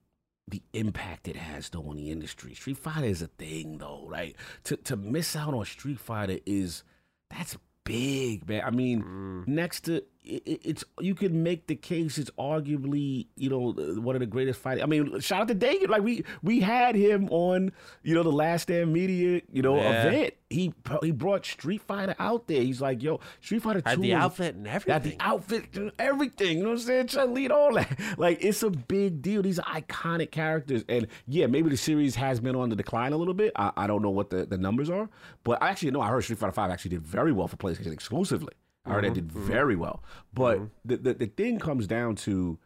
[0.50, 2.53] the impact it has though on the industry.
[2.53, 4.34] Street Fighter is a thing though, right?
[4.66, 6.84] To to miss out on Street Fighter is
[7.30, 8.61] that's big, man.
[8.64, 9.48] I mean, Mm.
[9.48, 14.15] next to it, it- it's you can make the case it's arguably you know one
[14.15, 14.83] of the greatest fighters.
[14.83, 15.89] I mean, shout out to Dagan.
[15.89, 17.72] Like we we had him on
[18.03, 20.03] you know the Last Stand Media you know Yeah.
[20.07, 20.33] event.
[20.49, 22.61] He he brought Street Fighter out there.
[22.61, 25.17] He's like, yo, Street Fighter Had two the outfit and everything.
[25.17, 26.57] the outfit, and everything.
[26.59, 27.07] You know what I'm saying?
[27.07, 27.99] Trying to lead all that.
[28.17, 29.41] Like it's a big deal.
[29.41, 33.17] These are iconic characters, and yeah, maybe the series has been on the decline a
[33.17, 33.51] little bit.
[33.57, 35.09] I, I don't know what the, the numbers are,
[35.43, 37.91] but I actually know I heard Street Fighter Five actually did very well for PlayStation
[37.91, 38.53] exclusively.
[38.88, 39.14] I heard it mm-hmm.
[39.16, 39.48] did mm-hmm.
[39.48, 40.03] very well.
[40.33, 40.66] But mm-hmm.
[40.85, 42.57] the, the the thing comes down to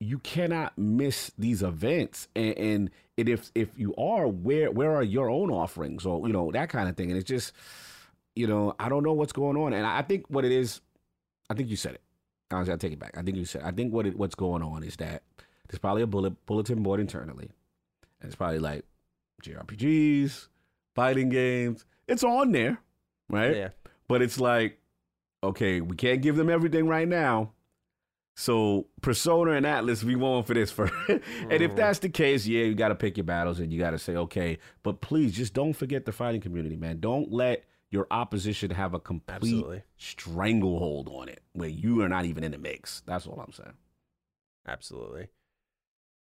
[0.00, 2.28] you cannot miss these events.
[2.34, 6.32] And, and and if if you are where where are your own offerings or you
[6.32, 7.10] know that kind of thing.
[7.10, 7.52] And it's just
[8.34, 9.72] you know i don't know what's going on.
[9.72, 10.80] And i think what it is
[11.50, 12.02] i think you said it.
[12.50, 13.16] Honestly i take it back.
[13.16, 15.22] I think you said i think what it, what's going on is that
[15.68, 17.50] there's probably a bullet, bulletin board internally.
[18.20, 18.84] And it's probably like
[19.42, 20.48] jrpgs
[20.94, 21.84] fighting games.
[22.06, 22.78] It's on there
[23.32, 23.56] right?
[23.56, 23.68] Yeah.
[24.06, 24.78] but it's like
[25.42, 27.52] okay we can't give them everything right now
[28.34, 30.94] so Persona and Atlus, we want for this first.
[31.08, 31.20] and
[31.52, 31.76] if mm.
[31.76, 34.16] that's the case, yeah, you got to pick your battles and you got to say,
[34.16, 37.00] okay, but please just don't forget the fighting community, man.
[37.00, 39.82] Don't let your opposition have a complete Absolutely.
[39.98, 43.02] stranglehold on it where you are not even in the mix.
[43.06, 43.74] That's all I'm saying.
[44.66, 45.28] Absolutely.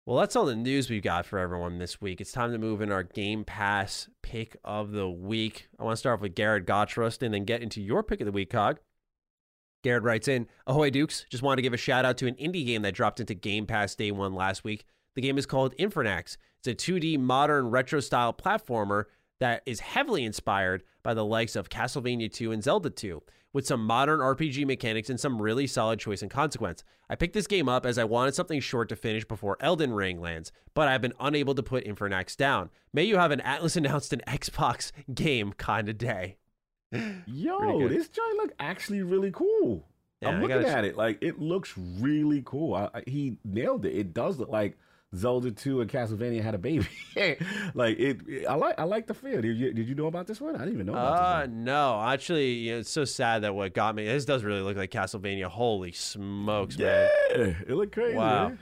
[0.05, 2.21] Well, that's all the news we've got for everyone this week.
[2.21, 5.69] It's time to move in our Game Pass pick of the week.
[5.79, 8.27] I want to start off with Garrett Gottrust and then get into your pick of
[8.27, 8.81] the week, Cog.
[9.85, 12.65] Garrett writes in, Ahoy Dukes, just wanted to give a shout out to an indie
[12.65, 14.87] game that dropped into Game Pass day one last week.
[15.15, 16.39] The game is called Infernax.
[16.65, 19.05] It's a 2D modern retro style platformer
[19.41, 23.23] that is heavily inspired by the likes of Castlevania 2 and Zelda 2,
[23.53, 26.83] with some modern RPG mechanics and some really solid choice and consequence.
[27.11, 30.19] I picked this game up as I wanted something short to finish before Elden Ring
[30.19, 32.71] lands, but I've been unable to put Infernax down.
[32.95, 36.39] May you have an Atlus announced an Xbox game kind of day.
[37.27, 39.85] Yo, this joint look actually really cool.
[40.21, 42.75] Yeah, I'm looking at it like it looks really cool.
[42.75, 43.95] I, I, he nailed it.
[43.95, 44.79] It does look like
[45.15, 46.87] Zelda 2 and Castlevania had a baby.
[47.75, 49.41] like it, it- I like I like the feel.
[49.43, 50.55] Did you, did you know about this one?
[50.57, 51.65] I didn't even know about Uh, this one.
[51.65, 54.07] no, actually, you know, it's so sad that what got me.
[54.07, 55.47] This does really look like Castlevania.
[55.47, 57.09] Holy smokes, man!
[57.31, 58.17] Yeah, it looked crazy.
[58.17, 58.49] Wow.
[58.49, 58.59] man.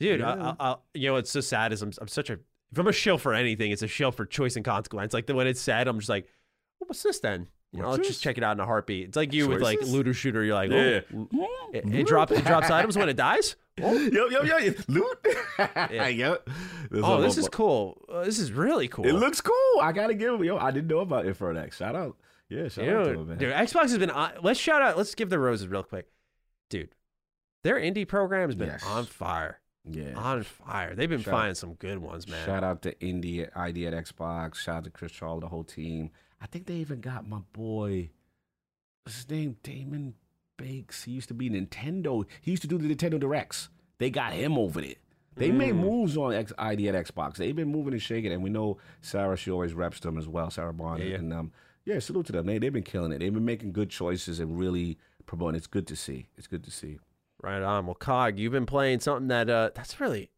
[0.00, 0.54] Dude, I, Yeah.
[0.58, 2.34] I, I, you know what's so sad is I'm, I'm such a
[2.72, 5.14] if I'm a shill for anything, it's a shill for choice and consequence.
[5.14, 6.26] Like the, when it's sad, I'm just like,
[6.84, 7.48] well, what's this then?
[7.72, 9.08] You know, What's I'll just check it out in a heartbeat.
[9.08, 9.92] It's like you with like Choices?
[9.92, 10.44] looter shooter.
[10.44, 11.00] You're like, Yeah.
[11.12, 13.56] oh, it, it drops it drops items when it dies.
[13.76, 15.18] Yo, yo, yo, yo, loot.
[15.90, 16.48] Yep.
[16.92, 18.04] There's Oh, this is bu- cool.
[18.08, 19.04] Uh, this is really cool.
[19.06, 19.80] It looks cool.
[19.82, 20.44] I gotta give him.
[20.44, 21.72] Yo, I didn't know about Infernax.
[21.74, 22.16] Shout out.
[22.48, 23.38] Yeah, shout out to him, Dude, man.
[23.38, 24.32] dude, Xbox has been on.
[24.42, 24.96] Let's shout out.
[24.96, 26.06] Let's give the roses real quick,
[26.70, 26.94] dude.
[27.64, 28.84] Their indie program has been Yes.
[28.86, 30.14] on fire, Yeah.
[30.14, 30.94] on fire.
[30.94, 32.44] They've been Shout- finding some good ones, man.
[32.46, 34.56] Shout out to Indie ID at Xbox.
[34.56, 36.10] Shout out to Chris Charla, the whole team.
[36.44, 38.10] I think they even got my boy.
[39.04, 39.56] What's his name?
[39.62, 40.12] Damon
[40.58, 40.94] Baker.
[41.06, 42.26] He used to be Nintendo.
[42.42, 43.70] He used to do the Nintendo Directs.
[43.96, 44.94] They got him over there.
[45.36, 47.36] They made moves on X, ID at Xbox.
[47.36, 49.38] They've been moving and shaking, and we know Sarah.
[49.38, 50.50] She always reps them as well.
[50.50, 51.16] Sarah Bond, Yeah, yeah.
[51.16, 51.52] and um,
[51.86, 52.44] yeah, salute to them.
[52.46, 53.20] They they've been killing it.
[53.20, 55.56] They've been making good choices and really promoting.
[55.56, 56.28] It's good to see.
[56.36, 56.98] It's good to see.
[57.42, 57.86] Right on.
[57.86, 60.30] Well, Cog, you've been playing something that uh, that's really,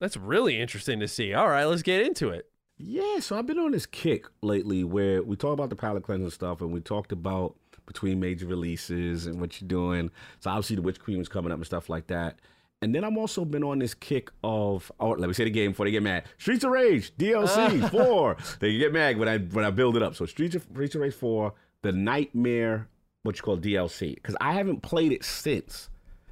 [0.00, 1.32] that's really interesting to see.
[1.34, 2.50] All right, let's get into it.
[2.78, 6.30] Yeah, so I've been on this kick lately where we talk about the palette cleansing
[6.30, 7.56] stuff and we talked about
[7.86, 10.10] between major releases and what you're doing.
[10.40, 12.38] So obviously the Witch Queen was coming up and stuff like that.
[12.82, 15.70] And then I'm also been on this kick of oh let me say the game
[15.70, 16.24] before they get mad.
[16.36, 17.88] Streets of Rage DLC ah.
[17.90, 18.36] four.
[18.60, 20.14] They get mad when I when I build it up.
[20.14, 22.88] So Streets of Streets of Rage four, the Nightmare,
[23.22, 25.88] what you call DLC, because I haven't played it since.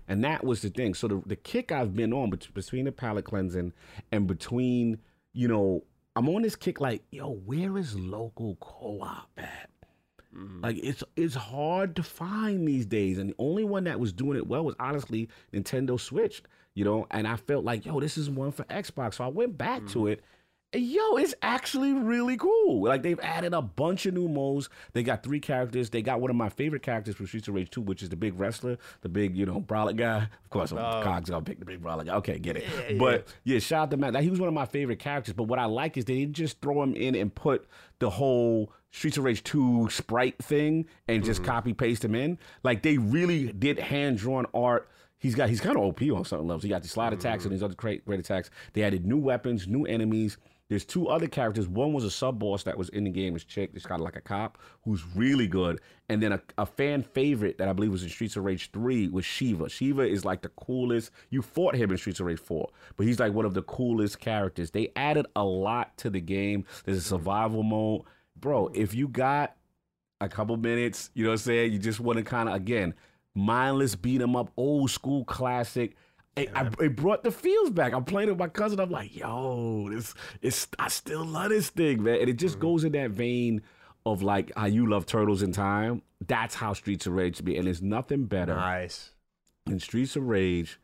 [0.06, 0.92] And that was the thing.
[0.92, 3.72] So the, the kick I've been on bet- between the palette cleansing
[4.12, 4.98] and between,
[5.32, 5.82] you know,
[6.16, 9.70] I'm on this kick like, yo, where is local co-op at?
[10.36, 10.62] Mm.
[10.62, 14.36] Like it's it's hard to find these days, and the only one that was doing
[14.36, 16.42] it well was honestly Nintendo Switch,
[16.74, 17.06] you know.
[17.10, 19.98] And I felt like, yo, this is one for Xbox, so I went back to
[20.00, 20.12] mm.
[20.12, 20.24] it,
[20.74, 22.82] Yo, it's actually really cool.
[22.82, 24.68] Like they've added a bunch of new modes.
[24.92, 25.90] They got three characters.
[25.90, 28.16] They got one of my favorite characters from Streets of Rage 2, which is the
[28.16, 30.22] big wrestler, the big, you know, brolic guy.
[30.22, 31.02] Of course, I'm oh.
[31.02, 32.16] Cogs gonna pick the big brolic guy.
[32.16, 32.98] Okay, get it.
[32.98, 34.20] but yeah, shout out to Matt.
[34.22, 35.34] He was one of my favorite characters.
[35.34, 37.66] But what I like is they didn't just throw him in and put
[38.00, 41.50] the whole Streets of Rage 2 sprite thing and just mm-hmm.
[41.50, 42.38] copy paste him in.
[42.62, 44.88] Like they really did hand drawn art.
[45.18, 46.62] He's got he's kind of OP on certain levels.
[46.62, 47.20] He got the slide mm-hmm.
[47.20, 48.50] attacks and these other great great attacks.
[48.72, 50.36] They added new weapons, new enemies.
[50.68, 51.68] There's two other characters.
[51.68, 53.70] One was a sub boss that was in the game as chick.
[53.74, 55.80] It's kind of like a cop who's really good.
[56.08, 59.08] And then a, a fan favorite that I believe was in Streets of Rage 3
[59.08, 59.68] was Shiva.
[59.68, 61.10] Shiva is like the coolest.
[61.28, 64.20] You fought him in Streets of Rage 4, but he's like one of the coolest
[64.20, 64.70] characters.
[64.70, 66.64] They added a lot to the game.
[66.84, 68.02] There's a survival mode.
[68.36, 69.56] Bro, if you got
[70.20, 71.72] a couple minutes, you know what I'm saying?
[71.72, 72.94] You just want to kind of, again,
[73.34, 75.96] mindless beat 'em up, old school classic.
[76.36, 77.92] It, I, it brought the feels back.
[77.92, 78.80] I'm playing with my cousin.
[78.80, 82.20] I'm like, yo, this it's I still love this thing, man.
[82.20, 83.62] And it just goes in that vein
[84.04, 86.02] of like how you love Turtles in Time.
[86.26, 87.56] That's how Streets of Rage should be.
[87.56, 89.10] And there's nothing better Nice.
[89.66, 90.80] in Streets of Rage,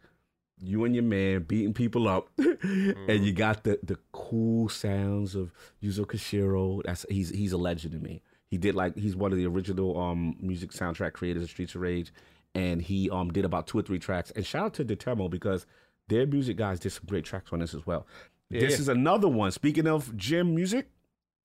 [0.61, 5.53] you and your man beating people up, and you got the the cool sounds of
[5.83, 6.81] Yuzo Koshiro.
[6.85, 8.23] That's he's he's a legend to me.
[8.47, 11.81] He did like he's one of the original um music soundtrack creators of Streets of
[11.81, 12.13] Rage,
[12.55, 14.31] and he um did about two or three tracks.
[14.35, 15.67] And shout out to Dotemu because
[16.09, 18.07] their music guys did some great tracks on this as well.
[18.51, 19.51] this is another one.
[19.53, 20.89] Speaking of gym music,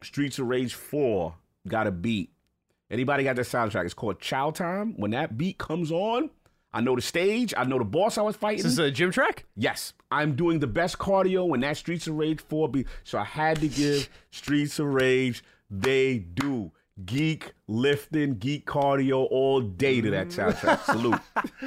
[0.01, 1.35] Streets of Rage Four
[1.67, 2.31] got a beat.
[2.89, 3.85] Anybody got that soundtrack?
[3.85, 4.93] It's called Chow Time.
[4.97, 6.29] When that beat comes on,
[6.73, 7.53] I know the stage.
[7.55, 8.57] I know the boss I was fighting.
[8.63, 9.45] This is this a gym track?
[9.55, 12.87] Yes, I'm doing the best cardio when that Streets of Rage 4 beat.
[13.03, 16.71] So I had to give Streets of Rage, they do.
[17.03, 20.81] Geek lifting, geek cardio all day to that soundtrack.
[20.85, 21.19] Salute.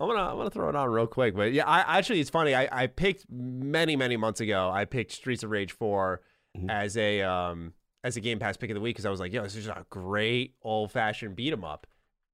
[0.00, 2.54] I'm gonna I'm gonna throw it on real quick, but yeah, I actually it's funny.
[2.54, 4.70] I, I picked many many months ago.
[4.72, 6.20] I picked Streets of Rage 4
[6.56, 6.70] Mm-hmm.
[6.70, 9.32] as a um as a Game Pass pick of the week because I was like,
[9.34, 11.86] yo, this is a great old fashioned beat 'em up,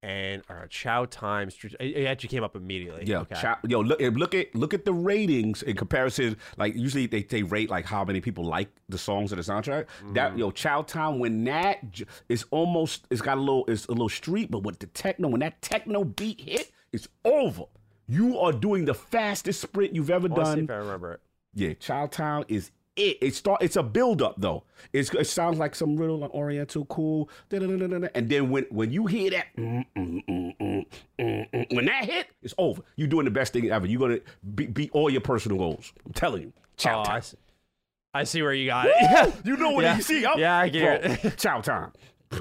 [0.04, 1.48] and uh, Chow Time
[1.80, 3.04] It, actually came up immediately.
[3.06, 3.36] yeah okay.
[3.40, 6.36] chow, yo, look, look at look at the ratings in comparison.
[6.58, 9.86] Like usually they, they rate like how many people like the songs of the soundtrack.
[10.12, 11.78] That yo, Chow Time when that
[12.28, 15.40] is almost it's got a little it's a little street, but with the techno when
[15.40, 17.64] that techno beat hit, it's over.
[18.06, 20.58] You are doing the fastest sprint you've ever see done.
[20.64, 21.20] if I remember it.
[21.54, 23.18] Yeah, Child Town is it.
[23.20, 23.62] It start.
[23.62, 24.64] It's a build up though.
[24.92, 27.28] It's, it sounds like some real like, Oriental cool.
[27.50, 30.86] And then when when you hear that, mm, mm, mm, mm,
[31.20, 32.82] mm, when that hit, it's over.
[32.96, 33.86] You're doing the best thing ever.
[33.86, 34.20] You're gonna
[34.54, 35.92] be, beat all your personal goals.
[36.06, 36.52] I'm telling you.
[36.76, 37.36] Chow Oh, I see,
[38.12, 39.34] I see where you got it.
[39.44, 39.96] You know what Yeah.
[39.96, 40.24] you see?
[40.24, 41.36] I'm- Yeah, I get Bro, it.
[41.38, 41.92] Chow time.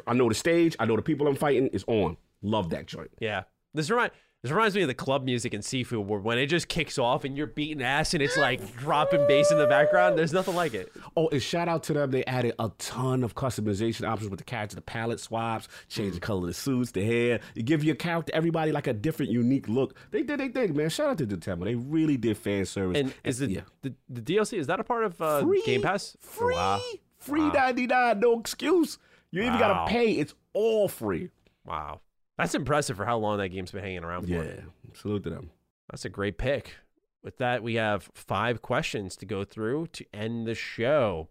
[0.07, 0.75] I know the stage.
[0.79, 1.69] I know the people I'm fighting.
[1.71, 2.17] It's on.
[2.41, 3.11] Love that joint.
[3.19, 3.43] Yeah.
[3.73, 4.11] This remind
[4.43, 7.23] this reminds me of the club music in Sifu where when it just kicks off
[7.23, 10.17] and you're beating ass and it's like dropping bass in the background.
[10.17, 10.91] There's nothing like it.
[11.15, 12.11] Oh, and shout out to them.
[12.11, 16.19] They added a ton of customization options with the character, the palette swaps, change the
[16.19, 17.39] color of the suits, the hair.
[17.55, 19.95] You give your character, everybody like a different, unique look.
[20.11, 20.89] They did their thing, man.
[20.89, 21.63] Shout out to Nintendo.
[21.63, 22.97] They really did fan service.
[22.97, 23.61] And is the, yeah.
[23.81, 26.17] the the DLC is that a part of uh, free Game Pass?
[26.19, 26.81] Free, Wow.
[27.17, 28.99] free ninety nine, no excuse.
[29.31, 30.11] You ain't even gotta pay.
[30.11, 31.29] It's all free.
[31.65, 32.01] Wow.
[32.37, 34.43] That's impressive for how long that game's been hanging around for.
[34.43, 34.61] Yeah,
[34.93, 35.51] salute to them.
[35.91, 36.75] That's a great pick.
[37.23, 41.29] With that, we have five questions to go through to end the show.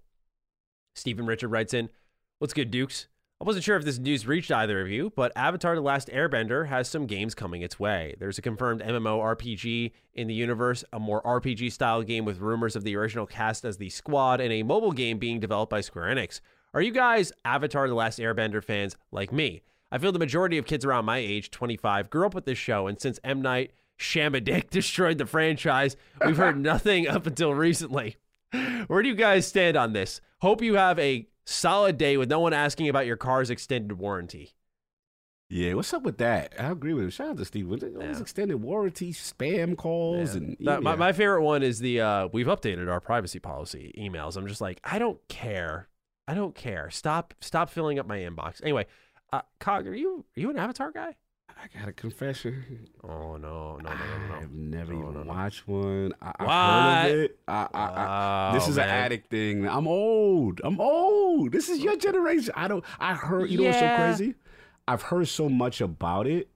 [0.95, 1.91] Stephen Richard writes in,
[2.39, 3.09] What's good, Dukes?
[3.41, 6.69] I wasn't sure if this news reached either of you, but Avatar The Last Airbender
[6.69, 8.15] has some games coming its way.
[8.21, 12.85] There's a confirmed MMORPG in the universe, a more RPG style game with rumors of
[12.85, 16.41] the original cast as the squad, and a mobile game being developed by Square Enix.
[16.73, 19.63] Are you guys Avatar The Last Airbender fans like me?
[19.93, 22.87] I feel the majority of kids around my age, 25, grew up with this show,
[22.87, 23.43] and since M.
[23.43, 28.17] Night Shyamalan destroyed the franchise, we've heard nothing up until recently.
[28.87, 30.23] Where do you guys stand on this?
[30.41, 34.55] Hope you have a solid day with no one asking about your car's extended warranty.
[35.51, 36.55] Yeah, what's up with that?
[36.59, 37.11] I agree with him.
[37.11, 37.71] Shout out to Steve.
[37.71, 42.47] All these extended warranty, spam calls, and my, my favorite one is the uh, we've
[42.47, 44.39] updated our privacy policy emails.
[44.39, 45.89] I'm just like, I don't care.
[46.27, 46.89] I don't care.
[46.89, 48.63] Stop stop filling up my inbox.
[48.63, 48.87] Anyway,
[49.33, 51.17] uh, Cog, are you are you an Avatar guy?
[51.49, 52.89] I got a confession.
[53.05, 54.35] Oh no, no, no, no, no.
[54.35, 55.33] I've never No, even no, no.
[55.33, 56.13] watched one.
[56.21, 57.39] I, I've heard of it.
[57.47, 59.69] I, I, I, this is an addict thing.
[59.69, 60.61] I'm old.
[60.65, 61.53] I'm old.
[61.53, 62.53] This is your generation.
[62.57, 62.85] I don't.
[62.99, 63.51] I heard.
[63.51, 64.35] You know what's so crazy?
[64.89, 66.49] I've heard so much about it,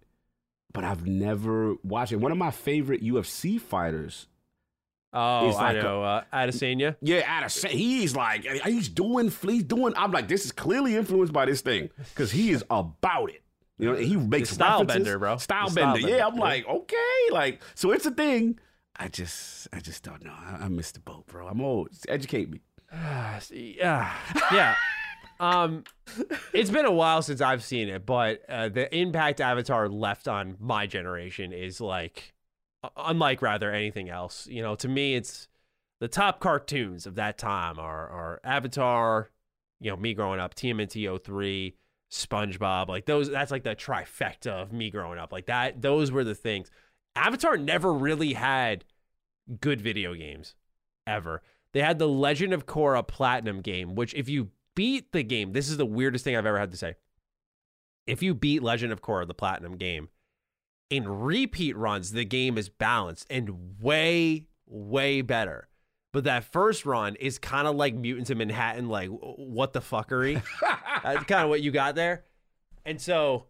[0.72, 2.16] but I've never watched it.
[2.16, 4.26] One of my favorite UFC fighters.
[5.12, 5.18] Oh,
[5.51, 6.02] I like a- know.
[6.02, 6.97] uh, Adesanya.
[7.01, 9.94] Yeah, sa- he's like he's doing he's doing.
[9.97, 13.43] I'm like this is clearly influenced by this thing because he is about it.
[13.78, 15.05] You know, he makes style references.
[15.05, 15.36] bender, bro.
[15.39, 16.01] Style style bender.
[16.07, 16.17] bender.
[16.18, 16.41] Yeah, I'm Yeah.
[16.41, 18.59] like okay, like so it's a thing.
[18.99, 20.33] I just I just don't know.
[20.35, 21.47] I, I missed the boat, bro.
[21.47, 21.89] I'm old.
[22.09, 22.60] Educate me.
[22.93, 24.12] yeah,
[24.52, 24.75] yeah.
[25.39, 25.85] Um,
[26.55, 30.57] it's been a while since I've seen it, but uh, the impact Avatar left on
[30.59, 32.33] my generation is like
[32.97, 34.47] unlike rather anything else.
[34.47, 35.48] You know, to me, it's
[36.00, 39.31] the top cartoons of that time are are Avatar.
[39.81, 41.76] You know, me growing up, TMNT 03,
[42.10, 43.31] SpongeBob, like those.
[43.31, 45.32] That's like the trifecta of me growing up.
[45.32, 45.82] Like that.
[45.82, 46.70] Those were the things.
[47.15, 48.84] Avatar never really had
[49.60, 50.55] good video games
[51.06, 51.42] ever.
[51.73, 55.68] They had the Legend of Korra Platinum game, which if you beat the game, this
[55.68, 56.94] is the weirdest thing I've ever had to say.
[58.06, 60.08] If you beat Legend of Korra, the Platinum game,
[60.90, 65.68] in repeat runs, the game is balanced and way, way better.
[66.12, 70.42] But that first run is kind of like Mutants in Manhattan, like what the fuckery.
[71.02, 72.24] That's kind of what you got there.
[72.86, 73.47] And so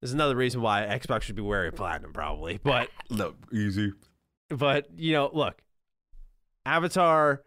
[0.00, 2.60] there's another reason why Xbox should be wearing platinum, probably.
[2.62, 3.92] But Look, easy.
[4.50, 5.60] but you know, look,
[6.64, 7.42] Avatar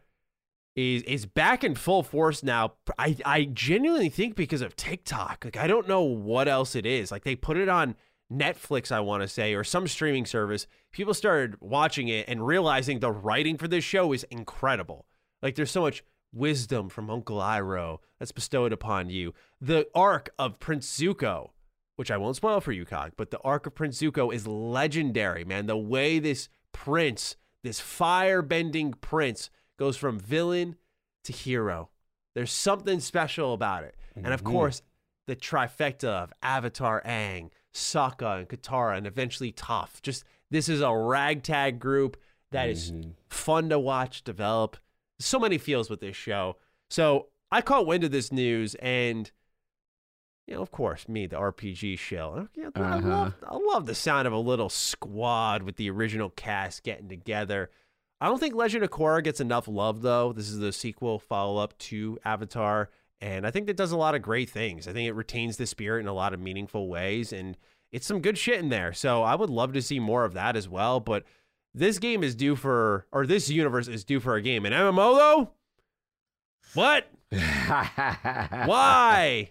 [0.76, 2.74] is is back in full force now.
[2.98, 5.46] I I genuinely think because of TikTok.
[5.46, 7.12] Like I don't know what else it is.
[7.12, 7.96] Like they put it on
[8.32, 10.68] Netflix, I want to say, or some streaming service.
[10.92, 15.06] People started watching it and realizing the writing for this show is incredible.
[15.42, 19.34] Like there's so much wisdom from Uncle Iroh that's bestowed upon you.
[19.60, 21.50] The arc of Prince Zuko,
[21.96, 25.44] which I won't spoil for you, Cog, but the arc of Prince Zuko is legendary,
[25.44, 25.66] man.
[25.66, 30.76] The way this prince, this fire-bending prince, goes from villain
[31.24, 31.90] to hero.
[32.36, 33.96] There's something special about it.
[34.16, 34.54] And of mm-hmm.
[34.54, 34.82] course,
[35.28, 37.50] the trifecta of Avatar Aang,
[37.80, 40.02] Sokka, and Katara, and eventually Toph.
[40.02, 42.18] Just this is a ragtag group
[42.52, 42.92] that is
[43.30, 44.78] fun to watch develop.
[45.20, 46.58] So many feels with this show.
[46.90, 49.30] So I caught wind of this news, and
[50.48, 52.48] you know, of course, me, the RPG shill.
[52.56, 53.08] Yeah, I Uh-huh.
[53.08, 57.70] love, I love the sound of a little squad with the original cast getting together.
[58.20, 60.34] I don't think Legend of Korra gets enough love, though.
[60.34, 62.90] This is the sequel follow up to Avatar,
[63.22, 64.88] and I think that does a lot of great things.
[64.88, 67.58] I think it retains the spirit in a lot of meaningful ways, and
[67.92, 68.94] it's some good shit in there.
[68.94, 71.00] So I would love to see more of that as well.
[71.00, 71.24] But
[71.74, 74.66] this game is due for, or this universe is due for a game.
[74.66, 75.52] An MMO, though?
[76.74, 77.10] What?
[77.30, 79.48] Why?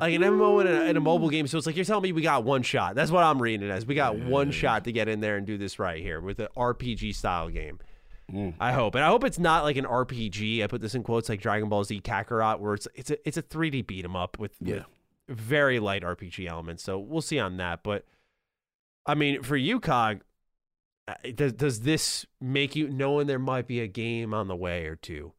[0.00, 1.46] Like an MMO in a, in a mobile game.
[1.46, 2.94] So it's like you're telling me we got one shot.
[2.94, 3.86] That's what I'm reading it as.
[3.86, 6.48] We got one shot to get in there and do this right here with an
[6.56, 7.78] RPG style game.
[8.60, 10.62] I hope, and I hope it's not like an RPG.
[10.62, 13.36] I put this in quotes like Dragon Ball Z Kakarot, where it's it's a it's
[13.36, 14.86] a 3D beat 'em up with, with
[15.28, 16.82] very light RPG elements.
[16.82, 17.82] So we'll see on that.
[17.82, 18.04] But
[19.06, 20.20] I mean, for you, Cog,
[21.06, 24.86] uh, does does this make you knowing there might be a game on the way
[24.86, 25.32] or two?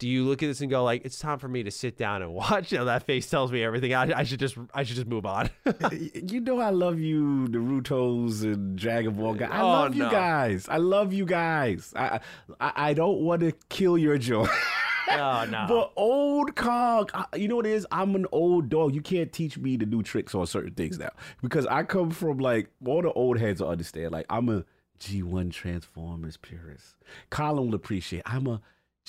[0.00, 2.22] Do you look at this and go like, it's time for me to sit down
[2.22, 2.72] and watch?
[2.72, 3.94] You know, that face tells me everything.
[3.94, 5.50] I, I should just I should just move on.
[5.92, 9.50] you know I love you, Naruto's and Dragon Ball guys.
[9.52, 10.66] I Oh, love you guys.
[10.68, 11.92] I love you guys.
[11.94, 12.20] I
[12.60, 14.48] I, I don't want to kill your joy.
[15.12, 15.66] oh no.
[15.68, 17.86] But old cog, you know what it is?
[17.92, 18.94] I'm an old dog.
[18.94, 21.10] You can't teach me to do tricks on certain things now
[21.42, 24.12] because I come from like all the old heads will understand.
[24.12, 24.64] Like I'm a
[24.98, 26.96] G1 Transformers purist.
[27.30, 28.22] Colin will appreciate.
[28.24, 28.60] I'm a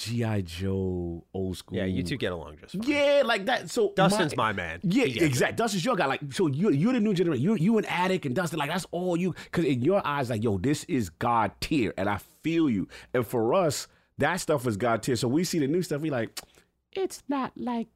[0.01, 1.77] GI Joe old school.
[1.77, 2.83] yeah, you two get along just fine.
[2.89, 3.69] Yeah, like that.
[3.69, 4.79] So Dustin's my man.
[4.83, 5.55] Yeah, exactly.
[5.55, 6.07] Dustin's your guy.
[6.07, 7.43] Like, so you you're the new generation.
[7.43, 9.35] You you an addict, and Dustin, like that's all you.
[9.45, 12.87] Because in your eyes, like, yo, this is God tier, and I feel you.
[13.13, 15.15] And for us, that stuff is God tier.
[15.15, 16.39] So we see the new stuff, we like,
[16.93, 17.87] it's not like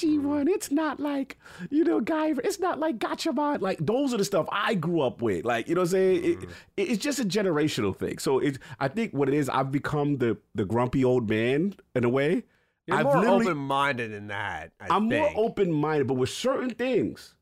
[0.00, 0.48] G1.
[0.48, 1.38] It's not like,
[1.70, 2.40] you know, Guyver.
[2.44, 3.60] It's not like Gotcha Gatchaman.
[3.60, 5.44] Like, those are the stuff I grew up with.
[5.44, 6.24] Like, you know what I'm saying?
[6.24, 6.50] It- mm-hmm.
[6.76, 8.18] It, it's just a generational thing.
[8.18, 12.04] So it's, I think what it is, I've become the the grumpy old man in
[12.04, 12.44] a way.
[12.86, 14.72] You're I've more open minded than that.
[14.80, 15.34] I I'm think.
[15.34, 17.34] more open minded, but with certain things,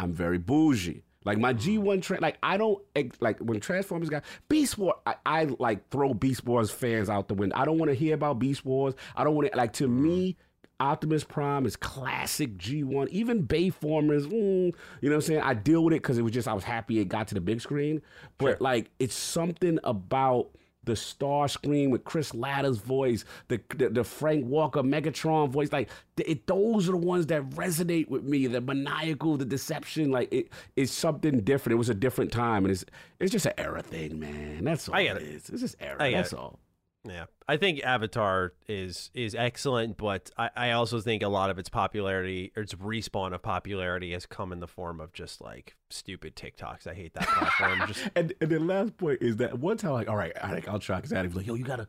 [0.00, 1.02] I'm very bougie.
[1.24, 1.82] Like my mm-hmm.
[1.82, 2.82] G1 tra- like I don't
[3.20, 4.96] like when Transformers got Beast Wars.
[5.06, 7.56] I, I like throw Beast Wars fans out the window.
[7.56, 8.94] I don't want to hear about Beast Wars.
[9.16, 10.02] I don't want to like to mm-hmm.
[10.02, 10.36] me.
[10.80, 13.08] Optimus Prime is classic G1.
[13.08, 15.40] Even Bayformers, mm, you know what I'm saying?
[15.40, 17.40] I deal with it because it was just I was happy it got to the
[17.40, 18.02] big screen.
[18.38, 20.50] But like it's something about
[20.84, 25.88] the Starscream with Chris Latta's voice, the, the the Frank Welker Megatron voice, like
[26.18, 28.46] it, those are the ones that resonate with me.
[28.46, 31.74] The maniacal, the deception, like it it's something different.
[31.74, 32.84] It was a different time, and it's
[33.20, 34.64] it's just an era thing, man.
[34.64, 35.28] That's all I get it it.
[35.28, 35.48] is.
[35.50, 35.96] It's just era.
[36.02, 36.38] I get That's it.
[36.38, 36.58] all.
[37.06, 41.58] Yeah, I think Avatar is is excellent, but I, I also think a lot of
[41.58, 45.76] its popularity or its respawn of popularity has come in the form of just like
[45.90, 46.86] stupid TikToks.
[46.86, 47.82] I hate that platform.
[47.88, 50.66] just And and the last point is that one time, like, all right, I think
[50.66, 51.86] I'll try because Adam's like, yo, you gotta,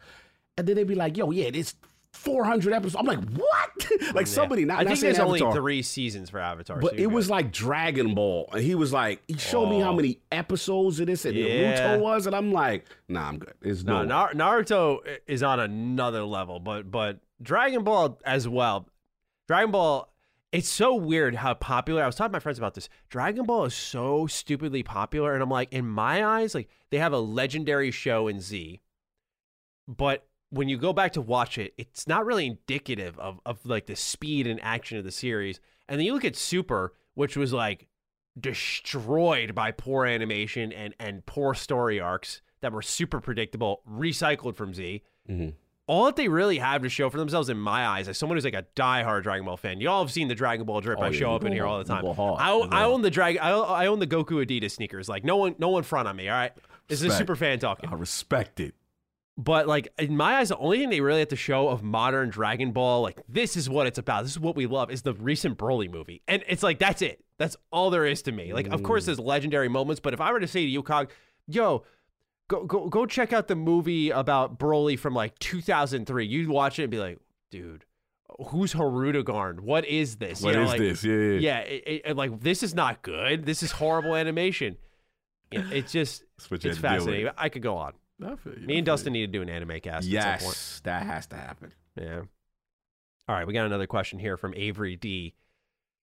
[0.57, 1.75] and then they'd be like, yo, yeah, this
[2.15, 2.95] 400 episodes.
[2.97, 3.91] I'm like, what?
[4.15, 4.79] like oh, somebody not.
[4.79, 6.79] I think saying there's only three seasons for Avatar.
[6.79, 9.91] But so it was like Dragon Ball, and he was like, he showed me how
[9.91, 9.95] Oh.
[9.95, 11.97] many episodes of this and Yeah.
[11.97, 13.53] Naruto was, and I'm like, nah, I'm good.
[13.61, 18.87] It's no, no, Nar- Naruto is on another level, but but Dragon Ball as well.
[19.47, 20.11] Dragon Ball,
[20.51, 22.01] it's so weird how popular.
[22.03, 22.89] I was talking to my friends about this.
[23.09, 27.13] Dragon Ball is so stupidly popular, and I'm like, in my eyes, like they have
[27.13, 28.81] a legendary show in Z,
[29.87, 33.85] but when you go back to watch it, it's not really indicative of of like
[33.87, 35.59] the speed and action of the series.
[35.89, 37.87] And then you look at Super, which was like
[38.39, 44.73] destroyed by poor animation and and poor story arcs that were super predictable, recycled from
[44.73, 45.03] Z.
[45.29, 45.53] Mhm.
[45.87, 48.43] All that they really have to show for themselves, in my eyes, as someone who's
[48.45, 50.97] like a diehard Dragon Ball fan, y'all have seen the Dragon Ball drip.
[50.99, 52.03] Oh, I show up in here all the time.
[52.39, 53.39] I, own- I own the Dragon.
[53.43, 55.07] I, I own the Goku Adidas sneakers.
[55.07, 56.27] Like no one, no one front on me.
[56.27, 56.53] All right,
[56.87, 57.87] this is a super fan talking.
[57.89, 58.73] I respect it.
[59.37, 62.29] But like in my eyes, the only thing they really have to show of modern
[62.29, 64.23] Dragon Ball, like this is what it's about.
[64.23, 64.89] This is what we love.
[64.89, 67.23] Is the recent Broly movie, and it's like that's it.
[67.37, 68.53] That's all there is to me.
[68.53, 69.25] Like, of course, there's mm.
[69.25, 71.11] legendary moments, but if I were to say to you, Cog,
[71.47, 71.83] yo,
[72.47, 76.83] go go go check out the movie about Broly from like 2003, you'd watch it
[76.83, 77.19] and be like,
[77.51, 77.83] dude,
[78.47, 79.65] who's Haruto Garn?
[79.65, 80.41] What is this?
[80.41, 81.03] What you know, is like, this?
[81.03, 81.39] Yeah, yeah.
[81.39, 81.59] yeah.
[81.59, 83.45] It, it- it- like this is not good.
[83.45, 84.77] This is horrible animation.
[85.51, 87.05] Yeah, it's just That's what you it's had to deal with.
[87.05, 87.31] fascinating.
[87.37, 87.93] I could go on.
[88.23, 90.07] I feel you, Me and feel Dustin need to do an anime cast.
[90.07, 90.17] you.
[90.17, 90.55] At some point.
[90.55, 91.73] Yes, that has to happen.
[91.99, 92.21] Yeah.
[93.27, 95.33] All right, we got another question here from Avery D.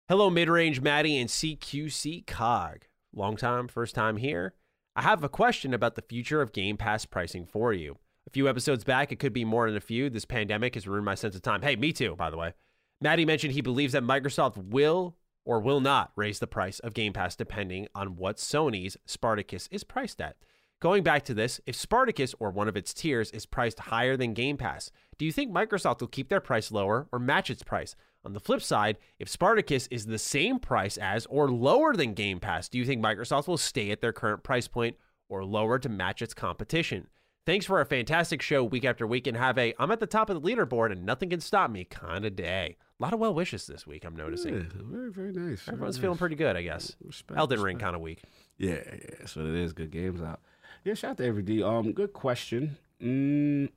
[0.10, 2.86] Hello, mid range Maddie and CQC Cog.
[3.14, 4.54] Long time, first time here.
[4.96, 7.98] I have a question about the future of Game Pass pricing for you.
[8.28, 10.10] A few episodes back, it could be more than a few.
[10.10, 11.62] This pandemic has ruined my sense of time.
[11.62, 12.54] Hey, me too, by the way.
[13.02, 17.14] Maddie mentioned he believes that Microsoft will or will not raise the price of Game
[17.14, 20.38] Pass depending on what Sony's Spartacus is priced at.
[20.82, 24.34] Going back to this, if Spartacus or one of its tiers is priced higher than
[24.34, 27.96] Game Pass, do you think Microsoft will keep their price lower or match its price?
[28.26, 32.40] On the flip side, if Spartacus is the same price as or lower than Game
[32.40, 34.98] Pass, do you think Microsoft will stay at their current price point
[35.30, 37.08] or lower to match its competition?
[37.46, 40.32] Thanks for a fantastic show week after week and have a I'm at the top
[40.32, 42.76] of the leaderboard and nothing can stop me kind of day.
[43.00, 44.56] A lot of well wishes this week, I'm noticing.
[44.56, 45.62] Yeah, very, very nice.
[45.62, 46.02] very Everyone's nice.
[46.02, 46.96] feeling pretty good, I guess.
[47.04, 48.24] Respect, Elden Ring kind of week.
[48.58, 48.98] Yeah, yeah.
[49.20, 50.40] that's what it is good games out.
[50.86, 51.64] Yeah, shout out to Avery D.
[51.64, 52.78] Um, good question.
[53.02, 53.70] Mm,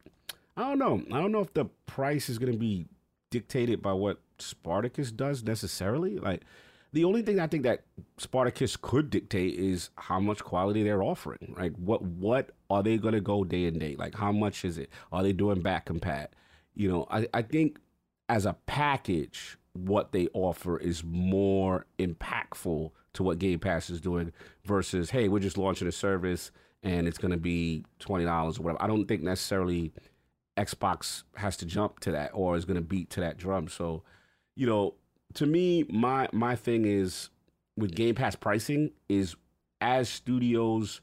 [0.59, 1.03] I don't know.
[1.11, 2.85] I don't know if the price is gonna be
[3.31, 6.19] dictated by what Spartacus does necessarily.
[6.19, 6.43] Like,
[6.93, 7.85] the only thing I think that
[8.19, 11.55] Spartacus could dictate is how much quality they're offering.
[11.57, 13.97] Like, what what are they gonna go day and day?
[13.97, 14.91] Like, how much is it?
[15.11, 16.28] Are they doing back compat?
[16.75, 17.78] You know, I I think
[18.28, 24.31] as a package, what they offer is more impactful to what Game Pass is doing
[24.65, 26.51] versus, hey, we're just launching a service
[26.83, 28.83] and it's going to be $20 or whatever.
[28.83, 29.93] I don't think necessarily
[30.57, 33.69] Xbox has to jump to that or is going to beat to that drum.
[33.69, 34.03] So,
[34.57, 34.95] you know,
[35.35, 37.31] to me, my my thing is
[37.77, 39.37] with Game Pass pricing is
[39.81, 41.01] as studios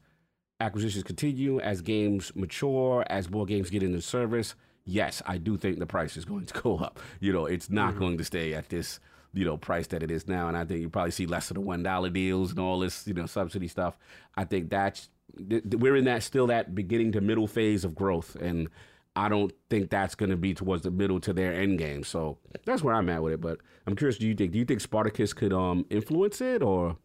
[0.59, 4.55] acquisitions continue, as games mature, as more games get into service,
[4.85, 6.99] yes, I do think the price is going to go up.
[7.19, 7.99] You know, it's not mm-hmm.
[7.99, 8.99] going to stay at this,
[9.33, 10.47] you know, price that it is now.
[10.47, 13.05] And I think you probably see less of the one dollar deals and all this,
[13.07, 13.97] you know, subsidy stuff.
[14.35, 15.14] I think that's th-
[15.49, 18.69] th- we're in that still that beginning to middle phase of growth, and
[19.15, 22.03] I don't think that's going to be towards the middle to their end game.
[22.03, 23.41] So that's where I'm at with it.
[23.41, 26.97] But I'm curious, do you think do you think Spartacus could um influence it or?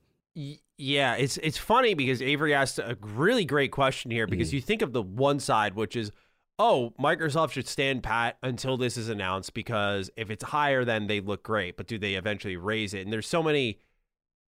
[0.77, 4.83] Yeah, it's it's funny because Avery asked a really great question here because you think
[4.83, 6.11] of the one side, which is,
[6.59, 11.21] oh, Microsoft should stand pat until this is announced because if it's higher, then they
[11.21, 11.77] look great.
[11.77, 13.03] But do they eventually raise it?
[13.03, 13.79] And there's so many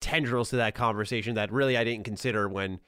[0.00, 2.80] tendrils to that conversation that really I didn't consider when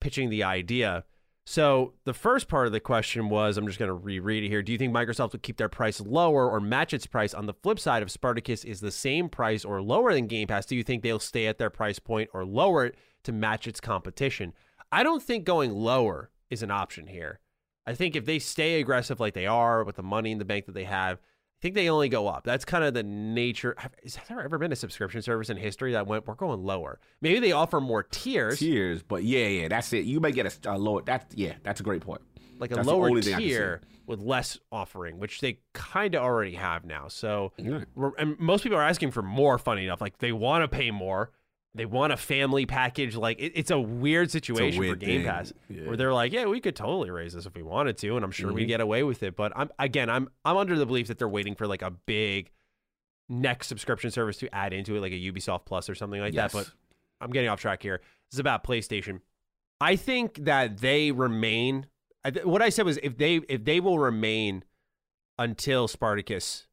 [0.00, 1.04] pitching the idea.
[1.46, 4.62] So the first part of the question was, I'm just going to reread it here.
[4.62, 7.34] Do you think Microsoft will keep their price lower or match its price?
[7.34, 10.66] On the flip side, if Spartacus is the same price or lower than Game Pass,
[10.66, 13.80] do you think they'll stay at their price point or lower it to match its
[13.80, 14.52] competition?
[14.92, 17.40] I don't think going lower is an option here.
[17.86, 20.66] I think if they stay aggressive like they are with the money in the bank
[20.66, 21.18] that they have,
[21.60, 22.44] I think they only go up.
[22.44, 23.76] That's kind of the nature.
[24.02, 26.98] Has there ever been a subscription service in history that went, we're going lower?
[27.20, 28.58] Maybe they offer more tiers.
[28.60, 30.06] Tiers, but yeah, yeah, that's it.
[30.06, 31.02] You may get a, a lower.
[31.02, 32.22] That's yeah, that's a great point.
[32.58, 33.48] like a That's lower only thing I see.
[33.48, 37.08] tier with less offering, which they kind of already have now.
[37.08, 37.80] So, Yeah.
[38.18, 39.58] and most people are asking for more.
[39.58, 41.30] Funny enough, like they want to pay more.
[41.74, 43.14] They want a family package.
[43.14, 45.30] Like it, it's a weird situation for weird Game thing.
[45.30, 45.86] Pass, Yeah.
[45.86, 48.32] where they're like, "Yeah, we could totally raise this if we wanted to," and I'm
[48.32, 48.56] sure Mm-hmm.
[48.56, 49.36] we'd get away with it.
[49.36, 52.50] But I'm again, I'm I'm under the belief that they're waiting for like a big
[53.28, 56.50] next subscription service to add into it, like a Ubisoft Plus or something like Yes.
[56.52, 56.58] that.
[56.58, 56.70] But
[57.20, 57.98] I'm getting off track here.
[58.30, 59.20] This is about PlayStation.
[59.80, 61.86] I think that they remain.
[62.42, 64.64] What I said was if they if they will remain
[65.38, 66.66] until Spartacus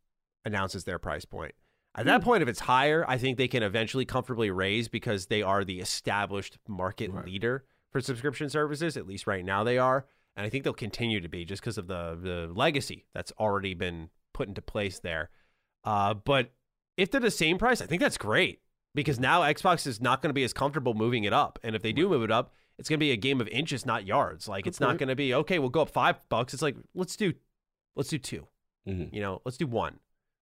[0.43, 1.53] announces their price point.
[1.97, 2.07] At Hmm.
[2.09, 5.65] that point, if it's higher, I think they can eventually comfortably raise because they are
[5.65, 8.95] the established market leader for subscription services.
[8.95, 11.77] At least right now they are, and I think they'll continue to be just because
[11.77, 15.29] of the the legacy that's already been put into place there.
[15.83, 16.51] Uh, but
[16.97, 18.61] if they're the same price, I think that's great
[18.93, 21.81] because now Xbox is not going to be as comfortable moving it up, and if
[21.81, 24.47] they do move it up, it's going to be a game of inches, not yards.
[24.47, 25.57] Like it's not going to be okay.
[25.57, 26.53] We'll go up five bucks.
[26.53, 27.33] It's like let's do,
[27.95, 28.47] let's do 2
[28.87, 29.11] Mhm.
[29.13, 29.93] You know, let's do one.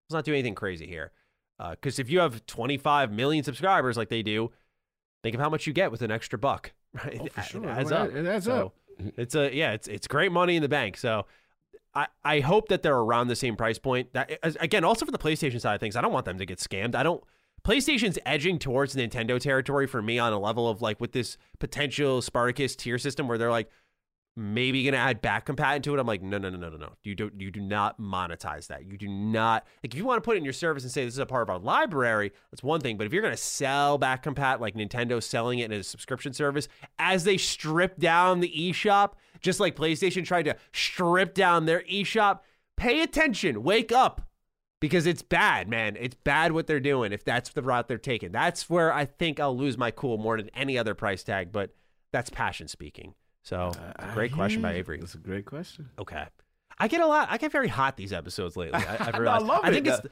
[0.08, 1.12] Let's not do anything crazy here.
[1.58, 4.50] Uh, because if you have 25 million subscribers like they do,
[5.22, 6.72] think of how much you get with an extra buck.
[7.04, 7.18] Right?
[7.20, 7.64] Oh, for sure.
[7.64, 8.14] It adds It up.
[8.14, 9.12] adds So up.
[9.18, 9.72] It's a yeah.
[9.72, 10.96] It's it's great money in the bank.
[10.96, 11.26] So.
[11.94, 14.12] I, I hope that they're around the same price point.
[14.12, 16.58] That again, also for the PlayStation side of things, I don't want them to get
[16.58, 16.94] scammed.
[16.94, 17.24] I don't.
[17.64, 22.20] PlayStation's edging towards Nintendo territory for me on a level of like with this potential
[22.20, 23.70] Spartacus tier system where they're like
[24.36, 25.98] maybe gonna add back compat into it.
[25.98, 26.92] I'm like, no, no, no, no, no, no.
[27.02, 28.84] You don't you do not monetize that.
[28.84, 31.04] You do not like if you want to put it in your service and say
[31.04, 32.98] this is a part of our library, that's one thing.
[32.98, 36.68] But if you're gonna sell back compat like Nintendo selling it in a subscription service,
[36.98, 42.40] as they strip down the eShop, just like PlayStation tried to strip down their eShop,
[42.76, 44.22] pay attention, wake up.
[44.78, 45.96] Because it's bad, man.
[45.98, 48.30] It's bad what they're doing if that's the route they're taking.
[48.30, 51.74] That's where I think I'll lose my cool more than any other price tag, but
[52.12, 53.14] that's passion speaking.
[53.46, 54.74] So, I great question by.
[54.74, 54.98] Avery.
[54.98, 55.88] That's a great question.
[56.00, 56.24] Okay.
[56.78, 57.28] I get a lot.
[57.30, 58.74] I get very hot these episodes lately.
[58.80, 59.90] I, I've No, I love I think it.
[59.90, 60.06] it's.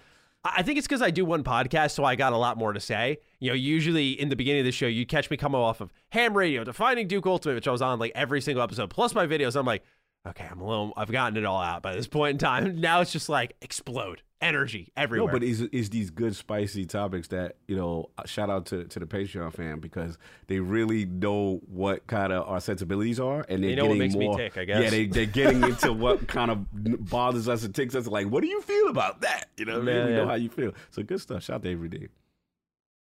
[0.44, 2.78] I think it's because I do one podcast, so I got a lot more to
[2.78, 3.16] say.
[3.40, 5.90] You know, usually in the beginning of the show, you catch me coming off of
[6.10, 9.26] Ham Radio, Defining Duke Ultimate, which I was on like every single episode, plus my
[9.26, 9.56] videos.
[9.56, 9.82] I'm like,
[10.26, 10.92] okay, I'm a little.
[10.96, 12.80] I've gotten it all out by this point in time.
[12.84, 15.32] Now it's just like explode energy everywhere.
[15.32, 18.10] No, but it's, it's these good spicy topics that you know.
[18.18, 22.46] uh, Shout out to to the Patreon fan because they really know what kind of
[22.48, 24.36] our sensibilities are, and they're They know what getting makes me more.
[24.36, 24.82] tick, I guess.
[24.82, 26.66] Yeah, they they're getting into what kind of
[27.08, 28.06] bothers us and ticks us.
[28.06, 29.46] Like, what do you feel about that?
[29.56, 30.04] You know, what I mean?
[30.06, 30.16] We yeah.
[30.18, 30.72] know how you feel.
[30.90, 31.44] So good stuff.
[31.44, 32.08] Shout out to every day.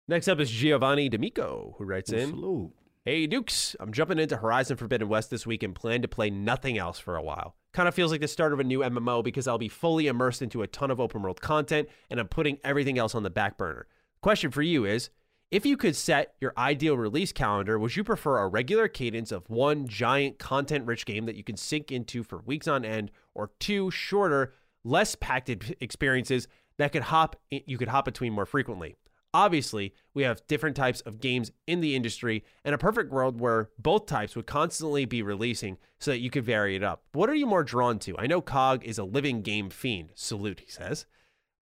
[0.09, 2.31] Next up is Giovanni D'Amico, who writes in.
[2.31, 2.73] Salute.
[3.05, 6.79] Hey Dukes, I'm jumping into Horizon Forbidden West this week and plan to play nothing
[6.79, 7.57] else for a while.
[7.73, 10.41] Kind of feels like the start of a new MMO because I'll be fully immersed
[10.41, 13.59] into a ton of open world content and I'm putting everything else on the back
[13.59, 13.89] burner.
[14.21, 15.11] Question for you is
[15.51, 19.51] if you could set your ideal release calendar, would you prefer a regular cadence of
[19.51, 23.51] one giant content rich game that you can sink into for weeks on end or
[23.59, 25.49] two shorter, less packed
[25.81, 26.47] experiences
[26.79, 28.95] that could hop you could hop between more frequently?
[29.35, 33.71] Obviously, we have different types of games in the industry and a perfect world where
[33.79, 37.03] both types would constantly be releasing so that you could vary it up.
[37.13, 38.17] What are you more drawn to?
[38.19, 41.07] I know COG is a living game fiend, salute, he says,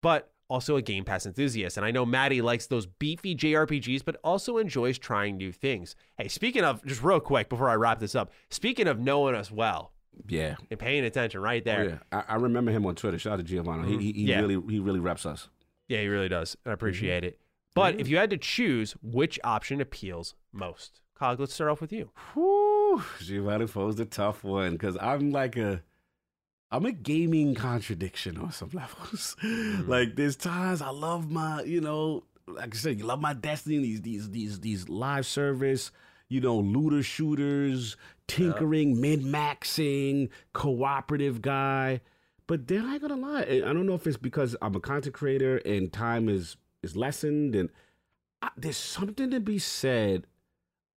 [0.02, 1.76] but also a Game Pass enthusiast.
[1.76, 5.94] And I know Maddie likes those beefy JRPGs, but also enjoys trying new things.
[6.18, 9.52] Hey, speaking of, just real quick before I wrap this up, speaking of knowing us
[9.52, 9.92] well
[10.26, 10.56] Yeah.
[10.68, 11.84] and paying attention right Oh, there.
[12.12, 12.22] yeah.
[12.28, 13.16] I, I remember him on Twitter.
[13.16, 13.86] Shout out to Giovanni.
[13.90, 14.28] He, he, he mm-hmm.
[14.28, 14.40] Yeah.
[14.40, 15.48] really he really reps us.
[15.86, 16.56] Yeah, he really does.
[16.66, 17.38] I appreciate it.
[17.74, 21.00] But if you had to choose, which option appeals most?
[21.14, 22.10] Cog, let's start off with you.
[22.32, 25.82] Whew, Giovanni Foe's a tough one because I'm like a,
[26.72, 29.36] I'm a gaming contradiction on some levels.
[29.42, 29.88] Mm-hmm.
[29.88, 33.78] like there's times I love my, you know, like I said, you love my Destiny,
[33.78, 35.92] these these these these live service,
[36.28, 42.00] you know, looter shooters, tinkering, min maxing, cooperative guy.
[42.46, 45.58] But then I gotta lie, I don't know if it's because I'm a content creator
[45.58, 47.70] and time is is lessened, and
[48.42, 50.26] I, there's something to be said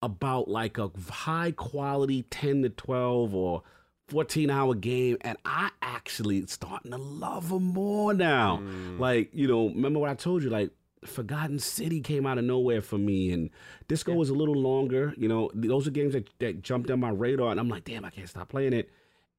[0.01, 3.63] about like a high quality 10 to 12 or
[4.09, 8.57] 14 hour game and i actually starting to love them more now.
[8.61, 8.99] Mm.
[8.99, 10.71] Like you know remember what i told you like
[11.05, 13.49] forgotten city came out of nowhere for me and
[13.87, 17.09] disco was a little longer you know those are games that, that jumped on my
[17.09, 18.89] radar and i'm like damn i can't stop playing it.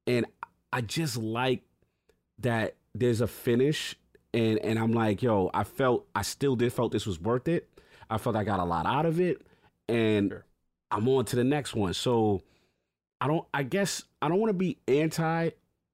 [0.07, 0.25] And
[0.73, 1.61] i just like
[2.39, 3.95] that there's a finish
[4.35, 7.67] and and i'm like yo i felt i still did felt this was worth it
[8.09, 9.41] i felt i got a lot out of it
[9.87, 10.41] and
[10.91, 11.93] I'm on to the next one.
[11.93, 12.41] So
[13.19, 15.49] I don't I guess I don't want to be anti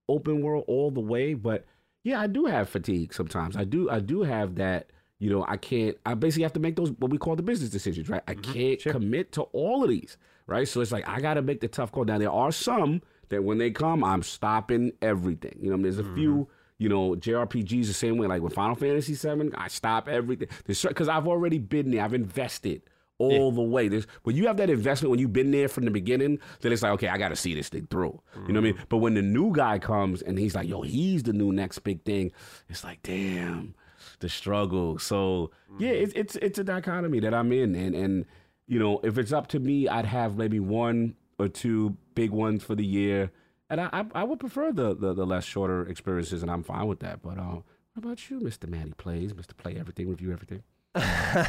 [0.07, 1.65] open world all the way, but
[2.03, 3.55] yeah, I do have fatigue sometimes.
[3.55, 4.89] I do I do have that,
[5.19, 7.69] you know, I can't I basically have to make those what we call the business
[7.69, 8.23] decisions, right?
[8.27, 8.53] I mm-hmm.
[8.53, 10.67] can't commit to all of these, right?
[10.67, 12.05] So it's like I got to make the tough call.
[12.05, 15.57] Now there are some that when they come, I'm stopping everything.
[15.61, 16.15] You know, there's a mm-hmm.
[16.15, 16.47] few
[16.81, 18.25] you know, JRPGs the same way.
[18.25, 22.03] Like with Final Fantasy VII, I stop everything because I've already been there.
[22.03, 22.81] I've invested
[23.19, 23.87] all the way.
[23.87, 26.81] There's when you have that investment when you've been there from the beginning, then it's
[26.81, 28.19] like, okay, I got to see this thing through.
[28.47, 28.73] You know what I mean?
[28.73, 28.83] Mm-hmm.
[28.89, 32.03] But when the new guy comes and he's like, yo, he's the new next big
[32.03, 32.31] thing,
[32.67, 33.75] it's like, damn,
[34.19, 34.97] the struggle.
[34.97, 36.03] So yeah, mm-hmm.
[36.03, 38.25] it's it's it's a dichotomy that I'm in, and and
[38.65, 42.63] you know, if it's up to me, I'd have maybe one or two big ones
[42.63, 43.31] for the year.
[43.71, 46.85] And I, I I would prefer the, the the less shorter experiences, and I'm fine
[46.87, 47.23] with that.
[47.23, 47.61] But uh,
[47.93, 50.61] what about you, Mister Matty Plays, Mister Play Everything, Review Everything?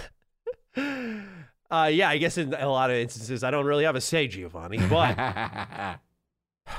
[1.73, 4.29] Uh, yeah, I guess in a lot of instances, I don't really have a say,
[4.29, 5.99] Giovanni, but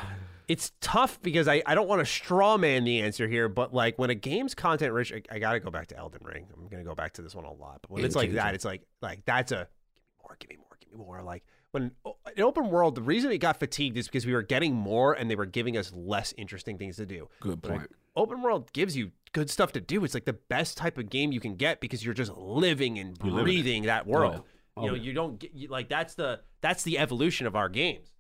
[0.48, 3.98] it's tough because I, I don't want to straw man the answer here, but like
[3.98, 6.46] when a game's content rich, I, I got to go back to Elden Ring.
[6.54, 7.80] I'm going to go back to this one a lot.
[7.82, 10.58] But when it's like that, it's like, like that's a give me more, give me
[10.58, 11.24] more, give me more.
[11.24, 11.44] Like
[11.74, 11.92] when
[12.38, 15.30] in open world, the reason it got fatigued is because we were getting more and
[15.30, 17.28] they were giving us less interesting things to do.
[17.40, 17.92] Good like, point.
[18.16, 20.04] open world gives you good stuff to do.
[20.06, 23.18] It's like the best type of game you can get because you're just living and
[23.24, 23.44] You live in it.
[23.44, 24.36] breathing that oh, world.
[24.38, 24.44] Oh,
[24.78, 25.02] oh, you know, yeah.
[25.02, 28.14] you don't get you, like that's the that's the evolution of our games.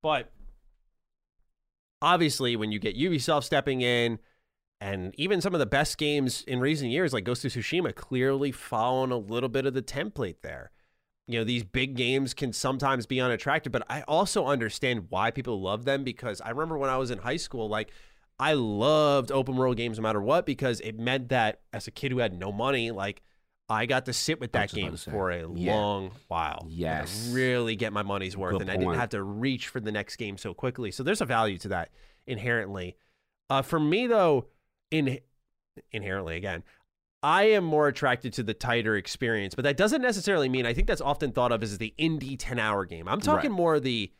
[0.00, 0.30] But
[2.00, 4.20] obviously, when you get Ubisoft stepping in,
[4.80, 8.52] and even some of the best games in recent years, like Ghost of Tsushima, clearly
[8.52, 10.70] following a little bit of the template there.
[11.28, 15.60] You know, these big games can sometimes be unattractive, but I also understand why people
[15.60, 17.90] love them because I remember when I was in high school, like
[18.38, 22.12] I loved open world games no matter what because it meant that as a kid
[22.12, 23.22] who had no money, like
[23.68, 25.74] I got to sit with that game for a yeah.
[25.74, 26.60] long while.
[26.62, 27.30] and Yes.
[27.32, 30.16] really get my money's worth, Good and I didn't have to reach for the next
[30.16, 30.90] game so quickly.
[30.92, 31.90] So there's a value to that
[32.26, 32.96] inherently.
[33.50, 34.46] Uh, for me though,
[34.90, 35.18] in
[35.90, 36.62] inherently again,
[37.22, 40.86] I am more attracted to the tighter experience, but that doesn't necessarily mean I think
[40.86, 43.08] that's often thought of as the indie 10 hour game.
[43.08, 43.56] I'm talking Right.
[43.56, 44.12] more the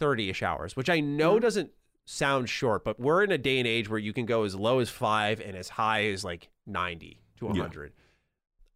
[0.00, 1.42] 30 ish hours, which I know mm-hmm.
[1.42, 1.70] doesn't
[2.04, 4.80] sound short, but we're in a day and age where you can go as low
[4.80, 7.92] as five and as high as like 90 to 100.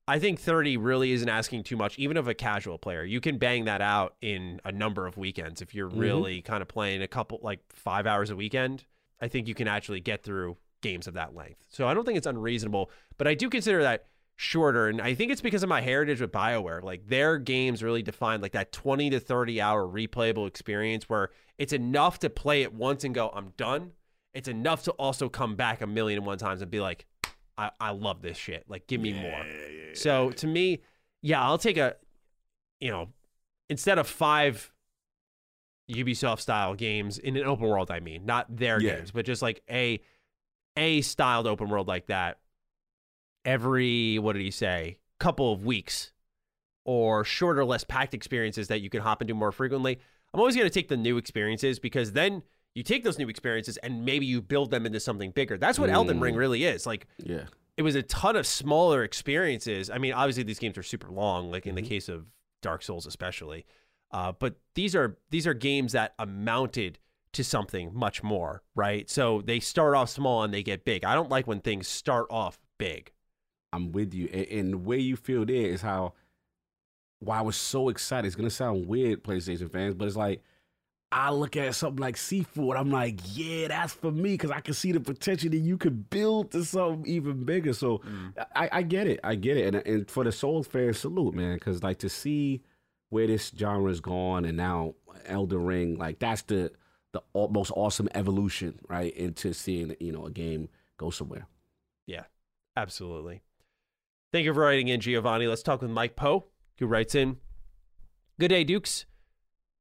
[0.07, 3.05] I think 30 really isn't asking too much, even of a casual player.
[3.05, 5.99] You can bang that out in a number of weekends if you're mm-hmm.
[5.99, 8.85] really kind of playing a couple, like five hours a weekend.
[9.21, 11.65] I think you can actually get through games of that length.
[11.69, 14.89] So I don't think it's unreasonable, but I do consider that shorter.
[14.89, 16.83] And I think it's because of my heritage with BioWare.
[16.83, 21.73] Like their games really define like that 20 to 30 hour replayable experience where it's
[21.73, 23.93] enough to play it once and go, I'm done.
[24.35, 27.07] It's enough to also come back a million and one times and be like,
[27.57, 28.65] I, I love this shit.
[28.69, 29.45] Like, give me more.
[29.95, 30.83] So to me,
[31.23, 31.97] yeah, I'll take a,
[32.79, 33.09] you know,
[33.69, 34.73] instead of five
[35.91, 38.97] Ubisoft style games in an open world, I mean, not their Yeah.
[38.97, 40.01] games, but just like a
[40.79, 42.39] a styled open world like that.
[43.45, 44.99] Every what did he say?
[45.19, 46.13] Couple of weeks,
[46.85, 49.99] or shorter, less packed experiences that you can hop into more frequently.
[50.33, 52.43] I'm always going to take the new experiences because then
[52.75, 55.57] you take those new experiences and maybe you build them into something bigger.
[55.59, 56.87] That's what Elden Ring really is.
[56.87, 57.45] Like Yeah.
[57.77, 59.89] it was a ton of smaller experiences.
[59.91, 62.27] I mean, obviously these games are super long, like in the case of
[62.63, 63.65] Dark Souls especially.
[64.13, 66.99] Uh, but these are these are games that amounted
[67.39, 69.09] to something much more, right?
[69.09, 71.05] So they start off small and they get big.
[71.05, 73.13] I don't like when things start off big.
[73.73, 74.29] I'm with you.
[74.33, 76.15] And, and the way you feel there is how
[77.21, 78.27] why I was so excited.
[78.27, 80.43] It's gonna sound weird, PlayStation fans, but it's like
[81.11, 84.75] I look at something like Sifu, I'm like, yeah, that's for me because I can
[84.75, 87.73] see the potential that you could build to something even bigger.
[87.73, 88.33] So mm.
[88.55, 91.55] I, I get it, I get it, and and for the Souls fans, salute, man,
[91.55, 92.63] because like to see
[93.11, 94.95] where this genre is gone and now
[95.27, 96.73] Elden Ring, like that's the
[97.13, 101.47] the most awesome evolution, right, into seeing you know a game go somewhere.
[102.07, 102.25] Yeah,
[102.77, 103.43] absolutely.
[104.33, 105.47] Thank you for writing in, Giovanni.
[105.47, 106.47] Let's talk with Mike Poe,
[106.79, 107.39] who writes in
[108.39, 109.07] Good day, Dukes.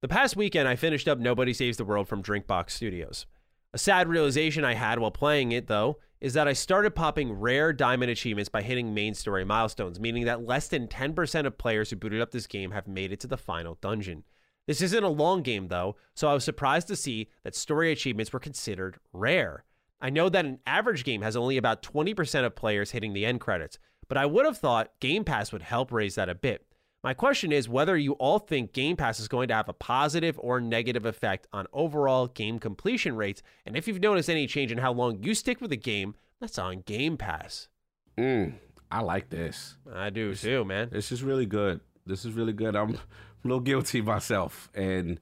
[0.01, 3.25] The past weekend, I finished up Nobody Saves the World from Drinkbox Studios.
[3.73, 7.73] A sad realization I had while playing it, though, is that I started popping rare
[7.73, 11.95] diamond achievements by hitting main story milestones, meaning that less than 10% of players who
[11.95, 14.23] booted up this game have made it to the final dungeon.
[14.67, 18.33] This isn't a long game, though, so I was surprised to see that story achievements
[18.33, 19.63] were considered rare.
[19.99, 23.39] I know that an average game has only about 20% of players hitting the end
[23.39, 26.65] credits, but I would have thought Game Pass would help raise that a bit.
[27.03, 30.37] My question is whether you all think Game Pass is going to have a positive
[30.39, 34.79] or negative effect on overall game completion rates, and if you've noticed any change in
[34.79, 37.69] how long you stick with a game that's on Game Pass.
[38.17, 38.55] Mm,
[38.91, 39.77] I like this.
[39.91, 40.89] I do too, man.
[40.91, 41.79] This is really good.
[42.05, 42.75] This is really good.
[42.75, 42.97] I'm
[43.43, 44.69] a little guilty myself.
[44.73, 45.19] And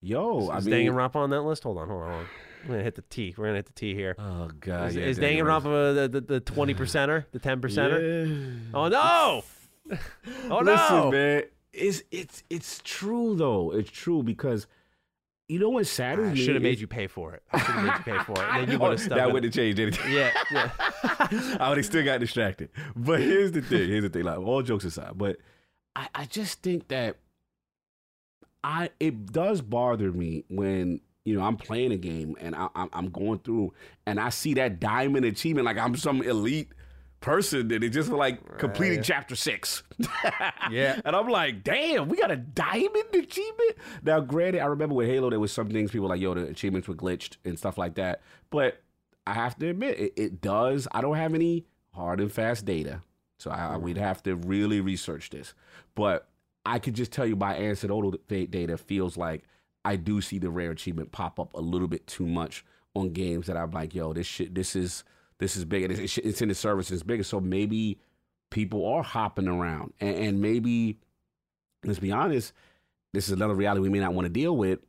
[0.00, 1.64] yo, I is mean, Danganronpa on that list?
[1.64, 2.08] Hold on, hold on.
[2.10, 2.28] hold on.
[2.64, 3.34] I'm gonna hit the T.
[3.36, 4.16] We're gonna hit the T here.
[4.18, 5.94] oh god, is yeah, is Danganronpa.
[5.94, 8.26] The, the, the 20 percenter, the 10 percenter?
[8.26, 8.58] Yeah.
[8.74, 9.44] Oh no!
[10.50, 10.72] oh no!
[10.72, 13.72] Listen, man, it's it's it's true though.
[13.72, 14.66] It's true because
[15.48, 16.44] you know what I saddens me?
[16.44, 17.42] should have made you pay for it.
[17.52, 18.48] I should have made you pay for it.
[18.50, 20.12] And then you would have that wouldn't have changed anything.
[20.12, 20.70] Yeah, yeah.
[21.60, 22.70] I would have still got distracted.
[22.96, 23.88] But here's the thing.
[23.88, 24.24] Here's the thing.
[24.24, 25.36] Like all jokes aside, but
[25.94, 27.16] I, I just think that
[28.64, 32.88] I it does bother me when you know I'm playing a game and I, I'm,
[32.92, 33.72] I'm going through
[34.06, 36.72] and I see that diamond achievement like I'm some elite
[37.20, 39.82] person than it just like completing chapter six.
[40.70, 41.00] Yeah.
[41.04, 43.76] And I'm like, damn, we got a diamond achievement.
[44.02, 46.46] Now, granted, I remember with Halo, there was some things people were like, yo, the
[46.46, 48.22] achievements were glitched and stuff like that.
[48.50, 48.82] But
[49.26, 50.86] I have to admit, it, it does.
[50.92, 53.02] I don't have any hard and fast data.
[53.38, 55.54] So I, we'd have to really research this.
[55.94, 56.28] But
[56.66, 59.44] I could just tell you by anecdotal da- data feels like
[59.84, 62.64] I do see the rare achievement pop up a little bit too much
[62.94, 65.04] on games that I'm like, yo, this shit, this is
[65.38, 65.90] this is big.
[65.90, 67.22] It's, it's in the service, it's bigger.
[67.22, 68.00] So maybe
[68.50, 70.98] people are hopping around, and, and maybe
[71.84, 72.52] let's be honest,
[73.12, 74.80] this is another reality we may not want to deal with.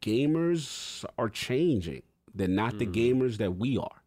[0.00, 2.02] Gamers are changing.
[2.34, 2.94] They're not the mm.
[2.94, 4.01] gamers that we are,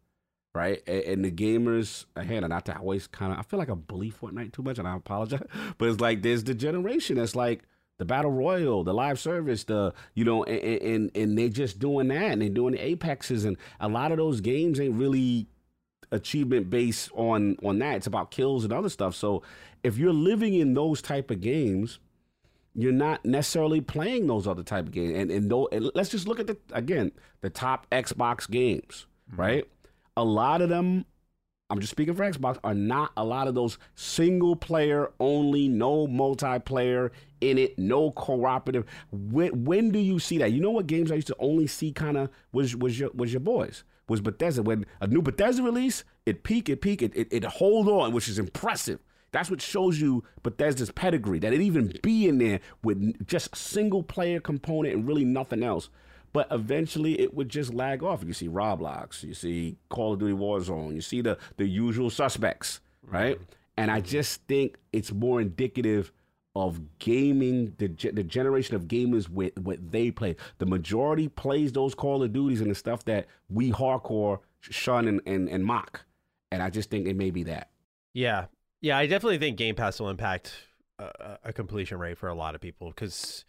[0.56, 0.82] right?
[0.86, 3.74] And, and the gamers, again, and not to always kind of, I feel like I
[3.74, 5.42] bully Fortnite too much, and I apologize,
[5.78, 7.62] but it's like there's the generation that's like
[7.98, 12.08] the battle royal, the live service, the you know, and and, and they're just doing
[12.08, 15.46] that, and they're doing the apexes, and a lot of those games ain't really
[16.10, 17.96] achievement based on on that.
[17.96, 19.14] It's about kills and other stuff.
[19.14, 19.42] So
[19.82, 21.98] if you're living in those type of games,
[22.74, 25.16] you're not necessarily playing those other type of games.
[25.16, 29.40] And and, though, and let's just look at the again the top Xbox games, mm-hmm.
[29.40, 29.68] right?
[30.16, 31.04] A lot of them.
[31.68, 36.06] I'm just speaking for Xbox, are not a lot of those single player only, no
[36.06, 38.84] multiplayer in it, no cooperative.
[39.10, 40.52] When, when do you see that?
[40.52, 43.32] You know what games I used to only see kind of was was your was
[43.32, 44.62] your boys was Bethesda.
[44.62, 48.28] When a new Bethesda release, it peak, it peak, it, it, it hold on, which
[48.28, 49.00] is impressive.
[49.32, 54.02] That's what shows you Bethesda's pedigree, that it even be in there with just single
[54.02, 55.90] player component and really nothing else.
[56.36, 58.22] But eventually it would just lag off.
[58.22, 62.80] You see Roblox, you see Call of Duty Warzone, you see the, the usual suspects,
[63.02, 63.40] right?
[63.78, 66.12] And I just think it's more indicative
[66.54, 70.36] of gaming, the, the generation of gamers with what they play.
[70.58, 75.22] The majority plays those Call of Duties and the stuff that we hardcore shun and,
[75.24, 76.04] and, and mock.
[76.52, 77.70] And I just think it may be that.
[78.12, 78.44] Yeah,
[78.82, 80.52] yeah, I definitely think Game Pass will impact
[80.98, 83.46] a, a completion rate for a lot of people because,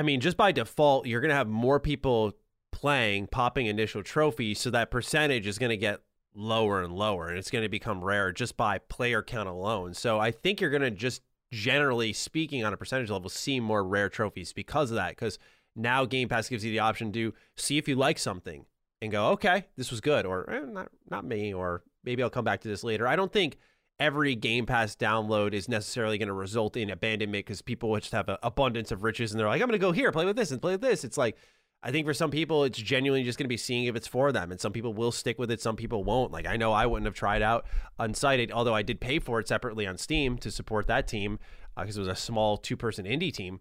[0.00, 2.32] I mean, just by default, you're going to have more people
[2.72, 6.00] playing, popping initial trophies, so that percentage is going to get
[6.34, 9.92] lower and lower, and it's going to become rare just by player count alone.
[9.92, 11.20] So I think you're going to just
[11.52, 15.10] generally speaking, on a percentage level, see more rare trophies because of that.
[15.10, 15.38] Because
[15.76, 18.64] now Game Pass gives you the option to see if you like something
[19.02, 22.46] and go, okay, this was good, or eh, not, not me, or maybe I'll come
[22.46, 23.06] back to this later.
[23.06, 23.58] I don't think
[24.00, 28.28] every Game Pass download is necessarily going to result in abandonment because people just have
[28.30, 30.50] an abundance of riches and they're like, I'm going to go here, play with this,
[30.50, 31.04] and play with this.
[31.04, 31.36] It's like,
[31.82, 34.32] I think for some people, it's genuinely just going to be seeing if it's for
[34.32, 34.50] them.
[34.50, 36.32] And some people will stick with it, some people won't.
[36.32, 37.66] Like, I know I wouldn't have tried out
[37.98, 41.38] Unsighted, although I did pay for it separately on Steam to support that team
[41.76, 43.60] uh, because it was a small two person indie team.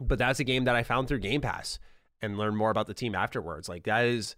[0.00, 1.80] But that's a game that I found through Game Pass
[2.22, 3.68] and learned more about the team afterwards.
[3.68, 4.36] Like, that is.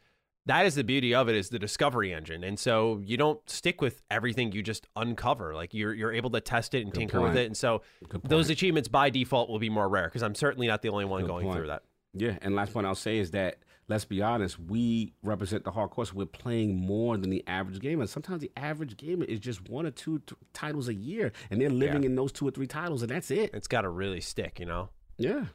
[0.50, 2.42] That is the beauty of it is the discovery engine.
[2.42, 5.54] And so you don't stick with everything you just uncover.
[5.54, 7.30] Like you're you're able to test it and Good tinker point.
[7.34, 7.46] with it.
[7.46, 7.82] And so
[8.24, 11.20] those achievements by default will be more rare because I'm certainly not the only one
[11.22, 11.56] Good going point.
[11.56, 11.82] through that.
[12.14, 16.06] Yeah, and last point I'll say is that let's be honest, we represent the hardcore.
[16.06, 18.06] So we're playing more than the average gamer.
[18.08, 21.70] Sometimes the average gamer is just one or two t- titles a year, and they're
[21.70, 22.08] living Yeah.
[22.10, 23.50] in those two or three titles, and that's it.
[23.54, 24.90] It's got to really stick, you know?
[25.18, 25.46] Yeah.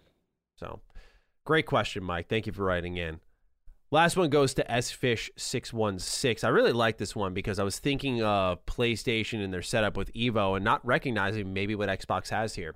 [0.57, 0.79] So,
[1.45, 2.27] great question, Mike.
[2.29, 3.19] Thank you for writing in.
[3.95, 6.43] Last one goes to sfish616.
[6.43, 10.11] I really like this one because I was thinking of PlayStation and their setup with
[10.11, 12.75] Evo and not recognizing maybe what Xbox has here.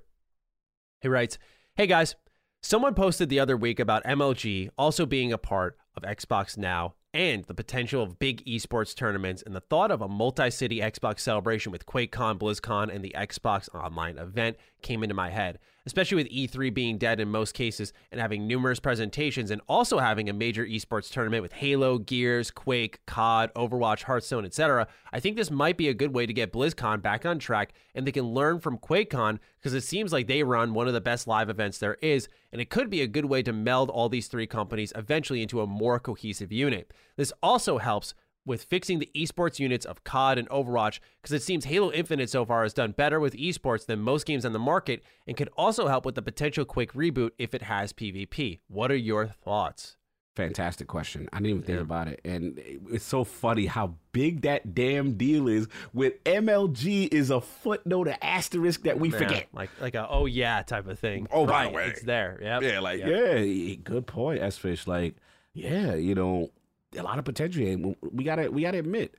[1.02, 1.36] He writes,
[1.74, 2.14] Hey guys,
[2.62, 7.44] someone posted the other week about MLG also being a part of Xbox Now and
[7.44, 11.84] the potential of big esports tournaments and the thought of a multi-city Xbox celebration with
[11.84, 15.58] QuakeCon, BlizzCon, and the Xbox Online event came into my head,
[15.90, 20.28] especially with E3 being dead in most cases and having numerous presentations and also having
[20.28, 24.86] a major esports tournament with Halo, Gears, Quake, COD, Overwatch, Hearthstone, etc.
[25.12, 28.06] I think this might be a good way to get BlizzCon back on track and
[28.06, 31.26] they can learn from QuakeCon because it seems like they run one of the best
[31.26, 34.28] live events there is and it could be a good way to meld all these
[34.28, 36.92] three companies eventually into a more cohesive unit.
[37.16, 38.14] This also helps
[38.46, 42.44] with fixing the esports units of COD and Overwatch because it seems Halo Infinite so
[42.44, 45.88] far has done better with esports than most games on the market and could also
[45.88, 48.60] help with the potential Quake reboot if it has PvP.
[48.68, 49.96] What are your thoughts?
[50.36, 51.28] Fantastic question.
[51.32, 52.20] I didn't even think about it.
[52.24, 52.58] And
[52.90, 58.16] it's so funny how big that damn deal is with MLG is a footnote, an
[58.22, 59.48] asterisk that we Yeah, forget.
[59.52, 61.26] like like a oh yeah type of thing.
[61.30, 61.86] Oh, by the way.
[61.88, 62.38] it's there.
[62.40, 62.60] Yeah.
[62.60, 63.08] Yeah, like, Yep.
[63.08, 64.86] yeah, good point, S Fish.
[64.86, 65.16] Like,
[65.52, 66.50] yeah, you know,
[66.96, 67.94] a lot of potential.
[68.12, 69.16] We gotta we gotta admit,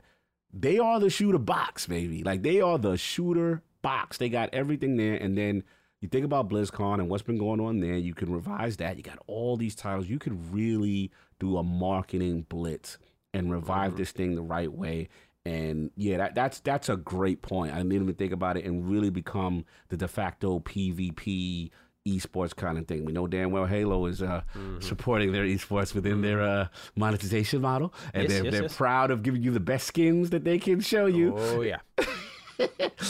[0.53, 2.23] they are the shooter box, baby.
[2.23, 4.17] Like they are the shooter box.
[4.17, 5.15] They got everything there.
[5.15, 5.63] And then
[6.01, 8.97] you think about BlizzCon and what's been going on there, you can revise that.
[8.97, 10.07] You got all these titles.
[10.07, 12.97] You could really do a marketing blitz
[13.33, 15.09] and revive this thing the right way
[15.45, 17.73] And yeah, that, that's that's a great point.
[17.73, 21.71] I didn't even think about it and really become the de facto PvP
[22.07, 23.05] esports kind of thing.
[23.05, 24.79] We know damn well Halo is uh, Mm-hmm.
[24.81, 28.75] supporting their esports within their uh, monetization model, and Yes, they're, yes, they're yes.
[28.77, 31.35] proud of giving you the best skins that they can show you.
[31.37, 31.79] Oh yeah.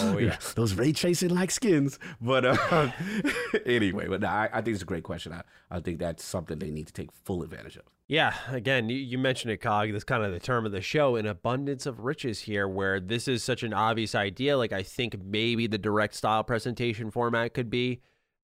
[0.01, 0.37] oh yeah.
[0.55, 1.99] Those ray tracing like skins.
[2.21, 2.91] But uh,
[3.65, 5.33] anyway, but no, I, I think it's a great question.
[5.33, 7.83] I, I think that's something they need to take full advantage of.
[8.07, 9.91] Yeah, again, you, you mentioned it, Cog.
[9.91, 13.27] That's kind of the term of the show, an abundance of riches here, where this
[13.27, 14.57] is such an obvious idea.
[14.57, 18.01] Like, I think maybe the direct style presentation format could be.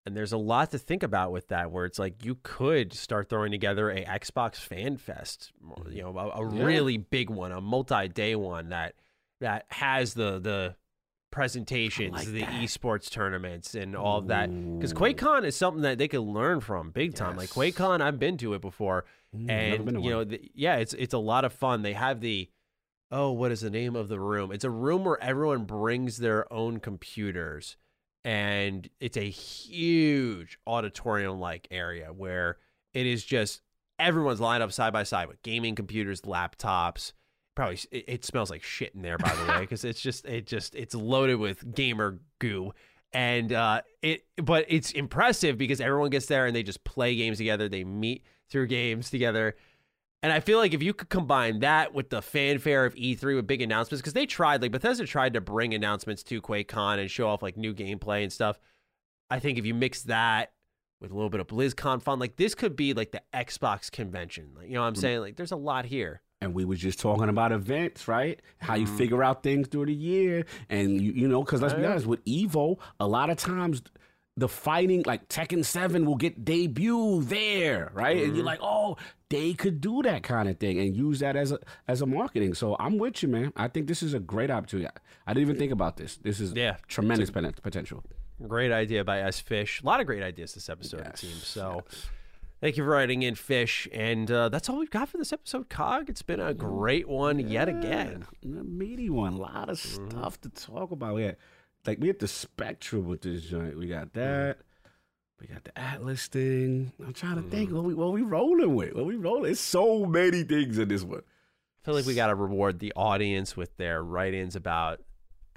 [0.08, 3.30] And there's a lot to think about with that, where it's like you could start
[3.30, 5.52] throwing together a Xbox Fan Fest,
[5.90, 6.64] you know, a, a Yeah.
[6.66, 8.96] really big one, a multi-day one that
[9.40, 10.76] that has the the
[11.32, 12.50] presentations, like the that.
[12.64, 14.50] esports tournaments, and all of that.
[14.78, 17.36] Because QuakeCon is something that they could learn from big time.
[17.36, 17.50] Like.
[17.50, 19.06] QuakeCon, I've been to it before,
[19.36, 21.82] Mm, and you know, the, yeah, it's it's a lot of fun.
[21.82, 22.50] They have the
[23.12, 24.52] oh, what is the name of the room?
[24.54, 27.76] It's a room where everyone brings their own computers,
[28.26, 32.58] and it's a huge auditorium like area where
[32.94, 33.62] it is just
[34.00, 37.14] everyone's lined up side by side with gaming computers, laptops.
[37.56, 40.46] Probably it, it smells like shit in there, by the way, because it's just it
[40.46, 42.74] just it's loaded with gamer goo.
[43.14, 47.38] And uh, it but it's impressive because everyone gets there and they just play games
[47.38, 47.70] together.
[47.70, 49.56] They meet through games together
[50.24, 53.48] and i feel like if you could combine that with the fanfare of e3 with
[53.48, 57.28] big announcements because they tried like bethesda tried to bring announcements to quakecon and show
[57.28, 58.60] off like new gameplay and stuff.
[59.30, 60.54] I think if you mix that
[61.02, 64.52] with a little bit of blizzcon fun like this could be like the xbox convention.
[64.56, 65.20] Like you know what i'm saying?
[65.22, 66.22] Like there's a lot here.
[66.40, 68.40] And we were just talking about events, right?
[68.60, 68.98] How you Mm.
[68.98, 72.24] figure out things through the year, and you, you know, because let's be honest, with
[72.26, 73.82] Evo, a lot of times
[74.38, 78.16] the fighting, like Tekken Seven, will get debut there, right?
[78.18, 78.46] And you're Mm-hmm.
[78.46, 78.96] like, oh,
[79.30, 82.54] they could do that kind of thing and use that as a as a marketing.
[82.54, 83.52] So I'm with you, man.
[83.58, 84.88] I think this is a great opportunity.
[84.88, 84.92] I,
[85.30, 86.18] I didn't even think about this.
[86.18, 86.78] This is Yeah.
[86.88, 88.04] tremendous pen- potential.
[88.48, 89.82] Great idea by S Fish.
[89.82, 91.46] A lot of great ideas this episode, it seems.
[91.48, 91.84] So
[92.62, 93.88] thank you for writing in, Fish.
[93.92, 96.10] And uh, that's all we've got for this episode, Cog.
[96.10, 98.26] It's been a great one yet again.
[98.44, 99.34] A meaty one.
[99.34, 100.10] A lot of Mm-hmm.
[100.12, 101.16] stuff to talk about.
[101.16, 101.38] We had
[101.86, 103.78] like we had the spectrum with this joint.
[103.78, 104.58] We got that.
[105.40, 106.92] We got the Atlus thing.
[107.06, 107.76] I'm trying to think Mm-hmm.
[107.78, 108.94] what we what we rolling with.
[108.94, 109.52] What we rolling?
[109.52, 111.20] It's so many things in this one.
[111.22, 115.00] I feel like we got to reward the audience with their write ins about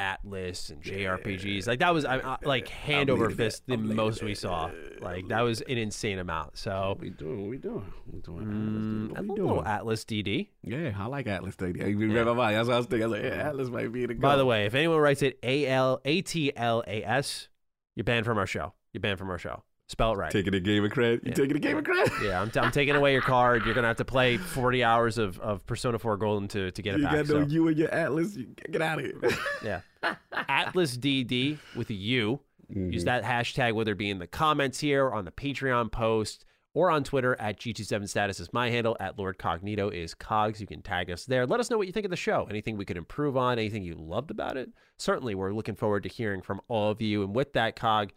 [0.00, 1.66] Atlus and JRPGs.
[1.66, 4.70] Like, that was I, I, like hand over fist the most we saw.
[5.00, 6.56] Like, that was an insane amount.
[6.56, 7.42] So, What we doing?
[7.42, 7.92] What we doing?
[8.10, 9.10] We doing mm, Atlus.
[9.10, 9.64] What we little doing?
[9.66, 10.48] Atlus DD.
[10.62, 11.60] Yeah, I like Atlus.
[11.60, 12.56] You my mind.
[12.56, 13.04] That's what I was thinking.
[13.04, 15.38] I was like, yeah, Atlus might be the By the way, if anyone writes it
[15.42, 17.48] A L A T L A S,
[17.94, 18.72] you're banned from our show.
[18.92, 19.62] You're banned from our show.
[19.88, 20.30] Spell it right.
[20.30, 21.24] taking a game of credit.
[21.24, 21.34] You Yeah.
[21.34, 22.12] taking a game of credit?
[22.22, 23.64] Yeah, I'm, t- I'm taking away your card.
[23.64, 26.94] You're gonna have to play 40 hours of, of Persona 4 Golden to, to get
[26.94, 27.14] it You back.
[27.14, 28.36] got no so, you and your Atlas.
[28.36, 29.18] You get out of here.
[29.64, 32.40] yeah, Atlus DD with a U.
[32.70, 32.92] Mm-hmm.
[32.92, 36.90] Use that hashtag whether it be in the comments here, on the Patreon post, or
[36.90, 38.96] on Twitter at G27 Status is my handle.
[39.00, 40.60] At Lord Cognito is Cogs.
[40.60, 41.46] You can tag us there.
[41.46, 42.46] Let us know what you think of the show.
[42.48, 43.58] Anything we could improve on.
[43.58, 44.70] Anything you loved about it.
[44.98, 47.24] Certainly, we're looking forward to hearing from all of you.
[47.24, 48.12] And with that, Cog,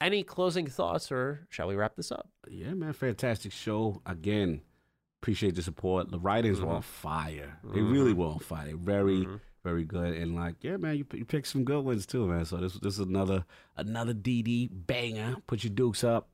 [0.00, 2.30] any closing thoughts, or shall we wrap this up?
[2.48, 4.00] Yeah, man, fantastic show.
[4.06, 4.62] Again,
[5.20, 6.10] appreciate the support.
[6.10, 6.68] The writings Mm-hmm.
[6.68, 7.58] were on fire.
[7.74, 8.72] They really were on fire.
[8.78, 9.28] Very,
[9.62, 10.14] very good.
[10.14, 12.44] And like, yeah, man, you, you picked some good ones too, man.
[12.44, 13.44] So this this is another
[13.76, 15.36] another DD banger.
[15.46, 16.28] Put your dukes up.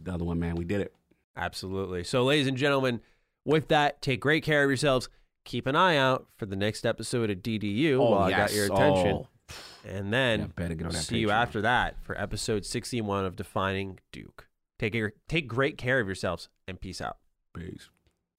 [0.00, 0.94] The other one, man, we did it.
[1.36, 2.04] Absolutely.
[2.04, 3.00] So, ladies and gentlemen,
[3.44, 5.08] with that, take great care of yourselves.
[5.44, 8.66] Keep an eye out for the next episode of DDU oh, while I got your
[8.66, 8.70] yes.
[8.70, 9.16] attention.
[9.16, 9.28] Oh,
[9.88, 14.48] And then Yeah, see you after that for episode 61 of Defining Duke.
[14.78, 17.18] Take, your- take great care of yourselves and peace out.
[17.54, 17.88] peace.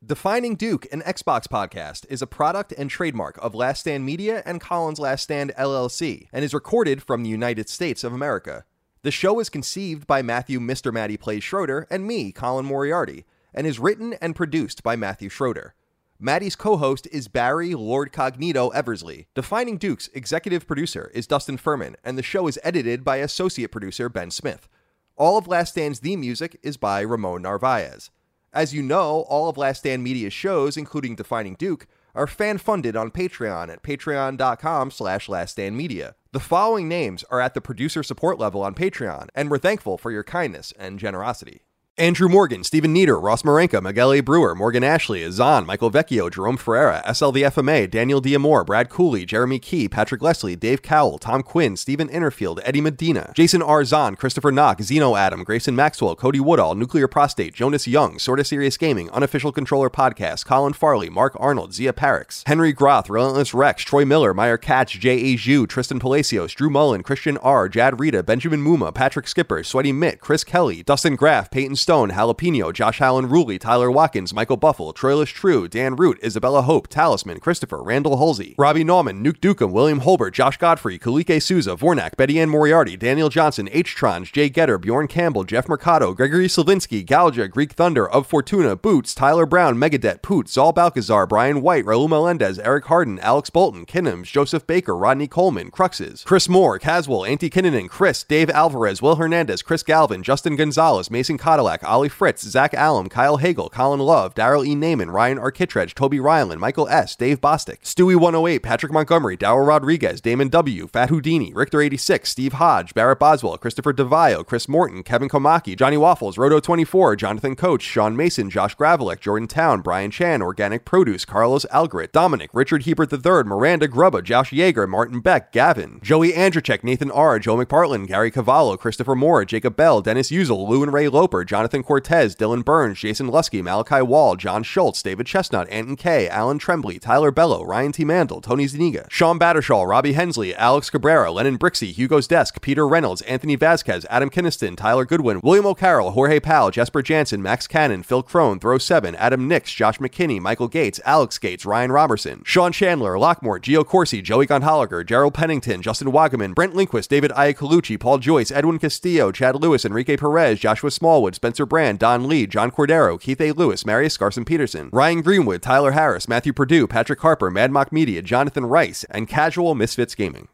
[0.05, 4.61] Defining Duke, an Xbox podcast, is a product and trademark of Last Stand Media and
[4.61, 8.63] Collins Last Stand LLC and is recorded from the United States of America.
[9.01, 10.93] The show is conceived by Matthew Mr.
[10.93, 15.73] Matty Plays Schroeder and me, Colin Moriarty, and is written and produced by Matthew Schroeder.
[16.19, 19.25] Maddie's co host is Barry Lord Cognito Eversley.
[19.33, 24.09] Defining Duke's executive producer is Dustin Furman, and the show is edited by associate producer
[24.09, 24.69] Ben Smith.
[25.15, 28.11] All of Last Stand's theme music is by Ramon Narvaez.
[28.57, 33.11] As you know, all of Last Stand Media's shows, including Defining Duke, are fan-funded on
[33.11, 36.15] Patreon at patreon.com slash laststandmedia.
[36.31, 40.09] The following names are at the producer support level on Patreon, and we're thankful for
[40.09, 41.66] your kindness and generosity.
[41.99, 44.19] Andrew Morgan, Stephen Nieder, Ross Marenka, Miguel A.
[44.19, 49.89] Brewer, Morgan Ashley, Azan, Michael Vecchio, Jerome Ferreira, SLVFMA, Daniel Diamore, Brad Cooley, Jeremy Key,
[49.89, 53.83] Patrick Leslie, Dave Cowell, Tom Quinn, Stephen Innerfield, Eddie Medina, Jason R.
[53.83, 58.77] Zahn, Christopher Knock, Zeno Adam, Grayson Maxwell, Cody Woodall, Nuclear Prostate, Jonas Young, Sorta Serious
[58.77, 64.05] Gaming, Unofficial Controller Podcast, Colin Farley, Mark Arnold, Zia Parix, Henry Groth, Relentless Rex, Troy
[64.05, 65.33] Miller, Meyer Katz, J.
[65.33, 65.35] A.
[65.35, 70.21] Zhu, Tristan Palacios, Drew Mullen, Christian R., Jad Rita, Benjamin Muma, Patrick Skipper, Sweaty Mitt,
[70.21, 75.31] Chris Kelly, Dustin Graff, Peyton Stone, Jalapeno, Josh Allen Ruley, Tyler Watkins, Michael Buffle, Troilus
[75.31, 80.33] True, Dan Root, Isabella Hope, Talisman, Christopher, Randall Halsey, Robbie Nauman, Nuke Dukem, William Holbert,
[80.33, 83.95] Josh Godfrey, Kalike Souza, Vornak, Betty Ann Moriarty, Daniel Johnson, H.
[83.95, 89.15] Trons, Jay Getter, Bjorn Campbell, Jeff Mercado, Gregory Slavinsky, Galja, Greek Thunder, Of Fortuna, Boots,
[89.15, 94.25] Tyler Brown, Megadet, Poot, Zal Balcazar, Brian White, Raul Melendez, Eric Harden, Alex Bolton, Kinnams,
[94.25, 99.61] Joseph Baker, Rodney Coleman, Cruxes, Chris Moore, Caswell, Antti Kinnanen, Chris, Dave Alvarez, Will Hernandez,
[99.61, 104.65] Chris Galvin, Justin Gonzalez, Mason Cadillac, Ollie Fritz, Zach Allum, Kyle Hagel, Colin Love, Daryl
[104.65, 104.75] E.
[104.75, 110.49] Naiman, Ryan Arkitredge, Toby Ryland, Michael S., Dave Bostic, Stewie108, Patrick Montgomery, Daryl Rodriguez, Damon
[110.49, 115.97] W., Fat Houdini, Richter86, Steve Hodge, Barrett Boswell, Christopher DeVio, Chris Morton, Kevin Komaki, Johnny
[115.97, 121.65] Waffles, Roto24, Jonathan Coach, Sean Mason, Josh Gravelick, Jordan Town, Brian Chan, Organic Produce, Carlos
[121.71, 127.11] Algrit, Dominic, Richard Hebert III, Miranda Grubba, Josh Yeager, Martin Beck, Gavin, Joey Andrzejczyk, Nathan
[127.11, 131.43] R., Joe McPartland, Gary Cavallo, Christopher Moore, Jacob Bell, Dennis Uzel, Lou and Ray Loper,
[131.43, 136.57] Jonathan Cortez, Dylan Burns, Jason Lusky, Malachi Wall, John Schultz, David Chestnut, Anton K, Alan
[136.57, 138.05] Trembley, Tyler Bello, Ryan T.
[138.05, 143.21] Mandel, Tony Zuniga, Sean Battershaw, Robbie Hensley, Alex Cabrera, Lennon Brixey, Hugo's Desk, Peter Reynolds,
[143.23, 148.23] Anthony Vasquez, Adam Kinniston, Tyler Goodwin, William O'Carroll, Jorge Powell, Jesper Jansen, Max Cannon, Phil
[148.23, 153.15] Crone, Throw 7, Adam Nix, Josh McKinney, Michael Gates, Alex Gates, Ryan Robertson, Sean Chandler,
[153.15, 158.51] Lockmore, Gio Corsi, Joey Gonholiger, Gerald Pennington, Justin Wagaman, Brent Linquist, David Iacolucci, Paul Joyce,
[158.51, 163.41] Edwin Castillo, Chad Lewis, Enrique Perez, Joshua Smallwood, Spencer Brand, Don Lee, John Cordero, Keith
[163.41, 163.51] A.
[163.51, 168.21] Lewis, Marius Garson Peterson, Ryan Greenwood, Tyler Harris, Matthew Purdue, Patrick Harper, Mad Mock Media,
[168.21, 170.47] Jonathan Rice, and Casual Misfits Gaming.